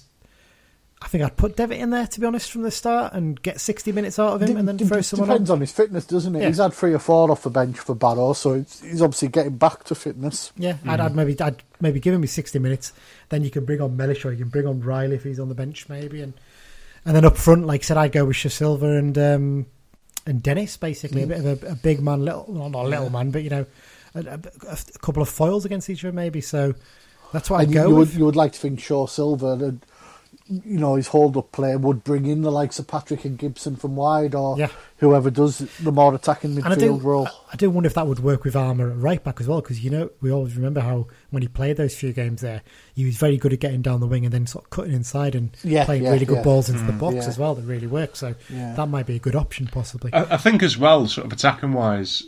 I 1.05 1.09
think 1.09 1.23
I'd 1.23 1.37
put 1.37 1.55
Devitt 1.57 1.79
in 1.79 1.91
there 1.91 2.07
to 2.07 2.21
be 2.21 2.27
honest 2.27 2.51
from 2.51 2.63
the 2.63 2.71
start 2.71 3.13
and 3.13 3.41
get 3.43 3.61
sixty 3.61 3.93
minutes 3.93 4.19
out 4.19 4.33
of 4.33 4.41
him, 4.49 4.57
and 4.57 4.67
then 4.67 4.79
D- 4.79 4.87
throw 4.87 4.97
d- 4.97 5.03
someone 5.03 5.29
Depends 5.29 5.51
on. 5.51 5.59
on 5.59 5.61
his 5.61 5.71
fitness, 5.71 6.07
doesn't 6.07 6.35
it? 6.35 6.41
Yeah. 6.41 6.47
He's 6.49 6.57
had 6.57 6.73
three 6.73 6.95
or 6.95 6.99
four 6.99 7.31
off 7.31 7.43
the 7.43 7.51
bench 7.51 7.79
for 7.79 7.95
Barrow, 7.95 8.33
so 8.33 8.55
it's, 8.55 8.81
he's 8.81 9.03
obviously 9.03 9.29
getting 9.29 9.57
back 9.59 9.85
to 9.85 9.95
fitness. 9.95 10.51
Yeah, 10.57 10.79
I'd, 10.87 11.01
I'd 11.01 11.15
maybe 11.15 11.39
I'd 11.41 11.63
maybe 11.81 12.01
give 12.01 12.15
him 12.15 12.23
his 12.23 12.33
sixty 12.33 12.59
minutes. 12.59 12.93
Then 13.29 13.45
you 13.45 13.51
can 13.51 13.67
bring 13.67 13.83
on 13.83 13.97
Mellish 13.97 14.25
or 14.25 14.33
you 14.33 14.39
can 14.39 14.49
bring 14.49 14.67
on 14.67 14.81
Riley 14.81 15.17
if 15.17 15.25
he's 15.25 15.39
on 15.39 15.51
the 15.51 15.55
bench 15.55 15.89
maybe, 15.91 16.23
and 16.23 16.33
and 17.05 17.15
then 17.15 17.27
up 17.27 17.37
front, 17.37 17.67
like 17.67 17.83
I 17.83 17.85
said, 17.85 17.97
I'd 17.99 18.13
go 18.13 18.25
with 18.25 18.37
Silva 18.37 18.97
and 18.97 19.19
um, 19.19 19.67
and 20.27 20.43
Dennis 20.43 20.79
basically 20.79 21.25
a 21.25 21.27
bit 21.27 21.45
of 21.45 21.63
a, 21.63 21.73
a 21.73 21.75
big 21.75 22.01
man, 22.01 22.25
little 22.25 22.47
well, 22.49 22.71
not 22.71 22.87
a 22.87 22.89
little 22.89 23.11
man, 23.11 23.31
but 23.31 23.43
you 23.43 23.51
know, 23.51 23.67
a, 24.15 24.21
a, 24.21 24.41
a 24.69 24.99
couple 25.01 25.23
of 25.23 25.29
foils 25.29 25.67
against 25.67 25.91
each 25.91 26.03
other 26.03 26.15
maybe. 26.15 26.41
So 26.41 26.75
that's 27.31 27.51
what 27.51 27.61
I'd 27.61 27.69
you, 27.69 27.75
go 27.75 27.89
you 27.89 27.95
with. 27.95 28.09
would 28.09 28.19
you 28.19 28.25
would 28.25 28.37
like 28.37 28.53
to 28.53 28.59
think 28.59 28.81
Sho-Silva, 28.81 29.53
and, 29.53 29.85
you 30.47 30.79
know, 30.79 30.97
his 30.97 31.09
hold 31.09 31.39
up 31.39 31.51
play 31.53 31.75
would 31.75 32.05
bring 32.05 32.27
in 32.27 32.43
the 32.43 32.53
likes 32.53 32.79
of 32.79 32.87
Patrick 32.87 33.25
and 33.25 33.39
Gibson 33.39 33.77
from 33.77 33.97
wide, 33.97 34.35
or 34.35 34.59
Yeah. 34.59 34.69
whoever 34.99 35.31
does 35.31 35.59
the 35.81 35.91
more 35.91 36.15
attacking 36.15 36.57
And 36.59 36.67
I 36.67 36.75
do, 36.75 36.93
midfield 36.93 37.03
role. 37.03 37.29
I 37.51 37.57
do 37.57 37.71
wonder 37.71 37.87
if 37.87 37.95
that 37.95 38.07
would 38.07 38.21
work 38.21 38.45
with 38.45 38.55
Armer 38.55 38.91
at 38.91 38.99
right 38.99 39.25
back 39.25 39.41
as 39.41 39.49
well, 39.49 39.63
because 39.63 39.83
you 39.83 39.89
know 39.91 40.11
we 40.21 40.31
always 40.31 40.55
remember 40.55 40.81
how 40.81 41.07
when 41.31 41.41
he 41.43 41.49
played 41.49 41.79
those 41.79 41.95
few 41.97 42.13
games 42.13 42.43
there, 42.43 42.61
he 42.95 43.07
was 43.07 43.17
very 43.17 43.39
good 43.39 43.55
at 43.55 43.61
getting 43.61 43.81
down 43.81 44.01
the 44.01 44.07
wing 44.07 44.25
and 44.27 44.35
then 44.35 44.47
sort 44.47 44.65
of 44.65 44.71
cutting 44.71 44.93
inside 44.93 45.35
and 45.35 45.57
Yeah, 45.63 45.87
playing 45.87 46.05
yeah, 46.05 46.11
really 46.11 46.27
good 46.27 46.37
yeah. 46.37 46.43
balls 46.43 46.69
into 46.69 46.85
the 46.85 46.93
box 46.93 47.15
yeah. 47.17 47.27
as 47.27 47.39
well. 47.39 47.55
That 47.55 47.63
really 47.63 47.87
worked. 47.87 48.19
So 48.19 48.35
Yeah. 48.51 48.75
that 48.75 48.87
might 48.89 49.07
be 49.07 49.17
a 49.17 49.21
good 49.21 49.35
option 49.37 49.67
possibly. 49.73 50.13
I, 50.13 50.35
I 50.35 50.37
think 50.37 50.63
as 50.63 50.77
well, 50.77 51.07
sort 51.09 51.27
of 51.27 51.33
attacking 51.33 51.73
wise, 51.73 52.23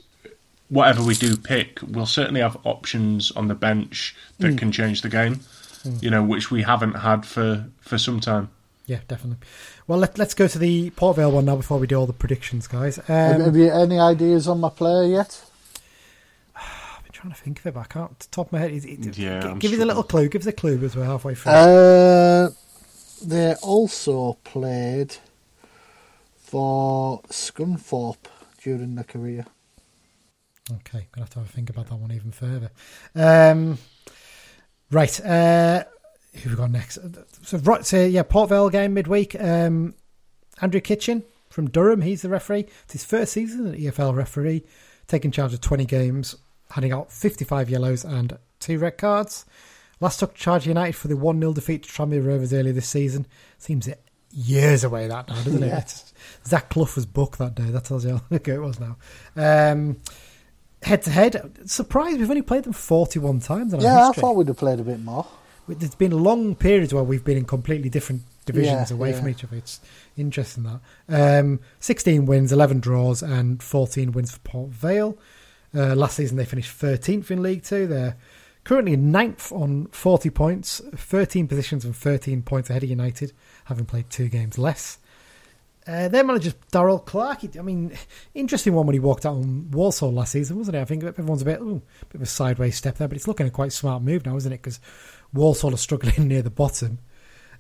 whatever 0.71 1.03
we 1.03 1.15
do 1.15 1.37
pick, 1.37 1.81
we'll 1.87 2.07
certainly 2.07 2.41
have 2.41 2.57
options 2.65 3.31
on 3.33 3.49
the 3.49 3.55
bench 3.55 4.17
that 4.39 4.53
Mm. 4.55 4.59
can 4.59 4.73
change 4.73 5.03
the 5.03 5.11
game. 5.11 5.41
You 6.01 6.11
know, 6.11 6.23
which 6.23 6.51
we 6.51 6.63
haven't 6.63 6.95
had 6.95 7.25
for 7.27 7.67
for 7.81 7.99
some 7.99 8.21
time. 8.21 8.51
Yeah, 8.87 9.01
definitely. 9.09 9.45
Well, 9.89 9.99
let, 9.99 10.17
let's 10.17 10.33
go 10.35 10.47
to 10.47 10.59
the 10.61 10.91
Port 10.91 11.17
Vale 11.17 11.33
one 11.33 11.45
now 11.45 11.57
before 11.57 11.79
we 11.79 11.87
do 11.89 11.97
all 11.97 12.07
the 12.07 12.13
predictions, 12.13 12.69
guys. 12.69 12.97
have, 12.97 13.37
Um, 13.41 13.45
have 13.47 13.57
you 13.57 13.69
any 13.71 13.99
ideas 13.99 14.47
on 14.47 14.61
my 14.61 14.69
player 14.69 15.03
yet? 15.05 15.43
I've 16.57 17.03
been 17.03 17.11
trying 17.13 17.33
to 17.33 17.39
think 17.41 17.59
of 17.59 17.67
it, 17.67 17.75
but 17.75 17.81
I 17.81 17.85
can't. 17.85 18.17
the 18.19 18.27
Top 18.31 18.47
of 18.47 18.53
my 18.53 18.59
head, 18.61 18.71
is 18.71 18.85
it, 18.85 19.17
Yeah, 19.19 19.41
g- 19.41 19.49
I'm 19.49 19.59
give 19.59 19.73
us 19.73 19.81
a 19.81 19.85
little 19.85 20.05
clue. 20.05 20.29
Give 20.29 20.41
us 20.43 20.47
a 20.47 20.53
clue 20.53 20.79
as 20.85 20.95
we're 20.95 21.05
halfway 21.05 21.35
through. 21.35 21.53
Uh, 21.53 22.51
they 23.25 23.55
also 23.57 24.35
played 24.45 25.17
for 26.39 27.23
Scunthorpe 27.29 28.27
during 28.63 28.95
their 28.95 29.05
career. 29.05 29.47
Okay, 30.71 31.07
gonna 31.13 31.25
have 31.25 31.31
to 31.31 31.39
have 31.41 31.49
a 31.49 31.53
think 31.53 31.71
about 31.71 31.89
that 31.89 31.97
one 31.97 32.13
even 32.13 32.33
further. 32.33 32.71
Um, 33.15 33.79
right, 34.91 35.25
uh, 35.25 35.85
who 36.43 36.51
we 36.51 36.57
got 36.57 36.71
next? 36.71 36.99
So, 37.43 37.59
right, 37.59 37.85
so 37.85 38.05
yeah, 38.05 38.23
Port 38.23 38.51
Vale 38.51 38.71
game 38.71 38.95
midweek. 38.95 39.41
Um, 39.41 39.95
Andrew 40.61 40.81
Kitchen 40.81 41.25
from 41.51 41.71
Durham, 41.71 42.03
he's 42.03 42.23
the 42.23 42.29
referee. 42.29 42.67
It's 42.85 42.93
his 42.93 43.05
first 43.05 43.33
season 43.33 43.67
as 43.67 43.75
an 43.75 43.81
EFL 43.81 44.15
referee, 44.15 44.65
taking 45.07 45.31
charge 45.31 45.55
of 45.55 45.61
20 45.61 45.85
games, 45.85 46.37
handing 46.71 46.93
out 46.93 47.13
55 47.13 47.71
yellows 47.71 48.05
and 48.05 48.39
two 48.61 48.79
red 48.79 48.99
cards. 48.99 49.45
Last 50.01 50.21
took 50.21 50.35
charge 50.35 50.67
United 50.67 50.95
for 50.95 51.09
the 51.09 51.17
1 51.17 51.41
0 51.41 51.53
defeat 51.55 51.85
to 51.85 51.89
Tranmere 51.89 52.27
Rovers 52.27 52.53
earlier 52.53 52.73
this 52.73 52.89
season. 52.89 53.27
Seems 53.59 53.89
it 53.89 54.03
years 54.31 54.85
away 54.85 55.09
that 55.09 55.29
now, 55.29 55.43
doesn't 55.43 55.63
it? 55.63 55.73
It's, 55.73 56.13
Zach 56.47 56.69
Clough 56.69 56.95
was 56.95 57.07
booked 57.07 57.39
that 57.39 57.55
day. 57.55 57.65
That 57.65 57.85
tells 57.85 58.05
you 58.05 58.13
how 58.17 58.23
ago 58.37 58.55
it 58.55 58.63
was 58.63 58.79
now. 58.79 58.97
Um, 59.37 59.97
head 60.87 61.03
to 61.03 61.11
head, 61.11 61.53
surprised 61.69 62.19
we've 62.19 62.31
only 62.31 62.43
played 62.43 62.65
them 62.65 62.73
41 62.73 63.41
times. 63.41 63.75
Yeah, 63.79 64.09
I 64.09 64.13
thought 64.13 64.37
we'd 64.37 64.49
have 64.49 64.57
played 64.57 64.81
a 64.81 64.85
bit 64.85 65.01
more. 65.01 65.27
There's 65.69 65.97
been 65.97 66.13
long 66.13 66.55
periods 66.55 66.95
where 66.95 67.03
we've 67.03 67.25
been 67.25 67.37
in 67.39 67.45
completely 67.45 67.89
different 67.91 68.23
divisions 68.45 68.91
Yeah, 68.91 68.97
away 68.97 69.11
yeah. 69.11 69.19
from 69.19 69.29
each 69.29 69.43
other. 69.43 69.57
It's 69.57 69.81
interesting 70.17 70.63
that. 71.09 71.41
Um, 71.41 71.59
16 71.81 72.25
wins, 72.25 72.53
11 72.53 72.79
draws, 72.81 73.21
and 73.23 73.61
14 73.61 74.13
wins 74.13 74.31
for 74.33 74.39
Port 74.41 74.71
Vale. 74.71 75.19
Uh, 75.75 75.97
last 75.97 76.17
season 76.17 76.37
they 76.37 76.45
finished 76.45 76.79
13th 76.81 77.31
in 77.33 77.43
League 77.43 77.65
Two. 77.65 77.89
They're 77.89 78.17
currently 78.63 78.97
ninth 78.97 79.51
on 79.53 79.87
40 79.89 80.31
points, 80.31 80.81
13 80.95 81.49
positions 81.49 81.85
and 81.85 81.95
13 81.97 82.43
points 82.43 82.71
ahead 82.71 82.85
of 82.85 82.89
United, 82.89 83.33
having 83.65 83.85
played 83.87 84.09
two 84.09 84.29
games 84.29 84.59
less. 84.59 84.99
Uh, 85.87 86.09
their 86.09 86.25
manager, 86.25 86.53
Darrell 86.73 86.99
Clarke. 86.99 87.43
He, 87.43 87.51
I 87.59 87.63
mean, 87.63 87.97
interesting 88.35 88.75
one 88.75 88.87
when 88.87 88.95
he 88.95 89.01
walked 89.01 89.25
out 89.25 89.37
on 89.37 89.71
Walsall 89.71 90.13
last 90.13 90.33
season, 90.33 90.59
wasn't 90.59 90.77
it? 90.77 90.81
I 90.81 90.85
think 90.85 91.05
everyone's 91.05 91.43
a 91.43 91.45
bit, 91.45 91.61
ooh, 91.61 91.81
bit 92.09 92.17
of 92.17 92.23
a 92.23 92.27
sideways 92.27 92.77
step 92.77 92.97
there, 92.99 93.07
but 93.07 93.17
it's 93.17 93.29
looking 93.29 93.47
a 93.47 93.51
quite 93.51 93.73
smart 93.73 94.03
move 94.03 94.27
now, 94.27 94.37
isn't 94.37 94.53
it? 94.53 94.63
Because 94.63 94.81
Walsall 95.33 95.75
are 95.75 95.79
struggling 95.79 96.15
near 96.29 96.43
the 96.43 96.51
bottom, 96.51 96.99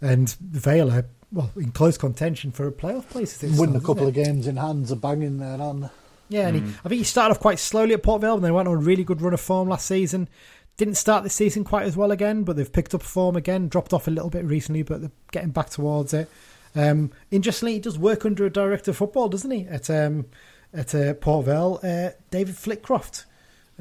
and 0.00 0.30
Vale 0.40 0.90
are 0.90 1.06
well 1.30 1.52
in 1.56 1.70
close 1.70 1.96
contention 1.96 2.50
for 2.50 2.66
a 2.66 2.72
playoff 2.72 3.08
place. 3.08 3.42
as 3.42 3.56
it 3.56 3.60
Win 3.60 3.76
a 3.76 3.80
couple 3.80 4.08
isn't 4.08 4.08
of 4.08 4.14
games 4.14 4.46
in 4.46 4.56
hands 4.56 4.90
are 4.90 4.96
banging 4.96 5.38
there, 5.38 5.60
aren't 5.60 5.82
they? 5.82 5.88
Yeah, 6.28 6.48
and 6.48 6.56
he, 6.56 6.62
I 6.84 6.88
think 6.88 6.98
he 6.98 7.04
started 7.04 7.36
off 7.36 7.40
quite 7.40 7.60
slowly 7.60 7.94
at 7.94 8.02
Port 8.02 8.22
Vale, 8.22 8.34
and 8.34 8.44
they 8.44 8.50
went 8.50 8.66
on 8.66 8.74
a 8.74 8.78
really 8.78 9.04
good 9.04 9.22
run 9.22 9.34
of 9.34 9.40
form 9.40 9.68
last 9.68 9.86
season. 9.86 10.28
Didn't 10.76 10.96
start 10.96 11.22
this 11.22 11.34
season 11.34 11.62
quite 11.62 11.86
as 11.86 11.96
well 11.96 12.10
again, 12.10 12.42
but 12.42 12.56
they've 12.56 12.72
picked 12.72 12.94
up 12.94 13.02
form 13.02 13.36
again. 13.36 13.68
Dropped 13.68 13.92
off 13.92 14.08
a 14.08 14.10
little 14.10 14.30
bit 14.30 14.44
recently, 14.44 14.82
but 14.82 15.00
they're 15.00 15.12
getting 15.30 15.50
back 15.50 15.70
towards 15.70 16.12
it. 16.12 16.28
Um, 16.76 17.10
interestingly, 17.30 17.72
he 17.74 17.80
does 17.80 17.98
work 17.98 18.24
under 18.24 18.44
a 18.46 18.50
director 18.50 18.90
of 18.92 18.96
football, 18.98 19.28
doesn't 19.28 19.50
he? 19.50 19.66
At 19.66 19.88
um, 19.90 20.26
at 20.74 20.94
uh, 20.94 21.14
Port 21.14 21.46
Vale, 21.46 21.80
uh, 21.82 22.10
David 22.30 22.54
Flitcroft, 22.54 23.24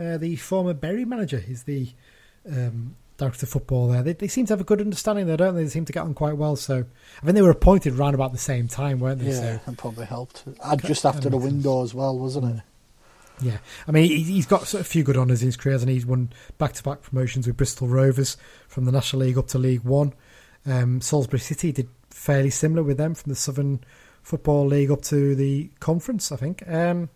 uh, 0.01 0.17
the 0.17 0.35
former 0.37 0.73
Bury 0.73 1.03
manager, 1.05 1.43
is 1.47 1.63
the 1.63 1.89
um, 2.49 2.95
director 3.17 3.45
of 3.45 3.49
football 3.49 3.87
there. 3.89 4.01
They, 4.01 4.13
they 4.13 4.27
seem 4.29 4.45
to 4.45 4.53
have 4.53 4.61
a 4.61 4.65
good 4.65 4.79
understanding 4.79 5.25
there, 5.27 5.35
don't 5.37 5.55
they? 5.55 5.63
They 5.63 5.69
seem 5.69 5.85
to 5.85 5.93
get 5.93 6.03
on 6.03 6.13
quite 6.13 6.37
well. 6.37 6.55
So 6.55 6.85
I 7.21 7.25
think 7.25 7.35
they 7.35 7.41
were 7.41 7.49
appointed 7.49 7.93
round 7.95 8.15
about 8.15 8.31
the 8.31 8.37
same 8.37 8.67
time, 8.69 8.99
weren't 8.99 9.19
they? 9.19 9.27
Yeah, 9.31 9.57
So 9.57 9.59
and 9.65 9.77
probably 9.77 10.05
helped. 10.05 10.43
And 10.63 10.81
just 10.83 11.05
after 11.05 11.29
the 11.29 11.37
window 11.37 11.83
as 11.83 11.93
well, 11.93 12.17
wasn't 12.17 12.57
it? 12.57 12.63
Yeah, 13.41 13.57
I 13.85 13.91
mean, 13.91 14.05
he- 14.05 14.23
he's 14.23 14.45
got 14.45 14.73
a 14.73 14.83
few 14.85 15.03
good 15.03 15.17
honours 15.17 15.41
in 15.41 15.47
his 15.49 15.57
career, 15.57 15.73
hasn't 15.73 15.89
he? 15.89 15.95
He's 15.95 16.05
won 16.05 16.29
back-to-back 16.57 17.01
promotions 17.01 17.45
with 17.45 17.57
Bristol 17.57 17.89
Rovers 17.89 18.37
from 18.69 18.85
the 18.85 18.93
National 18.93 19.23
League 19.23 19.37
up 19.37 19.47
to 19.49 19.57
League 19.57 19.83
One. 19.83 20.13
Um, 20.65 21.01
Salisbury 21.01 21.39
City 21.41 21.73
did 21.73 21.89
fairly 22.15 22.49
similar 22.49 22.81
with 22.81 22.97
them 22.97 23.13
from 23.13 23.29
the 23.29 23.35
Southern 23.35 23.81
Football 24.23 24.65
League 24.67 24.89
up 24.89 25.01
to 25.03 25.35
the 25.35 25.69
Conference, 25.79 26.31
I 26.31 26.37
think. 26.37 26.63
Um, 26.67 27.09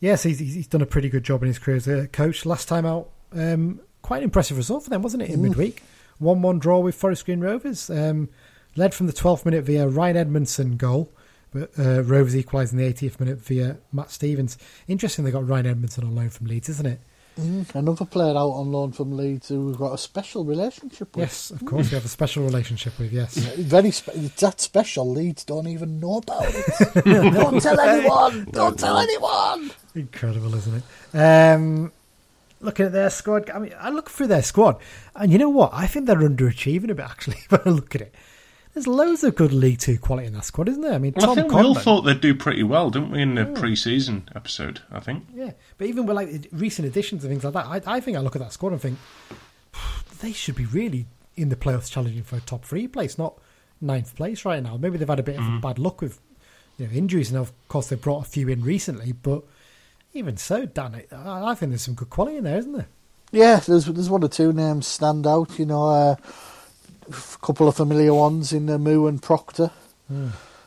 yes, 0.00 0.22
he's, 0.22 0.38
he's 0.38 0.66
done 0.68 0.82
a 0.82 0.86
pretty 0.86 1.08
good 1.08 1.24
job 1.24 1.42
in 1.42 1.48
his 1.48 1.58
career 1.58 1.78
as 1.78 1.88
a 1.88 2.06
coach. 2.08 2.44
Last 2.46 2.68
time 2.68 2.86
out, 2.86 3.10
um, 3.32 3.80
quite 4.02 4.18
an 4.18 4.24
impressive 4.24 4.56
result 4.56 4.84
for 4.84 4.90
them, 4.90 5.02
wasn't 5.02 5.22
it, 5.22 5.30
in 5.30 5.40
Mm. 5.40 5.44
midweek? 5.44 5.82
1 6.18 6.42
1 6.42 6.58
draw 6.58 6.78
with 6.78 6.94
Forest 6.94 7.24
Green 7.24 7.40
Rovers. 7.40 7.90
Um, 7.90 8.28
led 8.76 8.94
from 8.94 9.06
the 9.06 9.12
12th 9.12 9.44
minute 9.44 9.64
via 9.64 9.88
Ryan 9.88 10.16
Edmondson 10.16 10.76
goal, 10.76 11.12
but 11.52 11.70
uh, 11.78 12.02
Rovers 12.02 12.36
equalised 12.36 12.72
in 12.72 12.78
the 12.78 12.84
80th 12.92 13.18
minute 13.18 13.38
via 13.40 13.78
Matt 13.92 14.10
Stevens. 14.10 14.56
Interesting 14.86 15.24
they 15.24 15.30
got 15.30 15.48
Ryan 15.48 15.66
Edmondson 15.66 16.04
on 16.04 16.14
loan 16.14 16.30
from 16.30 16.46
Leeds, 16.46 16.68
isn't 16.68 16.86
it? 16.86 17.00
Mm. 17.38 17.74
Another 17.74 18.04
player 18.04 18.36
out 18.36 18.50
on 18.50 18.70
loan 18.72 18.92
from 18.92 19.16
Leeds 19.16 19.48
who 19.48 19.66
we've 19.66 19.78
got 19.78 19.94
a 19.94 19.98
special 19.98 20.44
relationship 20.44 21.16
with. 21.16 21.24
Yes, 21.24 21.50
of 21.50 21.64
course, 21.64 21.90
we 21.90 21.94
have 21.94 22.04
a 22.04 22.08
special 22.08 22.44
relationship 22.44 22.98
with, 22.98 23.12
yes. 23.12 23.36
Very 23.36 23.90
spe- 23.90 24.12
that 24.38 24.60
special. 24.60 25.10
Leeds 25.10 25.44
don't 25.44 25.66
even 25.66 25.98
know 25.98 26.18
about 26.18 26.44
it. 26.46 27.04
don't 27.34 27.60
tell 27.62 27.80
anyone. 27.80 28.44
Don't 28.52 28.78
tell 28.78 28.98
anyone. 28.98 29.70
Incredible, 29.94 30.54
isn't 30.54 30.82
it? 31.14 31.18
Um, 31.18 31.90
looking 32.60 32.86
at 32.86 32.92
their 32.92 33.10
squad, 33.10 33.48
I 33.50 33.58
mean, 33.58 33.74
I 33.78 33.88
look 33.90 34.10
through 34.10 34.26
their 34.28 34.42
squad, 34.42 34.76
and 35.14 35.32
you 35.32 35.38
know 35.38 35.48
what? 35.50 35.70
I 35.72 35.86
think 35.86 36.06
they're 36.06 36.16
underachieving 36.16 36.90
a 36.90 36.94
bit, 36.94 37.06
actually, 37.06 37.38
when 37.48 37.60
I 37.64 37.70
look 37.70 37.94
at 37.94 38.02
it. 38.02 38.14
There's 38.74 38.86
loads 38.86 39.22
of 39.22 39.34
good 39.34 39.52
League 39.52 39.80
Two 39.80 39.98
quality 39.98 40.26
in 40.28 40.32
that 40.32 40.46
squad, 40.46 40.66
isn't 40.66 40.80
there? 40.80 40.94
I 40.94 40.98
mean, 40.98 41.12
Well, 41.14 41.26
Tom 41.26 41.38
I 41.38 41.42
think 41.42 41.52
we 41.52 41.60
all 41.60 41.74
thought 41.74 42.02
they'd 42.02 42.18
do 42.22 42.34
pretty 42.34 42.62
well, 42.62 42.88
didn't 42.88 43.10
we, 43.10 43.20
in 43.20 43.34
the 43.34 43.44
pre-season 43.44 44.30
episode? 44.34 44.80
I 44.90 44.98
think. 45.00 45.26
Yeah, 45.34 45.50
but 45.82 45.88
even 45.88 46.06
with 46.06 46.14
like 46.14 46.46
recent 46.52 46.86
additions 46.86 47.24
and 47.24 47.32
things 47.32 47.42
like 47.42 47.54
that, 47.54 47.66
I, 47.66 47.96
I 47.96 47.98
think 47.98 48.16
I 48.16 48.20
look 48.20 48.36
at 48.36 48.38
that 48.40 48.52
squad 48.52 48.70
and 48.70 48.80
think 48.80 48.98
they 50.20 50.30
should 50.30 50.54
be 50.54 50.64
really 50.64 51.06
in 51.34 51.48
the 51.48 51.56
playoffs, 51.56 51.90
challenging 51.90 52.22
for 52.22 52.36
a 52.36 52.40
top 52.40 52.64
three 52.64 52.86
place, 52.86 53.18
not 53.18 53.36
ninth 53.80 54.14
place 54.14 54.44
right 54.44 54.62
now. 54.62 54.76
Maybe 54.76 54.96
they've 54.96 55.08
had 55.08 55.18
a 55.18 55.24
bit 55.24 55.40
of 55.40 55.60
bad 55.60 55.80
luck 55.80 56.00
with 56.00 56.20
you 56.78 56.86
know 56.86 56.92
injuries, 56.92 57.30
and 57.30 57.38
of 57.40 57.50
course 57.66 57.88
they've 57.88 58.00
brought 58.00 58.24
a 58.24 58.28
few 58.28 58.46
in 58.48 58.62
recently. 58.62 59.10
But 59.10 59.42
even 60.14 60.36
so, 60.36 60.66
Dan, 60.66 61.02
I, 61.10 61.50
I 61.50 61.54
think 61.56 61.72
there's 61.72 61.82
some 61.82 61.94
good 61.94 62.10
quality 62.10 62.36
in 62.36 62.44
there, 62.44 62.58
isn't 62.58 62.74
there? 62.74 62.86
Yeah, 63.32 63.56
there's 63.56 63.86
there's 63.86 64.08
one 64.08 64.22
or 64.22 64.28
two 64.28 64.52
names 64.52 64.86
stand 64.86 65.26
out. 65.26 65.58
You 65.58 65.66
know, 65.66 65.88
uh, 65.88 66.14
a 67.08 67.44
couple 67.44 67.66
of 67.66 67.74
familiar 67.74 68.14
ones 68.14 68.52
in 68.52 68.70
uh, 68.70 68.78
Moo 68.78 69.08
and 69.08 69.20
Proctor. 69.20 69.72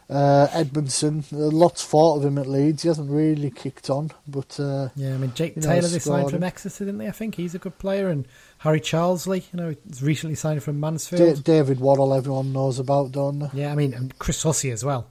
Uh, 0.08 0.48
Edmondson, 0.52 1.24
lots 1.32 1.84
thought 1.84 2.18
of 2.18 2.26
him 2.26 2.38
at 2.38 2.46
Leeds. 2.46 2.84
He 2.84 2.88
hasn't 2.90 3.10
really 3.10 3.50
kicked 3.50 3.90
on, 3.90 4.12
but 4.28 4.60
uh, 4.60 4.90
Yeah, 4.96 5.16
I 5.16 5.18
mean 5.18 5.34
Jake 5.34 5.56
You 5.56 5.64
know, 5.64 5.68
Taylor 5.70 5.88
they 5.88 5.98
signed 5.98 6.30
from 6.30 6.44
Exeter, 6.44 6.86
didn't 6.86 7.00
they? 7.00 7.08
I 7.08 7.12
think 7.12 7.36
he's 7.36 7.56
a 7.56 7.60
good 7.60 7.80
player, 7.80 8.10
and 8.10 8.28
Harry 8.60 8.80
Charsley, 8.80 9.46
you 9.52 9.58
know, 9.58 9.76
he's 9.88 10.04
recently 10.04 10.36
signed 10.36 10.62
from 10.62 10.76
Da- 10.76 10.88
Mansfield. 10.92 11.44
David 11.44 11.80
Waddle, 11.80 12.14
everyone 12.14 12.54
knows 12.54 12.78
about, 12.78 13.14
don't 13.14 13.40
they? 13.40 13.50
Yeah, 13.54 13.72
I 13.72 13.76
mean, 13.76 13.96
and 13.96 14.18
Chris 14.20 14.44
Hussey 14.44 14.70
as 14.70 14.86
well. 14.86 15.08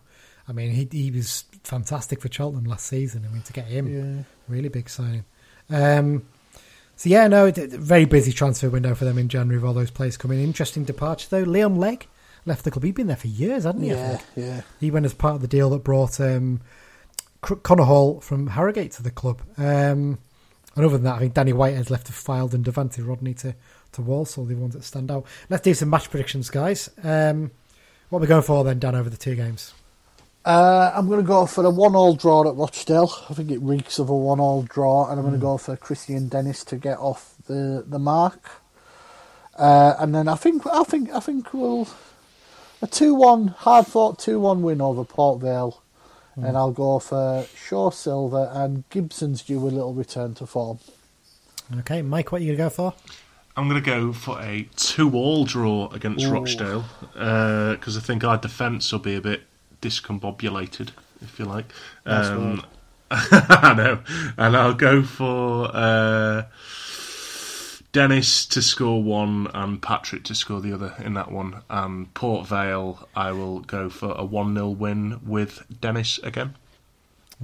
I 0.49 0.53
mean, 0.53 0.71
he 0.71 0.89
he 0.93 1.11
was 1.11 1.45
fantastic 1.65 2.21
for 2.21 2.31
Cheltenham 2.31 2.65
last 2.65 2.87
season. 2.87 3.25
I 3.29 3.33
mean, 3.33 3.43
to 3.43 3.53
get 3.53 3.67
him, 3.67 3.89
Yeah. 3.89 4.23
really 4.55 4.69
big 4.69 4.89
signing. 4.89 5.25
Um, 5.71 6.23
so 6.95 7.09
yeah, 7.09 7.27
no, 7.27 7.51
very 7.51 8.05
busy 8.05 8.31
transfer 8.33 8.71
window 8.71 8.95
for 8.95 9.05
them 9.07 9.19
in 9.19 9.29
January 9.29 9.59
with 9.59 9.67
all 9.67 9.75
those 9.75 9.91
players 9.91 10.17
coming. 10.17 10.41
Interesting 10.41 10.85
departure 10.85 11.27
though. 11.31 11.41
Leon 11.43 11.75
Legge 11.77 12.07
left 12.47 12.65
the 12.65 12.71
club. 12.71 12.85
He'd 12.85 12.95
been 12.95 13.07
there 13.07 13.17
for 13.17 13.29
years, 13.29 13.65
hadn't 13.65 13.83
he? 13.83 13.89
Yeah, 13.89 14.21
yeah. 14.37 14.61
He 14.81 14.91
went 14.91 15.07
as 15.07 15.15
part 15.15 15.37
of 15.37 15.41
the 15.41 15.49
deal 15.49 15.71
that 15.71 15.85
brought 15.85 16.21
um, 16.21 16.61
Connor 17.41 17.85
Hall 17.85 18.21
from 18.21 18.49
Harrogate 18.49 18.93
to 18.93 19.03
the 19.03 19.11
club. 19.11 19.43
Um, 19.57 20.19
and 20.77 20.85
other 20.85 20.97
than 20.97 21.05
that, 21.05 21.17
I 21.17 21.19
think 21.21 21.35
Danny 21.35 21.53
Whitehead's 21.53 21.91
left 21.91 22.07
to 22.07 22.13
Fylde 22.13 22.55
and 22.55 22.65
Devante 22.65 23.07
Rodney 23.07 23.35
to, 23.35 23.55
to 23.93 24.03
Walsall, 24.03 24.45
the 24.45 24.55
ones 24.57 24.75
that 24.75 24.85
stand 24.85 25.11
out. 25.11 25.25
Let's 25.49 25.63
do 25.63 25.75
some 25.75 25.91
match 25.91 26.11
predictions, 26.11 26.51
guys. 26.51 26.91
Um, 27.03 27.53
what 28.09 28.19
are 28.19 28.23
we 28.23 28.27
going 28.27 28.43
for 28.43 28.65
then, 28.65 28.79
Dan, 28.79 28.95
over 28.95 29.09
the 29.09 29.17
two 29.17 29.35
games? 29.35 29.73
Uh, 30.45 30.93
I'm 30.95 31.07
going 31.09 31.21
to 31.21 31.27
go 31.27 31.47
for 31.47 31.65
a 31.65 31.71
one-all 31.71 32.17
draw 32.17 32.47
at 32.47 32.55
Rochdale. 32.55 33.11
I 33.31 33.35
think 33.35 33.51
it 33.51 33.63
reeks 33.63 33.99
of 33.99 34.11
a 34.11 34.17
one-all 34.17 34.63
draw, 34.63 35.09
and 35.09 35.19
I'm 35.19 35.25
going 35.25 35.33
to 35.33 35.41
go 35.41 35.57
for 35.57 35.75
Kristian 35.77 36.29
Dennis 36.29 36.65
to 36.65 36.77
get 36.77 36.99
off 36.99 37.35
the 37.47 37.83
the 37.87 37.99
mark. 37.99 38.51
Uh, 39.57 39.95
and 39.99 40.15
then 40.15 40.29
I 40.29 40.35
think 40.35 40.67
I 40.67 40.85
think 40.85 41.11
I 41.13 41.21
think 41.21 41.55
we'll 41.55 41.89
a 42.85 42.87
two-one 42.87 43.49
hard 43.49 43.87
fought 43.87 44.18
two-one 44.18 44.62
win 44.62 44.82
over 44.82 45.05
Port 45.05 45.41
Vale, 45.41 45.82
and 46.37 46.55
I'll 46.55 46.70
go 46.70 46.99
for 46.99 47.47
Sho-Silva 47.57 48.51
and 48.53 48.87
Gibson's 48.91 49.43
due 49.43 49.59
a 49.59 49.70
little 49.70 49.95
return 49.95 50.35
to 50.35 50.47
form. 50.47 50.80
Okay, 51.78 52.03
Mike, 52.03 52.30
what 52.30 52.43
are 52.43 52.45
you 52.45 52.55
going 52.55 52.70
to 52.70 52.76
go 52.76 52.93
for? 52.93 52.95
I'm 53.57 53.70
going 53.70 53.82
to 53.82 53.91
go 53.91 54.12
for 54.12 54.39
a 54.43 54.68
two-all 54.76 55.47
draw 55.47 55.89
against 55.93 56.26
Ooh. 56.26 56.32
Rochdale 56.32 56.85
because 57.14 57.97
I 57.97 58.01
think 58.01 58.22
our 58.22 58.37
defence 58.37 58.93
will 58.93 58.99
be 58.99 59.16
a 59.16 59.20
bit 59.22 59.45
discombobulated, 59.80 60.91
if 61.22 61.39
you 61.39 61.47
like. 61.47 61.66
Nice 62.05 62.26
Um, 62.26 62.66
I 63.11 63.74
know, 63.74 64.01
and 64.37 64.57
I'll 64.57 64.74
go 64.74 65.03
for 65.03 65.70
uh, 65.72 66.43
Dennis 67.95 68.45
to 68.47 68.61
score 68.61 69.01
one 69.01 69.47
and 69.55 69.81
Patrick 69.81 70.25
to 70.25 70.35
score 70.35 70.61
the 70.61 70.73
other 70.73 70.97
in 70.99 71.15
that 71.15 71.31
one. 71.31 71.63
And 71.71 72.13
Port 72.13 72.45
Vale, 72.49 73.09
I 73.15 73.31
will 73.31 73.61
go 73.61 73.89
for 73.89 74.13
a 74.19 74.25
one 74.25 74.53
0 74.53 74.71
win 74.71 75.21
with 75.25 75.65
Dennis 75.81 76.19
again. 76.19 76.57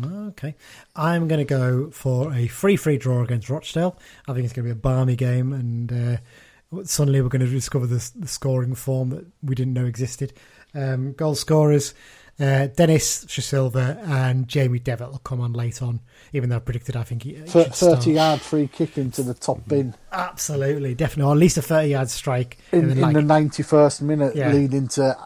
Okay. 0.04 0.56
I'm 0.96 1.28
going 1.28 1.38
to 1.38 1.44
go 1.44 1.90
for 1.92 2.34
a 2.34 2.48
free 2.48 2.74
free 2.74 2.98
draw 2.98 3.22
against 3.22 3.48
Rochdale. 3.48 3.96
I 4.26 4.32
think 4.32 4.44
it's 4.44 4.52
going 4.52 4.66
to 4.66 4.74
be 4.74 4.78
a 4.78 4.82
balmy 4.82 5.14
game, 5.14 5.52
and 5.52 5.92
uh, 6.72 6.82
suddenly 6.82 7.20
we're 7.22 7.28
going 7.28 7.46
to 7.46 7.48
discover 7.48 7.86
the, 7.86 8.10
the 8.16 8.26
scoring 8.26 8.74
form 8.74 9.10
that 9.10 9.26
we 9.44 9.54
didn't 9.54 9.74
know 9.74 9.86
existed. 9.86 10.32
Um, 10.74 11.12
goal 11.12 11.36
scorers 11.36 11.94
uh, 12.40 12.66
Dennis 12.68 13.26
Sho-Silva 13.28 14.00
and 14.06 14.48
Jamie 14.48 14.78
Devitt 14.78 15.10
will 15.10 15.18
come 15.18 15.40
on 15.40 15.52
late 15.52 15.82
on, 15.82 16.00
even 16.32 16.48
though 16.48 16.56
I 16.56 16.60
predicted 16.60 16.96
I 16.96 17.02
think 17.04 17.22
he, 17.24 17.34
he 17.34 17.40
Thir- 17.42 17.64
should 17.64 17.74
start. 17.74 17.98
Thirty-yard 17.98 18.40
free 18.40 18.66
kick 18.68 18.96
into 18.98 19.22
the 19.22 19.34
top 19.34 19.66
bin 19.68 19.94
Absolutely, 20.10 20.94
definitely, 20.94 21.28
or 21.30 21.34
at 21.34 21.38
least 21.38 21.56
a 21.58 21.62
30 21.62 21.88
yard 21.88 22.08
strike. 22.10 22.58
in, 22.72 22.90
in 22.90 23.00
like 23.00 23.14
the 23.14 23.22
ninety-first 23.22 24.00
minute, 24.02 24.34
Yeah. 24.34 24.52
leading 24.52 24.88
to 24.88 25.16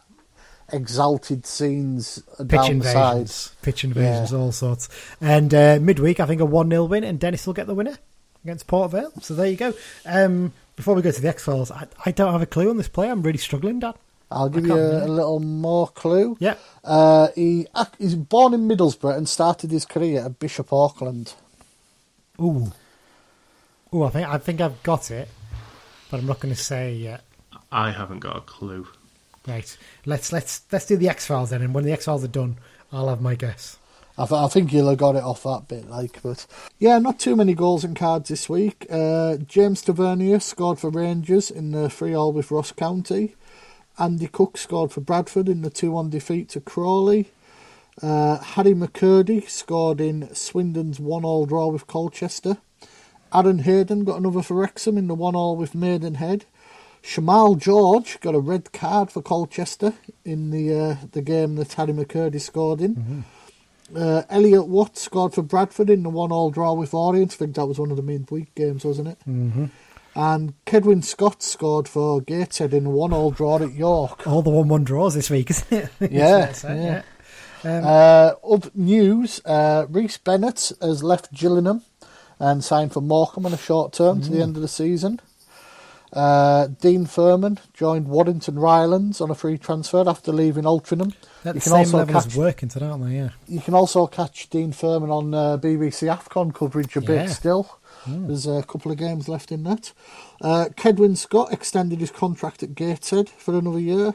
exalted 0.73 1.47
scenes 1.47 2.23
pitch 2.39 2.49
down 2.49 2.79
the 2.79 2.85
sides. 2.85 3.21
invasions, 3.21 3.57
pitch 3.63 3.85
invasions, 3.85 4.33
all 4.33 4.53
sorts. 4.53 4.89
And 5.21 5.53
uh, 5.55 5.79
midweek, 5.81 6.21
I 6.21 6.27
think 6.27 6.41
a 6.41 6.45
1 6.47 6.71
0 6.71 6.85
win, 6.85 7.05
and 7.05 7.21
Dennis 7.21 7.47
will 7.47 7.55
get 7.55 7.67
the 7.67 7.75
winner 7.75 7.99
against 8.45 8.67
Port 8.67 8.91
Vale. 8.91 9.13
So 9.21 9.35
there 9.35 9.47
you 9.47 9.57
go. 9.57 9.75
Um, 10.07 10.53
before 10.77 10.95
we 10.95 11.03
go 11.03 11.11
to 11.11 11.21
the 11.21 11.29
X 11.29 11.45
Files, 11.45 11.71
I, 11.71 11.87
I 12.05 12.11
don't 12.11 12.33
have 12.33 12.43
a 12.43 12.47
clue 12.47 12.71
on 12.71 12.77
this 12.77 12.89
play. 12.89 13.09
I'm 13.11 13.23
really 13.23 13.39
struggling, 13.39 13.79
Dad. 13.79 13.95
I'll 14.35 14.49
give 14.49 14.67
you 14.67 14.75
a, 14.75 15.07
a 15.07 15.09
little 15.09 15.39
more 15.41 15.89
clue. 15.89 16.37
Yeah. 16.41 16.57
Uh, 16.83 17.29
he 17.35 17.67
ac- 17.77 17.91
he's 17.99 18.15
born 18.17 18.53
in 18.53 18.69
Middlesbrough 18.69 19.17
and 19.17 19.29
started 19.29 19.71
his 19.71 19.87
career 19.87 20.25
at 20.25 20.39
Bishop 20.39 20.73
Auckland. 20.73 21.35
Ooh. 22.41 22.73
Ooh, 23.95 24.03
I 24.03 24.11
think 24.11 24.29
I 24.29 24.39
think 24.39 24.61
I've 24.61 24.83
got 24.83 25.11
it, 25.11 25.29
but 26.11 26.19
I'm 26.19 26.27
not 26.27 26.41
going 26.41 26.53
to 26.53 26.61
say 26.61 26.95
yet. 26.95 27.23
I 27.71 27.93
haven't 27.93 28.19
got 28.21 28.37
a 28.37 28.41
clue. 28.41 28.89
Right. 29.47 29.77
Let's 30.05 30.33
let's 30.33 30.63
let's 30.73 30.87
do 30.87 30.97
the 30.97 31.09
X 31.09 31.27
Files 31.27 31.51
then, 31.51 31.63
and 31.63 31.73
when 31.73 31.85
the 31.85 31.93
X 31.93 32.07
Files 32.07 32.25
are 32.25 32.29
done, 32.29 32.57
I'll 32.93 33.09
have 33.09 33.21
my 33.21 33.37
guess. 33.37 33.79
I, 34.17 34.27
th- 34.27 34.41
I 34.41 34.47
think 34.49 34.73
you'll 34.73 34.89
have 34.89 34.99
got 34.99 35.17
it 35.17 35.25
off 35.25 35.43
that 35.43 35.67
bit, 35.67 35.89
like, 35.91 36.23
but 36.23 36.47
yeah, 36.79 37.01
not 37.01 37.19
too 37.19 37.35
many 37.35 37.53
goals 37.53 37.83
and 37.83 37.97
cards 37.97 38.29
this 38.29 38.49
week. 38.49 38.87
Uh, 38.89 39.39
James 39.39 39.83
Tavernier 39.83 40.39
scored 40.39 40.79
for 40.79 40.89
Rangers 40.89 41.51
in 41.51 41.73
the 41.73 41.91
three-all 41.91 42.33
with 42.33 42.53
Ross 42.53 42.71
County. 42.71 43.35
Andy 43.99 44.27
Cook 44.27 44.57
scored 44.57 44.93
for 44.93 45.01
Bradford 45.01 45.49
in 45.49 45.63
the 45.63 45.71
two-one 45.71 46.11
defeat 46.11 46.49
to 46.51 46.61
Crawley. 46.61 47.31
Uh, 48.03 48.39
Harry 48.39 48.75
McKirdy 48.75 49.49
scored 49.49 50.01
in 50.01 50.35
Swindon's 50.35 50.99
one-all 50.99 51.47
draw 51.47 51.69
with 51.69 51.87
Colchester. 51.87 52.59
Aaron 53.33 53.61
Hayden 53.61 54.05
got 54.05 54.19
another 54.19 54.43
for 54.43 54.55
Wrexham 54.55 54.99
in 54.99 55.07
the 55.07 55.15
one-all 55.15 55.57
with 55.57 55.75
Maidenhead. 55.75 56.45
Shamal 57.03 57.59
George 57.59 58.19
got 58.21 58.35
a 58.35 58.41
red 58.41 58.73
card 58.73 59.11
for 59.13 59.23
Colchester 59.23 59.93
in 60.25 60.51
the 60.51 60.75
uh, 60.75 60.97
the 61.13 61.21
game 61.21 61.57
that 61.57 61.75
Harry 61.75 61.93
McKirdy 61.93 62.41
scored 62.41 62.81
in. 62.81 63.25
Uh, 63.95 64.23
Elliot 64.31 64.67
Watt 64.67 64.97
scored 64.97 65.35
for 65.35 65.43
Bradford 65.43 65.91
in 65.91 66.03
the 66.03 66.09
one-all 66.09 66.51
draw 66.51 66.73
with 66.73 66.95
Orient. 66.95 67.33
I 67.33 67.37
think 67.37 67.57
that 67.57 67.67
was 67.67 67.79
one 67.79 67.91
of 67.91 67.97
the 67.99 68.03
main 68.03 68.21
midweek 68.21 68.55
games, 68.55 68.85
wasn't 68.85 69.09
it? 69.09 69.19
Mm-hmm. 69.29 69.67
And 70.17 70.55
Cedwyn 70.67 71.03
Scott 71.03 71.43
scored 71.43 71.89
for 71.89 72.21
Gateshead 72.21 72.73
in 72.73 72.87
a 72.87 72.91
one-all 72.91 73.33
draw 73.33 73.59
at 73.59 73.73
York. 73.73 74.27
All 74.27 74.43
the 74.43 74.51
one-one 74.51 74.85
draws 74.85 75.15
this 75.15 75.29
week, 75.31 75.51
isn't 75.51 75.73
it? 75.73 75.89
Yeah, 76.13 76.47
to 76.53 76.69
yeah. 76.75 77.03
Um, 77.79 77.85
Uh, 77.85 78.33
up 78.55 78.75
news: 78.77 79.41
uh, 79.45 79.87
Rhys 79.89 80.19
Bennett 80.19 80.71
has 80.81 81.03
left 81.03 81.33
Gillingham 81.33 81.83
and 82.39 82.63
signed 82.63 82.93
for 82.93 83.01
Morecambe 83.01 83.47
on 83.47 83.53
a 83.55 83.57
short 83.57 83.93
term 83.93 84.21
to 84.23 84.31
the 84.31 84.43
end 84.43 84.55
of 84.57 84.63
the 84.63 84.69
season. 84.69 85.19
Uh, 86.13 86.69
Dean 86.81 87.07
Furman 87.07 87.59
joined 87.73 88.07
Warrington 88.07 88.55
Rylands 88.55 89.21
on 89.21 89.31
a 89.33 89.35
free 89.35 89.59
transfer 89.59 90.05
after 90.09 90.31
leaving 90.33 90.63
Altrincham. 90.63 91.13
At 91.45 91.55
you 91.57 91.61
the 91.61 91.61
can 91.61 91.61
same 91.63 91.73
also 91.73 91.99
level 91.99 92.15
catch 92.15 92.27
as 92.27 92.37
Workington, 92.37 92.83
aren't 92.89 93.05
they? 93.05 93.17
Yeah. 93.17 93.31
you 93.49 93.61
can 93.61 93.75
also 93.75 94.07
catch 94.07 94.49
Dean 94.49 94.71
Furman 94.71 95.11
on 95.11 95.35
uh, 95.35 95.57
BBC 95.57 96.07
AFCON 96.09 96.55
coverage 96.55 96.97
a 96.97 97.01
Yeah. 97.01 97.07
bit 97.07 97.31
still. 97.31 97.79
There's 98.07 98.47
a 98.47 98.63
couple 98.63 98.91
of 98.93 98.99
games 98.99 99.29
left 99.29 99.51
in 99.53 99.63
that. 99.65 99.93
Uh, 100.41 100.67
Cedwyn 100.77 101.17
Scott 101.17 101.53
extended 101.53 102.01
his 102.01 102.11
contract 102.11 102.63
at 102.63 102.75
Gateshead 102.75 103.29
for 103.29 103.57
another 103.57 103.79
year. 103.81 104.15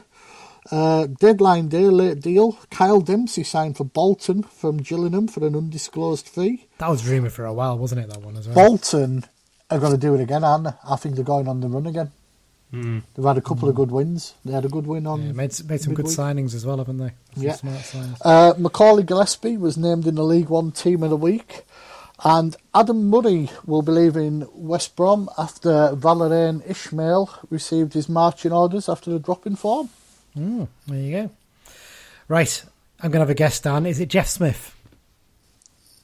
Uh, 0.70 1.06
deadline 1.06 1.68
day, 1.68 1.84
late 1.86 2.20
deal. 2.20 2.58
Kyle 2.70 3.00
Dempsey 3.00 3.42
signed 3.42 3.76
for 3.76 3.84
Bolton 3.84 4.42
from 4.42 4.76
Gillingham 4.78 5.26
for 5.26 5.44
an 5.46 5.56
undisclosed 5.56 6.28
fee. 6.28 6.66
That 6.78 6.90
was 6.90 7.06
rumoured 7.08 7.32
for 7.32 7.46
a 7.46 7.52
while, 7.52 7.78
wasn't 7.78 8.02
it? 8.02 8.10
That 8.10 8.20
one 8.22 8.36
as 8.36 8.46
well. 8.46 8.54
Bolton 8.54 9.24
are 9.70 9.78
going 9.78 9.92
to 9.92 9.98
do 9.98 10.14
it 10.14 10.20
again, 10.20 10.44
aren't 10.44 10.64
they? 10.64 10.72
I 10.88 10.96
think 10.96 11.14
they're 11.14 11.24
going 11.24 11.48
on 11.48 11.60
the 11.60 11.68
run 11.68 11.86
again. 11.86 12.10
Mm. 12.74 13.02
They've 13.16 13.24
had 13.24 13.36
a 13.38 13.40
couple 13.40 13.68
of 13.68 13.74
good 13.74 13.90
wins. 13.90 14.34
They 14.44 14.52
had 14.52 14.64
a 14.64 14.68
good 14.68 14.86
win 14.86 15.04
on 15.06 15.22
Yeah, 15.22 15.32
made 15.32 15.52
made 15.68 15.80
some 15.80 15.94
good 15.94 16.06
midweek. 16.06 16.18
signings 16.18 16.54
as 16.54 16.64
well, 16.64 16.76
haven't 16.78 16.98
they? 16.98 17.10
Some 17.34 17.42
Yeah. 17.42 17.54
smart 17.56 17.78
signings. 17.80 18.16
Uh, 18.24 18.54
Macaulay 18.58 19.02
Gillesphey 19.02 19.58
was 19.58 19.76
named 19.76 20.06
in 20.06 20.14
the 20.14 20.22
League 20.22 20.48
One 20.50 20.70
Team 20.70 21.02
of 21.02 21.10
the 21.10 21.16
Week. 21.16 21.64
And 22.22 22.54
Adam 22.74 23.08
Murray 23.08 23.48
will 23.64 23.82
be 23.82 23.92
leaving 23.92 24.46
West 24.54 24.94
Brom 24.94 25.30
after 25.38 25.92
Valérien 25.94 26.62
Ismaël 26.66 27.30
received 27.48 27.94
his 27.94 28.08
marching 28.08 28.52
orders 28.52 28.88
after 28.88 29.10
the 29.10 29.18
drop 29.18 29.46
in 29.46 29.56
form. 29.56 29.88
Mm, 30.36 30.68
there 30.86 30.98
you 31.00 31.12
go. 31.12 31.30
Right, 32.28 32.62
I'm 33.00 33.10
going 33.10 33.20
to 33.20 33.26
have 33.26 33.30
a 33.30 33.34
guess, 33.34 33.58
Dan. 33.60 33.86
Is 33.86 34.00
it 34.00 34.10
Jeff 34.10 34.28
Smith? 34.28 34.76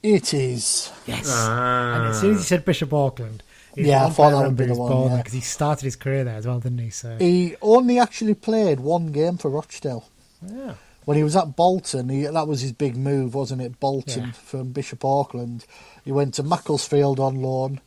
It 0.03 0.33
is. 0.35 0.91
Yes. 1.07 1.27
Ah. 1.29 1.97
and 1.97 2.07
as 2.13 2.21
soon 2.21 2.33
as 2.35 2.39
he 2.39 2.45
said 2.45 2.65
Bishop 2.65 2.93
Auckland, 2.95 3.43
he's 3.75 3.87
Yeah, 3.87 4.01
I 4.01 4.05
one 4.05 4.13
thought 4.13 4.31
player 4.31 4.43
that 4.43 4.49
would 4.49 4.57
be 4.57 4.67
the 4.67 4.75
one, 4.75 4.93
born 4.93 5.11
yeah. 5.13 5.17
because 5.19 5.33
he 5.33 5.41
started 5.41 5.85
his 5.85 5.97
career 5.97 6.25
there 6.25 6.37
as 6.37 6.47
well, 6.47 6.61
didn't 6.61 6.79
he? 6.79 6.91
So 6.91 7.17
He 7.19 7.57
only 7.61 7.99
actually 7.99 8.35
played 8.35 8.81
one 8.81 9.13
game 9.13 9.37
for 9.37 9.51
Rochdale. 9.51 10.09
yeah. 10.47 10.75
When 11.07 11.17
he 11.17 11.23
was 11.25 11.35
at 11.37 11.57
Bolton, 11.57 12.09
he, 12.11 12.25
that 12.27 12.47
was 12.49 12.61
his 12.61 12.73
big 12.73 12.97
move, 12.97 13.35
wasn't 13.35 13.63
it? 13.63 13.81
Bolton 13.81 14.25
Yeah. 14.25 14.33
from 14.33 14.73
Bishop 14.73 15.05
Auckland. 15.05 15.65
He 16.05 16.13
went 16.13 16.35
to 16.35 16.43
Macclesfield 16.43 17.19
on 17.19 17.41
loan. 17.41 17.81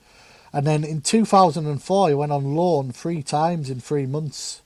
And 0.51 0.65
then 0.65 0.83
in 0.83 1.01
2004, 1.01 2.07
he 2.09 2.15
went 2.15 2.31
on 2.31 2.55
loan 2.55 2.91
three 2.91 3.21
times 3.21 3.69
in 3.69 3.79
three 3.81 4.07
months. 4.07 4.61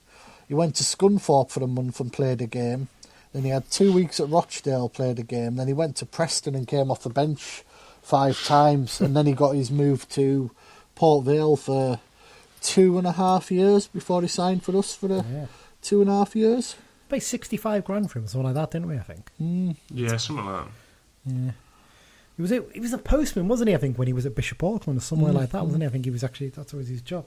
He 0.48 0.54
went 0.54 0.76
to 0.76 0.84
Scunthorpe 0.84 1.50
for 1.50 1.62
a 1.62 1.66
month 1.66 2.00
and 2.00 2.12
played 2.12 2.40
a 2.40 2.46
game. 2.46 2.88
Then 3.34 3.42
he 3.42 3.50
had 3.50 3.70
two 3.70 3.92
weeks 3.92 4.20
at 4.20 4.28
Rochdale, 4.30 4.88
played 4.88 5.18
a 5.18 5.22
game. 5.24 5.56
Then 5.56 5.66
he 5.66 5.72
went 5.74 5.96
to 5.96 6.06
Preston 6.06 6.54
and 6.54 6.66
came 6.68 6.90
off 6.90 7.02
the 7.02 7.10
bench 7.10 7.64
five 8.02 8.40
times. 8.44 9.00
and 9.00 9.16
then 9.16 9.26
he 9.26 9.32
got 9.32 9.56
his 9.56 9.70
move 9.70 10.08
to 10.10 10.52
Port 10.94 11.24
Vale 11.24 11.56
for 11.56 11.98
two 12.62 12.96
and 12.98 13.06
a 13.06 13.12
half 13.12 13.50
years 13.50 13.88
before 13.88 14.22
he 14.22 14.28
signed 14.28 14.62
for 14.62 14.76
us 14.78 14.94
for 14.94 15.06
a 15.12 15.16
Yeah. 15.16 15.46
two 15.82 16.00
and 16.00 16.08
a 16.08 16.14
half 16.14 16.36
years. 16.36 16.76
Paid 17.14 17.20
65 17.20 17.84
grand 17.84 18.10
for 18.10 18.18
him, 18.18 18.26
something 18.26 18.46
like 18.46 18.56
that, 18.56 18.72
didn't 18.72 18.88
we, 18.88 18.96
I 18.96 19.02
think? 19.02 19.30
Hmm. 19.38 19.70
Yeah, 19.88 20.16
something 20.16 20.44
like 20.44 20.64
that. 20.64 20.70
Yeah. 21.26 21.50
He 22.36 22.42
was 22.42 22.50
a, 22.50 22.64
he 22.72 22.80
was 22.80 22.92
a 22.92 22.98
postman, 22.98 23.46
wasn't 23.46 23.68
he? 23.68 23.74
I 23.76 23.78
think 23.78 23.96
when 23.98 24.08
he 24.08 24.12
was 24.12 24.26
at 24.26 24.34
Bishop 24.34 24.64
Auckland 24.64 24.98
or 24.98 25.00
somewhere 25.00 25.30
hmm. 25.30 25.38
like 25.38 25.50
that, 25.50 25.64
wasn't 25.64 25.84
he? 25.84 25.86
I 25.86 25.90
think 25.90 26.06
he 26.06 26.10
was 26.10 26.24
actually 26.24 26.48
that's 26.48 26.74
always 26.74 26.88
his 26.88 27.02
job. 27.02 27.24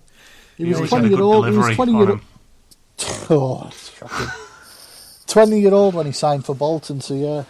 He 0.57 0.65
He 0.65 0.73
was 0.73 0.89
twenty 0.89 1.07
year 1.07 1.21
old. 1.21 1.47
He 1.47 1.55
was 1.55 1.73
twenty 1.73 1.93
year 1.93 2.09
old. 2.09 2.19
Oh, 3.29 3.67
it's 3.67 3.97
shocking. 3.97 4.27
Twenty 5.25 5.61
year 5.61 5.73
old 5.73 5.95
when 5.95 6.05
he 6.05 6.11
signed 6.11 6.43
for 6.45 6.53
Bolton, 6.53 6.99
so 6.99 7.13
yeah. 7.13 7.43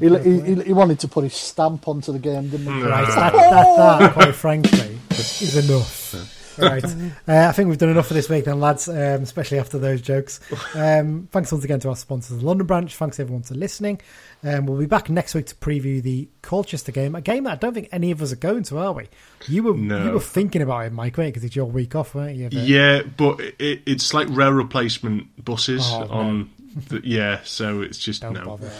He, 0.00 0.08
he, 0.10 0.40
he, 0.40 0.62
he 0.62 0.72
wanted 0.74 1.00
to 1.00 1.08
put 1.08 1.24
his 1.24 1.32
stamp 1.32 1.88
onto 1.88 2.12
the 2.12 2.18
game, 2.18 2.50
didn't 2.50 2.66
he? 2.66 2.82
Right, 2.82 3.06
that, 3.06 3.32
that, 3.32 3.98
that, 3.98 4.12
quite 4.12 4.34
frankly, 4.34 4.98
is 5.10 5.56
enough. 5.70 6.14
Right, 6.58 6.84
uh, 7.28 7.48
I 7.48 7.52
think 7.52 7.68
we've 7.68 7.78
done 7.78 7.88
enough 7.90 8.06
for 8.08 8.14
this 8.14 8.28
week, 8.28 8.44
then, 8.44 8.60
lads. 8.60 8.88
Um, 8.88 8.96
especially 9.22 9.58
after 9.58 9.78
those 9.78 10.00
jokes. 10.00 10.40
Um, 10.74 11.28
thanks 11.32 11.50
once 11.52 11.64
again 11.64 11.80
to 11.80 11.88
our 11.88 11.96
sponsors, 11.96 12.38
the 12.38 12.44
London 12.46 12.66
branch. 12.66 12.96
Thanks 12.96 13.18
everyone 13.20 13.42
for 13.42 13.54
listening. 13.54 14.00
Um, 14.42 14.66
we'll 14.66 14.78
be 14.78 14.86
back 14.86 15.08
next 15.08 15.34
week 15.34 15.46
to 15.46 15.54
preview 15.54 16.02
the 16.02 16.28
Colchester 16.42 16.92
game, 16.92 17.14
a 17.14 17.20
game 17.20 17.44
that 17.44 17.52
I 17.52 17.56
don't 17.56 17.72
think 17.74 17.88
any 17.92 18.10
of 18.10 18.20
us 18.22 18.32
are 18.32 18.36
going 18.36 18.62
to, 18.64 18.78
are 18.78 18.92
we? 18.92 19.08
You 19.48 19.62
were 19.62 19.74
No. 19.74 20.04
you 20.04 20.10
were 20.12 20.20
thinking 20.20 20.62
about 20.62 20.86
it, 20.86 20.92
Mike, 20.92 21.16
right? 21.18 21.26
Because 21.26 21.44
it's 21.44 21.56
your 21.56 21.64
week 21.66 21.94
off, 21.94 22.14
weren't 22.14 22.36
you? 22.36 22.44
But- 22.50 22.58
Yeah, 22.58 23.02
but 23.02 23.40
it, 23.58 23.82
it's 23.86 24.12
like 24.12 24.28
rail 24.30 24.52
replacement 24.52 25.44
buses 25.44 25.82
Oh, 25.90 26.00
no. 26.04 26.10
on. 26.10 26.50
The, 26.88 27.00
yeah, 27.04 27.40
so 27.44 27.80
it's 27.82 27.98
just 27.98 28.20
Don't 28.22 28.34
no. 28.34 28.44
bother. 28.44 28.70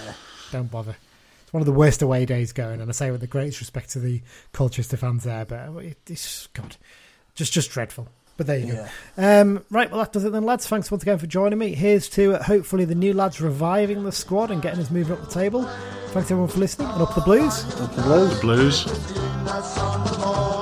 Don't 0.52 0.70
bother. 0.70 0.96
It's 1.44 1.52
one 1.52 1.60
of 1.62 1.66
the 1.66 1.72
worst 1.72 2.02
away 2.02 2.26
days 2.26 2.52
going, 2.52 2.80
and 2.80 2.90
I 2.90 2.92
say 2.92 3.10
with 3.10 3.20
the 3.20 3.26
greatest 3.28 3.60
respect 3.60 3.90
to 3.90 4.00
the 4.00 4.20
Colchester 4.52 4.96
fans 4.96 5.24
there, 5.24 5.44
but 5.44 5.62
it, 5.84 5.98
it's 6.08 6.48
God, 6.48 6.76
just 7.34 7.52
just 7.52 7.70
dreadful. 7.70 8.08
But 8.36 8.48
there 8.48 8.58
you 8.58 8.72
go. 8.72 8.86
Um, 9.16 9.64
right, 9.70 9.88
well 9.90 10.00
that 10.00 10.12
does 10.12 10.24
it 10.24 10.32
then, 10.32 10.42
lads. 10.42 10.66
Thanks 10.66 10.90
once 10.90 11.04
again 11.04 11.18
for 11.18 11.26
joining 11.26 11.58
me. 11.58 11.74
Here's 11.74 12.08
to 12.10 12.34
uh, 12.34 12.42
hopefully 12.42 12.84
the 12.84 12.96
new 12.96 13.14
lads 13.14 13.40
reviving 13.40 14.02
the 14.02 14.12
squad 14.12 14.50
and 14.50 14.60
getting 14.60 14.80
us 14.80 14.90
moving 14.90 15.12
up 15.12 15.20
the 15.20 15.30
table. 15.30 15.62
Thanks 16.08 16.30
everyone 16.30 16.48
for 16.48 16.58
listening, 16.58 16.88
and 16.88 17.02
up 17.02 17.14
the 17.14 17.20
blues. 17.20 17.64
Up 17.80 17.94
the 17.94 18.02
Blues. 18.02 18.40
Blues. 18.40 18.84
The 18.84 19.62
sun 19.62 20.53